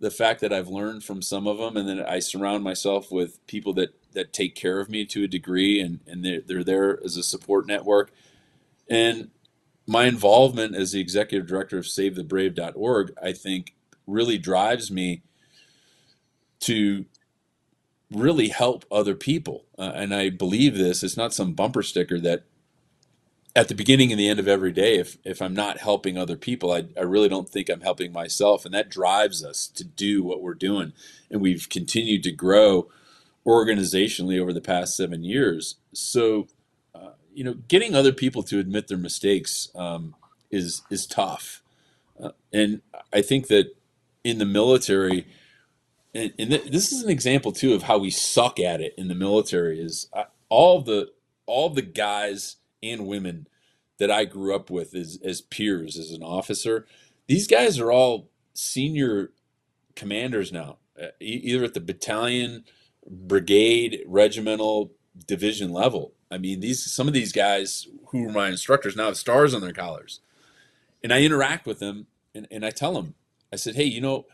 the 0.00 0.10
fact 0.10 0.40
that 0.40 0.52
I've 0.52 0.68
learned 0.68 1.04
from 1.04 1.22
some 1.22 1.46
of 1.46 1.58
them, 1.58 1.76
and 1.76 1.88
then 1.88 2.00
I 2.00 2.18
surround 2.18 2.64
myself 2.64 3.12
with 3.12 3.46
people 3.46 3.74
that 3.74 3.94
that 4.12 4.32
take 4.32 4.56
care 4.56 4.80
of 4.80 4.88
me 4.88 5.04
to 5.06 5.24
a 5.24 5.28
degree, 5.28 5.80
and 5.80 6.00
and 6.06 6.24
they're, 6.24 6.40
they're 6.40 6.64
there 6.64 6.98
as 7.04 7.16
a 7.16 7.22
support 7.22 7.66
network, 7.66 8.10
and 8.88 9.30
my 9.86 10.06
involvement 10.06 10.74
as 10.74 10.92
the 10.92 11.00
executive 11.00 11.46
director 11.48 11.76
of 11.76 11.84
SaveTheBrave.org, 11.84 13.12
I 13.20 13.32
think, 13.32 13.74
really 14.06 14.38
drives 14.38 14.88
me 14.90 15.22
to 16.60 17.06
really 18.10 18.48
help 18.48 18.84
other 18.90 19.14
people, 19.14 19.64
uh, 19.78 19.92
and 19.94 20.14
I 20.14 20.30
believe 20.30 20.76
this. 20.76 21.02
It's 21.02 21.16
not 21.16 21.34
some 21.34 21.54
bumper 21.54 21.82
sticker 21.82 22.18
that 22.20 22.44
at 23.56 23.68
the 23.68 23.74
beginning 23.74 24.12
and 24.12 24.20
the 24.20 24.28
end 24.28 24.38
of 24.38 24.48
every 24.48 24.72
day, 24.72 24.96
if 24.98 25.18
if 25.24 25.42
I'm 25.42 25.54
not 25.54 25.78
helping 25.78 26.16
other 26.16 26.36
people, 26.36 26.72
I, 26.72 26.84
I 26.96 27.02
really 27.02 27.28
don't 27.28 27.48
think 27.48 27.68
I'm 27.68 27.80
helping 27.80 28.12
myself, 28.12 28.64
and 28.64 28.72
that 28.74 28.90
drives 28.90 29.44
us 29.44 29.66
to 29.68 29.84
do 29.84 30.22
what 30.22 30.42
we're 30.42 30.54
doing. 30.54 30.92
And 31.30 31.40
we've 31.40 31.68
continued 31.68 32.22
to 32.24 32.32
grow 32.32 32.88
organizationally 33.46 34.40
over 34.40 34.52
the 34.52 34.60
past 34.60 34.96
seven 34.96 35.24
years. 35.24 35.76
So, 35.92 36.46
uh, 36.94 37.12
you 37.34 37.42
know, 37.42 37.54
getting 37.54 37.94
other 37.94 38.12
people 38.12 38.42
to 38.44 38.58
admit 38.58 38.88
their 38.88 38.98
mistakes 38.98 39.68
um, 39.74 40.14
is 40.50 40.82
is 40.90 41.06
tough, 41.06 41.62
uh, 42.22 42.30
and 42.52 42.82
I 43.12 43.22
think 43.22 43.48
that 43.48 43.74
in 44.22 44.38
the 44.38 44.46
military, 44.46 45.26
and, 46.14 46.32
and 46.38 46.50
th- 46.50 46.70
this 46.70 46.92
is 46.92 47.02
an 47.02 47.10
example 47.10 47.50
too 47.50 47.74
of 47.74 47.84
how 47.84 47.98
we 47.98 48.10
suck 48.10 48.60
at 48.60 48.80
it 48.80 48.94
in 48.96 49.08
the 49.08 49.14
military. 49.16 49.80
Is 49.80 50.08
uh, 50.12 50.24
all 50.48 50.82
the 50.82 51.10
all 51.46 51.68
the 51.70 51.82
guys 51.82 52.56
and 52.82 53.06
women 53.06 53.46
that 53.98 54.10
I 54.10 54.24
grew 54.24 54.54
up 54.54 54.70
with 54.70 54.94
as, 54.94 55.18
as 55.24 55.40
peers 55.40 55.98
as 55.98 56.10
an 56.10 56.22
officer. 56.22 56.86
These 57.26 57.46
guys 57.46 57.78
are 57.78 57.92
all 57.92 58.30
senior 58.54 59.32
commanders 59.94 60.52
now, 60.52 60.78
uh, 61.00 61.08
either 61.20 61.64
at 61.64 61.74
the 61.74 61.80
battalion, 61.80 62.64
brigade, 63.06 64.00
regimental, 64.06 64.92
division 65.26 65.72
level. 65.72 66.14
I 66.30 66.38
mean, 66.38 66.60
these 66.60 66.90
some 66.90 67.08
of 67.08 67.14
these 67.14 67.32
guys 67.32 67.86
who 68.08 68.28
are 68.28 68.32
my 68.32 68.48
instructors 68.48 68.96
now 68.96 69.06
have 69.06 69.16
stars 69.16 69.52
on 69.52 69.60
their 69.60 69.72
collars, 69.72 70.20
and 71.02 71.12
I 71.12 71.22
interact 71.22 71.66
with 71.66 71.78
them 71.78 72.06
and, 72.34 72.46
and 72.50 72.64
I 72.64 72.70
tell 72.70 72.94
them, 72.94 73.14
I 73.52 73.56
said, 73.56 73.74
hey, 73.74 73.84
you 73.84 74.00
know, 74.00 74.26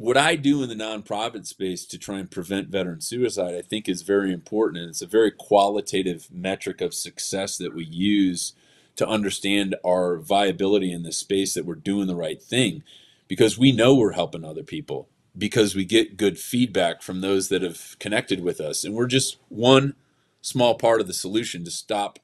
what 0.00 0.16
I 0.16 0.34
do 0.34 0.62
in 0.62 0.70
the 0.70 0.74
nonprofit 0.74 1.46
space 1.46 1.84
to 1.84 1.98
try 1.98 2.20
and 2.20 2.30
prevent 2.30 2.70
veteran 2.70 3.02
suicide, 3.02 3.54
I 3.54 3.60
think, 3.60 3.86
is 3.86 4.00
very 4.00 4.32
important. 4.32 4.78
And 4.80 4.88
it's 4.88 5.02
a 5.02 5.06
very 5.06 5.30
qualitative 5.30 6.26
metric 6.32 6.80
of 6.80 6.94
success 6.94 7.58
that 7.58 7.74
we 7.74 7.84
use 7.84 8.54
to 8.96 9.06
understand 9.06 9.76
our 9.84 10.16
viability 10.16 10.90
in 10.90 11.02
this 11.02 11.18
space 11.18 11.52
that 11.52 11.66
we're 11.66 11.74
doing 11.74 12.06
the 12.06 12.16
right 12.16 12.42
thing 12.42 12.82
because 13.28 13.58
we 13.58 13.72
know 13.72 13.94
we're 13.94 14.12
helping 14.12 14.42
other 14.42 14.62
people 14.62 15.06
because 15.36 15.74
we 15.74 15.84
get 15.84 16.16
good 16.16 16.38
feedback 16.38 17.02
from 17.02 17.20
those 17.20 17.50
that 17.50 17.60
have 17.60 17.94
connected 17.98 18.42
with 18.42 18.58
us. 18.58 18.84
And 18.84 18.94
we're 18.94 19.06
just 19.06 19.36
one 19.50 19.96
small 20.40 20.76
part 20.76 21.02
of 21.02 21.08
the 21.08 21.12
solution 21.12 21.62
to 21.66 21.70
stop 21.70 22.18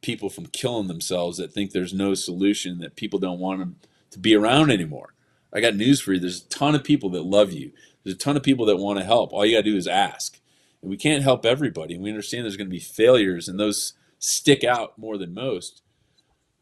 people 0.00 0.30
from 0.30 0.46
killing 0.46 0.86
themselves 0.86 1.38
that 1.38 1.52
think 1.52 1.72
there's 1.72 1.92
no 1.92 2.14
solution, 2.14 2.78
that 2.78 2.94
people 2.94 3.18
don't 3.18 3.40
want 3.40 3.58
them 3.58 3.76
to 4.12 4.20
be 4.20 4.36
around 4.36 4.70
anymore. 4.70 5.15
I 5.52 5.60
got 5.60 5.76
news 5.76 6.00
for 6.00 6.12
you. 6.12 6.20
There's 6.20 6.44
a 6.44 6.48
ton 6.48 6.74
of 6.74 6.84
people 6.84 7.10
that 7.10 7.24
love 7.24 7.52
you. 7.52 7.72
There's 8.02 8.16
a 8.16 8.18
ton 8.18 8.36
of 8.36 8.42
people 8.42 8.66
that 8.66 8.76
want 8.76 8.98
to 8.98 9.04
help. 9.04 9.32
All 9.32 9.44
you 9.44 9.56
got 9.56 9.64
to 9.64 9.70
do 9.70 9.76
is 9.76 9.86
ask. 9.86 10.40
And 10.82 10.90
we 10.90 10.96
can't 10.96 11.22
help 11.22 11.44
everybody. 11.46 11.94
And 11.94 12.02
we 12.02 12.10
understand 12.10 12.44
there's 12.44 12.56
going 12.56 12.68
to 12.68 12.70
be 12.70 12.80
failures, 12.80 13.48
and 13.48 13.58
those 13.58 13.94
stick 14.18 14.64
out 14.64 14.98
more 14.98 15.18
than 15.18 15.34
most. 15.34 15.82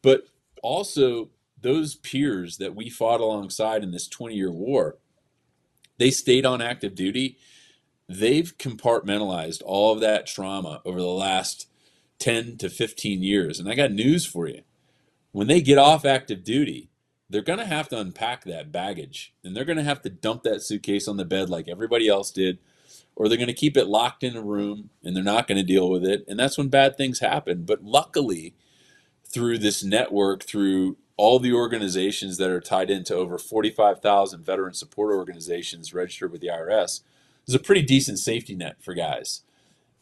But 0.01 0.27
also, 0.61 1.29
those 1.61 1.95
peers 1.95 2.57
that 2.57 2.75
we 2.75 2.89
fought 2.89 3.21
alongside 3.21 3.83
in 3.83 3.91
this 3.91 4.07
20 4.07 4.35
year 4.35 4.51
war, 4.51 4.97
they 5.97 6.11
stayed 6.11 6.45
on 6.45 6.61
active 6.61 6.95
duty. 6.95 7.37
They've 8.07 8.55
compartmentalized 8.57 9.61
all 9.65 9.93
of 9.93 9.99
that 10.01 10.27
trauma 10.27 10.81
over 10.85 10.99
the 10.99 11.07
last 11.07 11.67
10 12.19 12.57
to 12.57 12.69
15 12.69 13.23
years. 13.23 13.59
And 13.59 13.69
I 13.69 13.75
got 13.75 13.91
news 13.91 14.25
for 14.25 14.47
you. 14.47 14.61
When 15.31 15.47
they 15.47 15.61
get 15.61 15.77
off 15.77 16.05
active 16.05 16.43
duty, 16.43 16.89
they're 17.29 17.41
going 17.41 17.59
to 17.59 17.65
have 17.65 17.89
to 17.89 17.99
unpack 17.99 18.43
that 18.43 18.71
baggage 18.71 19.33
and 19.43 19.55
they're 19.55 19.65
going 19.65 19.77
to 19.77 19.83
have 19.83 20.01
to 20.01 20.09
dump 20.09 20.43
that 20.43 20.61
suitcase 20.61 21.07
on 21.07 21.17
the 21.17 21.25
bed 21.25 21.49
like 21.49 21.67
everybody 21.67 22.07
else 22.07 22.31
did 22.31 22.59
or 23.15 23.27
they're 23.27 23.37
going 23.37 23.47
to 23.47 23.53
keep 23.53 23.77
it 23.77 23.87
locked 23.87 24.23
in 24.23 24.35
a 24.35 24.41
room 24.41 24.89
and 25.03 25.15
they're 25.15 25.23
not 25.23 25.47
going 25.47 25.57
to 25.57 25.63
deal 25.63 25.89
with 25.89 26.05
it 26.05 26.23
and 26.27 26.39
that's 26.39 26.57
when 26.57 26.67
bad 26.69 26.95
things 26.95 27.19
happen. 27.19 27.63
But 27.63 27.83
luckily 27.83 28.55
through 29.25 29.57
this 29.57 29.83
network 29.83 30.43
through 30.43 30.97
all 31.17 31.39
the 31.39 31.53
organizations 31.53 32.37
that 32.37 32.49
are 32.49 32.61
tied 32.61 32.89
into 32.89 33.15
over 33.15 33.37
45,000 33.37 34.43
veteran 34.43 34.73
support 34.73 35.13
organizations 35.13 35.93
registered 35.93 36.31
with 36.31 36.41
the 36.41 36.47
IRS 36.47 37.01
there's 37.45 37.55
a 37.55 37.59
pretty 37.59 37.81
decent 37.83 38.19
safety 38.19 38.55
net 38.55 38.77
for 38.81 38.93
guys. 38.93 39.41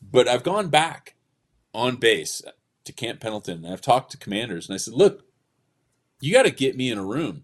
But 0.01 0.27
I've 0.27 0.43
gone 0.43 0.69
back 0.69 1.15
on 1.73 1.97
base 1.97 2.41
to 2.85 2.93
Camp 2.93 3.19
Pendleton 3.19 3.63
and 3.63 3.73
I've 3.73 3.81
talked 3.81 4.11
to 4.11 4.17
commanders 4.17 4.67
and 4.67 4.73
I 4.73 4.77
said 4.77 4.93
look 4.93 5.25
you 6.23 6.31
got 6.31 6.43
to 6.43 6.51
get 6.51 6.77
me 6.77 6.89
in 6.89 6.97
a 6.97 7.05
room 7.05 7.43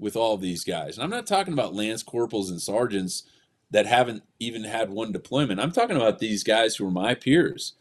with 0.00 0.16
all 0.16 0.36
these 0.36 0.64
guys. 0.64 0.96
And 0.96 1.04
I'm 1.04 1.10
not 1.10 1.28
talking 1.28 1.52
about 1.52 1.76
lance 1.76 2.02
corporals 2.02 2.50
and 2.50 2.60
sergeants 2.60 3.22
that 3.70 3.86
haven't 3.86 4.24
even 4.40 4.64
had 4.64 4.90
one 4.90 5.12
deployment. 5.12 5.60
I'm 5.60 5.70
talking 5.70 5.94
about 5.94 6.18
these 6.18 6.42
guys 6.42 6.74
who 6.74 6.88
are 6.88 6.90
my 6.90 7.14
peers. 7.14 7.74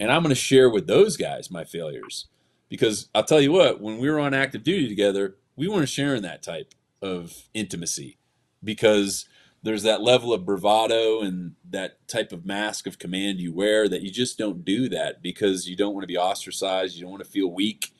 And 0.00 0.10
I'm 0.10 0.22
going 0.22 0.34
to 0.34 0.40
share 0.40 0.70
with 0.70 0.86
those 0.86 1.18
guys 1.18 1.50
my 1.50 1.64
failures. 1.64 2.28
Because 2.70 3.08
I'll 3.14 3.24
tell 3.24 3.42
you 3.42 3.52
what, 3.52 3.78
when 3.78 3.98
we 3.98 4.10
were 4.10 4.18
on 4.18 4.32
active 4.32 4.64
duty 4.64 4.88
together, 4.88 5.36
we 5.54 5.68
weren't 5.68 5.90
sharing 5.90 6.22
that 6.22 6.42
type 6.42 6.74
of 7.02 7.50
intimacy 7.52 8.16
because 8.64 9.26
there's 9.62 9.82
that 9.82 10.00
level 10.00 10.32
of 10.32 10.46
bravado 10.46 11.20
and 11.20 11.56
that 11.68 12.08
type 12.08 12.32
of 12.32 12.46
mask 12.46 12.86
of 12.86 12.98
command 12.98 13.38
you 13.38 13.52
wear 13.52 13.86
that 13.90 14.00
you 14.00 14.10
just 14.10 14.38
don't 14.38 14.64
do 14.64 14.88
that 14.88 15.22
because 15.22 15.68
you 15.68 15.76
don't 15.76 15.92
want 15.92 16.04
to 16.04 16.08
be 16.08 16.16
ostracized, 16.16 16.96
you 16.96 17.02
don't 17.02 17.10
want 17.10 17.22
to 17.22 17.30
feel 17.30 17.52
weak 17.52 17.93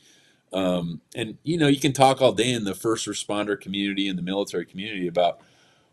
um, 0.54 1.00
and 1.14 1.36
you 1.42 1.58
know, 1.58 1.66
you 1.66 1.80
can 1.80 1.92
talk 1.92 2.22
all 2.22 2.32
day 2.32 2.52
in 2.52 2.64
the 2.64 2.74
first 2.74 3.06
responder 3.06 3.60
community 3.60 4.08
and 4.08 4.16
the 4.16 4.22
military 4.22 4.64
community 4.64 5.08
about, 5.08 5.40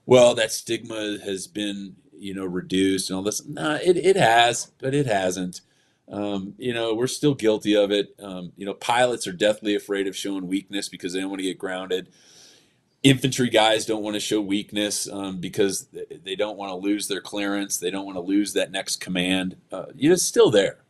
well, 0.05 0.35
that 0.35 0.51
stigma 0.51 1.17
has 1.25 1.47
been 1.47 1.95
you 2.13 2.35
know 2.35 2.45
reduced 2.45 3.09
and 3.09 3.17
all 3.17 3.23
this. 3.23 3.45
Nah, 3.45 3.79
it 3.83 3.97
it 3.97 4.15
has, 4.15 4.71
but 4.79 4.93
it 4.93 5.07
hasn't. 5.07 5.61
Um, 6.07 6.53
you 6.57 6.73
know, 6.73 6.93
we're 6.93 7.07
still 7.07 7.33
guilty 7.33 7.75
of 7.75 7.89
it. 7.91 8.13
Um, 8.21 8.51
you 8.55 8.65
know, 8.65 8.73
pilots 8.73 9.27
are 9.27 9.31
deathly 9.33 9.75
afraid 9.75 10.07
of 10.07 10.15
showing 10.15 10.47
weakness 10.47 10.89
because 10.89 11.13
they 11.13 11.21
don't 11.21 11.29
want 11.29 11.39
to 11.39 11.47
get 11.47 11.57
grounded. 11.57 12.09
Infantry 13.01 13.49
guys 13.49 13.85
don't 13.85 14.03
want 14.03 14.13
to 14.15 14.19
show 14.19 14.41
weakness 14.41 15.09
um, 15.09 15.39
because 15.39 15.88
they 16.23 16.35
don't 16.35 16.57
want 16.57 16.69
to 16.69 16.75
lose 16.75 17.07
their 17.07 17.21
clearance. 17.21 17.77
They 17.77 17.89
don't 17.89 18.05
want 18.05 18.17
to 18.17 18.21
lose 18.21 18.53
that 18.53 18.71
next 18.71 18.97
command. 18.97 19.55
Uh, 19.71 19.85
it's 19.97 20.21
still 20.21 20.51
there, 20.51 20.83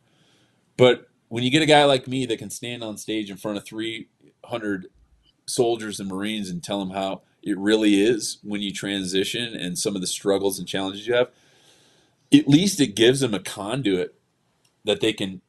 but 0.76 1.08
when 1.32 1.42
you 1.42 1.50
get 1.50 1.62
a 1.62 1.66
guy 1.66 1.82
like 1.86 2.06
me 2.06 2.26
that 2.26 2.38
can 2.38 2.50
stand 2.50 2.84
on 2.84 2.98
stage 2.98 3.30
in 3.30 3.38
front 3.38 3.56
of 3.56 3.64
300 3.64 4.88
soldiers 5.46 5.98
and 5.98 6.06
Marines 6.06 6.50
and 6.50 6.62
tell 6.62 6.78
them 6.78 6.90
how 6.90 7.22
it 7.42 7.56
really 7.56 8.02
is 8.02 8.36
when 8.42 8.60
you 8.60 8.70
transition 8.70 9.56
and 9.56 9.78
some 9.78 9.94
of 9.94 10.02
the 10.02 10.06
struggles 10.06 10.58
and 10.58 10.68
challenges 10.68 11.06
you 11.06 11.14
have, 11.14 11.30
at 12.34 12.46
least 12.46 12.82
it 12.82 12.94
gives 12.94 13.20
them 13.20 13.32
a 13.32 13.40
conduit 13.40 14.14
that 14.84 15.00
they 15.00 15.14
can 15.14 15.40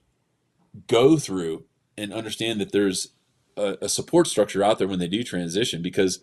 go 0.87 1.17
through 1.17 1.65
and 1.97 2.13
understand 2.13 2.61
that 2.61 2.71
there's 2.71 3.09
a, 3.57 3.75
a 3.81 3.89
support 3.89 4.27
structure 4.27 4.63
out 4.63 4.79
there 4.79 4.87
when 4.87 4.99
they 4.99 5.09
do 5.09 5.21
transition 5.21 5.81
because 5.81 6.21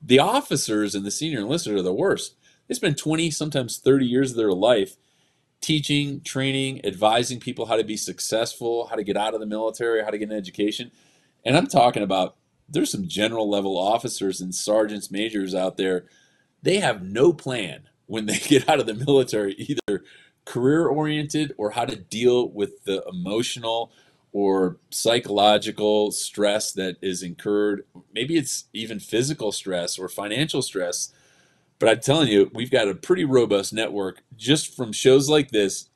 the 0.00 0.20
officers 0.20 0.94
and 0.94 1.04
the 1.04 1.10
senior 1.10 1.40
enlisted 1.40 1.74
are 1.74 1.82
the 1.82 1.92
worst. 1.92 2.34
They 2.66 2.74
spend 2.74 2.96
20, 2.96 3.30
sometimes 3.30 3.76
30 3.76 4.06
years 4.06 4.30
of 4.30 4.38
their 4.38 4.52
life 4.52 4.96
teaching, 5.60 6.20
training, 6.20 6.84
advising 6.84 7.40
people 7.40 7.66
how 7.66 7.76
to 7.76 7.84
be 7.84 7.96
successful, 7.96 8.86
how 8.86 8.96
to 8.96 9.04
get 9.04 9.16
out 9.16 9.34
of 9.34 9.40
the 9.40 9.46
military, 9.46 10.02
how 10.02 10.10
to 10.10 10.18
get 10.18 10.30
an 10.30 10.36
education. 10.36 10.90
And 11.44 11.56
I'm 11.56 11.66
talking 11.66 12.02
about 12.02 12.36
there's 12.68 12.90
some 12.90 13.06
general 13.06 13.48
level 13.48 13.76
officers 13.76 14.40
and 14.40 14.54
sergeants 14.54 15.10
majors 15.10 15.54
out 15.54 15.76
there. 15.76 16.06
They 16.62 16.78
have 16.78 17.02
no 17.02 17.32
plan 17.32 17.88
when 18.06 18.26
they 18.26 18.38
get 18.48 18.68
out 18.68 18.80
of 18.80 18.86
the 18.86 18.94
military, 18.94 19.54
either 19.54 20.04
career 20.44 20.86
oriented 20.86 21.52
or 21.58 21.70
how 21.70 21.84
to 21.84 21.96
deal 21.96 22.48
with 22.48 22.84
the 22.84 23.04
emotional 23.08 23.92
or 24.32 24.76
psychological 24.90 26.10
stress 26.12 26.72
that 26.72 26.96
is 27.00 27.22
incurred. 27.22 27.84
Maybe 28.12 28.36
it's 28.36 28.66
even 28.72 29.00
physical 29.00 29.50
stress 29.50 29.98
or 29.98 30.08
financial 30.08 30.62
stress 30.62 31.12
but 31.78 31.88
I'm 31.88 32.00
telling 32.00 32.28
you, 32.28 32.50
we've 32.54 32.70
got 32.70 32.88
a 32.88 32.94
pretty 32.94 33.24
robust 33.24 33.72
network 33.72 34.22
just 34.36 34.74
from 34.74 34.92
shows 34.92 35.28
like 35.28 35.50
this, 35.50 35.88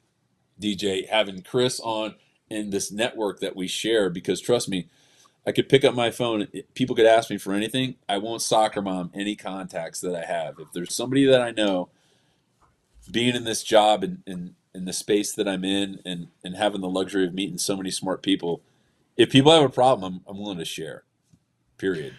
DJ, 0.60 1.08
having 1.08 1.42
Chris 1.42 1.80
on 1.80 2.14
in 2.50 2.70
this 2.70 2.92
network 2.92 3.40
that 3.40 3.56
we 3.56 3.66
share. 3.66 4.10
Because 4.10 4.40
trust 4.40 4.68
me, 4.68 4.88
I 5.46 5.52
could 5.52 5.68
pick 5.68 5.84
up 5.84 5.94
my 5.94 6.10
phone. 6.10 6.48
Eh, 6.54 6.62
people 6.74 6.94
could 6.94 7.06
ask 7.06 7.30
me 7.30 7.38
for 7.38 7.54
anything. 7.54 7.94
I 8.08 8.18
won't 8.18 8.42
soccer 8.42 8.82
mom 8.82 9.10
any 9.14 9.36
contacts 9.36 10.00
that 10.00 10.14
I 10.14 10.24
have. 10.24 10.58
If 10.58 10.72
there's 10.72 10.94
somebody 10.94 11.24
that 11.26 11.40
I 11.40 11.50
know, 11.50 11.88
being 13.10 13.34
in 13.34 13.44
this 13.44 13.62
job 13.62 14.04
and 14.04 14.22
in, 14.26 14.54
in 14.74 14.84
the 14.84 14.92
space 14.92 15.32
that 15.34 15.48
I'm 15.48 15.64
in 15.64 16.00
and, 16.04 16.28
and 16.44 16.56
having 16.56 16.82
the 16.82 16.88
luxury 16.88 17.26
of 17.26 17.34
meeting 17.34 17.58
so 17.58 17.76
many 17.76 17.90
smart 17.90 18.22
people, 18.22 18.62
if 19.16 19.30
people 19.30 19.52
have 19.52 19.64
a 19.64 19.70
problem, 19.70 20.20
I'm, 20.26 20.30
I'm 20.30 20.40
willing 20.40 20.58
to 20.58 20.64
share. 20.64 21.04
Period. 21.78 22.14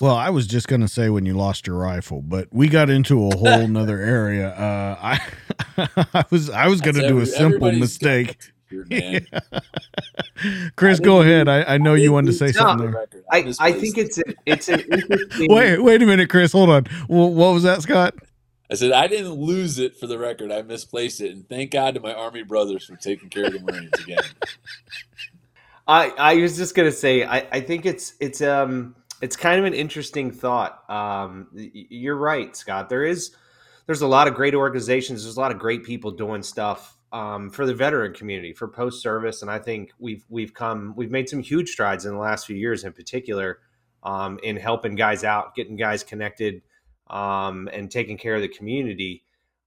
Well, 0.00 0.14
I 0.14 0.28
was 0.28 0.46
just 0.46 0.68
going 0.68 0.82
to 0.82 0.88
say 0.88 1.08
when 1.08 1.24
you 1.24 1.34
lost 1.34 1.66
your 1.66 1.76
rifle, 1.76 2.20
but 2.20 2.48
we 2.52 2.68
got 2.68 2.90
into 2.90 3.28
a 3.28 3.36
whole 3.36 3.66
nother 3.66 3.98
area. 3.98 4.50
Uh, 4.50 4.96
I, 5.00 5.18
I 6.12 6.24
was, 6.30 6.50
I 6.50 6.66
was 6.68 6.82
going 6.82 6.96
to 6.96 7.08
do 7.08 7.18
a 7.20 7.26
simple 7.26 7.72
mistake. 7.72 8.36
Chris, 10.76 11.00
go 11.00 11.22
ahead. 11.22 11.48
I, 11.48 11.62
I 11.62 11.78
know 11.78 11.94
you 11.94 12.12
wanted 12.12 12.26
to 12.26 12.32
say 12.34 12.52
something 12.52 12.90
there. 12.90 13.06
I, 13.30 13.54
I 13.58 13.72
think 13.72 13.96
it's 13.96 14.18
a, 14.18 14.24
it's 14.44 14.68
an 14.68 14.80
interesting. 14.80 15.46
wait, 15.48 15.80
wait 15.82 16.02
a 16.02 16.06
minute, 16.06 16.28
Chris. 16.28 16.52
Hold 16.52 16.68
on. 16.70 16.84
Well, 17.08 17.32
what 17.32 17.54
was 17.54 17.62
that, 17.62 17.80
Scott? 17.82 18.14
I 18.70 18.74
said 18.74 18.92
I 18.92 19.06
didn't 19.06 19.34
lose 19.34 19.78
it 19.78 19.96
for 19.96 20.08
the 20.08 20.18
record. 20.18 20.50
I 20.50 20.62
misplaced 20.62 21.20
it, 21.20 21.30
and 21.30 21.48
thank 21.48 21.70
God 21.70 21.94
to 21.94 22.00
my 22.00 22.12
Army 22.12 22.42
brothers 22.42 22.84
for 22.84 22.96
taking 22.96 23.28
care 23.28 23.44
of 23.44 23.52
the 23.52 23.60
Marines 23.60 23.92
again. 24.00 24.18
I 25.86 26.10
I 26.18 26.34
was 26.36 26.56
just 26.56 26.74
gonna 26.74 26.90
say 26.90 27.22
I 27.22 27.46
I 27.52 27.60
think 27.60 27.86
it's 27.86 28.14
it's 28.18 28.42
um 28.42 28.96
it's 29.20 29.36
kind 29.36 29.58
of 29.58 29.64
an 29.64 29.74
interesting 29.74 30.30
thought. 30.30 30.88
Um, 30.90 31.48
you're 31.52 32.16
right, 32.16 32.54
Scott. 32.54 32.88
There 32.88 33.04
is 33.04 33.34
there's 33.86 34.02
a 34.02 34.06
lot 34.06 34.28
of 34.28 34.34
great 34.34 34.54
organizations. 34.54 35.22
There's 35.22 35.36
a 35.36 35.40
lot 35.40 35.52
of 35.52 35.58
great 35.58 35.84
people 35.84 36.10
doing 36.10 36.42
stuff 36.42 36.96
um, 37.12 37.50
for 37.50 37.66
the 37.66 37.74
veteran 37.74 38.12
community, 38.12 38.52
for 38.52 38.68
post 38.68 39.00
service, 39.02 39.42
and 39.42 39.50
I 39.50 39.58
think 39.58 39.92
we've 39.98 40.24
we've 40.28 40.52
come 40.52 40.94
we've 40.96 41.10
made 41.10 41.28
some 41.28 41.40
huge 41.40 41.70
strides 41.70 42.04
in 42.04 42.12
the 42.12 42.18
last 42.18 42.46
few 42.46 42.56
years, 42.56 42.84
in 42.84 42.92
particular, 42.92 43.60
um, 44.02 44.38
in 44.42 44.56
helping 44.56 44.96
guys 44.96 45.24
out, 45.24 45.54
getting 45.54 45.76
guys 45.76 46.02
connected, 46.02 46.62
um, 47.08 47.68
and 47.72 47.90
taking 47.90 48.18
care 48.18 48.34
of 48.34 48.42
the 48.42 48.48
community. 48.48 49.22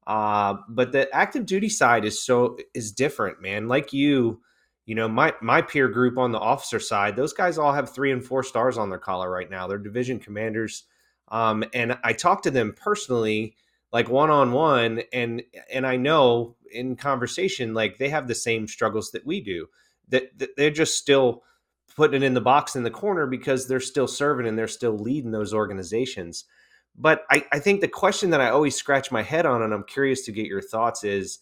Uh, 0.05 0.55
but 0.67 0.91
the 0.91 1.07
active 1.13 1.45
duty 1.45 1.69
side 1.69 2.03
is 2.05 2.21
so 2.21 2.57
is 2.73 2.91
different, 2.91 3.41
man. 3.41 3.67
Like 3.67 3.93
you 3.93 4.41
you 4.89 4.95
know 4.95 5.07
my 5.07 5.31
my 5.39 5.61
peer 5.61 5.87
group 5.87 6.17
on 6.17 6.31
the 6.31 6.39
officer 6.39 6.79
side 6.79 7.15
those 7.15 7.31
guys 7.31 7.59
all 7.59 7.71
have 7.71 7.93
three 7.93 8.11
and 8.11 8.25
four 8.25 8.41
stars 8.41 8.75
on 8.75 8.89
their 8.89 8.97
collar 8.97 9.29
right 9.29 9.49
now. 9.49 9.67
They're 9.67 9.77
division 9.77 10.19
commanders. 10.19 10.83
Um, 11.27 11.63
and 11.75 11.95
i 12.03 12.11
talk 12.11 12.41
to 12.41 12.51
them 12.51 12.73
personally 12.75 13.55
like 13.93 14.09
one-on-one 14.09 15.03
and 15.13 15.43
and 15.71 15.85
i 15.85 15.95
know 15.95 16.55
in 16.71 16.95
conversation 16.95 17.75
like 17.75 17.99
they 17.99 18.09
have 18.09 18.27
the 18.27 18.33
same 18.33 18.67
struggles 18.67 19.11
that 19.11 19.27
we 19.27 19.39
do 19.41 19.67
that, 20.07 20.35
that 20.39 20.55
they're 20.57 20.71
just 20.71 20.97
still 20.97 21.43
putting 21.95 22.23
it 22.23 22.25
in 22.25 22.33
the 22.33 22.41
box 22.41 22.75
in 22.75 22.81
the 22.81 22.89
corner 22.89 23.27
because 23.27 23.67
they're 23.67 23.79
still 23.79 24.07
serving 24.07 24.47
and 24.47 24.57
they're 24.57 24.67
still 24.67 24.97
leading 24.97 25.29
those 25.29 25.53
organizations. 25.53 26.45
But 26.95 27.25
I, 27.29 27.45
I 27.51 27.59
think 27.59 27.81
the 27.81 27.87
question 27.87 28.31
that 28.31 28.41
i 28.41 28.49
always 28.49 28.75
scratch 28.75 29.11
my 29.11 29.21
head 29.21 29.45
on 29.45 29.61
and 29.61 29.71
i'm 29.71 29.83
curious 29.83 30.25
to 30.25 30.31
get 30.31 30.47
your 30.47 30.63
thoughts 30.63 31.03
is 31.03 31.39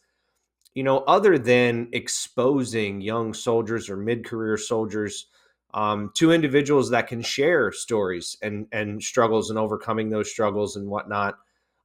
you 0.78 0.84
know, 0.84 1.00
other 1.08 1.40
than 1.40 1.90
exposing 1.92 3.02
young 3.02 3.34
soldiers 3.34 3.90
or 3.90 3.98
mid-career 3.98 4.58
soldiers 4.58 5.26
um, 5.74 6.12
to 6.14 6.32
individuals 6.32 6.92
that 6.92 7.08
can 7.08 7.24
share 7.24 7.72
stories 7.72 8.38
and 8.44 8.68
and 8.72 9.02
struggles 9.02 9.50
and 9.50 9.58
overcoming 9.58 10.12
those 10.12 10.30
struggles 10.30 10.76
and 10.76 10.88
whatnot. 10.88 11.40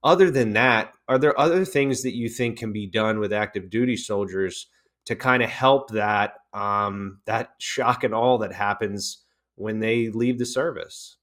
Other 0.05 0.31
than 0.31 0.53
that, 0.53 0.93
are 1.09 1.17
there 1.19 1.41
other 1.41 1.65
things 1.65 2.03
that 2.03 2.15
you 2.15 2.29
think 2.29 2.59
can 2.59 2.71
be 2.71 2.87
done 2.87 3.19
with 3.19 3.33
active 3.33 3.71
duty 3.71 3.97
soldiers 3.97 4.67
to 5.07 5.17
kind 5.17 5.43
of 5.43 5.49
help 5.49 5.89
that 5.93 6.35
um, 6.53 7.21
that 7.25 7.55
shock 7.57 8.05
and 8.05 8.13
all 8.13 8.37
that 8.37 8.53
happens 8.53 9.23
when 9.55 9.79
they 9.79 10.11
leave 10.11 10.39
the 10.39 10.45
service? 10.45 11.17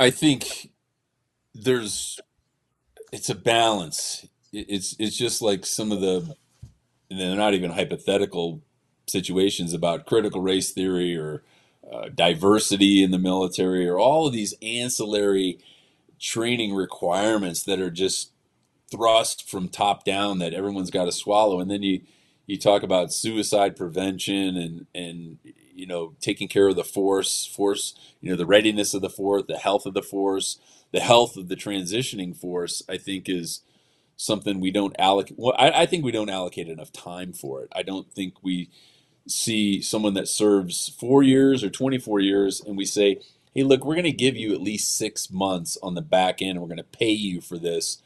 I 0.00 0.08
think 0.08 0.70
there's 1.54 2.20
it's 3.12 3.28
a 3.28 3.34
balance 3.34 4.24
it's 4.56 4.96
it's 4.98 5.16
just 5.16 5.42
like 5.42 5.66
some 5.66 5.92
of 5.92 6.00
the 6.00 6.36
and 7.10 7.20
they're 7.20 7.36
not 7.36 7.54
even 7.54 7.70
hypothetical 7.72 8.62
situations 9.06 9.72
about 9.72 10.06
critical 10.06 10.40
race 10.40 10.72
theory 10.72 11.16
or 11.16 11.42
uh, 11.90 12.08
diversity 12.12 13.02
in 13.02 13.12
the 13.12 13.18
military 13.18 13.88
or 13.88 13.98
all 13.98 14.26
of 14.26 14.32
these 14.32 14.54
ancillary 14.60 15.58
training 16.18 16.74
requirements 16.74 17.62
that 17.62 17.78
are 17.78 17.90
just 17.90 18.32
thrust 18.90 19.48
from 19.48 19.68
top 19.68 20.04
down 20.04 20.38
that 20.38 20.54
everyone's 20.54 20.90
got 20.90 21.04
to 21.04 21.12
swallow. 21.12 21.60
And 21.60 21.70
then 21.70 21.82
you 21.82 22.00
you 22.46 22.56
talk 22.58 22.82
about 22.82 23.12
suicide 23.12 23.76
prevention 23.76 24.56
and 24.56 24.86
and 24.94 25.38
you 25.74 25.86
know 25.86 26.14
taking 26.20 26.48
care 26.48 26.68
of 26.68 26.76
the 26.76 26.84
force 26.84 27.44
force 27.44 27.94
you 28.20 28.30
know 28.30 28.36
the 28.36 28.46
readiness 28.46 28.94
of 28.94 29.02
the 29.02 29.10
force 29.10 29.44
the 29.48 29.58
health 29.58 29.84
of 29.84 29.94
the 29.94 30.02
force 30.02 30.58
the 30.92 31.00
health 31.00 31.36
of 31.36 31.48
the 31.48 31.56
transitioning 31.56 32.36
force 32.36 32.82
i 32.88 32.96
think 32.96 33.28
is 33.28 33.60
something 34.16 34.60
we 34.60 34.70
don't 34.70 34.96
allocate 34.98 35.38
well 35.38 35.54
I, 35.58 35.82
I 35.82 35.86
think 35.86 36.04
we 36.04 36.12
don't 36.12 36.30
allocate 36.30 36.68
enough 36.68 36.92
time 36.92 37.32
for 37.32 37.62
it. 37.62 37.68
I 37.74 37.82
don't 37.82 38.10
think 38.12 38.42
we 38.42 38.70
see 39.28 39.82
someone 39.82 40.14
that 40.14 40.28
serves 40.28 40.88
four 40.88 41.22
years 41.22 41.64
or 41.64 41.70
24 41.70 42.20
years 42.20 42.60
and 42.60 42.76
we 42.76 42.84
say 42.84 43.20
hey 43.54 43.62
look 43.64 43.84
we're 43.84 43.94
going 43.94 44.04
to 44.04 44.12
give 44.12 44.36
you 44.36 44.54
at 44.54 44.62
least 44.62 44.96
six 44.96 45.30
months 45.30 45.78
on 45.82 45.94
the 45.94 46.02
back 46.02 46.42
end 46.42 46.60
we're 46.60 46.68
going 46.68 46.76
to 46.78 46.84
pay 46.84 47.10
you 47.10 47.40
for 47.40 47.58
this 47.58 47.98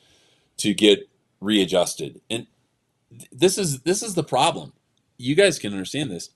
to 0.58 0.74
get 0.74 1.08
readjusted. 1.40 2.20
And 2.30 2.46
this 3.32 3.58
is 3.58 3.82
this 3.82 4.02
is 4.02 4.14
the 4.14 4.24
problem. 4.24 4.72
You 5.18 5.34
guys 5.34 5.58
can 5.58 5.72
understand 5.72 6.10
this. 6.10 6.30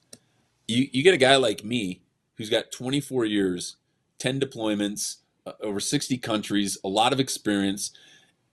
You 0.67 0.89
you 0.93 1.03
get 1.03 1.15
a 1.15 1.19
guy 1.19 1.37
like 1.37 1.65
me 1.65 2.03
who's 2.37 2.51
got 2.51 2.73
24 2.73 3.25
years 3.27 3.77
10 4.19 4.41
deployments 4.41 5.19
uh, 5.47 5.53
over 5.63 5.81
60 5.81 6.19
countries 6.19 6.79
a 6.85 6.89
lot 6.89 7.13
of 7.13 7.21
experience 7.21 7.93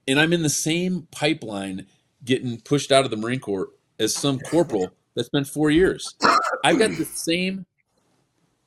and 0.07 0.19
i'm 0.19 0.34
in 0.34 0.44
the 0.44 0.49
same 0.49 1.07
pipeline 1.11 1.86
getting 2.23 2.60
pushed 2.60 2.91
out 2.91 3.06
of 3.06 3.11
the 3.11 3.18
marine 3.18 3.40
corps 3.40 3.69
as 3.99 4.14
some 4.14 4.40
corporal 4.40 4.91
that 5.15 5.26
spent 5.26 5.48
four 5.48 5.69
years. 5.69 6.15
I've 6.64 6.80
got 6.80 6.91
the 6.91 7.06
same 7.06 7.65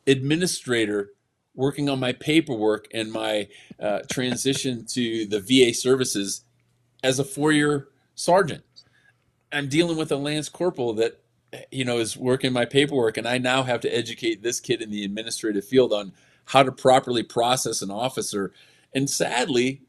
administrator 0.06 1.11
working 1.55 1.89
on 1.89 2.01
my 2.01 2.12
paperwork 2.12 2.89
and 2.93 3.12
my 3.12 3.48
uh, 3.81 4.01
transition 4.11 4.85
to 4.86 5.27
the 5.27 5.40
va 5.40 5.73
services 5.73 6.44
as 7.02 7.19
a 7.19 7.24
four-year 7.24 7.89
sergeant. 8.15 8.65
I'm 9.52 9.69
dealing 9.69 9.97
with 9.97 10.11
a 10.11 10.16
lance 10.16 10.48
corporal 10.48 10.94
that 10.94 11.20
you 11.70 11.85
know 11.85 11.98
is 11.98 12.16
working 12.16 12.52
my 12.52 12.65
paperwork 12.65 13.16
and 13.16 13.28
i 13.28 13.39
now 13.39 13.62
have 13.62 13.78
to 13.78 13.97
educate 13.97 14.43
this 14.43 14.59
kid 14.59 14.82
in 14.82 14.90
the 14.90 15.05
administrative 15.05 15.65
field 15.65 15.93
on 15.93 16.12
how 16.47 16.65
to 16.65 16.73
properly 16.73 17.23
process 17.23 17.81
an 17.81 17.93
officer. 17.93 18.52
And 18.93 19.09
sadly 19.09 19.82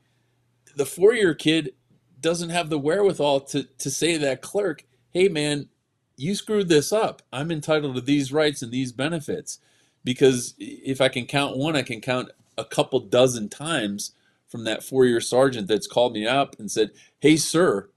the 0.75 0.85
four-year 0.85 1.33
kid 1.33 1.73
doesn't 2.21 2.49
have 2.49 2.69
the 2.69 2.79
wherewithal 2.79 3.41
to, 3.41 3.63
to 3.77 3.89
say 3.91 4.13
to 4.13 4.19
that 4.19 4.41
clerk 4.41 4.85
hey 5.11 5.27
man 5.27 5.69
you 6.17 6.35
screwed 6.35 6.69
this 6.69 6.93
up 6.93 7.21
i'm 7.33 7.51
entitled 7.51 7.95
to 7.95 8.01
these 8.01 8.33
rights 8.33 8.61
and 8.61 8.71
these 8.71 8.91
benefits 8.91 9.59
because 10.03 10.55
if 10.59 11.01
i 11.01 11.09
can 11.09 11.25
count 11.25 11.57
one 11.57 11.75
i 11.75 11.81
can 11.83 12.01
count 12.01 12.29
a 12.57 12.65
couple 12.65 12.99
dozen 12.99 13.49
times 13.49 14.13
from 14.47 14.63
that 14.63 14.83
four-year 14.83 15.21
sergeant 15.21 15.67
that's 15.67 15.87
called 15.87 16.13
me 16.13 16.25
up 16.27 16.55
and 16.59 16.71
said 16.71 16.91
hey 17.19 17.35
sir 17.37 17.89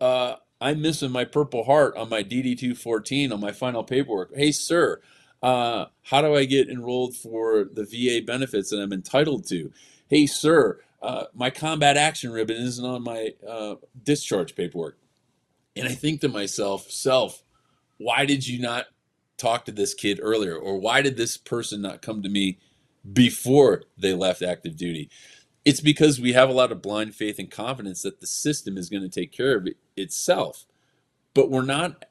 uh, 0.00 0.36
I'm 0.60 0.82
missing 0.82 1.12
my 1.12 1.24
Purple 1.24 1.64
Heart 1.64 1.96
on 1.96 2.08
my 2.08 2.22
DD 2.22 2.58
214 2.58 3.32
on 3.32 3.40
my 3.40 3.52
final 3.52 3.84
paperwork. 3.84 4.34
Hey, 4.34 4.52
sir, 4.52 5.00
uh, 5.42 5.86
how 6.04 6.22
do 6.22 6.34
I 6.34 6.46
get 6.46 6.70
enrolled 6.70 7.16
for 7.16 7.64
the 7.64 7.84
VA 7.84 8.24
benefits 8.24 8.70
that 8.70 8.80
I'm 8.80 8.92
entitled 8.92 9.46
to? 9.48 9.72
Hey, 10.08 10.26
sir, 10.26 10.80
uh, 11.04 11.26
my 11.34 11.50
combat 11.50 11.98
action 11.98 12.32
ribbon 12.32 12.56
isn't 12.56 12.84
on 12.84 13.04
my 13.04 13.34
uh, 13.46 13.74
discharge 14.02 14.56
paperwork. 14.56 14.96
And 15.76 15.86
I 15.86 15.92
think 15.92 16.22
to 16.22 16.30
myself, 16.30 16.90
self, 16.90 17.42
why 17.98 18.24
did 18.24 18.48
you 18.48 18.58
not 18.58 18.86
talk 19.36 19.66
to 19.66 19.72
this 19.72 19.92
kid 19.92 20.18
earlier? 20.22 20.56
Or 20.56 20.78
why 20.78 21.02
did 21.02 21.18
this 21.18 21.36
person 21.36 21.82
not 21.82 22.00
come 22.00 22.22
to 22.22 22.30
me 22.30 22.58
before 23.12 23.82
they 23.98 24.14
left 24.14 24.40
active 24.40 24.78
duty? 24.78 25.10
It's 25.66 25.82
because 25.82 26.18
we 26.18 26.32
have 26.32 26.48
a 26.48 26.54
lot 26.54 26.72
of 26.72 26.80
blind 26.80 27.14
faith 27.14 27.38
and 27.38 27.50
confidence 27.50 28.00
that 28.00 28.20
the 28.20 28.26
system 28.26 28.78
is 28.78 28.88
going 28.88 29.02
to 29.02 29.08
take 29.10 29.30
care 29.30 29.58
of 29.58 29.66
it 29.66 29.76
itself. 29.98 30.64
But 31.34 31.50
we're 31.50 31.62
not 31.62 32.06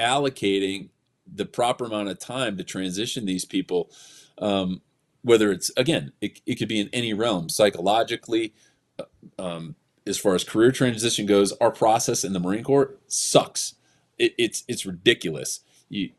allocating 0.00 0.88
the 1.32 1.46
proper 1.46 1.84
amount 1.84 2.08
of 2.08 2.18
time 2.18 2.56
to 2.56 2.64
transition 2.64 3.24
these 3.24 3.44
people. 3.44 3.90
Um, 4.38 4.82
whether 5.26 5.50
it's, 5.50 5.72
again, 5.76 6.12
it, 6.20 6.40
it 6.46 6.54
could 6.54 6.68
be 6.68 6.78
in 6.78 6.88
any 6.92 7.12
realm, 7.12 7.48
psychologically, 7.48 8.54
uh, 8.96 9.02
um, 9.40 9.74
as 10.06 10.16
far 10.16 10.36
as 10.36 10.44
career 10.44 10.70
transition 10.70 11.26
goes, 11.26 11.50
our 11.54 11.72
process 11.72 12.22
in 12.22 12.32
the 12.32 12.38
Marine 12.38 12.62
Corps 12.62 12.94
sucks. 13.08 13.74
It, 14.18 14.34
it's 14.38 14.62
it's 14.68 14.86
ridiculous. 14.86 15.60
You, 15.88 16.10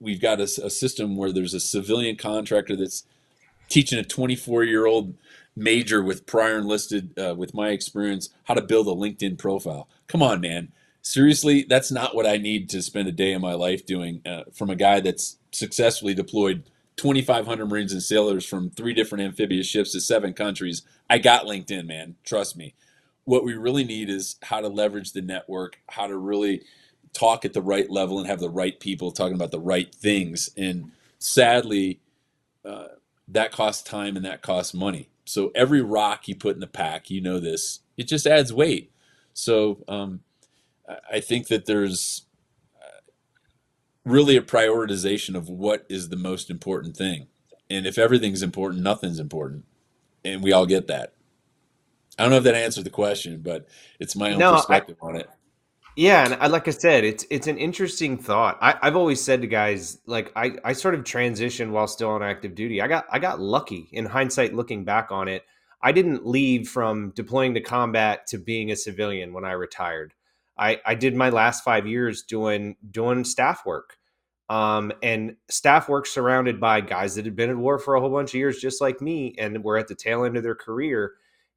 we've 0.00 0.20
got 0.20 0.40
a, 0.40 0.44
a, 0.44 0.70
system 0.70 1.14
where 1.14 1.30
there's 1.30 1.52
a 1.52 1.60
civilian 1.60 2.16
contractor 2.16 2.74
that's 2.74 3.04
teaching 3.68 3.98
a 3.98 4.02
24 4.02 4.64
year 4.64 4.86
old 4.86 5.14
major 5.54 6.02
with 6.02 6.24
prior 6.24 6.56
enlisted, 6.56 7.18
uh, 7.18 7.34
with 7.36 7.52
my 7.52 7.68
experience, 7.68 8.30
how 8.44 8.54
to 8.54 8.62
build 8.62 8.88
a 8.88 8.92
LinkedIn 8.92 9.38
profile. 9.38 9.88
Come 10.06 10.22
on, 10.22 10.40
man. 10.40 10.72
Seriously, 11.02 11.66
that's 11.68 11.92
not 11.92 12.14
what 12.14 12.26
I 12.26 12.38
need 12.38 12.70
to 12.70 12.80
spend 12.80 13.08
a 13.08 13.12
day 13.12 13.34
of 13.34 13.42
my 13.42 13.52
life 13.52 13.84
doing 13.84 14.22
uh, 14.24 14.44
from 14.54 14.70
a 14.70 14.74
guy 14.74 15.00
that's 15.00 15.36
successfully 15.52 16.14
deployed 16.14 16.64
2,500 16.96 17.66
Marines 17.66 17.92
and 17.92 18.02
sailors 18.02 18.46
from 18.46 18.70
three 18.70 18.94
different 18.94 19.24
amphibious 19.24 19.66
ships 19.66 19.92
to 19.92 20.00
seven 20.00 20.32
countries. 20.32 20.82
I 21.10 21.18
got 21.18 21.46
LinkedIn, 21.46 21.86
man. 21.86 22.16
Trust 22.24 22.56
me. 22.56 22.74
What 23.24 23.44
we 23.44 23.54
really 23.54 23.84
need 23.84 24.10
is 24.10 24.36
how 24.42 24.60
to 24.60 24.68
leverage 24.68 25.12
the 25.12 25.22
network, 25.22 25.78
how 25.88 26.06
to 26.06 26.16
really 26.16 26.62
talk 27.12 27.44
at 27.44 27.52
the 27.52 27.62
right 27.62 27.90
level 27.90 28.18
and 28.18 28.28
have 28.28 28.40
the 28.40 28.50
right 28.50 28.78
people 28.78 29.12
talking 29.12 29.34
about 29.34 29.50
the 29.50 29.60
right 29.60 29.94
things. 29.94 30.50
And 30.56 30.92
sadly, 31.18 32.00
uh, 32.64 32.88
that 33.28 33.52
costs 33.52 33.82
time 33.82 34.16
and 34.16 34.24
that 34.24 34.42
costs 34.42 34.74
money. 34.74 35.08
So 35.24 35.50
every 35.54 35.80
rock 35.80 36.28
you 36.28 36.36
put 36.36 36.54
in 36.54 36.60
the 36.60 36.66
pack, 36.66 37.10
you 37.10 37.20
know 37.20 37.40
this, 37.40 37.80
it 37.96 38.08
just 38.08 38.26
adds 38.26 38.52
weight. 38.52 38.92
So 39.32 39.82
um, 39.88 40.20
I 41.10 41.20
think 41.20 41.48
that 41.48 41.66
there's 41.66 42.23
really 44.04 44.36
a 44.36 44.42
prioritization 44.42 45.34
of 45.34 45.48
what 45.48 45.86
is 45.88 46.08
the 46.08 46.16
most 46.16 46.50
important 46.50 46.96
thing. 46.96 47.28
And 47.70 47.86
if 47.86 47.98
everything's 47.98 48.42
important, 48.42 48.82
nothing's 48.82 49.18
important. 49.18 49.64
And 50.24 50.42
we 50.42 50.52
all 50.52 50.66
get 50.66 50.86
that. 50.88 51.14
I 52.18 52.22
don't 52.22 52.30
know 52.30 52.38
if 52.38 52.44
that 52.44 52.54
answered 52.54 52.84
the 52.84 52.90
question, 52.90 53.40
but 53.42 53.66
it's 53.98 54.14
my 54.14 54.32
own 54.32 54.38
no, 54.38 54.54
perspective 54.54 54.96
I, 55.02 55.06
on 55.06 55.16
it. 55.16 55.28
Yeah, 55.96 56.24
and 56.24 56.34
I, 56.34 56.48
like 56.48 56.66
I 56.66 56.72
said, 56.72 57.04
it's 57.04 57.24
it's 57.30 57.46
an 57.46 57.56
interesting 57.56 58.18
thought. 58.18 58.58
I, 58.60 58.76
have 58.82 58.96
always 58.96 59.22
said 59.22 59.42
to 59.42 59.46
guys, 59.46 59.98
like 60.06 60.32
I, 60.34 60.56
I 60.64 60.72
sort 60.72 60.94
of 60.94 61.04
transitioned 61.04 61.70
while 61.70 61.86
still 61.86 62.10
on 62.10 62.22
active 62.22 62.54
duty. 62.54 62.82
I 62.82 62.88
got 62.88 63.06
I 63.10 63.20
got 63.20 63.40
lucky 63.40 63.88
in 63.92 64.06
hindsight, 64.06 64.54
looking 64.54 64.84
back 64.84 65.12
on 65.12 65.28
it. 65.28 65.44
I 65.80 65.92
didn't 65.92 66.26
leave 66.26 66.68
from 66.68 67.12
deploying 67.14 67.54
to 67.54 67.60
combat 67.60 68.26
to 68.28 68.38
being 68.38 68.70
a 68.70 68.76
civilian 68.76 69.32
when 69.32 69.44
I 69.44 69.52
retired. 69.52 70.14
I, 70.56 70.80
I 70.86 70.94
did 70.94 71.14
my 71.14 71.30
last 71.30 71.64
five 71.64 71.86
years 71.86 72.22
doing 72.22 72.76
doing 72.90 73.24
staff 73.24 73.64
work, 73.66 73.96
um, 74.48 74.92
and 75.02 75.36
staff 75.48 75.88
work 75.88 76.06
surrounded 76.06 76.60
by 76.60 76.80
guys 76.80 77.14
that 77.16 77.24
had 77.24 77.36
been 77.36 77.50
at 77.50 77.56
war 77.56 77.78
for 77.78 77.94
a 77.94 78.00
whole 78.00 78.10
bunch 78.10 78.30
of 78.30 78.38
years, 78.38 78.60
just 78.60 78.80
like 78.80 79.00
me, 79.00 79.34
and 79.38 79.64
were 79.64 79.78
at 79.78 79.88
the 79.88 79.94
tail 79.94 80.24
end 80.24 80.36
of 80.36 80.42
their 80.42 80.54
career. 80.54 81.14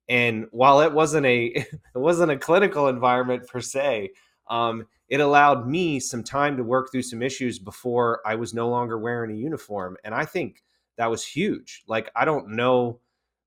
And 0.10 0.48
while 0.52 0.82
it 0.82 0.94
wasn't 0.94 1.26
a 1.26 1.46
it 1.56 1.70
wasn't 1.94 2.32
a 2.32 2.38
clinical 2.38 2.88
environment 2.88 3.48
per 3.48 3.62
se, 3.62 4.12
um, 4.50 4.88
it 5.10 5.20
allowed 5.20 5.68
me 5.68 6.00
some 6.00 6.24
time 6.24 6.58
to 6.58 6.64
work 6.64 6.92
through 6.92 7.04
some 7.04 7.22
issues 7.22 7.60
before 7.60 8.22
I 8.26 8.36
was 8.36 8.54
no 8.54 8.70
longer 8.70 8.98
wearing 8.98 9.32
a 9.32 9.40
uniform. 9.40 9.98
And 10.04 10.14
I 10.14 10.26
think 10.26 10.64
that 10.98 11.10
was 11.10 11.26
huge. 11.26 11.84
Like, 11.88 12.10
I 12.16 12.26
don't 12.26 12.52
know 12.52 13.00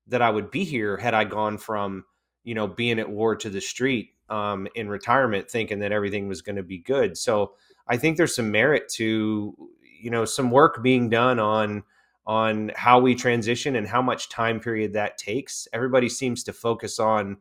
that 0.07 0.21
I 0.21 0.29
would 0.29 0.49
be 0.49 0.63
here 0.63 0.97
had 0.97 1.13
I 1.13 1.23
gone 1.23 1.57
from, 1.57 2.05
you 2.43 2.55
know, 2.55 2.67
being 2.67 2.99
at 2.99 3.09
war 3.09 3.35
to 3.35 3.49
the 3.49 3.61
street 3.61 4.11
um, 4.31 4.67
in 4.75 4.89
retirement, 4.89 5.49
thinking 5.49 5.79
that 5.79 5.91
everything 5.91 6.27
was 6.27 6.41
going 6.41 6.55
to 6.55 6.63
be 6.63 6.79
good. 6.79 7.17
So 7.17 7.53
I 7.87 7.97
think 7.97 8.17
there's 8.17 8.35
some 8.35 8.49
merit 8.49 8.89
to, 8.93 9.53
you 10.01 10.09
know, 10.09 10.25
some 10.25 10.49
work 10.49 10.81
being 10.81 11.09
done 11.09 11.37
on 11.39 11.83
on 12.25 12.71
how 12.75 12.99
we 12.99 13.15
transition 13.15 13.75
and 13.75 13.87
how 13.87 14.01
much 14.01 14.29
time 14.29 14.59
period 14.59 14.93
that 14.93 15.17
takes. 15.17 15.67
Everybody 15.73 16.07
seems 16.07 16.43
to 16.43 16.53
focus 16.53 16.99
on, 16.99 17.37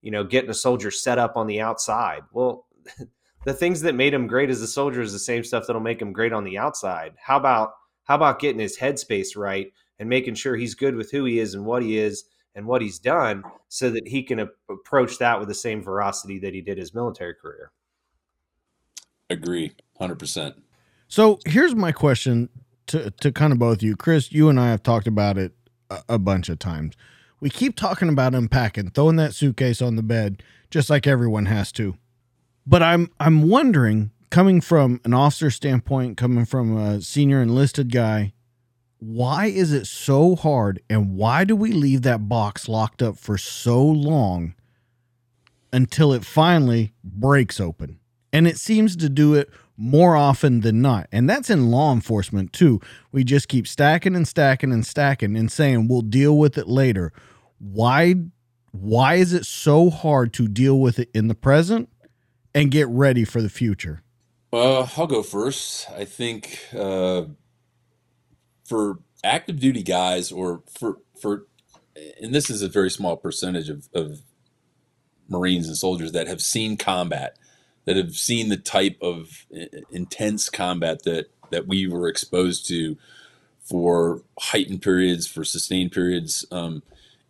you 0.00 0.10
know, 0.10 0.24
getting 0.24 0.50
a 0.50 0.54
soldier 0.54 0.90
set 0.90 1.18
up 1.18 1.36
on 1.36 1.46
the 1.46 1.60
outside. 1.60 2.22
Well, 2.32 2.66
the 3.44 3.52
things 3.52 3.82
that 3.82 3.94
made 3.94 4.14
him 4.14 4.26
great 4.26 4.50
as 4.50 4.62
a 4.62 4.66
soldier 4.66 5.02
is 5.02 5.12
the 5.12 5.18
same 5.18 5.44
stuff 5.44 5.66
that'll 5.66 5.82
make 5.82 6.00
him 6.00 6.12
great 6.12 6.32
on 6.32 6.44
the 6.44 6.58
outside. 6.58 7.12
How 7.22 7.36
about 7.36 7.74
how 8.04 8.16
about 8.16 8.40
getting 8.40 8.60
his 8.60 8.76
headspace 8.76 9.36
right 9.36 9.72
and 10.00 10.08
making 10.08 10.34
sure 10.34 10.56
he's 10.56 10.74
good 10.74 10.96
with 10.96 11.10
who 11.12 11.24
he 11.24 11.38
is 11.38 11.54
and 11.54 11.64
what 11.64 11.82
he 11.82 11.98
is 11.98 12.24
and 12.54 12.66
what 12.66 12.82
he's 12.82 12.98
done 12.98 13.42
so 13.68 13.90
that 13.90 14.08
he 14.08 14.22
can 14.22 14.40
a- 14.40 14.48
approach 14.70 15.18
that 15.18 15.38
with 15.38 15.48
the 15.48 15.54
same 15.54 15.82
veracity 15.82 16.38
that 16.40 16.54
he 16.54 16.60
did 16.60 16.78
his 16.78 16.94
military 16.94 17.34
career. 17.34 17.72
Agree, 19.30 19.72
100%. 20.00 20.54
So, 21.08 21.38
here's 21.46 21.74
my 21.74 21.92
question 21.92 22.48
to 22.88 23.10
to 23.12 23.32
kind 23.32 23.52
of 23.52 23.58
both 23.58 23.82
you. 23.82 23.96
Chris, 23.96 24.32
you 24.32 24.48
and 24.48 24.58
I 24.60 24.70
have 24.70 24.82
talked 24.82 25.06
about 25.06 25.38
it 25.38 25.52
a, 25.90 26.02
a 26.10 26.18
bunch 26.18 26.48
of 26.48 26.58
times. 26.58 26.94
We 27.40 27.50
keep 27.50 27.76
talking 27.76 28.08
about 28.08 28.34
unpacking, 28.34 28.90
throwing 28.90 29.16
that 29.16 29.34
suitcase 29.34 29.82
on 29.82 29.96
the 29.96 30.02
bed 30.02 30.42
just 30.70 30.88
like 30.90 31.06
everyone 31.06 31.46
has 31.46 31.70
to 31.72 31.96
But 32.66 32.82
I'm 32.82 33.10
I'm 33.20 33.48
wondering, 33.48 34.10
coming 34.30 34.60
from 34.60 35.00
an 35.04 35.14
officer 35.14 35.50
standpoint, 35.50 36.16
coming 36.16 36.44
from 36.46 36.76
a 36.76 37.02
senior 37.02 37.42
enlisted 37.42 37.92
guy, 37.92 38.32
why 39.04 39.46
is 39.46 39.72
it 39.72 39.88
so 39.88 40.36
hard 40.36 40.80
and 40.88 41.16
why 41.16 41.42
do 41.42 41.56
we 41.56 41.72
leave 41.72 42.02
that 42.02 42.28
box 42.28 42.68
locked 42.68 43.02
up 43.02 43.18
for 43.18 43.36
so 43.36 43.84
long 43.84 44.54
until 45.72 46.12
it 46.12 46.24
finally 46.24 46.92
breaks 47.02 47.58
open? 47.58 47.98
And 48.32 48.46
it 48.46 48.58
seems 48.58 48.94
to 48.94 49.08
do 49.08 49.34
it 49.34 49.50
more 49.76 50.14
often 50.14 50.60
than 50.60 50.80
not. 50.80 51.08
And 51.10 51.28
that's 51.28 51.50
in 51.50 51.68
law 51.68 51.92
enforcement 51.92 52.52
too. 52.52 52.80
We 53.10 53.24
just 53.24 53.48
keep 53.48 53.66
stacking 53.66 54.14
and 54.14 54.28
stacking 54.28 54.70
and 54.70 54.86
stacking 54.86 55.36
and 55.36 55.50
saying 55.50 55.88
we'll 55.88 56.02
deal 56.02 56.38
with 56.38 56.56
it 56.56 56.68
later. 56.68 57.12
Why 57.58 58.14
why 58.70 59.16
is 59.16 59.32
it 59.32 59.46
so 59.46 59.90
hard 59.90 60.32
to 60.34 60.46
deal 60.46 60.78
with 60.78 61.00
it 61.00 61.10
in 61.12 61.26
the 61.26 61.34
present 61.34 61.88
and 62.54 62.70
get 62.70 62.86
ready 62.86 63.24
for 63.24 63.42
the 63.42 63.50
future? 63.50 64.04
Uh, 64.52 64.86
I'll 64.96 65.08
go 65.08 65.24
first. 65.24 65.90
I 65.90 66.04
think 66.04 66.60
uh, 66.72 67.24
for 68.72 69.00
active 69.22 69.60
duty 69.60 69.82
guys, 69.82 70.32
or 70.32 70.62
for 70.66 70.96
for, 71.20 71.44
and 72.22 72.34
this 72.34 72.48
is 72.48 72.62
a 72.62 72.68
very 72.68 72.90
small 72.90 73.18
percentage 73.18 73.68
of, 73.68 73.86
of 73.92 74.22
Marines 75.28 75.68
and 75.68 75.76
soldiers 75.76 76.12
that 76.12 76.26
have 76.26 76.40
seen 76.40 76.78
combat 76.78 77.36
that 77.84 77.96
have 77.96 78.14
seen 78.16 78.48
the 78.48 78.56
type 78.56 78.96
of 79.02 79.44
intense 79.90 80.48
combat 80.48 81.02
that 81.02 81.26
that 81.50 81.66
we 81.66 81.86
were 81.86 82.08
exposed 82.08 82.66
to 82.68 82.96
for 83.60 84.22
heightened 84.38 84.80
periods, 84.80 85.26
for 85.26 85.44
sustained 85.44 85.92
periods. 85.92 86.46
Um, 86.50 86.82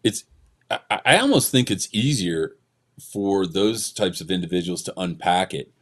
it's 0.05 0.23
I, 0.71 1.01
I, 1.05 1.17
almost 1.19 1.51
think 1.51 1.73
it's 1.73 1.89
easier 1.93 2.55
for 3.01 3.49
those 3.49 3.91
types 3.93 4.21
of 4.21 4.31
individuals 4.31 4.85
to 4.85 4.95
unpack 4.97 5.55
it 5.55 5.73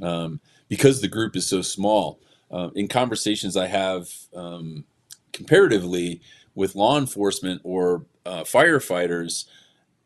um, 0.00 0.40
because 0.70 1.02
the 1.02 1.08
group 1.08 1.36
is 1.36 1.46
so 1.46 1.60
small. 1.60 2.18
Uh, 2.50 2.70
in 2.74 2.88
conversations 2.88 3.54
I 3.54 3.66
have 3.66 4.08
um, 4.34 4.86
comparatively 5.32 6.20
with 6.54 6.74
law 6.74 6.98
enforcement 6.98 7.60
or 7.64 8.06
uh, 8.26 8.42
firefighters, 8.42 9.46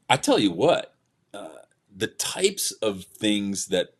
I 0.08 0.16
tell 0.16 0.38
you 0.38 0.52
what, 0.52 0.94
uh, 1.32 1.48
the 1.94 2.08
types 2.08 2.70
of 2.72 3.04
things 3.04 3.66
that 3.66 3.94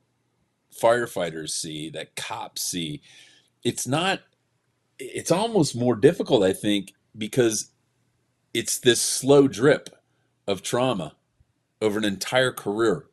firefighters 0.81 1.51
see, 1.51 1.91
that 1.91 2.17
cops 2.17 2.63
see, 2.63 3.01
it's 3.63 3.87
not, 3.87 4.21
it's 4.99 5.31
almost 5.31 5.75
more 5.75 5.97
difficult, 5.97 6.43
I 6.43 6.53
think, 6.53 6.93
because 7.17 7.71
it's 8.53 8.79
this 8.79 9.01
slow 9.01 9.49
drip 9.49 9.91
of 10.47 10.63
trauma 10.63 11.17
over 11.81 11.99
an 11.99 12.05
entire 12.05 12.53
career. 12.53 13.07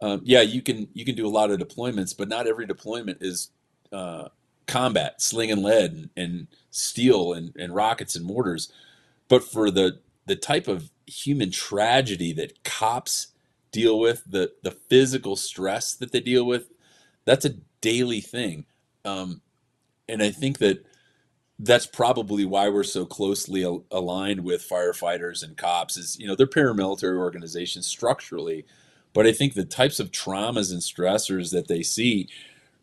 Um, 0.00 0.22
yeah, 0.24 0.40
you 0.40 0.62
can 0.62 0.88
you 0.94 1.04
can 1.04 1.14
do 1.14 1.26
a 1.26 1.28
lot 1.28 1.50
of 1.50 1.58
deployments, 1.58 2.16
but 2.16 2.28
not 2.28 2.46
every 2.46 2.66
deployment 2.66 3.18
is 3.20 3.50
uh, 3.92 4.28
combat, 4.70 5.22
slinging 5.22 5.62
lead 5.62 5.92
and, 5.92 6.10
and 6.16 6.46
steel 6.70 7.34
and, 7.34 7.54
and 7.56 7.74
rockets 7.74 8.16
and 8.16 8.26
mortars. 8.26 8.72
But 9.28 9.44
for 9.44 9.70
the 9.70 10.00
the 10.26 10.36
type 10.36 10.68
of 10.68 10.90
human 11.06 11.50
tragedy 11.50 12.32
that 12.34 12.64
cops 12.64 13.28
deal 13.72 13.98
with, 13.98 14.24
the 14.26 14.52
the 14.62 14.72
physical 14.72 15.36
stress 15.36 15.94
that 15.94 16.12
they 16.12 16.20
deal 16.20 16.44
with, 16.46 16.70
that's 17.26 17.44
a 17.44 17.56
daily 17.80 18.20
thing. 18.20 18.66
Um, 19.04 19.42
and 20.08 20.22
I 20.22 20.30
think 20.30 20.58
that 20.58 20.84
that's 21.60 21.86
probably 21.86 22.44
why 22.44 22.68
we're 22.68 22.84
so 22.84 23.06
closely 23.06 23.64
al- 23.64 23.84
aligned 23.90 24.44
with 24.44 24.68
firefighters 24.68 25.42
and 25.42 25.56
cops 25.56 25.96
is 25.96 26.18
you 26.18 26.26
know 26.26 26.34
they're 26.34 26.46
paramilitary 26.46 27.18
organizations 27.18 27.86
structurally 27.86 28.64
but 29.12 29.26
i 29.26 29.32
think 29.32 29.54
the 29.54 29.64
types 29.64 30.00
of 30.00 30.10
traumas 30.10 30.72
and 30.72 30.80
stressors 30.82 31.52
that 31.52 31.68
they 31.68 31.82
see 31.82 32.28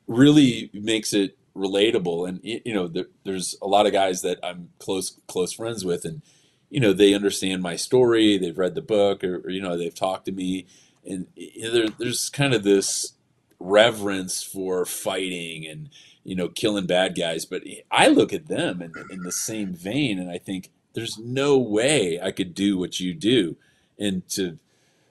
really 0.07 0.69
makes 0.73 1.14
it 1.14 1.36
relatable. 1.57 2.27
And 2.27 2.39
you 2.43 2.73
know 2.73 2.88
there, 2.88 3.07
there's 3.23 3.57
a 3.61 3.67
lot 3.67 3.85
of 3.85 3.91
guys 3.91 4.21
that 4.21 4.39
i'm 4.43 4.69
close 4.79 5.19
close 5.27 5.53
friends 5.53 5.84
with 5.84 6.05
and 6.05 6.21
you 6.69 6.79
know 6.79 6.93
they 6.93 7.13
understand 7.13 7.61
my 7.61 7.75
story 7.75 8.38
they've 8.38 8.57
read 8.57 8.75
the 8.75 8.81
book 8.81 9.23
or, 9.23 9.38
or 9.38 9.49
you 9.49 9.61
know 9.61 9.77
they've 9.77 9.95
talked 9.95 10.25
to 10.25 10.31
me. 10.31 10.67
And 11.05 11.27
you 11.35 11.63
know, 11.63 11.71
there, 11.71 11.88
there's 11.97 12.29
kind 12.29 12.53
of 12.53 12.63
this 12.63 13.13
reverence 13.59 14.43
for 14.43 14.85
fighting 14.85 15.65
and 15.65 15.89
you 16.23 16.35
know 16.35 16.49
killing 16.49 16.85
bad 16.85 17.15
guys. 17.17 17.45
But 17.45 17.63
i 17.91 18.07
look 18.07 18.34
at 18.34 18.47
them 18.47 18.81
in, 18.81 18.93
in 19.09 19.23
the 19.23 19.31
same 19.31 19.73
vein 19.73 20.19
and 20.19 20.29
i 20.29 20.38
think 20.38 20.69
there's 20.93 21.17
no 21.17 21.57
way 21.57 22.19
i 22.21 22.31
could 22.31 22.53
do 22.53 22.77
what 22.77 22.99
you 22.99 23.13
do. 23.13 23.57
And 23.99 24.27
to 24.29 24.59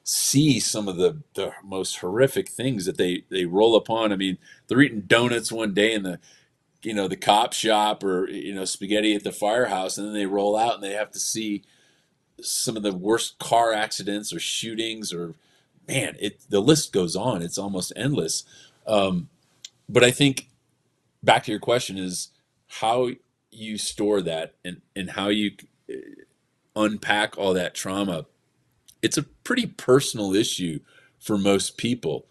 see 0.09 0.61
some 0.61 0.89
of 0.89 0.97
the, 0.99 1.23
the 1.35 1.53
most 1.65 1.99
horrific 1.99 2.49
things 2.49 2.87
that 2.87 2.99
they 2.99 3.25
they 3.31 3.45
roll 3.47 3.77
upon 3.77 4.13
i 4.13 4.17
mean 4.17 4.39
they're 4.69 4.83
eating 4.83 5.03
donuts 5.03 5.53
one 5.53 5.75
day 5.75 5.93
in 5.95 6.05
the 6.05 6.21
you 6.83 6.95
know 6.95 7.09
the 7.09 7.17
cop 7.17 7.53
shop 7.53 8.05
or 8.05 8.29
you 8.31 8.55
know 8.55 8.65
spaghetti 8.65 9.15
at 9.15 9.25
the 9.25 9.33
firehouse 9.33 9.99
and 9.99 10.07
then 10.07 10.15
they 10.15 10.27
roll 10.27 10.57
out 10.57 10.75
and 10.77 10.85
they 10.85 10.93
have 10.93 11.11
to 11.11 11.19
see 11.19 11.65
some 12.41 12.77
of 12.77 12.83
the 12.85 12.95
worst 12.95 13.39
car 13.39 13.73
accidents 13.73 14.33
or 14.33 14.41
shootings 14.41 15.13
or 15.13 15.35
man, 15.89 16.17
it 16.21 16.41
the 16.51 16.61
list 16.61 16.93
goes 16.93 17.17
on. 17.17 17.43
It's 17.43 17.59
almost 17.59 17.93
endless. 17.97 18.45
Um, 18.87 19.29
but 19.89 20.05
I 20.05 20.11
think 20.11 20.49
back 21.23 21.45
to 21.45 21.51
your 21.51 21.61
question 21.61 21.99
is 21.99 22.31
how 22.69 23.11
you 23.51 23.79
store 23.79 24.23
that 24.23 24.55
and 24.65 24.83
and 24.95 25.11
how 25.11 25.29
you 25.29 25.53
uh, 25.91 25.95
unpack 26.77 27.39
all 27.39 27.55
that 27.55 27.75
trauma. 27.75 28.27
It's 29.07 29.17
a 29.17 29.23
pretty 29.23 29.67
personal 29.67 30.35
issue 30.35 30.81
for 31.21 31.39
most 31.39 31.77
people. 31.77 32.27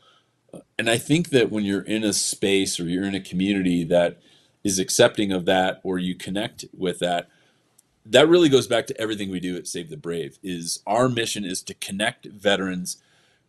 And 0.78 0.90
I 0.90 0.98
think 0.98 1.30
that 1.30 1.50
when 1.50 1.64
you're 1.64 1.82
in 1.82 2.04
a 2.04 2.12
space 2.12 2.82
or 2.82 2.84
you're 2.84 3.06
in 3.06 3.16
a 3.16 3.22
community 3.22 3.86
that 3.86 4.20
is 4.62 4.78
accepting 4.78 5.32
of 5.32 5.46
that 5.46 5.80
or 5.84 5.98
you 6.00 6.16
connect 6.16 6.66
with 6.78 7.00
that, 7.00 7.30
that 8.06 8.28
really 8.28 8.50
goes 8.50 8.68
back 8.68 8.88
to 8.88 9.02
everything 9.02 9.32
we 9.32 9.40
do 9.40 9.56
at 9.56 9.68
Save 9.68 9.90
the 9.90 9.96
Brave 9.96 10.38
is 10.44 10.82
our 10.86 11.08
mission 11.08 11.46
is 11.46 11.64
to 11.64 11.74
connect 11.76 12.26
veterans 12.26 12.98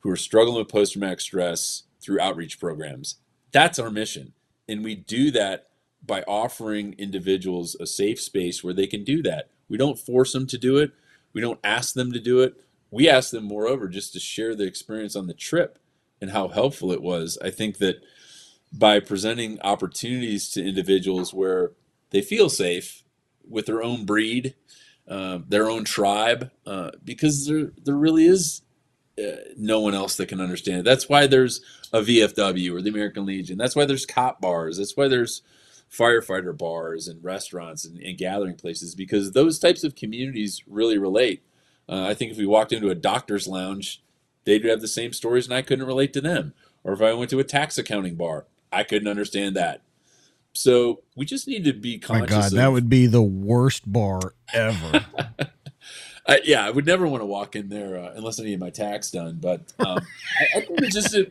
who 0.01 0.11
are 0.11 0.17
struggling 0.17 0.59
with 0.59 0.69
post 0.69 0.93
traumatic 0.93 1.21
stress 1.21 1.83
through 2.01 2.21
outreach 2.21 2.61
programs. 2.61 3.17
That's 3.51 3.81
our 3.81 3.91
mission. 3.91 4.35
And 4.69 4.85
we 4.85 4.95
do 4.95 5.33
that 5.33 5.67
by 6.07 6.23
offering 6.29 6.95
individuals 6.97 7.75
a 7.81 7.89
safe 7.89 8.21
space 8.21 8.63
where 8.63 8.75
they 8.75 8.87
can 8.87 9.03
do 9.03 9.21
that. 9.25 9.51
We 9.69 9.77
don't 9.79 9.99
force 9.99 10.33
them 10.33 10.47
to 10.47 10.59
do 10.59 10.77
it, 10.77 10.93
we 11.33 11.41
don't 11.41 11.59
ask 11.65 11.95
them 11.95 12.13
to 12.13 12.21
do 12.21 12.39
it. 12.39 12.63
We 12.91 13.09
ask 13.09 13.31
them, 13.31 13.45
moreover, 13.45 13.89
just 13.89 14.13
to 14.13 14.21
share 14.21 14.55
the 14.55 14.65
experience 14.67 15.17
on 15.17 15.27
the 15.27 15.35
trip 15.35 15.79
and 16.21 16.31
how 16.31 16.49
helpful 16.49 16.93
it 16.93 17.03
was. 17.03 17.39
I 17.43 17.51
think 17.51 17.79
that 17.79 17.97
by 18.73 19.01
presenting 19.01 19.61
opportunities 19.63 20.51
to 20.51 20.65
individuals 20.67 21.33
where 21.33 21.73
they 22.11 22.23
feel 22.23 22.49
safe 22.49 23.03
with 23.49 23.67
their 23.67 23.83
own 23.83 24.05
breed, 24.05 24.55
uh, 25.09 25.39
their 25.49 25.69
own 25.69 25.85
tribe, 25.85 26.51
uh, 26.67 26.91
because 27.05 27.47
there 27.47 27.73
there 27.85 27.97
really 27.97 28.27
is 28.27 28.63
uh, 29.19 29.37
no 29.57 29.81
one 29.81 29.95
else 29.95 30.17
that 30.17 30.29
can 30.29 30.41
understand 30.41 30.81
it. 30.81 30.85
That's 30.85 31.09
why 31.09 31.27
there's 31.27 31.61
a 31.93 32.01
VFW 32.01 32.75
or 32.75 32.83
the 32.83 32.91
American 32.91 33.25
Legion. 33.25 33.57
That's 33.57 33.77
why 33.77 33.85
there's 33.85 34.07
cop 34.07 34.41
bars. 34.41 34.79
That's 34.79 34.97
why 34.97 35.09
there's 35.09 35.43
firefighter 35.91 36.57
bars 36.57 37.09
and 37.09 37.23
restaurants 37.23 37.85
and, 37.85 37.99
and 37.99 38.19
gathering 38.19 38.57
places 38.57 38.95
because 38.95 39.33
those 39.33 39.59
types 39.59 39.85
of 39.85 39.95
communities 39.95 40.63
really 40.67 40.99
relate. 40.99 41.43
Uh, 41.89 42.05
I 42.05 42.15
think 42.15 42.33
if 42.33 42.39
we 42.39 42.47
walked 42.47 42.73
into 42.73 42.91
a 42.91 42.95
doctor's 42.95 43.47
lounge, 43.47 44.03
they'd 44.45 44.65
have 44.65 44.81
the 44.81 44.89
same 44.89 45.13
stories 45.13 45.47
and 45.47 45.55
I 45.55 45.63
couldn't 45.63 45.87
relate 45.87 46.13
to 46.15 46.21
them. 46.21 46.55
Or 46.85 46.93
if 46.93 47.03
I 47.03 47.13
went 47.15 47.31
to 47.31 47.39
a 47.39 47.45
tax 47.45 47.79
accounting 47.79 48.15
bar, 48.15 48.45
I 48.73 48.83
couldn't 48.83 49.09
understand 49.09 49.57
that. 49.57 49.83
So 50.53 51.03
we 51.15 51.27
just 51.27 51.47
need 51.47 51.65
to 51.65 51.73
be 51.73 51.99
conscious. 51.99 52.31
My 52.31 52.41
God, 52.41 52.47
of, 52.47 52.53
that 52.53 52.73
would 52.73 52.89
be 52.89 53.07
the 53.07 53.23
worst 53.23 53.91
bar 53.91 54.21
ever. 54.53 55.05
I, 56.29 56.41
yeah, 56.45 56.67
I 56.67 56.71
would 56.71 56.87
never 56.87 57.07
want 57.07 57.21
to 57.23 57.27
walk 57.27 57.55
in 57.55 57.69
there 57.69 57.99
uh, 57.99 58.13
unless 58.17 58.41
I 58.41 58.45
need 58.45 58.59
my 58.59 58.71
tax 58.71 59.11
done. 59.11 59.39
But 59.41 59.73
um, 59.79 60.01
I, 60.41 60.59
I, 60.59 60.61
think 60.63 60.83
it's 60.83 60.95
just 60.95 61.15
a, 61.15 61.29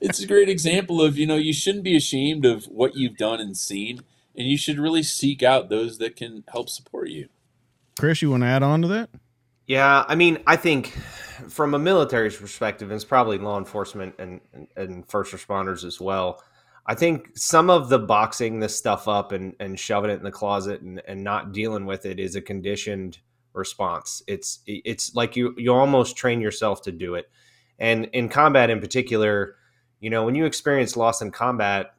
it's 0.00 0.20
a 0.20 0.26
great 0.26 0.48
example 0.48 1.02
of 1.02 1.18
you 1.18 1.26
know 1.26 1.36
you 1.36 1.52
shouldn't 1.52 1.84
be 1.84 1.96
ashamed 1.96 2.46
of 2.46 2.64
what 2.66 2.96
you've 2.96 3.16
done 3.16 3.40
and 3.40 3.56
seen, 3.56 4.00
and 4.36 4.46
you 4.46 4.56
should 4.56 4.78
really 4.78 5.02
seek 5.02 5.42
out 5.42 5.68
those 5.68 5.98
that 5.98 6.16
can 6.16 6.44
help 6.50 6.70
support 6.70 7.08
you. 7.08 7.28
Chris, 7.98 8.22
you 8.22 8.30
want 8.30 8.42
to 8.42 8.46
add 8.46 8.62
on 8.62 8.80
to 8.82 8.88
that? 8.88 9.10
Yeah, 9.68 10.06
I 10.08 10.14
mean, 10.14 10.38
I 10.46 10.56
think 10.56 10.88
from 11.48 11.74
a 11.74 11.78
military 11.78 12.30
perspective, 12.30 12.90
and 12.90 12.96
it's 12.96 13.04
probably 13.04 13.36
law 13.36 13.58
enforcement 13.58 14.14
and, 14.18 14.40
and, 14.54 14.66
and 14.76 15.08
first 15.08 15.34
responders 15.34 15.84
as 15.84 16.00
well. 16.00 16.42
I 16.86 16.94
think 16.94 17.36
some 17.36 17.68
of 17.68 17.90
the 17.90 17.98
boxing 17.98 18.60
this 18.60 18.74
stuff 18.74 19.06
up 19.06 19.30
and, 19.30 19.54
and 19.60 19.78
shoving 19.78 20.10
it 20.10 20.14
in 20.14 20.22
the 20.22 20.30
closet 20.30 20.80
and, 20.80 21.02
and 21.06 21.22
not 21.22 21.52
dealing 21.52 21.84
with 21.84 22.06
it 22.06 22.18
is 22.18 22.34
a 22.34 22.40
conditioned 22.40 23.18
response. 23.52 24.22
It's 24.26 24.60
it's 24.66 25.14
like 25.14 25.36
you 25.36 25.54
you 25.58 25.74
almost 25.74 26.16
train 26.16 26.40
yourself 26.40 26.80
to 26.82 26.92
do 26.92 27.14
it. 27.16 27.30
And 27.78 28.06
in 28.14 28.30
combat 28.30 28.70
in 28.70 28.80
particular, 28.80 29.56
you 30.00 30.08
know, 30.08 30.24
when 30.24 30.34
you 30.34 30.46
experience 30.46 30.96
loss 30.96 31.20
in 31.20 31.30
combat, 31.30 31.94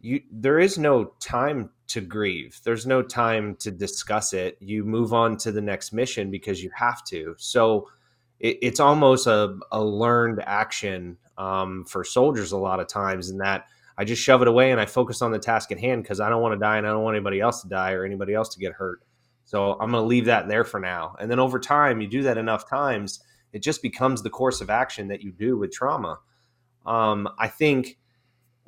you 0.00 0.22
there 0.32 0.58
is 0.58 0.78
no 0.78 1.12
time 1.20 1.68
to 1.90 2.00
grieve. 2.00 2.60
There's 2.64 2.86
no 2.86 3.02
time 3.02 3.56
to 3.56 3.70
discuss 3.70 4.32
it. 4.32 4.56
You 4.60 4.84
move 4.84 5.12
on 5.12 5.36
to 5.38 5.52
the 5.52 5.60
next 5.60 5.92
mission 5.92 6.30
because 6.30 6.62
you 6.62 6.70
have 6.74 7.04
to. 7.04 7.34
So 7.38 7.88
it, 8.38 8.58
it's 8.62 8.80
almost 8.80 9.26
a, 9.26 9.58
a 9.72 9.82
learned 9.82 10.42
action 10.46 11.18
um, 11.36 11.84
for 11.84 12.04
soldiers 12.04 12.52
a 12.52 12.58
lot 12.58 12.80
of 12.80 12.86
times, 12.86 13.30
and 13.30 13.40
that 13.40 13.66
I 13.98 14.04
just 14.04 14.22
shove 14.22 14.40
it 14.40 14.48
away 14.48 14.70
and 14.70 14.80
I 14.80 14.86
focus 14.86 15.20
on 15.20 15.32
the 15.32 15.38
task 15.38 15.72
at 15.72 15.80
hand 15.80 16.04
because 16.04 16.20
I 16.20 16.28
don't 16.28 16.40
want 16.40 16.54
to 16.54 16.58
die 16.58 16.78
and 16.78 16.86
I 16.86 16.90
don't 16.90 17.02
want 17.02 17.16
anybody 17.16 17.40
else 17.40 17.60
to 17.62 17.68
die 17.68 17.92
or 17.92 18.04
anybody 18.04 18.34
else 18.34 18.48
to 18.50 18.60
get 18.60 18.72
hurt. 18.72 19.02
So 19.44 19.72
I'm 19.72 19.90
going 19.90 20.02
to 20.02 20.06
leave 20.06 20.26
that 20.26 20.48
there 20.48 20.64
for 20.64 20.78
now. 20.78 21.16
And 21.18 21.30
then 21.30 21.40
over 21.40 21.58
time, 21.58 22.00
you 22.00 22.06
do 22.06 22.22
that 22.22 22.38
enough 22.38 22.68
times, 22.70 23.20
it 23.52 23.64
just 23.64 23.82
becomes 23.82 24.22
the 24.22 24.30
course 24.30 24.60
of 24.60 24.70
action 24.70 25.08
that 25.08 25.22
you 25.22 25.32
do 25.32 25.58
with 25.58 25.72
trauma. 25.72 26.18
Um, 26.86 27.28
I 27.36 27.48
think 27.48 27.98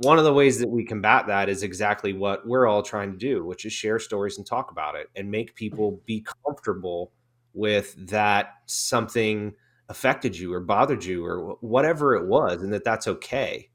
one 0.02 0.18
of 0.18 0.24
the 0.24 0.32
ways 0.32 0.58
that 0.58 0.68
we 0.68 0.84
combat 0.84 1.26
that 1.28 1.48
is 1.48 1.62
exactly 1.62 2.12
what 2.12 2.46
we're 2.46 2.66
all 2.66 2.82
trying 2.82 3.12
to 3.12 3.18
do, 3.18 3.44
which 3.44 3.64
is 3.64 3.72
share 3.72 3.98
stories 3.98 4.36
and 4.38 4.46
talk 4.46 4.70
about 4.70 4.94
it 4.94 5.08
and 5.16 5.30
make 5.30 5.54
people 5.54 6.00
be 6.06 6.24
comfortable 6.44 7.12
with 7.54 7.94
that 8.08 8.54
something 8.66 9.52
affected 9.88 10.36
you 10.38 10.52
or 10.52 10.60
bothered 10.60 11.04
you 11.04 11.24
or 11.24 11.56
whatever 11.60 12.14
it 12.14 12.26
was 12.26 12.62
and 12.62 12.72
that 12.72 12.84
that's 12.84 13.06
okay. 13.06 13.68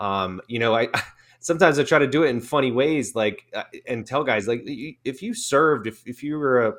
Um, 0.00 0.40
you 0.48 0.58
know 0.58 0.74
i 0.74 0.88
sometimes 1.40 1.78
i 1.78 1.84
try 1.84 1.98
to 1.98 2.06
do 2.06 2.24
it 2.24 2.30
in 2.30 2.40
funny 2.40 2.72
ways 2.72 3.14
like 3.14 3.46
uh, 3.54 3.62
and 3.86 4.06
tell 4.06 4.24
guys 4.24 4.48
like 4.48 4.62
if 4.66 5.22
you 5.22 5.34
served 5.34 5.86
if, 5.86 6.06
if 6.06 6.22
you 6.22 6.38
were 6.38 6.66
a 6.66 6.72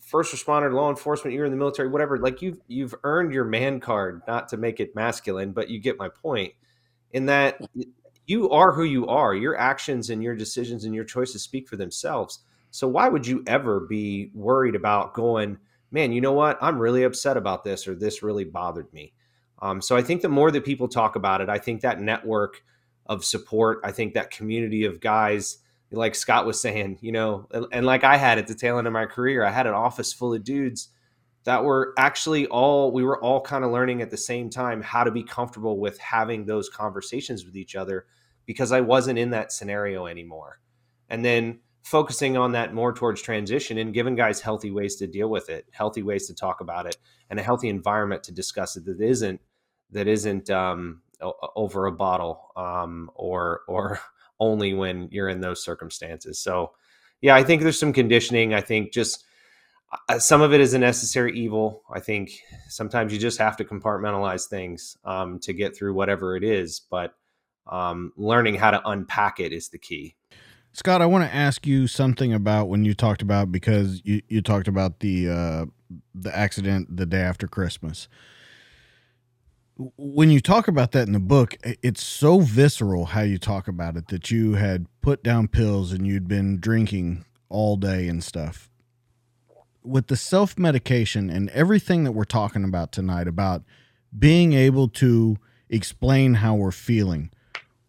first 0.00 0.34
responder 0.34 0.72
law 0.72 0.90
enforcement 0.90 1.34
you're 1.34 1.44
in 1.44 1.50
the 1.50 1.56
military 1.56 1.88
whatever 1.88 2.18
like 2.18 2.42
you've 2.42 2.58
you've 2.68 2.94
earned 3.04 3.32
your 3.32 3.44
man 3.44 3.80
card 3.80 4.20
not 4.26 4.48
to 4.48 4.56
make 4.56 4.80
it 4.80 4.94
masculine 4.94 5.52
but 5.52 5.70
you 5.70 5.78
get 5.78 5.98
my 5.98 6.08
point 6.08 6.52
in 7.12 7.26
that 7.26 7.60
you 8.32 8.50
are 8.50 8.72
who 8.72 8.84
you 8.84 9.06
are 9.06 9.34
your 9.34 9.56
actions 9.56 10.10
and 10.10 10.22
your 10.22 10.34
decisions 10.34 10.84
and 10.84 10.94
your 10.94 11.04
choices 11.04 11.42
speak 11.42 11.68
for 11.68 11.76
themselves 11.76 12.40
so 12.70 12.88
why 12.88 13.08
would 13.08 13.26
you 13.26 13.42
ever 13.46 13.80
be 13.80 14.30
worried 14.34 14.74
about 14.74 15.14
going 15.14 15.58
man, 15.92 16.10
you 16.10 16.20
know 16.20 16.32
what? 16.32 16.58
I'm 16.60 16.78
really 16.78 17.04
upset 17.04 17.36
about 17.36 17.62
this 17.62 17.86
or 17.86 17.94
this 17.94 18.22
really 18.22 18.44
bothered 18.44 18.92
me. 18.92 19.12
Um, 19.60 19.80
so 19.80 19.94
I 19.94 20.02
think 20.02 20.22
the 20.22 20.28
more 20.28 20.50
that 20.50 20.64
people 20.64 20.88
talk 20.88 21.14
about 21.14 21.40
it, 21.40 21.48
I 21.48 21.58
think 21.58 21.82
that 21.82 22.00
network 22.00 22.64
of 23.06 23.24
support, 23.24 23.80
I 23.84 23.92
think 23.92 24.14
that 24.14 24.30
community 24.30 24.86
of 24.86 25.00
guys, 25.00 25.58
like 25.92 26.14
Scott 26.14 26.46
was 26.46 26.60
saying, 26.60 26.98
you 27.02 27.12
know, 27.12 27.46
and, 27.52 27.66
and 27.70 27.86
like 27.86 28.02
I 28.02 28.16
had 28.16 28.38
at 28.38 28.46
the 28.46 28.54
tail 28.54 28.78
end 28.78 28.86
of 28.86 28.92
my 28.92 29.06
career, 29.06 29.44
I 29.44 29.50
had 29.50 29.66
an 29.66 29.74
office 29.74 30.12
full 30.12 30.34
of 30.34 30.42
dudes 30.42 30.88
that 31.44 31.62
were 31.62 31.92
actually 31.98 32.46
all 32.46 32.90
we 32.92 33.04
were 33.04 33.20
all 33.20 33.40
kind 33.40 33.64
of 33.64 33.70
learning 33.70 34.00
at 34.00 34.10
the 34.10 34.16
same 34.16 34.48
time 34.48 34.80
how 34.80 35.04
to 35.04 35.10
be 35.10 35.22
comfortable 35.22 35.78
with 35.78 35.98
having 35.98 36.46
those 36.46 36.68
conversations 36.68 37.44
with 37.44 37.56
each 37.56 37.74
other 37.74 38.06
because 38.46 38.72
I 38.72 38.80
wasn't 38.80 39.18
in 39.18 39.30
that 39.30 39.52
scenario 39.52 40.06
anymore. 40.06 40.60
And 41.08 41.24
then 41.24 41.60
focusing 41.82 42.36
on 42.36 42.52
that 42.52 42.72
more 42.72 42.92
towards 42.92 43.20
transition 43.20 43.78
and 43.78 43.92
giving 43.92 44.14
guys 44.14 44.40
healthy 44.40 44.70
ways 44.70 44.96
to 44.96 45.06
deal 45.06 45.28
with 45.28 45.50
it, 45.50 45.66
healthy 45.72 46.02
ways 46.02 46.26
to 46.28 46.34
talk 46.34 46.60
about 46.60 46.86
it, 46.86 46.96
and 47.28 47.38
a 47.38 47.42
healthy 47.42 47.68
environment 47.68 48.22
to 48.24 48.32
discuss 48.32 48.76
it 48.76 48.84
that 48.84 49.00
isn't 49.00 49.40
that 49.90 50.08
isn't 50.08 50.48
um, 50.48 51.02
over 51.54 51.86
a 51.86 51.92
bottle 51.92 52.50
um, 52.56 53.10
or 53.14 53.62
or 53.68 54.00
only 54.40 54.74
when 54.74 55.08
you're 55.10 55.28
in 55.28 55.40
those 55.40 55.62
circumstances. 55.62 56.38
So, 56.38 56.72
yeah, 57.20 57.36
I 57.36 57.44
think 57.44 57.62
there's 57.62 57.78
some 57.78 57.92
conditioning. 57.92 58.54
I 58.54 58.60
think 58.60 58.92
just 58.92 59.24
uh, 60.08 60.18
some 60.18 60.40
of 60.40 60.52
it 60.52 60.60
is 60.60 60.74
a 60.74 60.78
necessary 60.78 61.38
evil. 61.38 61.82
I 61.92 62.00
think 62.00 62.32
sometimes 62.68 63.12
you 63.12 63.18
just 63.18 63.38
have 63.38 63.56
to 63.58 63.64
compartmentalize 63.64 64.48
things 64.48 64.96
um, 65.04 65.38
to 65.40 65.52
get 65.52 65.76
through 65.76 65.94
whatever 65.94 66.36
it 66.36 66.44
is, 66.44 66.80
but 66.90 67.14
um, 67.66 68.12
learning 68.16 68.56
how 68.56 68.70
to 68.70 68.88
unpack 68.88 69.40
it 69.40 69.52
is 69.52 69.68
the 69.68 69.78
key. 69.78 70.14
Scott, 70.74 71.02
I 71.02 71.06
want 71.06 71.28
to 71.28 71.34
ask 71.34 71.66
you 71.66 71.86
something 71.86 72.32
about 72.32 72.68
when 72.68 72.84
you 72.84 72.94
talked 72.94 73.20
about 73.20 73.52
because 73.52 74.00
you, 74.04 74.22
you 74.28 74.40
talked 74.40 74.68
about 74.68 75.00
the 75.00 75.28
uh, 75.28 75.66
the 76.14 76.34
accident 76.36 76.96
the 76.96 77.04
day 77.04 77.20
after 77.20 77.46
Christmas. 77.46 78.08
When 79.76 80.30
you 80.30 80.40
talk 80.40 80.68
about 80.68 80.92
that 80.92 81.06
in 81.06 81.12
the 81.12 81.20
book, 81.20 81.56
it's 81.62 82.02
so 82.02 82.40
visceral 82.40 83.06
how 83.06 83.20
you 83.22 83.38
talk 83.38 83.68
about 83.68 83.96
it 83.96 84.08
that 84.08 84.30
you 84.30 84.54
had 84.54 84.86
put 85.02 85.22
down 85.22 85.48
pills 85.48 85.92
and 85.92 86.06
you'd 86.06 86.28
been 86.28 86.58
drinking 86.58 87.24
all 87.48 87.76
day 87.76 88.08
and 88.08 88.24
stuff. 88.24 88.70
With 89.82 90.06
the 90.06 90.16
self 90.16 90.58
medication 90.58 91.28
and 91.28 91.50
everything 91.50 92.04
that 92.04 92.12
we're 92.12 92.24
talking 92.24 92.64
about 92.64 92.92
tonight 92.92 93.28
about 93.28 93.62
being 94.18 94.54
able 94.54 94.88
to 94.88 95.36
explain 95.68 96.34
how 96.34 96.54
we're 96.54 96.70
feeling 96.70 97.30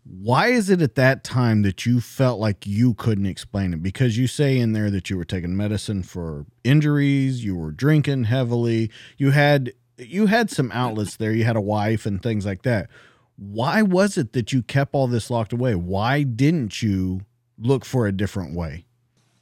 why 0.05 0.47
is 0.47 0.69
it 0.69 0.81
at 0.81 0.95
that 0.95 1.23
time 1.23 1.61
that 1.61 1.85
you 1.85 2.01
felt 2.01 2.39
like 2.39 2.67
you 2.67 2.93
couldn't 2.93 3.25
explain 3.25 3.73
it? 3.73 3.81
Because 3.81 4.17
you 4.17 4.27
say 4.27 4.57
in 4.57 4.73
there 4.73 4.91
that 4.91 5.09
you 5.09 5.17
were 5.17 5.23
taking 5.23 5.55
medicine 5.55 6.03
for 6.03 6.45
injuries, 6.63 7.43
you 7.43 7.55
were 7.55 7.71
drinking 7.71 8.25
heavily, 8.25 8.91
you 9.17 9.31
had 9.31 9.73
you 9.97 10.25
had 10.25 10.49
some 10.49 10.71
outlets 10.73 11.15
there, 11.15 11.31
you 11.31 11.45
had 11.45 11.55
a 11.55 11.61
wife 11.61 12.05
and 12.05 12.21
things 12.21 12.45
like 12.45 12.63
that. 12.63 12.89
Why 13.37 13.81
was 13.81 14.17
it 14.17 14.33
that 14.33 14.51
you 14.51 14.61
kept 14.61 14.93
all 14.93 15.07
this 15.07 15.29
locked 15.29 15.53
away? 15.53 15.75
Why 15.75 16.23
didn't 16.23 16.81
you 16.81 17.21
look 17.57 17.85
for 17.85 18.05
a 18.05 18.11
different 18.11 18.55
way? 18.55 18.85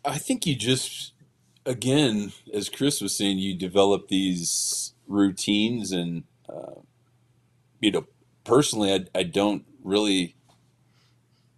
I 0.06 0.18
think 0.20 0.46
you 0.46 0.56
just 0.56 1.14
again, 1.66 2.34
as 2.54 2.70
Chris 2.70 3.02
was 3.02 3.18
saying, 3.18 3.40
you 3.40 3.56
develop 3.58 4.10
these 4.10 4.94
routines 5.08 5.92
and 5.92 6.24
uh, 6.48 6.82
you 7.80 7.90
know, 7.90 8.06
personally 8.44 8.94
I 8.94 9.06
I 9.20 9.24
don't 9.24 9.66
really 9.84 10.36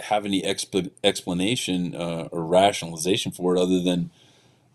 have 0.03 0.25
any 0.25 0.41
expl- 0.41 0.91
explanation 1.03 1.95
uh, 1.95 2.27
or 2.31 2.43
rationalization 2.45 3.31
for 3.31 3.55
it 3.55 3.59
other 3.59 3.81
than 3.81 4.11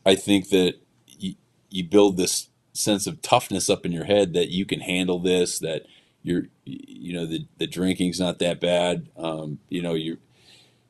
I 0.05 0.15
think 0.15 0.51
that 0.51 0.75
you, 1.07 1.35
you 1.71 1.85
build 1.85 2.17
this 2.17 2.49
sense 2.73 3.07
of 3.07 3.21
toughness 3.23 3.69
up 3.69 3.85
in 3.85 3.93
your 3.93 4.05
head 4.05 4.35
that 4.35 4.49
you 4.49 4.65
can 4.65 4.81
handle 4.81 5.19
this, 5.19 5.59
that 5.59 5.83
you're, 6.23 6.45
you 6.65 7.13
know, 7.13 7.27
the, 7.27 7.47
the 7.59 7.67
drinking's 7.67 8.21
not 8.21 8.39
that 8.39 8.61
bad. 8.61 9.09
Um, 9.17 9.59
you 9.69 9.83
know, 9.83 9.95
you're, 9.95 10.19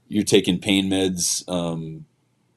you're 0.09 0.25
taking 0.25 0.59
pain 0.59 0.91
meds, 0.91 1.49
um, 1.49 2.05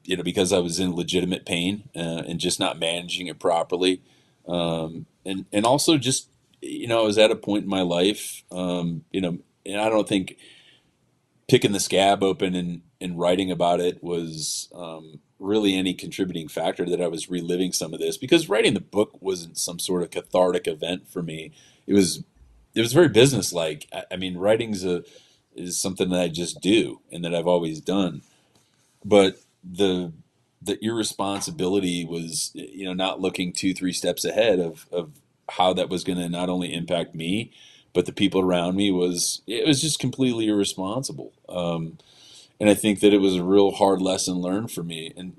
you 0.03 0.17
know, 0.17 0.23
because 0.23 0.53
I 0.53 0.59
was 0.59 0.79
in 0.79 0.95
legitimate 0.95 1.45
pain 1.45 1.89
uh, 1.95 2.23
and 2.27 2.39
just 2.39 2.59
not 2.59 2.79
managing 2.79 3.27
it 3.27 3.39
properly. 3.39 4.01
Um, 4.47 5.05
and, 5.25 5.45
and 5.51 5.65
also 5.65 5.97
just, 5.97 6.29
you 6.61 6.87
know, 6.87 7.01
I 7.01 7.05
was 7.05 7.17
at 7.17 7.31
a 7.31 7.35
point 7.35 7.63
in 7.63 7.69
my 7.69 7.81
life, 7.81 8.43
um, 8.51 9.03
you 9.11 9.21
know, 9.21 9.37
and 9.65 9.79
I 9.79 9.89
don't 9.89 10.07
think, 10.07 10.37
picking 11.51 11.73
the 11.73 11.81
scab 11.81 12.23
open 12.23 12.55
and, 12.55 12.81
and 13.01 13.19
writing 13.19 13.51
about 13.51 13.81
it 13.81 14.01
was 14.01 14.69
um, 14.73 15.19
really 15.37 15.75
any 15.75 15.93
contributing 15.93 16.47
factor 16.47 16.85
that 16.85 17.01
I 17.01 17.07
was 17.07 17.29
reliving 17.29 17.73
some 17.73 17.93
of 17.93 17.99
this 17.99 18.15
because 18.15 18.47
writing 18.47 18.73
the 18.73 18.79
book 18.79 19.21
wasn't 19.21 19.57
some 19.57 19.77
sort 19.77 20.01
of 20.01 20.11
cathartic 20.11 20.65
event 20.65 21.09
for 21.09 21.21
me. 21.21 21.51
It 21.85 21.93
was 21.93 22.23
it 22.73 22.79
was 22.79 22.93
very 22.93 23.09
businesslike. 23.09 23.85
I, 23.91 24.03
I 24.13 24.15
mean, 24.15 24.37
writing's 24.37 24.85
a 24.85 25.03
is 25.53 25.77
something 25.77 26.07
that 26.11 26.21
I 26.21 26.29
just 26.29 26.61
do 26.61 27.01
and 27.11 27.25
that 27.25 27.35
I've 27.35 27.47
always 27.47 27.81
done. 27.81 28.21
But 29.03 29.35
the 29.61 30.13
the 30.61 30.79
irresponsibility 30.81 32.05
was 32.05 32.51
you 32.53 32.85
know 32.85 32.93
not 32.93 33.19
looking 33.19 33.51
two 33.51 33.73
three 33.73 33.91
steps 33.91 34.23
ahead 34.23 34.61
of 34.61 34.87
of 34.89 35.11
how 35.49 35.73
that 35.73 35.89
was 35.89 36.05
going 36.05 36.17
to 36.17 36.29
not 36.29 36.47
only 36.47 36.73
impact 36.73 37.13
me 37.13 37.51
but 37.93 38.05
the 38.05 38.13
people 38.13 38.41
around 38.41 38.75
me 38.75 38.91
was 38.91 39.41
it 39.47 39.67
was 39.67 39.81
just 39.81 39.99
completely 39.99 40.47
irresponsible. 40.47 41.33
Um, 41.49 41.97
and 42.59 42.69
I 42.69 42.73
think 42.73 42.99
that 42.99 43.13
it 43.13 43.19
was 43.19 43.35
a 43.35 43.43
real 43.43 43.71
hard 43.71 44.01
lesson 44.01 44.35
learned 44.35 44.71
for 44.71 44.83
me. 44.83 45.13
And 45.17 45.35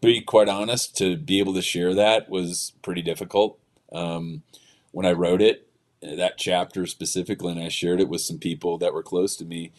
be 0.00 0.20
quite 0.20 0.48
honest, 0.48 0.96
to 0.98 1.16
be 1.16 1.38
able 1.38 1.54
to 1.54 1.62
share 1.62 1.94
that 1.94 2.28
was 2.28 2.72
pretty 2.82 3.02
difficult. 3.02 3.58
Um, 3.92 4.42
when 4.90 5.06
I 5.06 5.12
wrote 5.12 5.42
it, 5.42 5.68
that 6.02 6.38
chapter 6.38 6.86
specifically, 6.86 7.52
and 7.52 7.62
I 7.62 7.68
shared 7.68 8.00
it 8.00 8.08
with 8.08 8.22
some 8.22 8.38
people 8.38 8.78
that 8.78 8.92
were 8.92 9.02
close 9.02 9.36
to 9.36 9.44
me. 9.44 9.72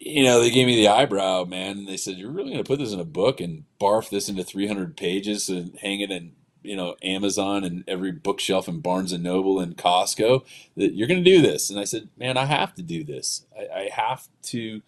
You 0.00 0.24
know, 0.24 0.40
they 0.40 0.50
gave 0.50 0.66
me 0.66 0.76
the 0.76 0.88
eyebrow, 0.88 1.44
man, 1.44 1.78
and 1.78 1.88
they 1.88 1.98
said, 1.98 2.16
"You're 2.16 2.30
really 2.30 2.50
going 2.50 2.64
to 2.64 2.68
put 2.68 2.78
this 2.78 2.92
in 2.92 2.98
a 3.00 3.04
book 3.04 3.40
and 3.40 3.64
barf 3.78 4.10
this 4.10 4.28
into 4.28 4.42
300 4.42 4.96
pages 4.96 5.48
and 5.48 5.78
hang 5.78 6.00
it 6.00 6.10
in 6.10 6.32
you 6.62 6.76
know 6.76 6.96
Amazon 7.02 7.64
and 7.64 7.84
every 7.88 8.12
bookshelf 8.12 8.68
and 8.68 8.82
Barnes 8.82 9.12
and 9.12 9.24
Noble 9.24 9.60
and 9.60 9.76
Costco 9.76 10.44
that 10.76 10.94
you're 10.94 11.08
going 11.08 11.24
to 11.24 11.30
do 11.30 11.42
this. 11.42 11.70
And 11.70 11.78
I 11.78 11.84
said, 11.84 12.08
man, 12.16 12.36
I 12.36 12.44
have 12.44 12.74
to 12.74 12.82
do 12.82 13.04
this. 13.04 13.46
I, 13.56 13.80
I 13.80 13.88
have 13.92 14.28
to 14.44 14.82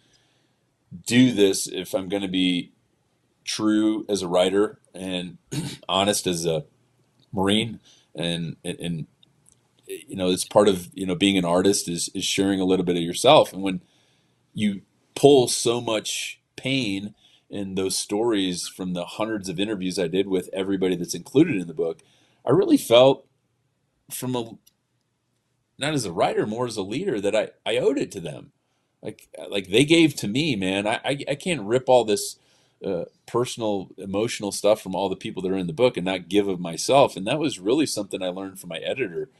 do 1.07 1.33
this 1.33 1.67
if 1.67 1.95
I'm 1.95 2.09
going 2.09 2.23
to 2.23 2.29
be 2.29 2.73
true 3.45 4.05
as 4.09 4.23
a 4.23 4.29
writer 4.29 4.79
and 4.95 5.39
honest 5.89 6.27
as 6.27 6.47
a 6.47 6.65
Marine. 7.33 7.81
And, 8.15 8.57
and, 8.65 8.79
and, 8.79 9.07
you 9.87 10.17
know, 10.17 10.31
it's 10.31 10.45
part 10.45 10.69
of, 10.69 10.91
you 10.95 11.07
know, 11.07 11.15
being 11.15 11.39
an 11.39 11.45
artist 11.45 11.89
is, 11.89 12.11
is 12.15 12.25
sharing 12.25 12.61
a 12.61 12.65
little 12.65 12.85
bit 12.85 12.97
of 12.97 13.03
yourself. 13.03 13.53
And 13.53 13.63
when 13.63 13.83
you 14.55 14.83
pull 15.15 15.49
so 15.49 15.81
much 15.81 16.41
pain 16.57 17.15
in 17.53 17.77
those 17.77 17.99
stories 17.99 18.69
from 18.69 18.95
the 18.95 19.07
hundreds 19.07 19.51
of 19.51 19.61
interviews 19.61 20.01
I 20.01 20.09
did 20.09 20.29
with 20.29 20.51
everybody 20.55 20.97
that's 20.97 21.15
included 21.15 21.59
in 21.59 21.69
the 21.69 21.75
book, 21.75 22.01
I 22.47 22.53
really 22.53 22.79
felt 22.79 23.29
from 24.11 24.37
a 24.37 24.53
not 25.79 25.95
as 25.95 26.05
a 26.05 26.13
writer, 26.13 26.47
more 26.47 26.67
as 26.67 26.77
a 26.77 26.83
leader, 26.83 27.21
that 27.21 27.37
I, 27.37 27.51
I 27.67 27.79
owed 27.79 27.99
it 27.99 28.13
to 28.13 28.21
them. 28.21 28.53
Like 29.03 29.29
like 29.51 29.69
they 29.71 29.85
gave 29.85 30.17
to 30.17 30.29
me, 30.29 30.57
man. 30.57 30.87
I 30.87 31.01
I, 31.05 31.19
I 31.31 31.37
can't 31.37 31.63
rip 31.63 31.89
all 31.89 32.05
this 32.05 32.37
uh, 32.87 33.07
personal, 33.27 33.91
emotional 33.99 34.53
stuff 34.53 34.83
from 34.83 34.95
all 34.95 35.09
the 35.11 35.17
people 35.17 35.43
that 35.43 35.53
are 35.53 35.59
in 35.59 35.69
the 35.69 35.75
book 35.75 35.97
and 35.99 36.07
not 36.07 36.29
give 36.29 36.49
of 36.49 36.61
myself. 36.61 37.17
And 37.17 37.27
that 37.27 37.41
was 37.41 37.61
really 37.61 37.87
something 37.87 38.23
I 38.23 38.29
learned 38.29 38.61
from 38.61 38.71
my 38.71 38.79
editor, 38.79 39.31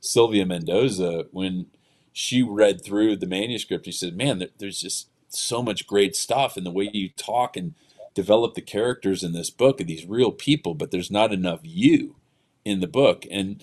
Sylvia 0.00 0.46
Mendoza, 0.46 1.26
when 1.32 1.68
she 2.12 2.42
read 2.42 2.84
through 2.84 3.16
the 3.16 3.26
manuscript. 3.28 3.86
She 3.86 3.92
said, 3.92 4.16
"Man, 4.16 4.48
there's 4.58 4.80
just 4.80 5.09
so 5.30 5.62
much 5.62 5.86
great 5.86 6.16
stuff 6.16 6.56
and 6.56 6.66
the 6.66 6.70
way 6.72 6.90
you 6.92 7.10
talk 7.10 7.56
and 7.56 7.74
develop 8.14 8.54
the 8.54 8.62
characters 8.62 9.22
in 9.24 9.32
this 9.32 9.50
book 9.50 9.80
of 9.80 9.86
these 9.88 10.06
real 10.06 10.32
people, 10.32 10.74
but 10.74 10.90
there's 10.90 11.10
not 11.10 11.32
enough 11.32 11.60
you 11.64 12.16
in 12.64 12.80
the 12.80 12.88
book." 12.88 13.26
And 13.30 13.62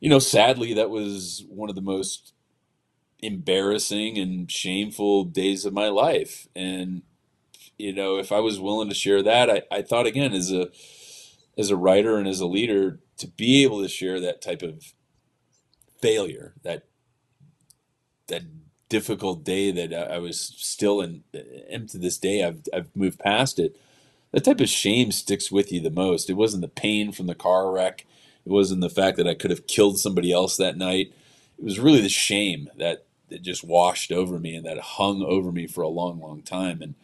you 0.00 0.10
know, 0.10 0.18
sadly, 0.20 0.74
that 0.74 0.90
was 0.90 1.44
one 1.48 1.70
of 1.70 1.76
the 1.76 1.82
most 1.82 2.34
embarrassing 3.22 4.18
and 4.18 4.50
shameful 4.50 5.24
days 5.24 5.64
of 5.66 5.72
my 5.74 5.88
life. 5.88 6.48
And 6.56 7.02
you 7.78 7.92
know, 7.92 8.18
if 8.18 8.32
I 8.32 8.40
was 8.40 8.60
willing 8.60 8.88
to 8.90 8.94
share 8.94 9.22
that, 9.22 9.50
I, 9.50 9.62
I 9.70 9.82
thought 9.82 10.06
again 10.06 10.32
as 10.34 10.52
a 10.52 10.68
as 11.58 11.70
a 11.70 11.76
writer 11.76 12.18
and 12.18 12.28
as 12.28 12.40
a 12.40 12.46
leader 12.46 13.00
to 13.18 13.28
be 13.28 13.62
able 13.64 13.82
to 13.82 13.88
share 13.88 14.20
that 14.20 14.42
type 14.42 14.62
of 14.62 14.94
failure, 16.00 16.54
that 16.64 16.84
that 18.28 18.42
difficult 18.92 19.42
day 19.42 19.72
that 19.72 19.94
I 20.12 20.18
was 20.18 20.38
still 20.38 21.00
in, 21.00 21.24
and 21.70 21.88
to 21.88 21.98
this 21.98 22.18
day 22.18 22.44
I've 22.44 22.60
I've 22.74 22.94
moved 22.94 23.18
past 23.18 23.58
it. 23.58 23.74
That 24.32 24.44
type 24.44 24.60
of 24.60 24.68
shame 24.68 25.12
sticks 25.12 25.50
with 25.50 25.72
you 25.72 25.80
the 25.80 25.90
most. 25.90 26.28
It 26.28 26.34
wasn't 26.34 26.60
the 26.60 26.68
pain 26.68 27.10
from 27.10 27.26
the 27.26 27.34
car 27.34 27.70
wreck. 27.70 28.04
It 28.44 28.52
wasn't 28.52 28.82
the 28.82 28.90
fact 28.90 29.16
that 29.16 29.26
I 29.26 29.34
could 29.34 29.50
have 29.50 29.66
killed 29.66 29.98
somebody 29.98 30.30
else 30.30 30.58
that 30.58 30.76
night. 30.76 31.14
It 31.58 31.64
was 31.64 31.80
really 31.80 32.02
the 32.02 32.10
shame 32.10 32.68
that 32.76 33.06
that 33.30 33.40
just 33.40 33.64
washed 33.64 34.12
over 34.12 34.38
me 34.38 34.54
and 34.54 34.66
that 34.66 34.78
hung 34.78 35.22
over 35.22 35.50
me 35.50 35.66
for 35.66 35.80
a 35.80 35.88
long, 35.88 36.20
long 36.20 36.42
time. 36.42 36.82
And 36.82 36.94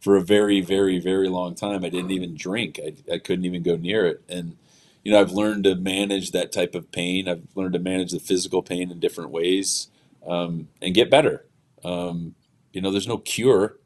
for 0.00 0.16
a 0.16 0.22
very, 0.22 0.60
very, 0.60 0.98
very 0.98 1.30
long 1.30 1.54
time, 1.54 1.82
I 1.82 1.88
didn't 1.88 2.10
even 2.10 2.36
drink. 2.36 2.78
I, 2.84 3.14
I 3.14 3.18
couldn't 3.18 3.46
even 3.46 3.62
go 3.62 3.76
near 3.76 4.06
it. 4.06 4.22
And 4.28 4.58
you 5.02 5.12
know, 5.12 5.20
I've 5.20 5.32
learned 5.32 5.64
to 5.64 5.74
manage 5.76 6.32
that 6.32 6.52
type 6.52 6.74
of 6.74 6.92
pain. 6.92 7.26
I've 7.26 7.44
learned 7.54 7.72
to 7.72 7.78
manage 7.78 8.12
the 8.12 8.20
physical 8.20 8.62
pain 8.62 8.90
in 8.90 9.00
different 9.00 9.30
ways 9.30 9.88
um, 10.26 10.68
and 10.82 10.94
get 10.94 11.10
better. 11.10 11.46
Um, 11.84 12.34
you 12.72 12.80
know, 12.80 12.90
there's 12.90 13.08
no 13.08 13.18
cure, 13.18 13.78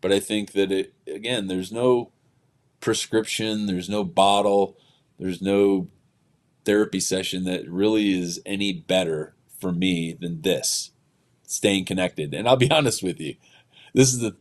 but 0.00 0.12
I 0.12 0.20
think 0.20 0.52
that 0.52 0.72
it 0.72 0.94
again, 1.06 1.48
there's 1.48 1.72
no 1.72 2.12
prescription, 2.80 3.66
there's 3.66 3.88
no 3.88 4.04
bottle, 4.04 4.76
there's 5.18 5.42
no 5.42 5.88
therapy 6.64 7.00
session 7.00 7.44
that 7.44 7.68
really 7.68 8.18
is 8.18 8.40
any 8.46 8.72
better 8.72 9.34
for 9.58 9.72
me 9.72 10.12
than 10.12 10.42
this 10.42 10.90
staying 11.46 11.84
connected. 11.84 12.34
And 12.34 12.48
I'll 12.48 12.56
be 12.56 12.70
honest 12.72 13.02
with 13.02 13.20
you, 13.20 13.36
this 13.94 14.12
is 14.12 14.20
the 14.20 14.36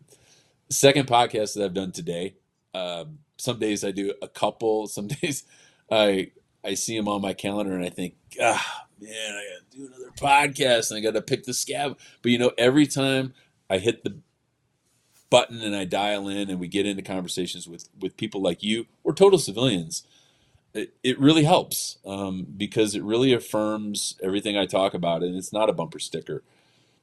second 0.70 1.08
podcast 1.08 1.54
that 1.54 1.66
I've 1.66 1.74
done 1.74 1.92
today. 1.92 2.36
Um, 2.74 3.20
some 3.38 3.60
days 3.60 3.84
I 3.84 3.92
do 3.92 4.14
a 4.22 4.28
couple. 4.28 4.88
Some 4.88 5.08
days 5.22 5.44
I 5.92 6.32
I 6.64 6.76
see 6.76 6.96
them 6.96 7.08
on 7.08 7.22
my 7.22 7.34
calendar 7.34 7.74
and 7.74 7.84
I 7.84 7.90
think, 7.90 8.16
ah, 8.40 8.86
man, 9.02 9.34
I 9.36 9.44
got 9.50 9.72
to 9.72 9.78
do 9.78 9.88
another 9.88 10.12
podcast 10.16 10.92
and 10.92 10.98
I 10.98 11.02
got 11.02 11.14
to 11.14 11.22
pick 11.22 11.44
the 11.44 11.54
scab. 11.54 11.98
But 12.22 12.32
you 12.32 12.38
know, 12.38 12.52
every 12.58 12.86
time 12.86 13.34
I 13.70 13.80
hit 13.80 14.04
the 14.04 14.20
button 15.30 15.62
and 15.62 15.76
I 15.76 15.86
dial 15.86 16.28
in 16.28 16.50
and 16.50 16.60
we 16.60 16.68
get 16.68 16.86
into 16.86 17.02
conversations 17.02 17.68
with 17.68 17.90
with 18.00 18.18
people 18.18 18.42
like 18.42 18.62
you 18.64 18.86
or 19.04 19.14
total 19.14 19.40
civilians, 19.40 20.04
it, 20.74 20.94
it 21.04 21.20
really 21.20 21.44
helps 21.44 21.98
um, 22.06 22.46
because 22.58 22.96
it 22.96 23.04
really 23.04 23.34
affirms 23.34 24.16
everything 24.22 24.58
I 24.58 24.66
talk 24.66 24.94
about, 24.94 25.24
and 25.24 25.36
it's 25.36 25.54
not 25.54 25.70
a 25.70 25.74
bumper 25.74 26.00
sticker. 26.00 26.44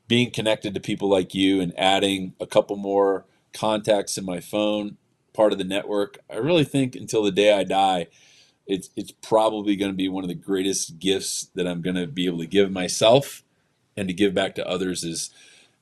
Being 0.06 0.30
connected 0.30 0.72
to 0.74 0.80
people 0.80 1.08
like 1.08 1.34
you 1.34 1.60
and 1.60 1.78
adding 1.78 2.34
a 2.40 2.46
couple 2.46 2.76
more 2.76 3.26
contacts 3.52 4.16
in 4.16 4.24
my 4.24 4.40
phone, 4.40 4.96
part 5.34 5.52
of 5.52 5.58
the 5.58 5.64
network, 5.64 6.18
I 6.30 6.36
really 6.36 6.64
think 6.64 6.94
until 6.94 7.22
the 7.22 7.30
day 7.30 7.52
I 7.52 7.64
die, 7.64 8.06
it's 8.68 8.90
it's 8.94 9.10
probably 9.10 9.74
going 9.74 9.90
to 9.90 9.96
be 9.96 10.08
one 10.08 10.22
of 10.22 10.28
the 10.28 10.34
greatest 10.34 10.98
gifts 10.98 11.48
that 11.54 11.66
I'm 11.66 11.80
going 11.80 11.96
to 11.96 12.06
be 12.06 12.26
able 12.26 12.38
to 12.38 12.46
give 12.46 12.70
myself 12.70 13.42
and 13.96 14.06
to 14.08 14.14
give 14.14 14.34
back 14.34 14.54
to 14.56 14.68
others 14.68 15.02
is 15.02 15.30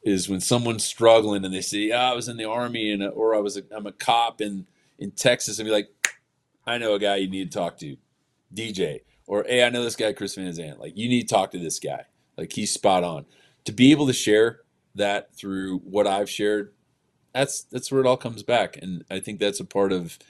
is 0.05 0.29
when 0.29 0.41
someone's 0.41 0.85
struggling 0.85 1.45
and 1.45 1.53
they 1.53 1.61
say, 1.61 1.89
"Yeah, 1.89 2.13
I 2.13 2.15
was 2.15 2.29
in 2.29 2.37
the 2.37 2.49
army 2.49 2.93
and 2.93 3.03
or 3.03 3.35
I 3.35 3.41
was 3.41 3.57
a, 3.57 3.63
I'm 3.77 3.87
a 3.87 3.93
cop 3.93 4.41
in 4.41 4.67
in 4.99 5.11
Texas," 5.11 5.59
and 5.59 5.67
be 5.67 5.73
like, 5.73 5.91
"I 6.65 6.79
know 6.79 6.95
a 6.95 7.01
guy 7.01 7.17
you 7.17 7.29
need 7.29 7.51
to 7.51 7.59
talk 7.59 7.77
to, 7.79 7.97
DJ," 8.55 9.01
or 9.27 9.45
"Hey, 9.47 9.65
I 9.65 9.69
know 9.69 9.83
this 9.83 9.97
guy 9.97 10.13
Chris 10.13 10.37
Van 10.37 10.53
Zandt. 10.53 10.79
Like, 10.79 10.97
you 10.97 11.09
need 11.09 11.29
to 11.29 11.35
talk 11.35 11.51
to 11.51 11.59
this 11.59 11.81
guy. 11.81 12.05
Like, 12.39 12.53
he's 12.53 12.73
spot 12.73 13.03
on." 13.03 13.27
To 13.65 13.73
be 13.73 13.91
able 13.91 14.07
to 14.07 14.13
share 14.13 14.61
that 14.95 15.35
through 15.35 15.79
what 15.81 16.07
I've 16.07 16.31
shared, 16.31 16.73
that's 17.35 17.65
that's 17.65 17.91
where 17.91 18.01
it 18.01 18.07
all 18.07 18.17
comes 18.17 18.45
back, 18.45 18.79
and 18.81 19.05
I 19.11 19.19
think 19.19 19.41
that's 19.41 19.59
a 19.59 19.65
part 19.65 19.93
of 19.93 20.21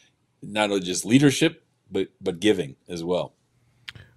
not 0.43 0.71
only 0.71 0.81
just 0.81 1.05
leadership 1.05 1.66
but 1.91 2.09
but 2.21 2.41
giving 2.41 2.77
as 2.89 3.05
well. 3.05 3.35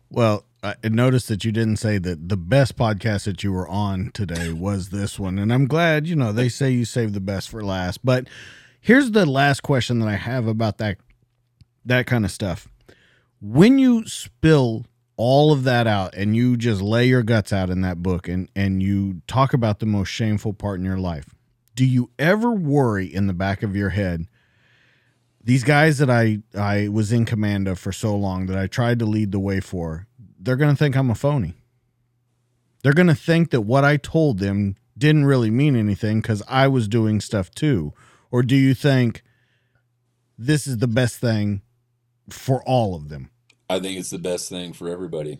Well, 0.10 0.46
I 0.62 0.76
noticed 0.84 1.28
that 1.30 1.46
you 1.46 1.52
didn't 1.52 1.78
say 1.78 2.00
that 2.00 2.30
the 2.30 2.38
best 2.38 2.76
podcast 2.76 3.26
that 3.26 3.44
you 3.44 3.54
were 3.54 3.68
on 3.68 4.12
today 4.14 4.52
was 4.54 4.90
this 4.90 5.20
one, 5.20 5.40
and 5.40 5.54
I'm 5.54 5.68
glad. 5.68 6.08
You 6.08 6.16
know, 6.16 6.32
they 6.32 6.50
say 6.50 6.72
you 6.72 6.86
save 6.86 7.14
the 7.14 7.20
best 7.20 7.50
for 7.50 7.64
last. 7.64 8.04
But 8.04 8.28
here's 8.82 9.12
the 9.12 9.26
last 9.26 9.62
question 9.62 10.00
that 10.00 10.10
I 10.10 10.16
have 10.16 10.48
about 10.48 10.78
that 10.80 10.98
that 11.86 12.06
kind 12.08 12.26
of 12.26 12.32
stuff. 12.32 12.68
When 13.42 13.80
you 13.80 14.06
spill 14.06 14.86
all 15.16 15.52
of 15.52 15.64
that 15.64 15.88
out 15.88 16.14
and 16.16 16.36
you 16.36 16.58
just 16.58 16.82
lay 16.82 17.06
your 17.06 17.24
guts 17.24 17.52
out 17.52 17.70
in 17.70 17.82
that 17.82 18.02
book 18.04 18.28
and 18.28 18.50
and 18.56 18.84
you 18.84 19.22
talk 19.28 19.54
about 19.54 19.80
the 19.80 19.86
most 19.86 20.10
shameful 20.10 20.54
part 20.54 20.80
in 20.80 20.86
your 20.86 21.00
life, 21.00 21.36
do 21.76 21.86
you 21.86 22.10
ever 22.20 22.52
worry 22.52 23.06
in 23.06 23.28
the 23.28 23.34
back 23.34 23.64
of 23.64 23.76
your 23.76 23.90
head? 23.90 24.26
These 25.44 25.64
guys 25.64 25.98
that 26.00 26.10
I 26.10 26.40
I 26.56 26.88
was 26.90 27.12
in 27.12 27.26
command 27.26 27.68
of 27.68 27.80
for 27.80 27.92
so 27.92 28.16
long 28.16 28.48
that 28.48 28.58
I 28.58 28.68
tried 28.68 29.00
to 29.00 29.06
lead 29.06 29.32
the 29.32 29.40
way 29.40 29.60
for, 29.60 30.08
they're 30.40 30.56
going 30.56 30.74
to 30.74 30.78
think 30.78 30.96
I'm 30.96 31.10
a 31.10 31.16
phony. 31.16 31.56
They're 32.84 32.94
going 32.94 33.08
to 33.08 33.16
think 33.16 33.52
that 33.52 33.62
what 33.62 33.84
I 33.84 33.98
told 33.98 34.40
them 34.40 34.76
didn't 34.98 35.26
really 35.26 35.50
mean 35.50 35.76
anything 35.76 36.22
cuz 36.22 36.42
I 36.48 36.68
was 36.68 36.88
doing 36.88 37.22
stuff 37.22 37.52
too. 37.52 37.94
Or 38.32 38.44
do 38.44 38.56
you 38.56 38.74
think 38.74 39.24
this 40.38 40.68
is 40.68 40.78
the 40.78 40.88
best 40.88 41.18
thing 41.18 41.62
for 42.30 42.64
all 42.64 42.96
of 42.96 43.10
them? 43.10 43.30
I 43.70 43.80
think 43.80 44.00
it's 44.00 44.10
the 44.10 44.20
best 44.20 44.50
thing 44.50 44.74
for 44.74 44.90
everybody. 44.90 45.40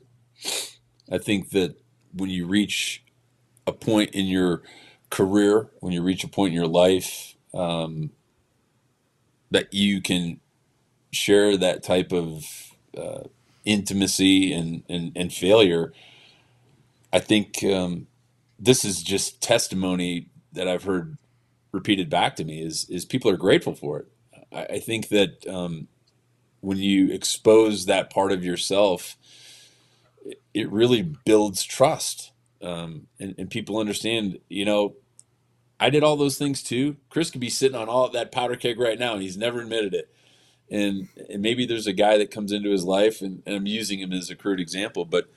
I 1.12 1.18
think 1.18 1.50
that 1.52 1.76
when 2.14 2.30
you 2.30 2.46
reach 2.46 3.04
a 3.66 3.74
point 3.74 4.12
in 4.12 4.26
your 4.26 4.62
career, 5.10 5.70
when 5.80 5.94
you 5.94 6.02
reach 6.02 6.24
a 6.24 6.28
point 6.28 6.50
in 6.50 6.56
your 6.56 6.68
life, 6.68 7.36
um, 7.54 8.12
that 9.52 9.74
you 9.74 10.02
can 10.02 10.40
share 11.12 11.58
that 11.58 11.84
type 11.84 12.14
of 12.14 12.46
uh, 12.98 13.24
intimacy 13.66 14.54
and, 14.54 14.84
and, 14.90 15.12
and 15.16 15.34
failure, 15.34 15.94
I 17.14 17.20
think 17.20 17.64
um, 17.64 18.08
this 18.60 18.86
is 18.86 19.04
just 19.04 19.42
testimony 19.42 20.28
that 20.54 20.68
I've 20.68 20.84
heard 20.84 21.18
repeated 21.72 22.10
back 22.10 22.36
to 22.38 22.46
me 22.46 22.62
is 22.64 22.88
is 22.90 23.06
people 23.06 23.32
are 23.32 23.38
grateful 23.38 23.76
for 23.76 24.00
it. 24.00 24.08
I, 24.54 24.76
I 24.76 24.80
think 24.80 25.10
that 25.10 25.48
um, 25.48 25.88
when 26.62 26.78
you 26.78 27.12
expose 27.12 27.86
that 27.86 28.10
part 28.12 28.32
of 28.32 28.44
yourself, 28.46 29.18
it, 30.26 30.42
it 30.54 30.72
really 30.72 31.04
builds 31.04 31.64
trust, 31.64 32.32
um, 32.62 33.08
and, 33.20 33.36
and 33.38 33.50
people 33.50 33.80
understand. 33.80 34.40
You 34.50 34.66
know, 34.66 34.96
I 35.80 35.90
did 35.90 36.04
all 36.04 36.18
those 36.18 36.38
things 36.38 36.62
too. 36.62 36.98
Chris 37.10 37.32
could 37.32 37.42
be 37.42 37.50
sitting 37.50 37.78
on 37.78 37.88
all 37.88 38.10
that 38.10 38.32
powder 38.32 38.56
keg 38.56 38.80
right 38.80 39.00
now, 39.00 39.14
and 39.14 39.22
he's 39.22 39.38
never 39.38 39.62
admitted 39.62 39.94
it. 39.94 40.14
And, 40.70 41.08
and 41.30 41.42
maybe 41.42 41.66
there's 41.66 41.88
a 41.88 41.94
guy 41.94 42.18
that 42.18 42.32
comes 42.32 42.52
into 42.52 42.70
his 42.70 42.84
life, 42.84 43.22
and, 43.22 43.42
and 43.46 43.56
I'm 43.56 43.66
using 43.66 44.00
him 44.00 44.12
as 44.12 44.30
a 44.30 44.36
crude 44.36 44.60
example, 44.60 45.06
but 45.06 45.30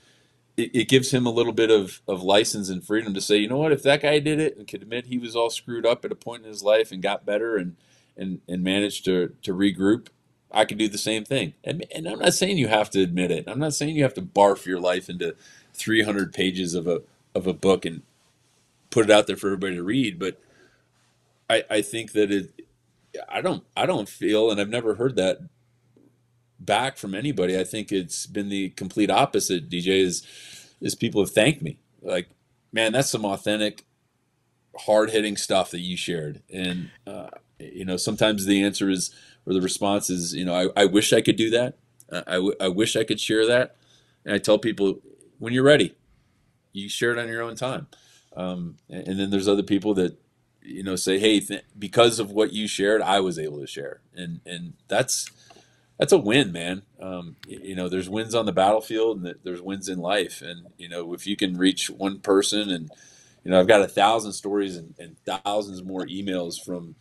it, 0.59 0.75
it, 0.75 0.89
gives 0.89 1.11
him 1.11 1.25
a 1.25 1.31
little 1.31 1.55
bit 1.55 1.71
of, 1.71 2.03
of 2.07 2.23
license 2.23 2.69
and 2.69 2.85
freedom 2.85 3.15
to 3.15 3.21
say, 3.21 3.39
you 3.39 3.49
know 3.49 3.57
what, 3.57 3.73
if 3.73 3.83
that 3.85 4.03
guy 4.03 4.19
did 4.19 4.39
it 4.39 4.59
and 4.59 4.69
could 4.69 4.83
admit 4.83 5.07
he 5.07 5.17
was 5.17 5.35
all 5.35 5.49
screwed 5.49 5.87
up 5.87 6.05
at 6.05 6.13
a 6.13 6.17
point 6.17 6.43
in 6.43 6.49
his 6.51 6.63
life 6.63 6.93
and 6.93 7.03
got 7.03 7.25
better 7.25 7.57
and 7.57 7.77
and, 8.17 8.41
and 8.49 8.63
managed 8.63 9.05
to, 9.07 9.35
to 9.43 9.55
regroup, 9.55 10.09
I 10.51 10.65
could 10.65 10.79
do 10.79 10.89
the 10.89 10.99
same 10.99 11.25
thing. 11.25 11.55
And, 11.65 11.87
and 11.95 12.07
I'm 12.07 12.19
not 12.19 12.35
saying 12.35 12.59
you 12.59 12.69
have 12.69 12.91
to 12.91 13.03
admit 13.03 13.31
it. 13.31 13.45
I'm 13.47 13.59
not 13.59 13.75
saying 13.75 13.97
you 13.97 14.03
have 14.03 14.15
to 14.15 14.23
barf 14.23 14.67
your 14.67 14.81
life 14.81 15.09
into 15.09 15.35
300 15.75 16.33
pages 16.33 16.75
of 16.75 16.87
a 16.87 17.03
of 17.35 17.47
a 17.47 17.55
book 17.55 17.87
and 17.87 18.03
put 18.93 19.07
it 19.07 19.11
out 19.11 19.27
there 19.27 19.37
for 19.37 19.49
everybody 19.49 19.77
to 19.77 19.83
read. 19.83 20.19
But 20.19 20.41
I, 21.51 21.65
I 21.71 21.83
think 21.83 22.13
that 22.13 22.31
it, 22.31 22.53
I 23.29 23.41
don't, 23.41 23.65
I 23.77 23.87
don't 23.87 24.09
feel, 24.09 24.51
and 24.51 24.61
I've 24.61 24.69
never 24.69 24.95
heard 24.95 25.17
that 25.17 25.39
back 26.61 26.97
from 26.97 27.15
anybody. 27.15 27.59
I 27.59 27.65
think 27.65 27.91
it's 27.91 28.27
been 28.27 28.49
the 28.49 28.71
complete 28.71 29.11
opposite. 29.11 29.69
DJ 29.69 30.01
is, 30.03 30.27
is 30.81 30.95
people 30.95 31.23
have 31.23 31.33
thanked 31.33 31.63
me 31.63 31.79
like, 32.03 32.29
man, 32.73 32.93
that's 32.93 33.11
some 33.11 33.25
authentic, 33.25 33.85
hard 34.79 35.11
hitting 35.11 35.37
stuff 35.37 35.71
that 35.73 35.81
you 35.81 35.97
shared. 35.97 36.43
And, 36.53 36.91
uh, 37.07 37.29
you 37.59 37.85
know, 37.85 37.97
sometimes 37.97 38.47
the 38.47 38.63
answer 38.63 38.89
is, 38.89 39.15
or 39.47 39.53
the 39.53 39.61
response 39.61 40.11
is, 40.11 40.35
you 40.35 40.45
know, 40.45 40.55
I, 40.55 40.83
I 40.83 40.85
wish 40.87 41.13
I 41.13 41.21
could 41.21 41.37
do 41.37 41.51
that. 41.51 41.79
I, 42.27 42.69
wish 42.69 42.95
I 42.97 43.05
could 43.05 43.21
share 43.21 43.47
that. 43.47 43.77
And 44.25 44.35
I 44.35 44.39
tell 44.39 44.59
people, 44.59 45.01
when 45.39 45.53
you're 45.53 45.65
ready, 45.65 45.95
you 46.73 46.89
share 46.89 47.13
it 47.13 47.19
on 47.19 47.29
your 47.29 47.43
own 47.43 47.57
time. 47.57 47.87
Um, 48.37 48.77
and, 48.89 49.09
and, 49.09 49.21
then 49.21 49.31
there's 49.31 49.49
other 49.49 49.63
people 49.63 49.95
that 49.95 50.19
you 50.63 50.83
know 50.83 50.97
say, 50.97 51.19
hey, 51.19 51.41
th- 51.41 51.65
because 51.79 52.19
of 52.19 52.31
what 52.31 52.53
you 52.53 52.67
shared, 52.67 53.03
I 53.03 53.21
was 53.21 53.39
able 53.39 53.61
to 53.61 53.67
share, 53.67 54.01
and 54.15 54.41
and 54.47 54.75
that's 54.89 55.31
that's 55.99 56.13
a 56.13 56.19
win, 56.19 56.51
man. 56.51 56.83
Um, 57.01 57.37
you 57.47 57.75
know, 57.75 57.89
there's 57.89 58.09
wins 58.09 58.35
on 58.35 58.47
the 58.47 58.53
battlefield, 58.53 59.23
and 59.23 59.35
there's 59.45 59.61
wins 59.61 59.89
in 59.89 59.99
life, 59.99 60.41
and 60.41 60.69
you 60.79 60.89
know, 60.89 61.13
if 61.13 61.27
you 61.27 61.37
can 61.37 61.59
reach 61.59 61.91
one 61.91 62.21
person 62.21 62.71
and 62.71 62.91
you 63.45 63.51
know, 63.51 63.59
I've 63.59 63.69
got 63.69 63.83
a 63.83 63.89
thousand 63.89 64.33
stories 64.33 64.77
and, 64.77 64.95
and 64.99 65.17
thousands 65.25 65.83
more 65.83 66.07
emails 66.07 66.63
from 66.63 66.95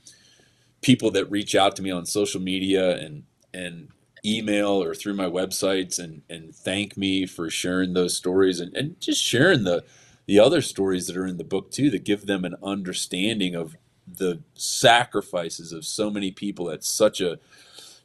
people 0.81 1.11
that 1.11 1.29
reach 1.29 1.55
out 1.55 1.75
to 1.75 1.81
me 1.81 1.91
on 1.91 2.05
social 2.05 2.41
media 2.41 2.97
and 2.97 3.23
and 3.53 3.89
email 4.23 4.81
or 4.81 4.93
through 4.93 5.13
my 5.13 5.25
websites 5.25 5.99
and 5.99 6.21
and 6.29 6.53
thank 6.55 6.97
me 6.97 7.25
for 7.25 7.49
sharing 7.49 7.93
those 7.93 8.15
stories 8.15 8.59
and, 8.59 8.75
and 8.75 8.99
just 8.99 9.21
sharing 9.23 9.63
the 9.63 9.83
the 10.31 10.39
other 10.39 10.61
stories 10.61 11.07
that 11.07 11.17
are 11.17 11.27
in 11.27 11.35
the 11.35 11.43
book 11.43 11.71
too 11.71 11.89
that 11.89 12.05
give 12.05 12.25
them 12.25 12.45
an 12.45 12.55
understanding 12.63 13.53
of 13.53 13.75
the 14.07 14.41
sacrifices 14.53 15.73
of 15.73 15.83
so 15.83 16.09
many 16.09 16.31
people 16.31 16.71
at 16.71 16.85
such 16.85 17.19
a 17.19 17.37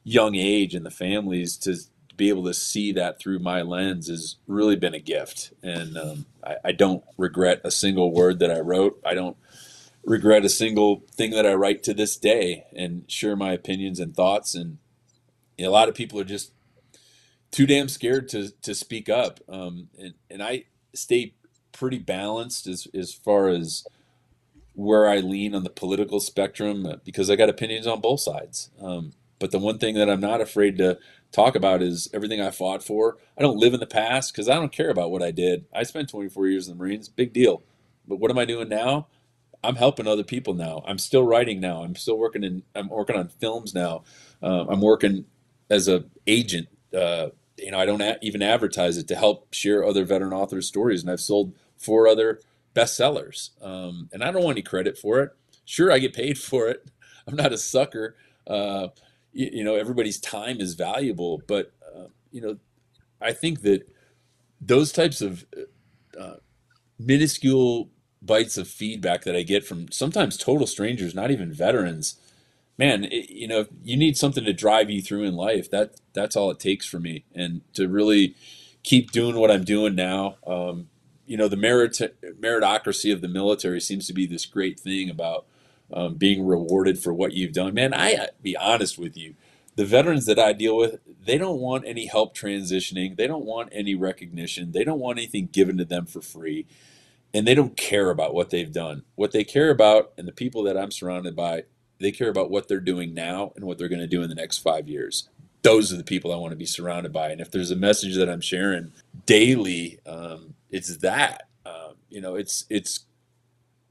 young 0.03 0.35
age 0.35 0.74
and 0.74 0.85
the 0.85 0.90
families 0.90 1.57
to 1.57 1.77
be 2.16 2.28
able 2.28 2.44
to 2.44 2.53
see 2.53 2.90
that 2.90 3.20
through 3.20 3.39
my 3.39 3.62
lens 3.62 4.09
has 4.09 4.39
really 4.48 4.74
been 4.74 4.93
a 4.93 4.98
gift 4.98 5.53
and 5.62 5.97
um, 5.97 6.27
I, 6.44 6.57
I 6.65 6.73
don't 6.73 7.05
regret 7.16 7.61
a 7.62 7.70
single 7.70 8.12
word 8.12 8.40
that 8.40 8.51
i 8.51 8.59
wrote 8.59 9.01
i 9.07 9.15
don't 9.15 9.36
regret 10.05 10.44
a 10.44 10.48
single 10.48 11.05
thing 11.12 11.32
that 11.32 11.47
I 11.47 11.55
write 11.55 11.82
to 11.85 11.94
this 11.94 12.16
day 12.16 12.65
and 12.74 13.11
share 13.11 13.36
my 13.36 13.53
opinions 13.53 14.01
and 14.01 14.15
thoughts. 14.15 14.55
And 14.55 14.78
you 15.59 15.65
know, 15.65 15.70
a 15.70 15.73
lot 15.73 15.89
of 15.89 15.94
people 15.94 16.19
are 16.20 16.24
just 16.24 16.53
too 17.51 17.66
damn 17.66 17.89
scared 17.89 18.28
to 18.31 18.51
to 18.62 18.74
speak 18.74 19.09
up. 19.09 19.40
Um, 19.48 19.89
and 19.98 20.15
and 20.31 20.43
I 20.43 20.65
stay 20.94 21.35
pretty 21.78 21.98
balanced 21.98 22.66
as 22.66 22.89
as 22.94 23.12
far 23.12 23.48
as 23.48 23.86
where 24.74 25.09
I 25.09 25.19
lean 25.19 25.55
on 25.55 25.65
the 25.65 25.70
political 25.70 26.20
spectrum 26.20 26.86
uh, 26.86 26.97
because 27.05 27.31
I 27.31 27.36
got 27.36 27.48
opinions 27.48 27.86
on 27.86 28.01
both 28.01 28.20
sides. 28.20 28.70
Um, 28.81 29.12
but 29.39 29.51
the 29.51 29.59
one 29.59 29.78
thing 29.78 29.94
that 29.97 30.11
I'm 30.11 30.20
not 30.20 30.40
afraid 30.40 30.78
to 30.78 30.98
talk 31.32 31.57
about 31.57 31.82
is 31.82 32.09
everything 32.12 32.40
I 32.40 32.51
fought 32.51 32.82
for. 32.82 33.16
I 33.39 33.43
don't 33.43 33.59
live 33.59 33.74
in 33.74 33.81
the 33.81 33.86
past 33.86 34.32
because 34.32 34.48
I 34.48 34.55
don't 34.55 34.73
care 34.73 34.90
about 34.90 35.11
what 35.11 35.23
I 35.23 35.31
did. 35.31 35.66
I 35.74 35.82
spent 35.82 36.11
24 36.11 36.47
years 36.48 36.69
in 36.69 36.77
the 36.77 36.82
Marines, 36.82 37.09
big 37.09 37.32
deal. 37.32 37.62
But 38.07 38.16
what 38.16 38.31
am 38.31 38.39
I 38.39 38.44
doing 38.44 38.69
now? 38.69 39.09
I'm 39.65 39.77
helping 39.77 40.07
other 40.07 40.23
people 40.23 40.55
now. 40.55 40.82
I'm 40.86 40.98
still 40.98 41.24
writing 41.24 41.61
now. 41.61 41.82
I'm 41.82 41.97
still 41.97 42.19
working 42.19 42.44
in. 42.44 42.62
I'm 42.74 42.89
working 42.89 43.16
on 43.16 43.28
films 43.28 43.74
now. 43.74 44.05
Uh, 44.43 44.66
I'm 44.69 44.81
working 44.81 45.24
as 45.70 45.89
a 45.89 46.05
agent. 46.27 46.69
Uh, 46.94 47.28
you 47.59 47.70
know, 47.70 47.78
I 47.78 47.86
don't 47.86 48.01
a- 48.01 48.19
even 48.23 48.43
advertise 48.43 48.97
it 48.98 49.09
to 49.09 49.16
help 49.16 49.53
share 49.53 49.85
other 49.85 50.05
veteran 50.05 50.32
authors' 50.32 50.69
stories, 50.69 51.03
and 51.03 51.11
I've 51.11 51.20
sold 51.20 51.55
four 51.78 52.09
other 52.09 52.40
bestsellers. 52.74 53.51
Um, 53.62 54.09
and 54.12 54.23
I 54.23 54.31
don't 54.31 54.44
want 54.44 54.57
any 54.57 54.62
credit 54.62 54.98
for 54.98 55.20
it. 55.20 55.31
Sure, 55.65 55.90
I 55.90 55.98
get 55.98 56.15
paid 56.15 56.39
for 56.51 56.69
it. 56.69 56.89
I'm 57.27 57.36
not 57.36 57.53
a 57.53 57.59
sucker. 57.59 58.16
Uh, 58.47 58.89
you, 59.32 59.51
you, 59.55 59.65
know, 59.65 59.74
everybody's 59.74 60.20
time 60.20 60.61
is 60.61 60.74
valuable, 60.74 61.43
but 61.47 61.73
uh, 61.94 62.07
you 62.31 62.40
know, 62.40 62.59
I 63.20 63.32
think 63.32 63.62
that 63.62 63.89
those 64.61 64.93
types 64.93 65.20
of 65.20 65.44
uh, 66.19 66.36
minuscule 66.98 67.90
bites 68.23 68.57
of 68.57 68.69
feedback 68.69 69.23
that 69.23 69.36
I 69.36 69.43
get 69.43 69.65
from 69.65 69.90
sometimes 69.90 70.36
total 70.36 70.66
strangers, 70.66 71.15
not 71.15 71.31
even 71.31 71.53
veterans. 71.53 72.16
Man, 72.78 73.05
it, 73.05 73.31
you 73.31 73.48
know, 73.48 73.66
you 73.82 73.97
need 73.97 74.16
something 74.16 74.44
to 74.44 74.53
drive 74.53 74.90
you 74.90 75.01
through 75.01 75.24
in 75.24 75.35
life. 75.35 75.70
That 75.70 75.94
that's 76.12 76.36
all 76.36 76.51
it 76.51 76.61
takes 76.61 76.86
for 76.86 77.01
me, 77.01 77.24
and 77.35 77.62
to 77.74 77.89
really 77.89 78.35
keep 78.82 79.12
doing 79.12 79.36
what 79.36 79.51
I'm 79.51 79.65
doing 79.65 79.94
now. 79.94 80.36
Um, 80.47 80.89
you 81.27 81.36
know, 81.36 81.48
the 81.48 81.57
merit 81.57 82.01
meritocracy 82.40 83.12
of 83.12 83.20
the 83.20 83.28
military 83.28 83.81
seems 83.81 84.07
to 84.07 84.12
be 84.12 84.27
this 84.27 84.47
great 84.47 84.78
thing 84.81 85.11
about 85.11 85.47
um, 85.93 86.15
being 86.15 86.47
rewarded 86.47 86.98
for 86.98 87.12
what 87.12 87.32
you've 87.32 87.53
done. 87.53 87.74
Man, 87.74 87.94
I 87.94 88.28
be 88.43 88.57
honest 88.57 88.98
with 88.98 89.16
you, 89.16 89.35
the 89.77 89.85
veterans 89.85 90.27
that 90.27 90.39
I 90.39 90.53
deal 90.53 90.77
with, 90.77 91.01
they 91.24 91.39
don't 91.39 91.61
want 91.61 91.85
any 91.86 92.07
help 92.07 92.36
transitioning. 92.36 93.16
They 93.16 93.27
don't 93.27 93.44
want 93.44 93.69
any 93.73 93.94
recognition. 93.94 94.73
They 94.73 94.85
don't 94.85 95.01
want 95.01 95.19
anything 95.19 95.48
given 95.53 95.77
to 95.78 95.85
them 95.85 96.07
for 96.07 96.20
free 96.23 96.66
and 97.36 97.47
they 97.47 97.55
don't 97.55 97.77
care 97.77 98.09
about 98.09 98.35
what 98.35 98.48
they've 98.48 98.73
done. 98.73 99.03
What 99.15 99.32
they 99.32 99.44
care 99.44 99.70
about, 99.70 100.12
and 100.16 100.27
the 100.27 100.32
people 100.32 100.62
that 100.62 100.77
I'm 100.78 100.90
surrounded 100.90 101.36
by, 101.36 101.65
they 102.01 102.11
care 102.11 102.31
about 102.31 102.51
what 102.51 102.66
they're 102.66 102.81
doing 102.81 103.12
now 103.12 103.53
and 103.57 103.66
what 103.66 103.77
they're 103.77 103.89
going 103.89 104.01
to 104.01 104.07
do 104.07 104.23
in 104.23 104.31
the 104.31 104.35
next 104.35 104.59
five 104.59 104.89
years. 104.89 105.28
Those 105.61 105.93
are 105.93 105.97
the 105.97 106.05
people 106.05 106.32
I 106.32 106.36
want 106.36 106.53
to 106.53 106.57
be 106.57 106.65
surrounded 106.65 107.12
by. 107.12 107.28
And 107.28 107.40
if 107.43 107.51
there's 107.51 107.70
a 107.70 107.77
message 107.77 108.16
that 108.16 108.31
I'm 108.31 108.40
sharing 108.40 108.93
daily, 109.27 109.98
um, 110.07 110.55
it's 110.77 110.98
that. 110.98 111.48
Um, 111.65 111.94
you 112.11 112.20
know, 112.20 112.35
it's 112.36 112.66
it's 112.70 113.07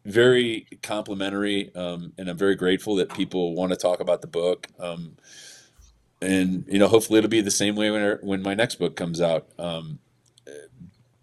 very 0.06 0.68
complimentary, 0.84 1.74
um, 1.76 2.14
and 2.18 2.30
I'm 2.30 2.38
very 2.38 2.56
grateful 2.56 2.95
that 2.98 3.14
people 3.14 3.56
want 3.56 3.72
to 3.72 3.78
talk 3.78 3.99
about 3.99 4.22
the 4.22 4.28
book. 4.28 4.68
Um, 4.80 5.18
and 6.22 6.66
you 6.68 6.80
know, 6.80 6.88
hopefully, 6.88 7.18
it'll 7.18 7.30
be 7.30 7.41
the 7.41 7.52
same 7.52 7.76
way 7.76 7.91
when 7.91 8.20
when 8.22 8.41
my 8.41 8.53
next 8.53 8.76
book 8.76 8.95
comes 8.95 9.20
out. 9.20 9.48
Um, 9.57 9.99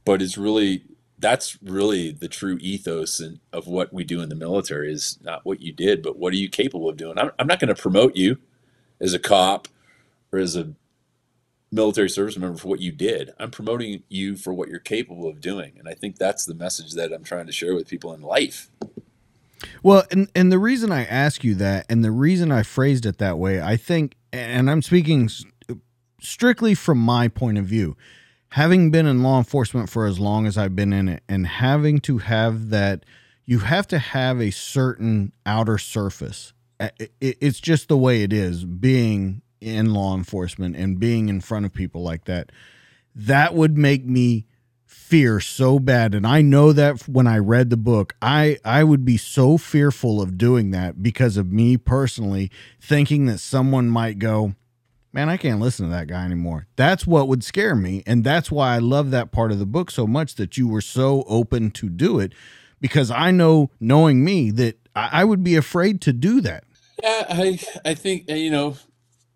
but 0.04 0.20
it's 0.20 0.36
really 0.36 0.84
that's 1.18 1.56
really 1.62 2.10
the 2.10 2.28
true 2.28 2.58
ethos 2.60 3.20
and 3.20 3.38
of 3.52 3.68
what 3.68 3.92
we 3.92 4.02
do 4.02 4.20
in 4.20 4.28
the 4.28 4.34
military 4.34 4.92
is 4.92 5.18
not 5.22 5.46
what 5.46 5.60
you 5.60 5.72
did, 5.72 6.02
but 6.02 6.18
what 6.18 6.32
are 6.32 6.36
you 6.36 6.48
capable 6.48 6.88
of 6.88 6.96
doing. 6.96 7.16
I'm, 7.16 7.30
I'm 7.38 7.46
not 7.46 7.60
going 7.60 7.72
to 7.72 7.80
promote 7.80 8.16
you 8.16 8.38
as 9.00 9.14
a 9.14 9.20
cop 9.20 9.68
or 10.32 10.40
as 10.40 10.56
a 10.56 10.74
military 11.72 12.10
service 12.10 12.36
member 12.36 12.58
for 12.58 12.68
what 12.68 12.80
you 12.80 12.92
did. 12.92 13.32
I'm 13.38 13.50
promoting 13.50 14.02
you 14.08 14.36
for 14.36 14.52
what 14.52 14.68
you're 14.68 14.78
capable 14.78 15.28
of 15.28 15.40
doing, 15.40 15.72
and 15.78 15.88
I 15.88 15.94
think 15.94 16.18
that's 16.18 16.44
the 16.44 16.54
message 16.54 16.92
that 16.92 17.12
I'm 17.12 17.24
trying 17.24 17.46
to 17.46 17.52
share 17.52 17.74
with 17.74 17.88
people 17.88 18.12
in 18.12 18.22
life. 18.22 18.70
Well, 19.82 20.04
and 20.10 20.30
and 20.34 20.52
the 20.52 20.58
reason 20.58 20.92
I 20.92 21.04
ask 21.04 21.42
you 21.42 21.54
that, 21.56 21.86
and 21.88 22.04
the 22.04 22.10
reason 22.10 22.52
I 22.52 22.62
phrased 22.62 23.06
it 23.06 23.18
that 23.18 23.38
way, 23.38 23.60
I 23.60 23.76
think, 23.76 24.16
and 24.32 24.70
I'm 24.70 24.82
speaking 24.82 25.28
strictly 26.20 26.74
from 26.74 26.98
my 26.98 27.26
point 27.26 27.58
of 27.58 27.64
view 27.64 27.96
having 28.52 28.90
been 28.90 29.06
in 29.06 29.22
law 29.22 29.38
enforcement 29.38 29.88
for 29.88 30.04
as 30.04 30.20
long 30.20 30.46
as 30.46 30.58
I've 30.58 30.76
been 30.76 30.92
in 30.92 31.08
it 31.08 31.22
and 31.26 31.46
having 31.46 32.00
to 32.00 32.18
have 32.18 32.68
that 32.68 33.04
you 33.46 33.60
have 33.60 33.88
to 33.88 33.98
have 33.98 34.40
a 34.40 34.50
certain 34.50 35.32
outer 35.46 35.78
surface. 35.78 36.52
It's 37.20 37.60
just 37.60 37.88
the 37.88 37.96
way 37.96 38.22
it 38.22 38.32
is 38.32 38.64
being 38.64 39.40
in 39.62 39.94
law 39.94 40.16
enforcement 40.16 40.76
and 40.76 40.98
being 40.98 41.28
in 41.28 41.40
front 41.40 41.64
of 41.64 41.72
people 41.72 42.02
like 42.02 42.24
that. 42.24 42.50
That 43.14 43.54
would 43.54 43.76
make 43.76 44.04
me 44.04 44.46
fear 44.86 45.40
so 45.40 45.78
bad 45.78 46.14
and 46.14 46.26
I 46.26 46.42
know 46.42 46.72
that 46.72 47.08
when 47.08 47.26
I 47.26 47.38
read 47.38 47.70
the 47.70 47.76
book 47.76 48.14
I 48.22 48.58
I 48.64 48.82
would 48.84 49.04
be 49.04 49.16
so 49.16 49.58
fearful 49.58 50.22
of 50.22 50.38
doing 50.38 50.70
that 50.70 51.02
because 51.02 51.36
of 51.36 51.52
me 51.52 51.76
personally 51.76 52.50
thinking 52.80 53.26
that 53.26 53.38
someone 53.38 53.88
might 53.88 54.18
go 54.18 54.54
man, 55.12 55.28
I 55.28 55.36
can't 55.36 55.60
listen 55.60 55.86
to 55.86 55.92
that 55.92 56.08
guy 56.08 56.24
anymore. 56.24 56.66
That's 56.76 57.06
what 57.06 57.28
would 57.28 57.44
scare 57.44 57.74
me. 57.74 58.02
And 58.06 58.24
that's 58.24 58.50
why 58.50 58.74
I 58.74 58.78
love 58.78 59.10
that 59.10 59.30
part 59.30 59.52
of 59.52 59.58
the 59.58 59.66
book 59.66 59.90
so 59.90 60.06
much 60.06 60.36
that 60.36 60.56
you 60.56 60.66
were 60.66 60.80
so 60.80 61.24
open 61.26 61.70
to 61.72 61.88
do 61.88 62.18
it 62.18 62.32
because 62.80 63.10
I 63.10 63.30
know, 63.30 63.70
knowing 63.78 64.24
me, 64.24 64.50
that 64.52 64.78
I, 64.94 65.24
would 65.24 65.44
be 65.44 65.56
afraid 65.56 66.00
to 66.02 66.12
do 66.12 66.40
that. 66.40 66.64
Yeah, 67.02 67.26
I, 67.28 67.58
I 67.84 67.94
think, 67.94 68.28
you 68.28 68.50
know, 68.50 68.76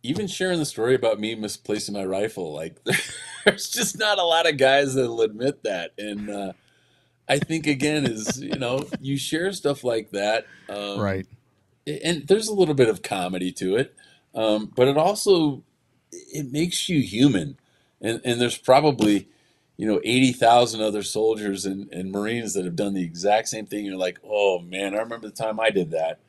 even 0.08 0.26
sharing 0.26 0.58
the 0.58 0.66
story 0.66 0.94
about 0.94 1.20
me 1.20 1.34
misplacing 1.34 1.94
my 1.94 2.04
rifle, 2.04 2.52
like, 2.52 2.76
there's 3.44 3.70
just 3.70 3.98
not 3.98 4.18
a 4.18 4.24
lot 4.24 4.48
of 4.48 4.56
guys 4.56 4.94
that'll 4.94 5.22
admit 5.22 5.62
that. 5.64 5.92
And, 5.98 6.30
uh, 6.30 6.52
I 7.28 7.38
think 7.38 7.66
again 7.66 8.06
is 8.06 8.40
you 8.40 8.56
know 8.56 8.86
you 9.00 9.16
share 9.16 9.52
stuff 9.52 9.84
like 9.84 10.10
that, 10.10 10.46
um, 10.68 10.98
right? 10.98 11.26
And 11.86 12.26
there's 12.26 12.48
a 12.48 12.54
little 12.54 12.74
bit 12.74 12.88
of 12.88 13.02
comedy 13.02 13.52
to 13.52 13.76
it, 13.76 13.94
um, 14.34 14.72
but 14.74 14.88
it 14.88 14.96
also 14.96 15.62
it 16.12 16.50
makes 16.52 16.88
you 16.88 17.00
human. 17.00 17.58
And 18.00 18.20
and 18.24 18.40
there's 18.40 18.58
probably 18.58 19.28
you 19.76 19.86
know 19.86 20.00
80,000 20.04 20.80
other 20.80 21.02
soldiers 21.02 21.66
and, 21.66 21.92
and 21.92 22.12
Marines 22.12 22.54
that 22.54 22.64
have 22.64 22.76
done 22.76 22.94
the 22.94 23.02
exact 23.02 23.48
same 23.48 23.66
thing. 23.66 23.84
You're 23.84 23.96
like, 23.96 24.18
oh 24.24 24.60
man, 24.60 24.94
I 24.94 24.98
remember 24.98 25.28
the 25.28 25.34
time 25.34 25.58
I 25.58 25.70
did 25.70 25.90
that. 25.90 26.20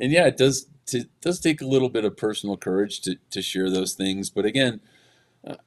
And 0.00 0.12
yeah, 0.12 0.26
it 0.26 0.36
does 0.36 0.66
to, 0.88 1.04
does 1.20 1.40
take 1.40 1.60
a 1.60 1.66
little 1.66 1.88
bit 1.88 2.04
of 2.04 2.16
personal 2.16 2.56
courage 2.56 3.00
to, 3.02 3.16
to 3.30 3.42
share 3.42 3.70
those 3.70 3.94
things. 3.94 4.30
But 4.30 4.44
again, 4.44 4.80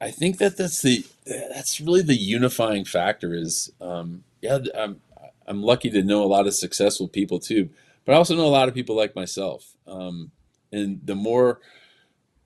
I 0.00 0.10
think 0.10 0.38
that 0.38 0.56
that's 0.56 0.82
the 0.82 1.04
that's 1.26 1.80
really 1.80 2.02
the 2.02 2.14
unifying 2.14 2.84
factor. 2.84 3.34
Is 3.34 3.72
um, 3.80 4.24
yeah, 4.40 4.58
I'm 4.76 5.00
I'm 5.46 5.62
lucky 5.62 5.90
to 5.90 6.02
know 6.02 6.22
a 6.22 6.24
lot 6.24 6.46
of 6.46 6.54
successful 6.54 7.08
people 7.08 7.38
too, 7.38 7.70
but 8.04 8.12
I 8.12 8.16
also 8.16 8.36
know 8.36 8.46
a 8.46 8.48
lot 8.48 8.68
of 8.68 8.74
people 8.74 8.96
like 8.96 9.16
myself. 9.16 9.74
Um, 9.86 10.30
and 10.70 11.00
the 11.04 11.14
more 11.14 11.60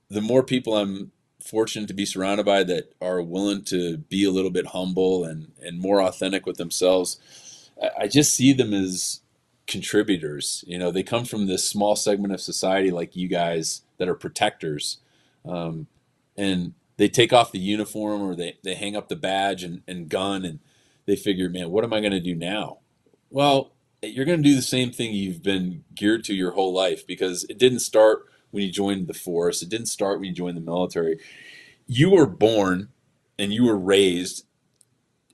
the 0.08 0.20
more 0.20 0.42
people 0.42 0.76
I'm 0.76 1.12
fortunate 1.42 1.88
to 1.88 1.94
be 1.94 2.06
surrounded 2.06 2.46
by 2.46 2.64
that 2.64 2.94
are 3.00 3.22
willing 3.22 3.62
to 3.64 3.98
be 3.98 4.24
a 4.24 4.30
little 4.30 4.50
bit 4.50 4.66
humble 4.66 5.24
and, 5.24 5.52
and 5.62 5.78
more 5.78 6.02
authentic 6.02 6.46
with 6.46 6.56
themselves, 6.56 7.18
I 7.98 8.08
just 8.08 8.34
see 8.34 8.52
them 8.52 8.72
as 8.72 9.20
contributors. 9.66 10.64
You 10.66 10.78
know, 10.78 10.90
they 10.90 11.02
come 11.02 11.24
from 11.24 11.46
this 11.46 11.68
small 11.68 11.96
segment 11.96 12.32
of 12.32 12.40
society 12.40 12.90
like 12.90 13.16
you 13.16 13.28
guys 13.28 13.82
that 13.98 14.08
are 14.08 14.14
protectors. 14.14 14.98
Um, 15.44 15.86
and 16.36 16.74
they 16.96 17.08
take 17.08 17.32
off 17.32 17.52
the 17.52 17.58
uniform 17.58 18.22
or 18.22 18.34
they, 18.34 18.58
they 18.62 18.74
hang 18.74 18.96
up 18.96 19.08
the 19.08 19.16
badge 19.16 19.62
and, 19.62 19.82
and 19.86 20.08
gun 20.08 20.44
and 20.44 20.60
they 21.06 21.16
figure, 21.16 21.48
man, 21.48 21.70
what 21.70 21.84
am 21.84 21.92
I 21.92 22.00
going 22.00 22.12
to 22.12 22.20
do 22.20 22.34
now? 22.34 22.78
Well, 23.30 23.72
you're 24.02 24.24
going 24.24 24.42
to 24.42 24.48
do 24.48 24.54
the 24.54 24.62
same 24.62 24.92
thing 24.92 25.12
you've 25.12 25.42
been 25.42 25.84
geared 25.94 26.24
to 26.24 26.34
your 26.34 26.52
whole 26.52 26.72
life 26.72 27.06
because 27.06 27.44
it 27.44 27.58
didn't 27.58 27.80
start 27.80 28.26
when 28.50 28.62
you 28.62 28.70
joined 28.70 29.06
the 29.06 29.14
force. 29.14 29.62
It 29.62 29.68
didn't 29.68 29.86
start 29.86 30.18
when 30.18 30.28
you 30.28 30.34
joined 30.34 30.56
the 30.56 30.62
military. 30.62 31.18
You 31.86 32.10
were 32.10 32.26
born 32.26 32.88
and 33.38 33.52
you 33.52 33.64
were 33.64 33.78
raised 33.78 34.44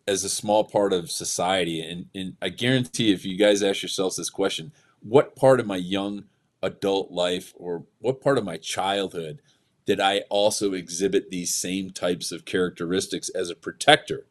as 0.07 0.25
a 0.25 0.29
small 0.29 0.65
part 0.65 0.93
of 0.93 1.11
society. 1.11 1.81
And, 1.81 2.07
and 2.15 2.37
I 2.43 2.49
guarantee 2.49 3.13
if 3.13 3.25
you 3.25 3.37
guys 3.37 3.63
ask 3.63 3.83
yourselves 3.83 4.17
this 4.17 4.31
question, 4.31 4.73
what 5.01 5.37
part 5.37 5.61
of 5.61 5.67
my 5.67 5.77
young 5.77 6.25
adult 6.63 7.11
life 7.11 7.53
or 7.57 7.85
what 8.01 8.21
part 8.21 8.39
of 8.39 8.45
my 8.45 8.57
childhood 8.57 9.41
did 9.85 10.01
I 10.01 10.21
also 10.31 10.75
exhibit 10.75 11.31
these 11.31 11.55
same 11.55 11.91
types 11.91 12.31
of 12.31 12.45
characteristics 12.45 13.29
as 13.31 13.51
a 13.51 13.57
protector 13.57 14.25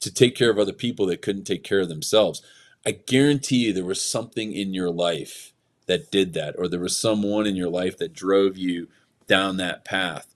to 0.00 0.12
take 0.12 0.34
care 0.34 0.50
of 0.50 0.58
other 0.58 0.72
people 0.72 1.06
that 1.06 1.22
couldn't 1.22 1.44
take 1.44 1.62
care 1.62 1.80
of 1.80 1.88
themselves? 1.88 2.42
I 2.84 2.92
guarantee 2.92 3.66
you 3.66 3.72
there 3.72 3.84
was 3.84 4.02
something 4.02 4.52
in 4.52 4.74
your 4.74 4.90
life 4.90 5.52
that 5.86 6.10
did 6.10 6.34
that, 6.34 6.56
or 6.58 6.68
there 6.68 6.80
was 6.80 6.98
someone 6.98 7.46
in 7.46 7.56
your 7.56 7.70
life 7.70 7.96
that 7.98 8.12
drove 8.12 8.56
you 8.56 8.88
down 9.26 9.56
that 9.56 9.84
path 9.84 10.34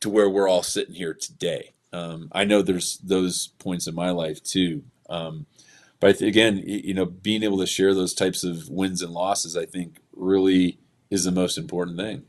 to 0.00 0.08
where 0.08 0.28
we're 0.28 0.48
all 0.48 0.62
sitting 0.62 0.94
here 0.94 1.14
today. 1.14 1.72
Um, 1.92 2.28
I 2.32 2.44
know 2.44 2.62
there's 2.62 2.98
those 2.98 3.48
points 3.58 3.86
in 3.86 3.94
my 3.94 4.10
life 4.10 4.42
too. 4.42 4.84
Um, 5.08 5.46
but 6.00 6.20
again, 6.20 6.62
you 6.64 6.94
know, 6.94 7.06
being 7.06 7.42
able 7.42 7.58
to 7.58 7.66
share 7.66 7.94
those 7.94 8.14
types 8.14 8.44
of 8.44 8.68
wins 8.68 9.02
and 9.02 9.12
losses, 9.12 9.56
I 9.56 9.64
think, 9.66 10.00
really 10.14 10.78
is 11.10 11.24
the 11.24 11.32
most 11.32 11.58
important 11.58 11.96
thing. 11.96 12.24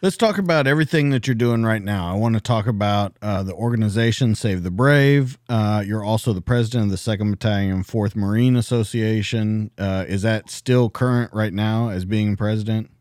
Let's 0.00 0.16
talk 0.16 0.38
about 0.38 0.68
everything 0.68 1.10
that 1.10 1.26
you're 1.26 1.34
doing 1.34 1.64
right 1.64 1.82
now. 1.82 2.08
I 2.08 2.14
want 2.16 2.36
to 2.36 2.40
talk 2.40 2.68
about 2.68 3.16
uh, 3.20 3.42
the 3.42 3.54
organization 3.54 4.36
Save 4.36 4.62
the 4.62 4.70
Brave. 4.70 5.38
Uh, 5.48 5.82
you're 5.84 6.04
also 6.04 6.32
the 6.32 6.40
president 6.40 6.84
of 6.84 6.90
the 6.92 6.96
Second 6.96 7.32
Battalion, 7.32 7.82
Fourth 7.82 8.14
Marine 8.14 8.54
Association. 8.54 9.72
Uh, 9.76 10.04
is 10.06 10.22
that 10.22 10.50
still 10.50 10.88
current 10.88 11.32
right 11.34 11.52
now 11.52 11.88
as 11.88 12.04
being 12.04 12.36
president? 12.36 12.92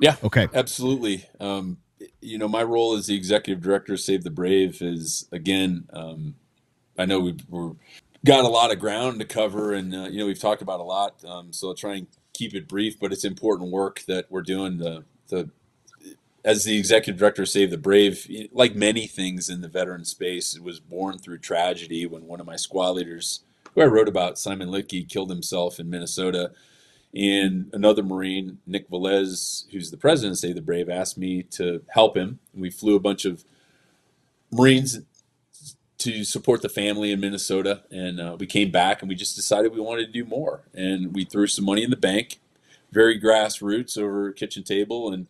Yeah. 0.00 0.16
Okay. 0.24 0.48
Absolutely. 0.54 1.26
Um, 1.38 1.76
you 2.20 2.38
know, 2.38 2.48
my 2.48 2.62
role 2.62 2.94
as 2.94 3.06
the 3.06 3.16
executive 3.16 3.62
director 3.62 3.94
of 3.94 4.00
Save 4.00 4.24
the 4.24 4.30
Brave 4.30 4.80
is 4.82 5.28
again. 5.32 5.88
Um, 5.92 6.34
I 6.98 7.06
know 7.06 7.20
we've 7.20 7.42
got 8.24 8.44
a 8.44 8.48
lot 8.48 8.72
of 8.72 8.78
ground 8.78 9.20
to 9.20 9.26
cover, 9.26 9.72
and 9.72 9.94
uh, 9.94 10.08
you 10.10 10.18
know 10.18 10.26
we've 10.26 10.38
talked 10.38 10.62
about 10.62 10.80
a 10.80 10.84
lot. 10.84 11.24
Um, 11.24 11.52
so 11.52 11.68
I'll 11.68 11.74
try 11.74 11.94
and 11.94 12.06
keep 12.32 12.54
it 12.54 12.68
brief, 12.68 12.98
but 13.00 13.12
it's 13.12 13.24
important 13.24 13.70
work 13.70 14.02
that 14.08 14.26
we're 14.30 14.42
doing. 14.42 14.78
The 14.78 15.04
the 15.28 15.50
as 16.44 16.64
the 16.64 16.76
executive 16.76 17.18
director 17.18 17.42
of 17.42 17.48
Save 17.48 17.70
the 17.70 17.78
Brave, 17.78 18.28
like 18.52 18.74
many 18.74 19.06
things 19.06 19.48
in 19.48 19.60
the 19.60 19.68
veteran 19.68 20.04
space, 20.04 20.56
it 20.56 20.62
was 20.62 20.80
born 20.80 21.18
through 21.18 21.38
tragedy 21.38 22.04
when 22.06 22.26
one 22.26 22.40
of 22.40 22.46
my 22.46 22.56
squad 22.56 22.90
leaders, 22.90 23.40
who 23.74 23.82
I 23.82 23.86
wrote 23.86 24.08
about, 24.08 24.38
Simon 24.38 24.68
Litke, 24.68 25.08
killed 25.08 25.30
himself 25.30 25.78
in 25.78 25.88
Minnesota. 25.88 26.50
And 27.14 27.68
another 27.72 28.02
Marine, 28.02 28.58
Nick 28.66 28.88
Velez, 28.88 29.70
who's 29.70 29.90
the 29.90 29.98
president 29.98 30.32
of 30.32 30.38
Save 30.38 30.54
the 30.54 30.62
Brave, 30.62 30.88
asked 30.88 31.18
me 31.18 31.42
to 31.44 31.82
help 31.88 32.16
him. 32.16 32.38
We 32.54 32.70
flew 32.70 32.96
a 32.96 33.00
bunch 33.00 33.24
of 33.24 33.44
Marines 34.50 35.00
to 35.98 36.24
support 36.24 36.62
the 36.62 36.68
family 36.68 37.12
in 37.12 37.20
Minnesota. 37.20 37.82
And 37.90 38.20
uh, 38.20 38.36
we 38.38 38.46
came 38.46 38.70
back 38.70 39.02
and 39.02 39.08
we 39.08 39.14
just 39.14 39.36
decided 39.36 39.72
we 39.72 39.80
wanted 39.80 40.06
to 40.06 40.12
do 40.12 40.24
more. 40.24 40.62
And 40.74 41.14
we 41.14 41.24
threw 41.24 41.46
some 41.46 41.64
money 41.64 41.84
in 41.84 41.90
the 41.90 41.96
bank, 41.96 42.40
very 42.90 43.20
grassroots 43.20 43.98
over 43.98 44.28
a 44.28 44.34
kitchen 44.34 44.64
table. 44.64 45.12
And 45.12 45.26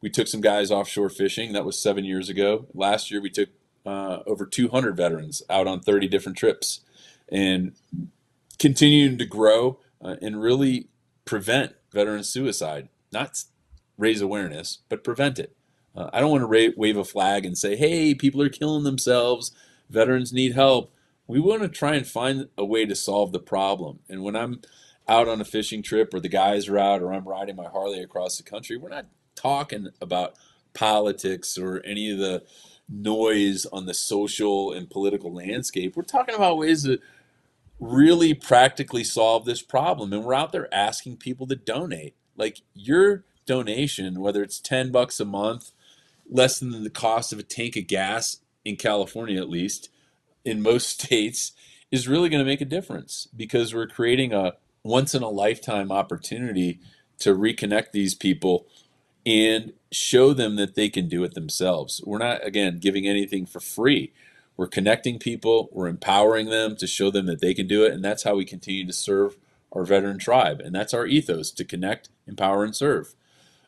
we 0.00 0.10
took 0.10 0.28
some 0.28 0.40
guys 0.40 0.70
offshore 0.70 1.08
fishing. 1.08 1.52
That 1.54 1.64
was 1.64 1.78
seven 1.78 2.04
years 2.04 2.28
ago. 2.28 2.66
Last 2.74 3.10
year, 3.10 3.20
we 3.20 3.30
took 3.30 3.48
uh, 3.84 4.20
over 4.26 4.46
200 4.46 4.96
veterans 4.96 5.42
out 5.48 5.66
on 5.66 5.80
30 5.80 6.08
different 6.08 6.38
trips 6.38 6.80
and 7.28 7.72
continuing 8.58 9.18
to 9.18 9.24
grow 9.24 9.78
uh, 10.00 10.16
and 10.22 10.40
really 10.40 10.88
prevent 11.24 11.74
veteran 11.92 12.24
suicide. 12.24 12.88
Not 13.12 13.44
raise 13.98 14.20
awareness, 14.20 14.78
but 14.88 15.04
prevent 15.04 15.38
it. 15.38 15.54
Uh, 15.94 16.08
I 16.12 16.20
don't 16.20 16.30
want 16.30 16.50
to 16.50 16.74
wave 16.76 16.96
a 16.96 17.04
flag 17.04 17.44
and 17.44 17.56
say, 17.56 17.76
hey, 17.76 18.14
people 18.14 18.40
are 18.42 18.48
killing 18.48 18.84
themselves, 18.84 19.52
veterans 19.90 20.32
need 20.32 20.54
help. 20.54 20.92
We 21.26 21.38
want 21.38 21.62
to 21.62 21.68
try 21.68 21.94
and 21.94 22.06
find 22.06 22.48
a 22.56 22.64
way 22.64 22.86
to 22.86 22.94
solve 22.94 23.32
the 23.32 23.38
problem. 23.38 24.00
And 24.08 24.22
when 24.22 24.34
I'm 24.34 24.60
out 25.08 25.28
on 25.28 25.40
a 25.40 25.44
fishing 25.44 25.82
trip 25.82 26.14
or 26.14 26.20
the 26.20 26.28
guys 26.28 26.68
are 26.68 26.78
out 26.78 27.02
or 27.02 27.12
I'm 27.12 27.28
riding 27.28 27.56
my 27.56 27.68
Harley 27.68 28.00
across 28.00 28.36
the 28.36 28.42
country, 28.42 28.76
we're 28.76 28.88
not 28.88 29.06
talking 29.34 29.88
about 30.00 30.34
politics 30.74 31.58
or 31.58 31.82
any 31.84 32.10
of 32.10 32.18
the 32.18 32.42
noise 32.88 33.66
on 33.66 33.86
the 33.86 33.94
social 33.94 34.72
and 34.72 34.90
political 34.90 35.32
landscape. 35.32 35.96
We're 35.96 36.02
talking 36.02 36.34
about 36.34 36.58
ways 36.58 36.84
to 36.84 36.98
really 37.82 38.32
practically 38.32 39.02
solve 39.02 39.44
this 39.44 39.60
problem. 39.60 40.12
And 40.12 40.24
we're 40.24 40.34
out 40.34 40.52
there 40.52 40.72
asking 40.72 41.16
people 41.16 41.48
to 41.48 41.56
donate. 41.56 42.14
Like 42.36 42.60
your 42.74 43.24
donation, 43.44 44.20
whether 44.20 44.42
it's 44.42 44.60
10 44.60 44.92
bucks 44.92 45.18
a 45.18 45.24
month, 45.24 45.72
less 46.30 46.60
than 46.60 46.84
the 46.84 46.90
cost 46.90 47.32
of 47.32 47.40
a 47.40 47.42
tank 47.42 47.76
of 47.76 47.88
gas 47.88 48.38
in 48.64 48.76
California, 48.76 49.40
at 49.40 49.50
least, 49.50 49.88
in 50.44 50.62
most 50.62 50.88
states, 51.02 51.52
is 51.90 52.06
really 52.06 52.28
going 52.28 52.42
to 52.42 52.48
make 52.48 52.60
a 52.60 52.66
difference 52.66 53.26
because 53.36 53.74
we're 53.74 53.88
creating 53.88 54.32
a 54.32 54.52
once 54.84 55.12
in 55.12 55.22
a 55.22 55.28
lifetime 55.28 55.90
opportunity 55.90 56.78
to 57.18 57.34
reconnect 57.36 57.90
these 57.90 58.14
people 58.14 58.66
and 59.26 59.72
show 59.90 60.32
them 60.32 60.54
that 60.56 60.76
they 60.76 60.88
can 60.88 61.08
do 61.08 61.24
it 61.24 61.34
themselves. 61.34 62.00
We're 62.06 62.18
not, 62.18 62.46
again, 62.46 62.78
giving 62.78 63.06
anything 63.08 63.44
for 63.44 63.60
free. 63.60 64.12
We're 64.62 64.68
connecting 64.68 65.18
people, 65.18 65.68
we're 65.72 65.88
empowering 65.88 66.48
them 66.48 66.76
to 66.76 66.86
show 66.86 67.10
them 67.10 67.26
that 67.26 67.40
they 67.40 67.52
can 67.52 67.66
do 67.66 67.84
it, 67.84 67.92
and 67.92 68.04
that's 68.04 68.22
how 68.22 68.36
we 68.36 68.44
continue 68.44 68.86
to 68.86 68.92
serve 68.92 69.36
our 69.72 69.84
veteran 69.84 70.20
tribe. 70.20 70.60
And 70.60 70.72
that's 70.72 70.94
our 70.94 71.04
ethos 71.04 71.50
to 71.50 71.64
connect, 71.64 72.10
empower, 72.28 72.62
and 72.62 72.76
serve. 72.76 73.16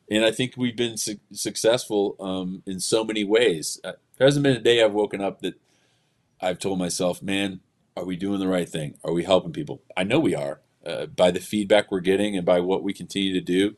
And 0.08 0.24
I 0.24 0.30
think 0.30 0.54
we've 0.56 0.76
been 0.76 0.96
su- 0.96 1.18
successful 1.32 2.14
um, 2.20 2.62
in 2.64 2.78
so 2.78 3.02
many 3.02 3.24
ways. 3.24 3.80
Uh, 3.82 3.94
there 4.16 4.28
hasn't 4.28 4.44
been 4.44 4.56
a 4.56 4.60
day 4.60 4.84
I've 4.84 4.92
woken 4.92 5.20
up 5.20 5.40
that 5.40 5.60
I've 6.40 6.60
told 6.60 6.78
myself, 6.78 7.20
man, 7.20 7.58
are 7.96 8.04
we 8.04 8.14
doing 8.14 8.38
the 8.38 8.46
right 8.46 8.68
thing? 8.68 8.94
Are 9.02 9.12
we 9.12 9.24
helping 9.24 9.50
people? 9.52 9.82
I 9.96 10.04
know 10.04 10.20
we 10.20 10.36
are 10.36 10.60
uh, 10.86 11.06
by 11.06 11.32
the 11.32 11.40
feedback 11.40 11.90
we're 11.90 11.98
getting 11.98 12.36
and 12.36 12.46
by 12.46 12.60
what 12.60 12.84
we 12.84 12.92
continue 12.92 13.32
to 13.32 13.40
do 13.40 13.74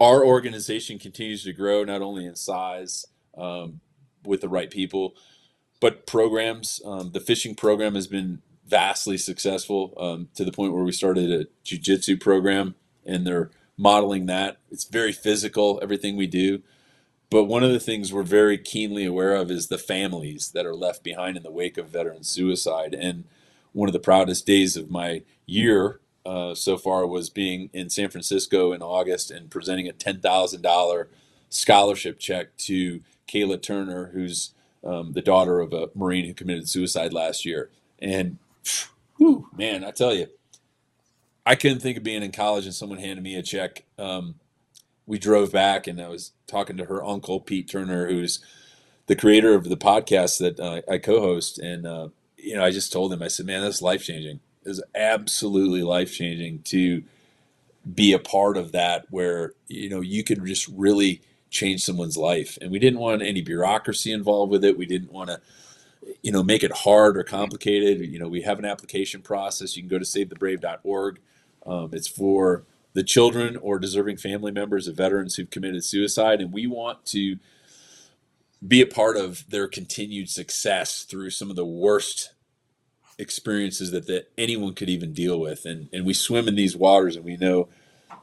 our 0.00 0.24
organization 0.24 0.98
continues 0.98 1.44
to 1.44 1.52
grow 1.52 1.84
not 1.84 2.00
only 2.00 2.24
in 2.24 2.34
size 2.34 3.04
um, 3.36 3.80
with 4.24 4.40
the 4.40 4.48
right 4.48 4.70
people, 4.70 5.14
but 5.80 6.06
programs. 6.06 6.80
Um, 6.84 7.12
the 7.12 7.20
fishing 7.20 7.54
program 7.54 7.94
has 7.94 8.06
been 8.06 8.42
vastly 8.66 9.18
successful 9.18 9.94
um, 9.98 10.28
to 10.34 10.44
the 10.44 10.52
point 10.52 10.72
where 10.72 10.84
we 10.84 10.92
started 10.92 11.30
a 11.30 11.46
jujitsu 11.64 12.20
program 12.20 12.74
and 13.04 13.26
they're 13.26 13.50
modeling 13.76 14.26
that. 14.26 14.58
It's 14.70 14.84
very 14.84 15.12
physical, 15.12 15.80
everything 15.82 16.16
we 16.16 16.26
do. 16.26 16.62
But 17.30 17.44
one 17.44 17.64
of 17.64 17.72
the 17.72 17.80
things 17.80 18.12
we're 18.12 18.22
very 18.22 18.58
keenly 18.58 19.04
aware 19.06 19.34
of 19.34 19.50
is 19.50 19.68
the 19.68 19.78
families 19.78 20.50
that 20.52 20.66
are 20.66 20.74
left 20.74 21.04
behind 21.04 21.36
in 21.36 21.42
the 21.42 21.50
wake 21.50 21.78
of 21.78 21.88
veteran 21.88 22.24
suicide. 22.24 22.94
And 22.94 23.24
one 23.72 23.88
of 23.88 23.92
the 23.92 24.00
proudest 24.00 24.46
days 24.46 24.76
of 24.76 24.90
my 24.90 25.22
year 25.46 26.00
uh, 26.26 26.54
so 26.54 26.76
far 26.76 27.06
was 27.06 27.30
being 27.30 27.70
in 27.72 27.88
San 27.90 28.10
Francisco 28.10 28.72
in 28.72 28.82
August 28.82 29.30
and 29.30 29.50
presenting 29.50 29.88
a 29.88 29.92
ten 29.92 30.20
thousand 30.20 30.62
dollar 30.62 31.08
scholarship 31.48 32.18
check 32.18 32.56
to 32.58 33.00
Kayla 33.28 33.62
Turner, 33.62 34.10
who's 34.12 34.52
um, 34.84 35.12
the 35.12 35.22
daughter 35.22 35.60
of 35.60 35.72
a 35.72 35.90
Marine 35.94 36.26
who 36.26 36.34
committed 36.34 36.68
suicide 36.68 37.12
last 37.12 37.44
year. 37.44 37.70
And 37.98 38.38
whew, 39.16 39.48
man, 39.56 39.84
I 39.84 39.90
tell 39.90 40.14
you, 40.14 40.28
I 41.44 41.54
couldn't 41.54 41.80
think 41.80 41.96
of 41.96 42.02
being 42.02 42.22
in 42.22 42.32
college 42.32 42.64
and 42.64 42.74
someone 42.74 42.98
handed 42.98 43.22
me 43.22 43.36
a 43.36 43.42
check. 43.42 43.84
Um, 43.98 44.36
we 45.06 45.18
drove 45.18 45.52
back 45.52 45.86
and 45.86 46.00
I 46.00 46.08
was 46.08 46.32
talking 46.46 46.76
to 46.76 46.84
her 46.86 47.04
uncle 47.04 47.40
Pete 47.40 47.68
Turner, 47.68 48.08
who's 48.08 48.40
the 49.06 49.16
creator 49.16 49.54
of 49.54 49.64
the 49.64 49.76
podcast 49.76 50.38
that 50.38 50.60
uh, 50.60 50.82
I 50.88 50.98
co-host, 50.98 51.58
and 51.58 51.86
uh, 51.86 52.08
you 52.36 52.54
know, 52.54 52.64
I 52.64 52.70
just 52.70 52.92
told 52.92 53.12
him, 53.12 53.22
I 53.22 53.28
said, 53.28 53.44
"Man, 53.44 53.62
that's 53.62 53.82
life 53.82 54.04
changing." 54.04 54.38
is 54.64 54.82
absolutely 54.94 55.82
life 55.82 56.12
changing 56.12 56.62
to 56.62 57.02
be 57.94 58.12
a 58.12 58.18
part 58.18 58.56
of 58.56 58.72
that 58.72 59.06
where 59.10 59.54
you 59.68 59.88
know 59.88 60.00
you 60.00 60.22
could 60.22 60.44
just 60.44 60.68
really 60.68 61.22
change 61.50 61.82
someone's 61.82 62.16
life. 62.16 62.56
And 62.60 62.70
we 62.70 62.78
didn't 62.78 63.00
want 63.00 63.22
any 63.22 63.42
bureaucracy 63.42 64.12
involved 64.12 64.50
with 64.50 64.64
it. 64.64 64.78
We 64.78 64.86
didn't 64.86 65.12
want 65.12 65.30
to 65.30 65.40
you 66.22 66.32
know 66.32 66.42
make 66.42 66.62
it 66.62 66.72
hard 66.72 67.16
or 67.16 67.24
complicated. 67.24 68.00
You 68.00 68.18
know 68.18 68.28
we 68.28 68.42
have 68.42 68.58
an 68.58 68.64
application 68.64 69.22
process. 69.22 69.76
You 69.76 69.82
can 69.82 69.90
go 69.90 69.98
to 69.98 70.04
savethebrave.org 70.04 71.20
um, 71.66 71.90
it's 71.92 72.08
for 72.08 72.64
the 72.92 73.02
children 73.02 73.56
or 73.56 73.78
deserving 73.78 74.16
family 74.16 74.50
members 74.50 74.88
of 74.88 74.96
veterans 74.96 75.36
who've 75.36 75.50
committed 75.50 75.84
suicide. 75.84 76.40
And 76.40 76.52
we 76.52 76.66
want 76.66 77.04
to 77.06 77.36
be 78.66 78.80
a 78.80 78.86
part 78.86 79.16
of 79.16 79.48
their 79.48 79.68
continued 79.68 80.28
success 80.28 81.04
through 81.04 81.30
some 81.30 81.50
of 81.50 81.56
the 81.56 81.64
worst 81.64 82.34
experiences 83.18 83.90
that, 83.90 84.06
that 84.06 84.30
anyone 84.36 84.74
could 84.74 84.88
even 84.88 85.12
deal 85.12 85.38
with. 85.38 85.64
And, 85.64 85.88
and 85.92 86.04
we 86.04 86.14
swim 86.14 86.48
in 86.48 86.56
these 86.56 86.76
waters 86.76 87.16
and 87.16 87.24
we 87.24 87.36
know 87.36 87.68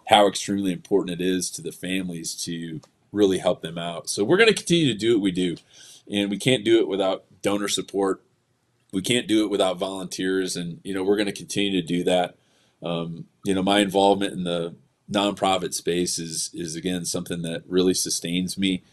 how 0.07 0.27
extremely 0.27 0.71
important 0.71 1.21
it 1.21 1.25
is 1.25 1.49
to 1.51 1.61
the 1.61 1.71
families 1.71 2.35
to 2.43 2.81
really 3.17 3.39
help 3.39 3.61
them 3.61 3.77
out. 3.77 4.09
So 4.09 4.23
we're 4.23 4.37
going 4.37 4.53
to 4.53 4.61
continue 4.63 4.87
to 4.93 4.97
do 4.97 5.15
what 5.15 5.23
we 5.23 5.31
do. 5.31 5.57
And 6.09 6.29
we 6.29 6.37
can't 6.37 6.63
do 6.63 6.79
it 6.79 6.87
without 6.87 7.25
donor 7.41 7.67
support. 7.67 8.21
We 8.93 9.01
can't 9.01 9.27
do 9.27 9.43
it 9.43 9.51
without 9.51 9.77
volunteers. 9.79 10.55
And, 10.55 10.79
you 10.83 10.93
know, 10.93 11.03
we're 11.03 11.17
going 11.17 11.33
to 11.33 11.43
continue 11.43 11.81
to 11.81 11.85
do 11.85 12.03
that. 12.05 12.35
Um, 12.81 13.25
you 13.43 13.53
know, 13.55 13.63
my 13.63 13.79
involvement 13.79 14.33
in 14.33 14.43
the 14.43 14.75
nonprofit 15.11 15.73
space 15.73 16.19
is, 16.19 16.51
is 16.53 16.75
again, 16.75 17.05
something 17.05 17.41
that 17.41 17.63
really 17.67 17.93
sustains 17.93 18.57
me. 18.57 18.83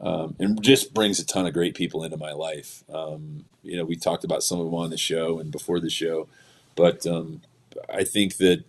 um, 0.00 0.34
and 0.38 0.62
just 0.62 0.92
brings 0.94 1.18
a 1.20 1.26
ton 1.26 1.46
of 1.46 1.54
great 1.54 1.74
people 1.74 2.02
into 2.04 2.16
my 2.16 2.32
life. 2.32 2.82
Um, 2.92 3.44
you 3.62 3.76
know, 3.76 3.84
we 3.84 3.96
talked 3.96 4.24
about 4.24 4.42
some 4.42 4.58
of 4.58 4.66
them 4.66 4.74
on 4.74 4.90
the 4.90 4.96
show 4.96 5.38
and 5.38 5.50
before 5.50 5.80
the 5.80 5.90
show, 5.90 6.28
but 6.74 7.06
um, 7.06 7.42
I 7.92 8.04
think 8.04 8.36
that 8.38 8.64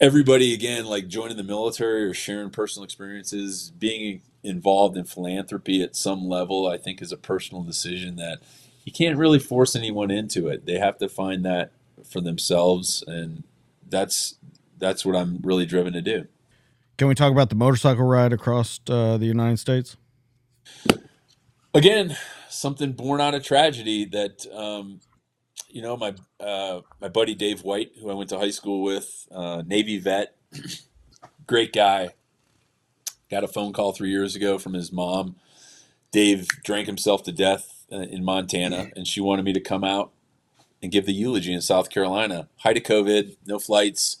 everybody 0.00 0.54
again, 0.54 0.84
like 0.84 1.08
joining 1.08 1.36
the 1.36 1.42
military 1.42 2.04
or 2.04 2.14
sharing 2.14 2.50
personal 2.50 2.84
experiences, 2.84 3.70
being 3.70 4.22
involved 4.42 4.96
in 4.96 5.04
philanthropy 5.04 5.82
at 5.82 5.96
some 5.96 6.28
level, 6.28 6.66
I 6.66 6.78
think 6.78 7.02
is 7.02 7.12
a 7.12 7.16
personal 7.16 7.62
decision 7.62 8.16
that 8.16 8.38
you 8.84 8.92
can't 8.92 9.18
really 9.18 9.38
force 9.38 9.74
anyone 9.74 10.10
into 10.10 10.48
it. 10.48 10.66
They 10.66 10.78
have 10.78 10.98
to 10.98 11.08
find 11.08 11.44
that 11.44 11.72
for 12.08 12.20
themselves, 12.20 13.02
and 13.06 13.42
that's 13.88 14.36
that's 14.78 15.04
what 15.04 15.16
I'm 15.16 15.40
really 15.42 15.66
driven 15.66 15.92
to 15.92 16.00
do. 16.00 16.26
Can 16.96 17.08
we 17.08 17.14
talk 17.14 17.32
about 17.32 17.48
the 17.48 17.56
motorcycle 17.56 18.04
ride 18.04 18.32
across 18.32 18.80
uh, 18.88 19.16
the 19.18 19.26
United 19.26 19.58
States? 19.58 19.96
Again, 21.74 22.16
something 22.48 22.92
born 22.92 23.20
out 23.20 23.34
of 23.34 23.44
tragedy 23.44 24.04
that 24.06 24.46
um, 24.52 25.00
you 25.68 25.82
know 25.82 25.96
my 25.96 26.14
uh, 26.40 26.80
my 27.00 27.08
buddy 27.08 27.34
Dave 27.34 27.62
White, 27.62 27.92
who 28.00 28.10
I 28.10 28.14
went 28.14 28.30
to 28.30 28.38
high 28.38 28.50
school 28.50 28.82
with, 28.82 29.26
uh, 29.30 29.62
Navy 29.66 29.98
vet, 29.98 30.36
great 31.46 31.72
guy. 31.72 32.10
Got 33.30 33.44
a 33.44 33.48
phone 33.48 33.72
call 33.72 33.92
three 33.92 34.10
years 34.10 34.34
ago 34.34 34.58
from 34.58 34.72
his 34.72 34.90
mom. 34.90 35.36
Dave 36.12 36.48
drank 36.64 36.86
himself 36.86 37.22
to 37.24 37.32
death 37.32 37.84
uh, 37.92 37.96
in 37.96 38.24
Montana, 38.24 38.90
and 38.96 39.06
she 39.06 39.20
wanted 39.20 39.44
me 39.44 39.52
to 39.52 39.60
come 39.60 39.84
out 39.84 40.12
and 40.82 40.92
give 40.92 41.06
the 41.06 41.12
eulogy 41.12 41.52
in 41.52 41.60
South 41.60 41.90
Carolina. 41.90 42.48
Height 42.58 42.76
of 42.76 42.84
COVID, 42.84 43.36
no 43.46 43.58
flights. 43.58 44.18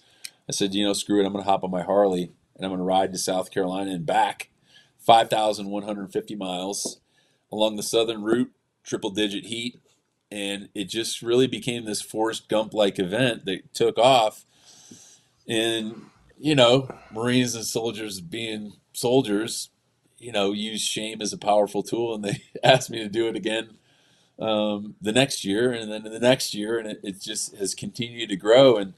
I 0.48 0.52
said, 0.52 0.74
you 0.74 0.84
know, 0.84 0.92
screw 0.92 1.20
it. 1.22 1.26
I'm 1.26 1.32
going 1.32 1.44
to 1.44 1.50
hop 1.50 1.64
on 1.64 1.70
my 1.70 1.82
Harley 1.82 2.32
and 2.56 2.64
I'm 2.64 2.70
going 2.70 2.78
to 2.78 2.84
ride 2.84 3.12
to 3.12 3.18
South 3.18 3.50
Carolina 3.50 3.92
and 3.92 4.04
back 4.04 4.50
5,150 4.98 6.34
miles 6.34 7.00
along 7.52 7.76
the 7.76 7.82
southern 7.82 8.22
route, 8.22 8.50
triple 8.82 9.10
digit 9.10 9.46
heat. 9.46 9.80
And 10.30 10.68
it 10.74 10.84
just 10.84 11.22
really 11.22 11.46
became 11.46 11.84
this 11.84 12.02
Forrest 12.02 12.48
Gump 12.48 12.74
like 12.74 12.98
event 12.98 13.46
that 13.46 13.72
took 13.74 13.98
off. 13.98 14.44
And, 15.48 16.06
you 16.38 16.54
know, 16.54 16.88
Marines 17.12 17.54
and 17.54 17.64
soldiers 17.64 18.20
being 18.20 18.74
soldiers, 18.92 19.70
you 20.18 20.32
know, 20.32 20.52
use 20.52 20.82
shame 20.82 21.22
as 21.22 21.32
a 21.32 21.38
powerful 21.38 21.82
tool. 21.82 22.14
And 22.14 22.24
they 22.24 22.42
asked 22.62 22.90
me 22.90 22.98
to 22.98 23.08
do 23.08 23.28
it 23.28 23.36
again 23.36 23.78
um, 24.38 24.96
the 25.00 25.12
next 25.12 25.44
year 25.44 25.72
and 25.72 25.90
then 25.90 26.02
the 26.04 26.20
next 26.20 26.54
year. 26.54 26.78
And 26.78 26.88
it, 26.88 27.00
it 27.02 27.20
just 27.20 27.56
has 27.56 27.74
continued 27.74 28.28
to 28.28 28.36
grow. 28.36 28.76
And, 28.76 28.92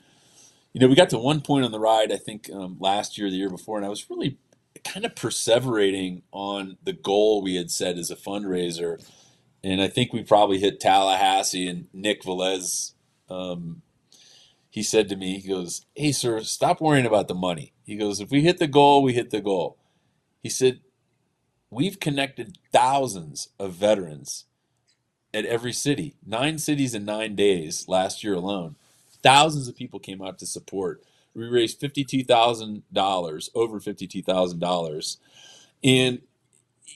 you 0.72 0.80
know, 0.80 0.88
we 0.88 0.96
got 0.96 1.10
to 1.10 1.18
one 1.18 1.40
point 1.40 1.64
on 1.64 1.72
the 1.72 1.80
ride, 1.80 2.12
I 2.12 2.16
think 2.16 2.50
um, 2.52 2.76
last 2.80 3.16
year, 3.18 3.30
the 3.30 3.36
year 3.36 3.50
before, 3.50 3.76
and 3.76 3.86
I 3.86 3.90
was 3.90 4.08
really 4.10 4.38
kind 4.84 5.04
of 5.04 5.14
perseverating 5.14 6.22
on 6.32 6.76
the 6.82 6.92
goal 6.92 7.42
we 7.42 7.56
had 7.56 7.70
set 7.70 7.98
as 7.98 8.10
a 8.10 8.16
fundraiser. 8.16 9.04
And 9.62 9.80
I 9.80 9.88
think 9.88 10.12
we 10.12 10.22
probably 10.22 10.58
hit 10.58 10.80
Tallahassee 10.80 11.68
and 11.68 11.86
Nick 11.92 12.22
Velez. 12.22 12.92
Um, 13.28 13.82
he 14.70 14.82
said 14.82 15.08
to 15.08 15.16
me, 15.16 15.38
he 15.38 15.48
goes, 15.48 15.84
Hey, 15.94 16.12
sir, 16.12 16.40
stop 16.42 16.80
worrying 16.80 17.06
about 17.06 17.28
the 17.28 17.34
money. 17.34 17.72
He 17.84 17.96
goes, 17.96 18.20
If 18.20 18.30
we 18.30 18.42
hit 18.42 18.58
the 18.58 18.68
goal, 18.68 19.02
we 19.02 19.12
hit 19.12 19.30
the 19.30 19.40
goal. 19.40 19.76
He 20.42 20.48
said, 20.48 20.80
We've 21.70 22.00
connected 22.00 22.58
thousands 22.72 23.48
of 23.58 23.74
veterans 23.74 24.46
at 25.32 25.44
every 25.44 25.72
city, 25.72 26.16
nine 26.26 26.58
cities 26.58 26.94
in 26.94 27.04
nine 27.04 27.36
days 27.36 27.86
last 27.86 28.24
year 28.24 28.34
alone. 28.34 28.76
Thousands 29.22 29.68
of 29.68 29.76
people 29.76 30.00
came 30.00 30.22
out 30.22 30.38
to 30.38 30.46
support. 30.46 31.02
We 31.34 31.46
raised 31.46 31.80
$52,000, 31.80 33.50
over 33.54 33.80
$52,000. 33.80 35.16
And, 35.84 36.22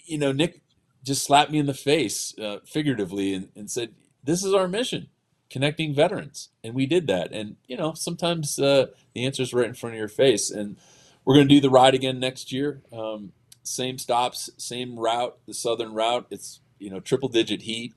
you 0.06 0.18
know, 0.18 0.32
Nick 0.32 0.60
just 1.04 1.24
slapped 1.24 1.50
me 1.50 1.58
in 1.58 1.66
the 1.66 1.74
face, 1.74 2.36
uh, 2.38 2.58
figuratively, 2.64 3.34
and, 3.34 3.48
and, 3.54 3.70
said, 3.70 3.94
This 4.22 4.42
is 4.42 4.52
our 4.52 4.66
mission, 4.66 5.08
connecting 5.50 5.94
veterans. 5.94 6.48
And 6.64 6.74
we 6.74 6.86
did 6.86 7.06
that. 7.06 7.30
And, 7.32 7.56
you 7.66 7.76
know, 7.76 7.94
sometimes 7.94 8.58
uh, 8.58 8.86
the 9.14 9.24
answer 9.24 9.42
is 9.42 9.54
right 9.54 9.68
in 9.68 9.74
front 9.74 9.94
of 9.94 9.98
your 9.98 10.08
face. 10.08 10.50
And 10.50 10.76
we're 11.24 11.34
going 11.34 11.48
to 11.48 11.54
do 11.54 11.60
the 11.60 11.70
ride 11.70 11.94
again 11.94 12.18
next 12.18 12.52
year. 12.52 12.82
Um, 12.92 13.32
same 13.62 13.98
stops, 13.98 14.50
same 14.56 14.98
route, 14.98 15.38
the 15.46 15.54
southern 15.54 15.94
route. 15.94 16.26
It's, 16.30 16.60
you 16.78 16.90
know, 16.90 17.00
triple 17.00 17.28
digit 17.28 17.62
heat 17.62 17.94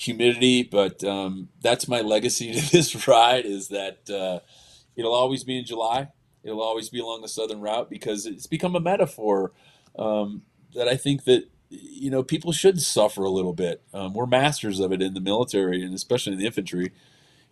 humidity, 0.00 0.62
but 0.62 1.04
um, 1.04 1.48
that's 1.60 1.86
my 1.86 2.00
legacy 2.00 2.52
to 2.58 2.72
this 2.72 3.06
ride 3.06 3.44
is 3.44 3.68
that 3.68 4.08
uh, 4.10 4.40
it'll 4.96 5.14
always 5.14 5.44
be 5.44 5.58
in 5.58 5.64
July. 5.64 6.08
It'll 6.42 6.62
always 6.62 6.88
be 6.88 7.00
along 7.00 7.20
the 7.20 7.28
southern 7.28 7.60
route 7.60 7.90
because 7.90 8.24
it's 8.24 8.46
become 8.46 8.74
a 8.74 8.80
metaphor 8.80 9.52
um, 9.98 10.42
that 10.74 10.88
I 10.88 10.96
think 10.96 11.24
that 11.24 11.50
you 11.70 12.10
know 12.10 12.22
people 12.22 12.52
should 12.52 12.80
suffer 12.80 13.22
a 13.22 13.30
little 13.30 13.54
bit. 13.54 13.82
Um, 13.94 14.14
we're 14.14 14.26
masters 14.26 14.80
of 14.80 14.92
it 14.92 15.02
in 15.02 15.14
the 15.14 15.20
military 15.20 15.82
and 15.82 15.94
especially 15.94 16.34
in 16.34 16.38
the 16.38 16.46
infantry. 16.46 16.92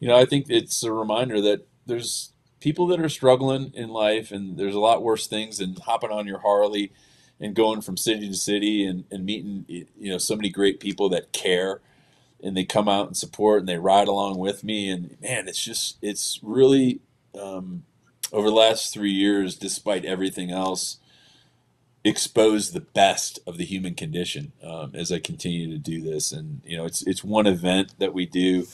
You 0.00 0.08
know, 0.08 0.16
I 0.16 0.24
think 0.26 0.46
it's 0.48 0.82
a 0.82 0.92
reminder 0.92 1.40
that 1.40 1.66
there's 1.86 2.32
people 2.60 2.86
that 2.88 3.00
are 3.00 3.08
struggling 3.08 3.72
in 3.74 3.88
life, 3.88 4.32
and 4.32 4.58
there's 4.58 4.74
a 4.74 4.80
lot 4.80 5.02
worse 5.02 5.26
things 5.26 5.58
than 5.58 5.76
hopping 5.76 6.10
on 6.10 6.26
your 6.26 6.40
Harley 6.40 6.92
and 7.40 7.54
going 7.54 7.80
from 7.80 7.96
city 7.96 8.28
to 8.28 8.34
city 8.34 8.84
and, 8.84 9.04
and 9.10 9.24
meeting 9.24 9.64
you 9.68 10.10
know 10.10 10.18
so 10.18 10.36
many 10.36 10.50
great 10.50 10.80
people 10.80 11.08
that 11.08 11.32
care 11.32 11.80
and 12.42 12.56
they 12.56 12.64
come 12.64 12.88
out 12.88 13.06
and 13.06 13.16
support 13.16 13.60
and 13.60 13.68
they 13.68 13.78
ride 13.78 14.08
along 14.08 14.38
with 14.38 14.64
me 14.64 14.90
and 14.90 15.16
man 15.20 15.48
it's 15.48 15.62
just 15.62 15.98
it's 16.02 16.40
really 16.42 17.00
um, 17.40 17.84
over 18.32 18.48
the 18.48 18.54
last 18.54 18.92
three 18.92 19.12
years 19.12 19.56
despite 19.56 20.04
everything 20.04 20.50
else 20.50 20.98
exposed 22.08 22.72
the 22.74 22.80
best 22.80 23.40
of 23.46 23.58
the 23.58 23.64
human 23.64 23.94
condition 23.94 24.52
um, 24.64 24.92
as 24.94 25.12
i 25.12 25.18
continue 25.18 25.70
to 25.70 25.78
do 25.78 26.02
this 26.02 26.32
and 26.32 26.62
you 26.64 26.76
know 26.76 26.86
it's 26.86 27.06
it's 27.06 27.24
one 27.24 27.46
event 27.46 27.94
that 27.98 28.14
we 28.14 28.26
do 28.26 28.66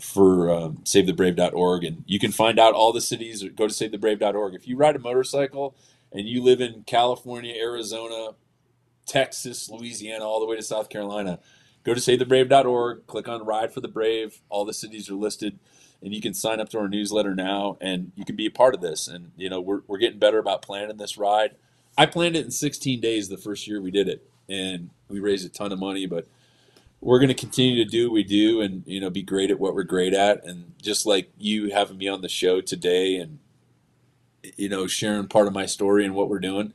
for 0.00 0.50
um, 0.50 0.78
savethebrave.org 0.84 1.84
and 1.84 2.04
you 2.06 2.18
can 2.18 2.32
find 2.32 2.58
out 2.58 2.74
all 2.74 2.92
the 2.92 3.00
cities 3.00 3.44
go 3.56 3.68
to 3.68 3.74
savethebrave.org 3.74 4.54
if 4.54 4.68
you 4.68 4.76
ride 4.76 4.96
a 4.96 5.00
motorcycle 5.00 5.74
and 6.12 6.28
you 6.28 6.42
live 6.42 6.60
in 6.60 6.82
california 6.84 7.54
arizona 7.54 8.30
texas 9.06 9.70
louisiana 9.70 10.24
all 10.24 10.40
the 10.40 10.46
way 10.46 10.56
to 10.56 10.62
south 10.62 10.90
carolina 10.90 11.38
go 11.84 11.94
to 11.94 12.00
savethebrave.org, 12.00 13.06
click 13.06 13.28
on 13.28 13.44
Ride 13.44 13.72
for 13.72 13.80
the 13.80 13.88
Brave. 13.88 14.40
All 14.48 14.64
the 14.64 14.72
cities 14.72 15.10
are 15.10 15.14
listed, 15.14 15.58
and 16.02 16.14
you 16.14 16.20
can 16.20 16.34
sign 16.34 16.60
up 16.60 16.68
to 16.70 16.78
our 16.78 16.88
newsletter 16.88 17.34
now, 17.34 17.76
and 17.80 18.12
you 18.16 18.24
can 18.24 18.36
be 18.36 18.46
a 18.46 18.50
part 18.50 18.74
of 18.74 18.80
this. 18.80 19.08
And 19.08 19.32
you 19.36 19.50
know, 19.50 19.60
we're 19.60 19.82
we're 19.86 19.98
getting 19.98 20.18
better 20.18 20.38
about 20.38 20.62
planning 20.62 20.96
this 20.96 21.18
ride. 21.18 21.56
I 21.96 22.06
planned 22.06 22.36
it 22.36 22.44
in 22.44 22.50
16 22.50 23.00
days 23.00 23.28
the 23.28 23.36
first 23.36 23.66
year 23.66 23.80
we 23.80 23.90
did 23.90 24.08
it, 24.08 24.28
and 24.48 24.90
we 25.08 25.20
raised 25.20 25.46
a 25.46 25.48
ton 25.48 25.72
of 25.72 25.78
money. 25.78 26.06
But 26.06 26.26
we're 27.00 27.18
going 27.18 27.28
to 27.28 27.34
continue 27.34 27.82
to 27.84 27.90
do 27.90 28.08
what 28.08 28.14
we 28.14 28.24
do, 28.24 28.60
and 28.60 28.82
you 28.86 29.00
know, 29.00 29.10
be 29.10 29.22
great 29.22 29.50
at 29.50 29.60
what 29.60 29.74
we're 29.74 29.82
great 29.82 30.14
at. 30.14 30.44
And 30.44 30.74
just 30.80 31.06
like 31.06 31.30
you 31.38 31.70
having 31.70 31.98
me 31.98 32.08
on 32.08 32.22
the 32.22 32.28
show 32.28 32.60
today, 32.60 33.16
and 33.16 33.38
you 34.56 34.68
know, 34.68 34.86
sharing 34.86 35.28
part 35.28 35.46
of 35.46 35.52
my 35.52 35.66
story 35.66 36.04
and 36.04 36.14
what 36.14 36.28
we're 36.28 36.40
doing 36.40 36.72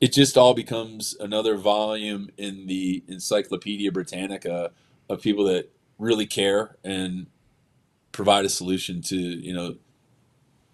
it 0.00 0.12
just 0.12 0.38
all 0.38 0.54
becomes 0.54 1.14
another 1.20 1.56
volume 1.56 2.30
in 2.38 2.66
the 2.66 3.04
Encyclopedia 3.06 3.92
Britannica 3.92 4.72
of 5.08 5.20
people 5.20 5.44
that 5.44 5.70
really 5.98 6.26
care 6.26 6.76
and 6.82 7.26
provide 8.12 8.44
a 8.44 8.48
solution 8.48 9.02
to 9.02 9.16
you 9.16 9.52
know 9.52 9.76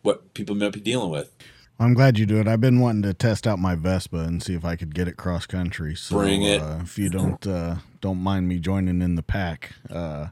what 0.03 0.33
people 0.35 0.55
might 0.55 0.73
be 0.73 0.81
dealing 0.81 1.11
with. 1.11 1.35
I'm 1.79 1.93
glad 1.93 2.19
you 2.19 2.25
do 2.25 2.41
it. 2.41 2.49
I've 2.49 2.61
been 2.61 2.81
wanting 2.81 3.03
to 3.03 3.13
test 3.13 3.47
out 3.47 3.59
my 3.59 3.75
Vespa 3.75 4.19
and 4.19 4.43
see 4.43 4.55
if 4.55 4.65
I 4.65 4.77
could 4.77 4.95
get 4.95 5.09
it 5.09 5.17
cross 5.17 5.47
country. 5.47 5.95
So, 5.95 6.17
Bring 6.17 6.43
it. 6.43 6.63
Uh, 6.63 6.79
if 6.83 6.99
you 6.99 7.11
don't 7.11 7.47
uh, 7.47 7.77
don't 8.01 8.19
mind 8.19 8.49
me 8.49 8.59
joining 8.59 9.03
in 9.03 9.15
the 9.15 9.23
pack. 9.23 9.73
Uh, 9.91 10.29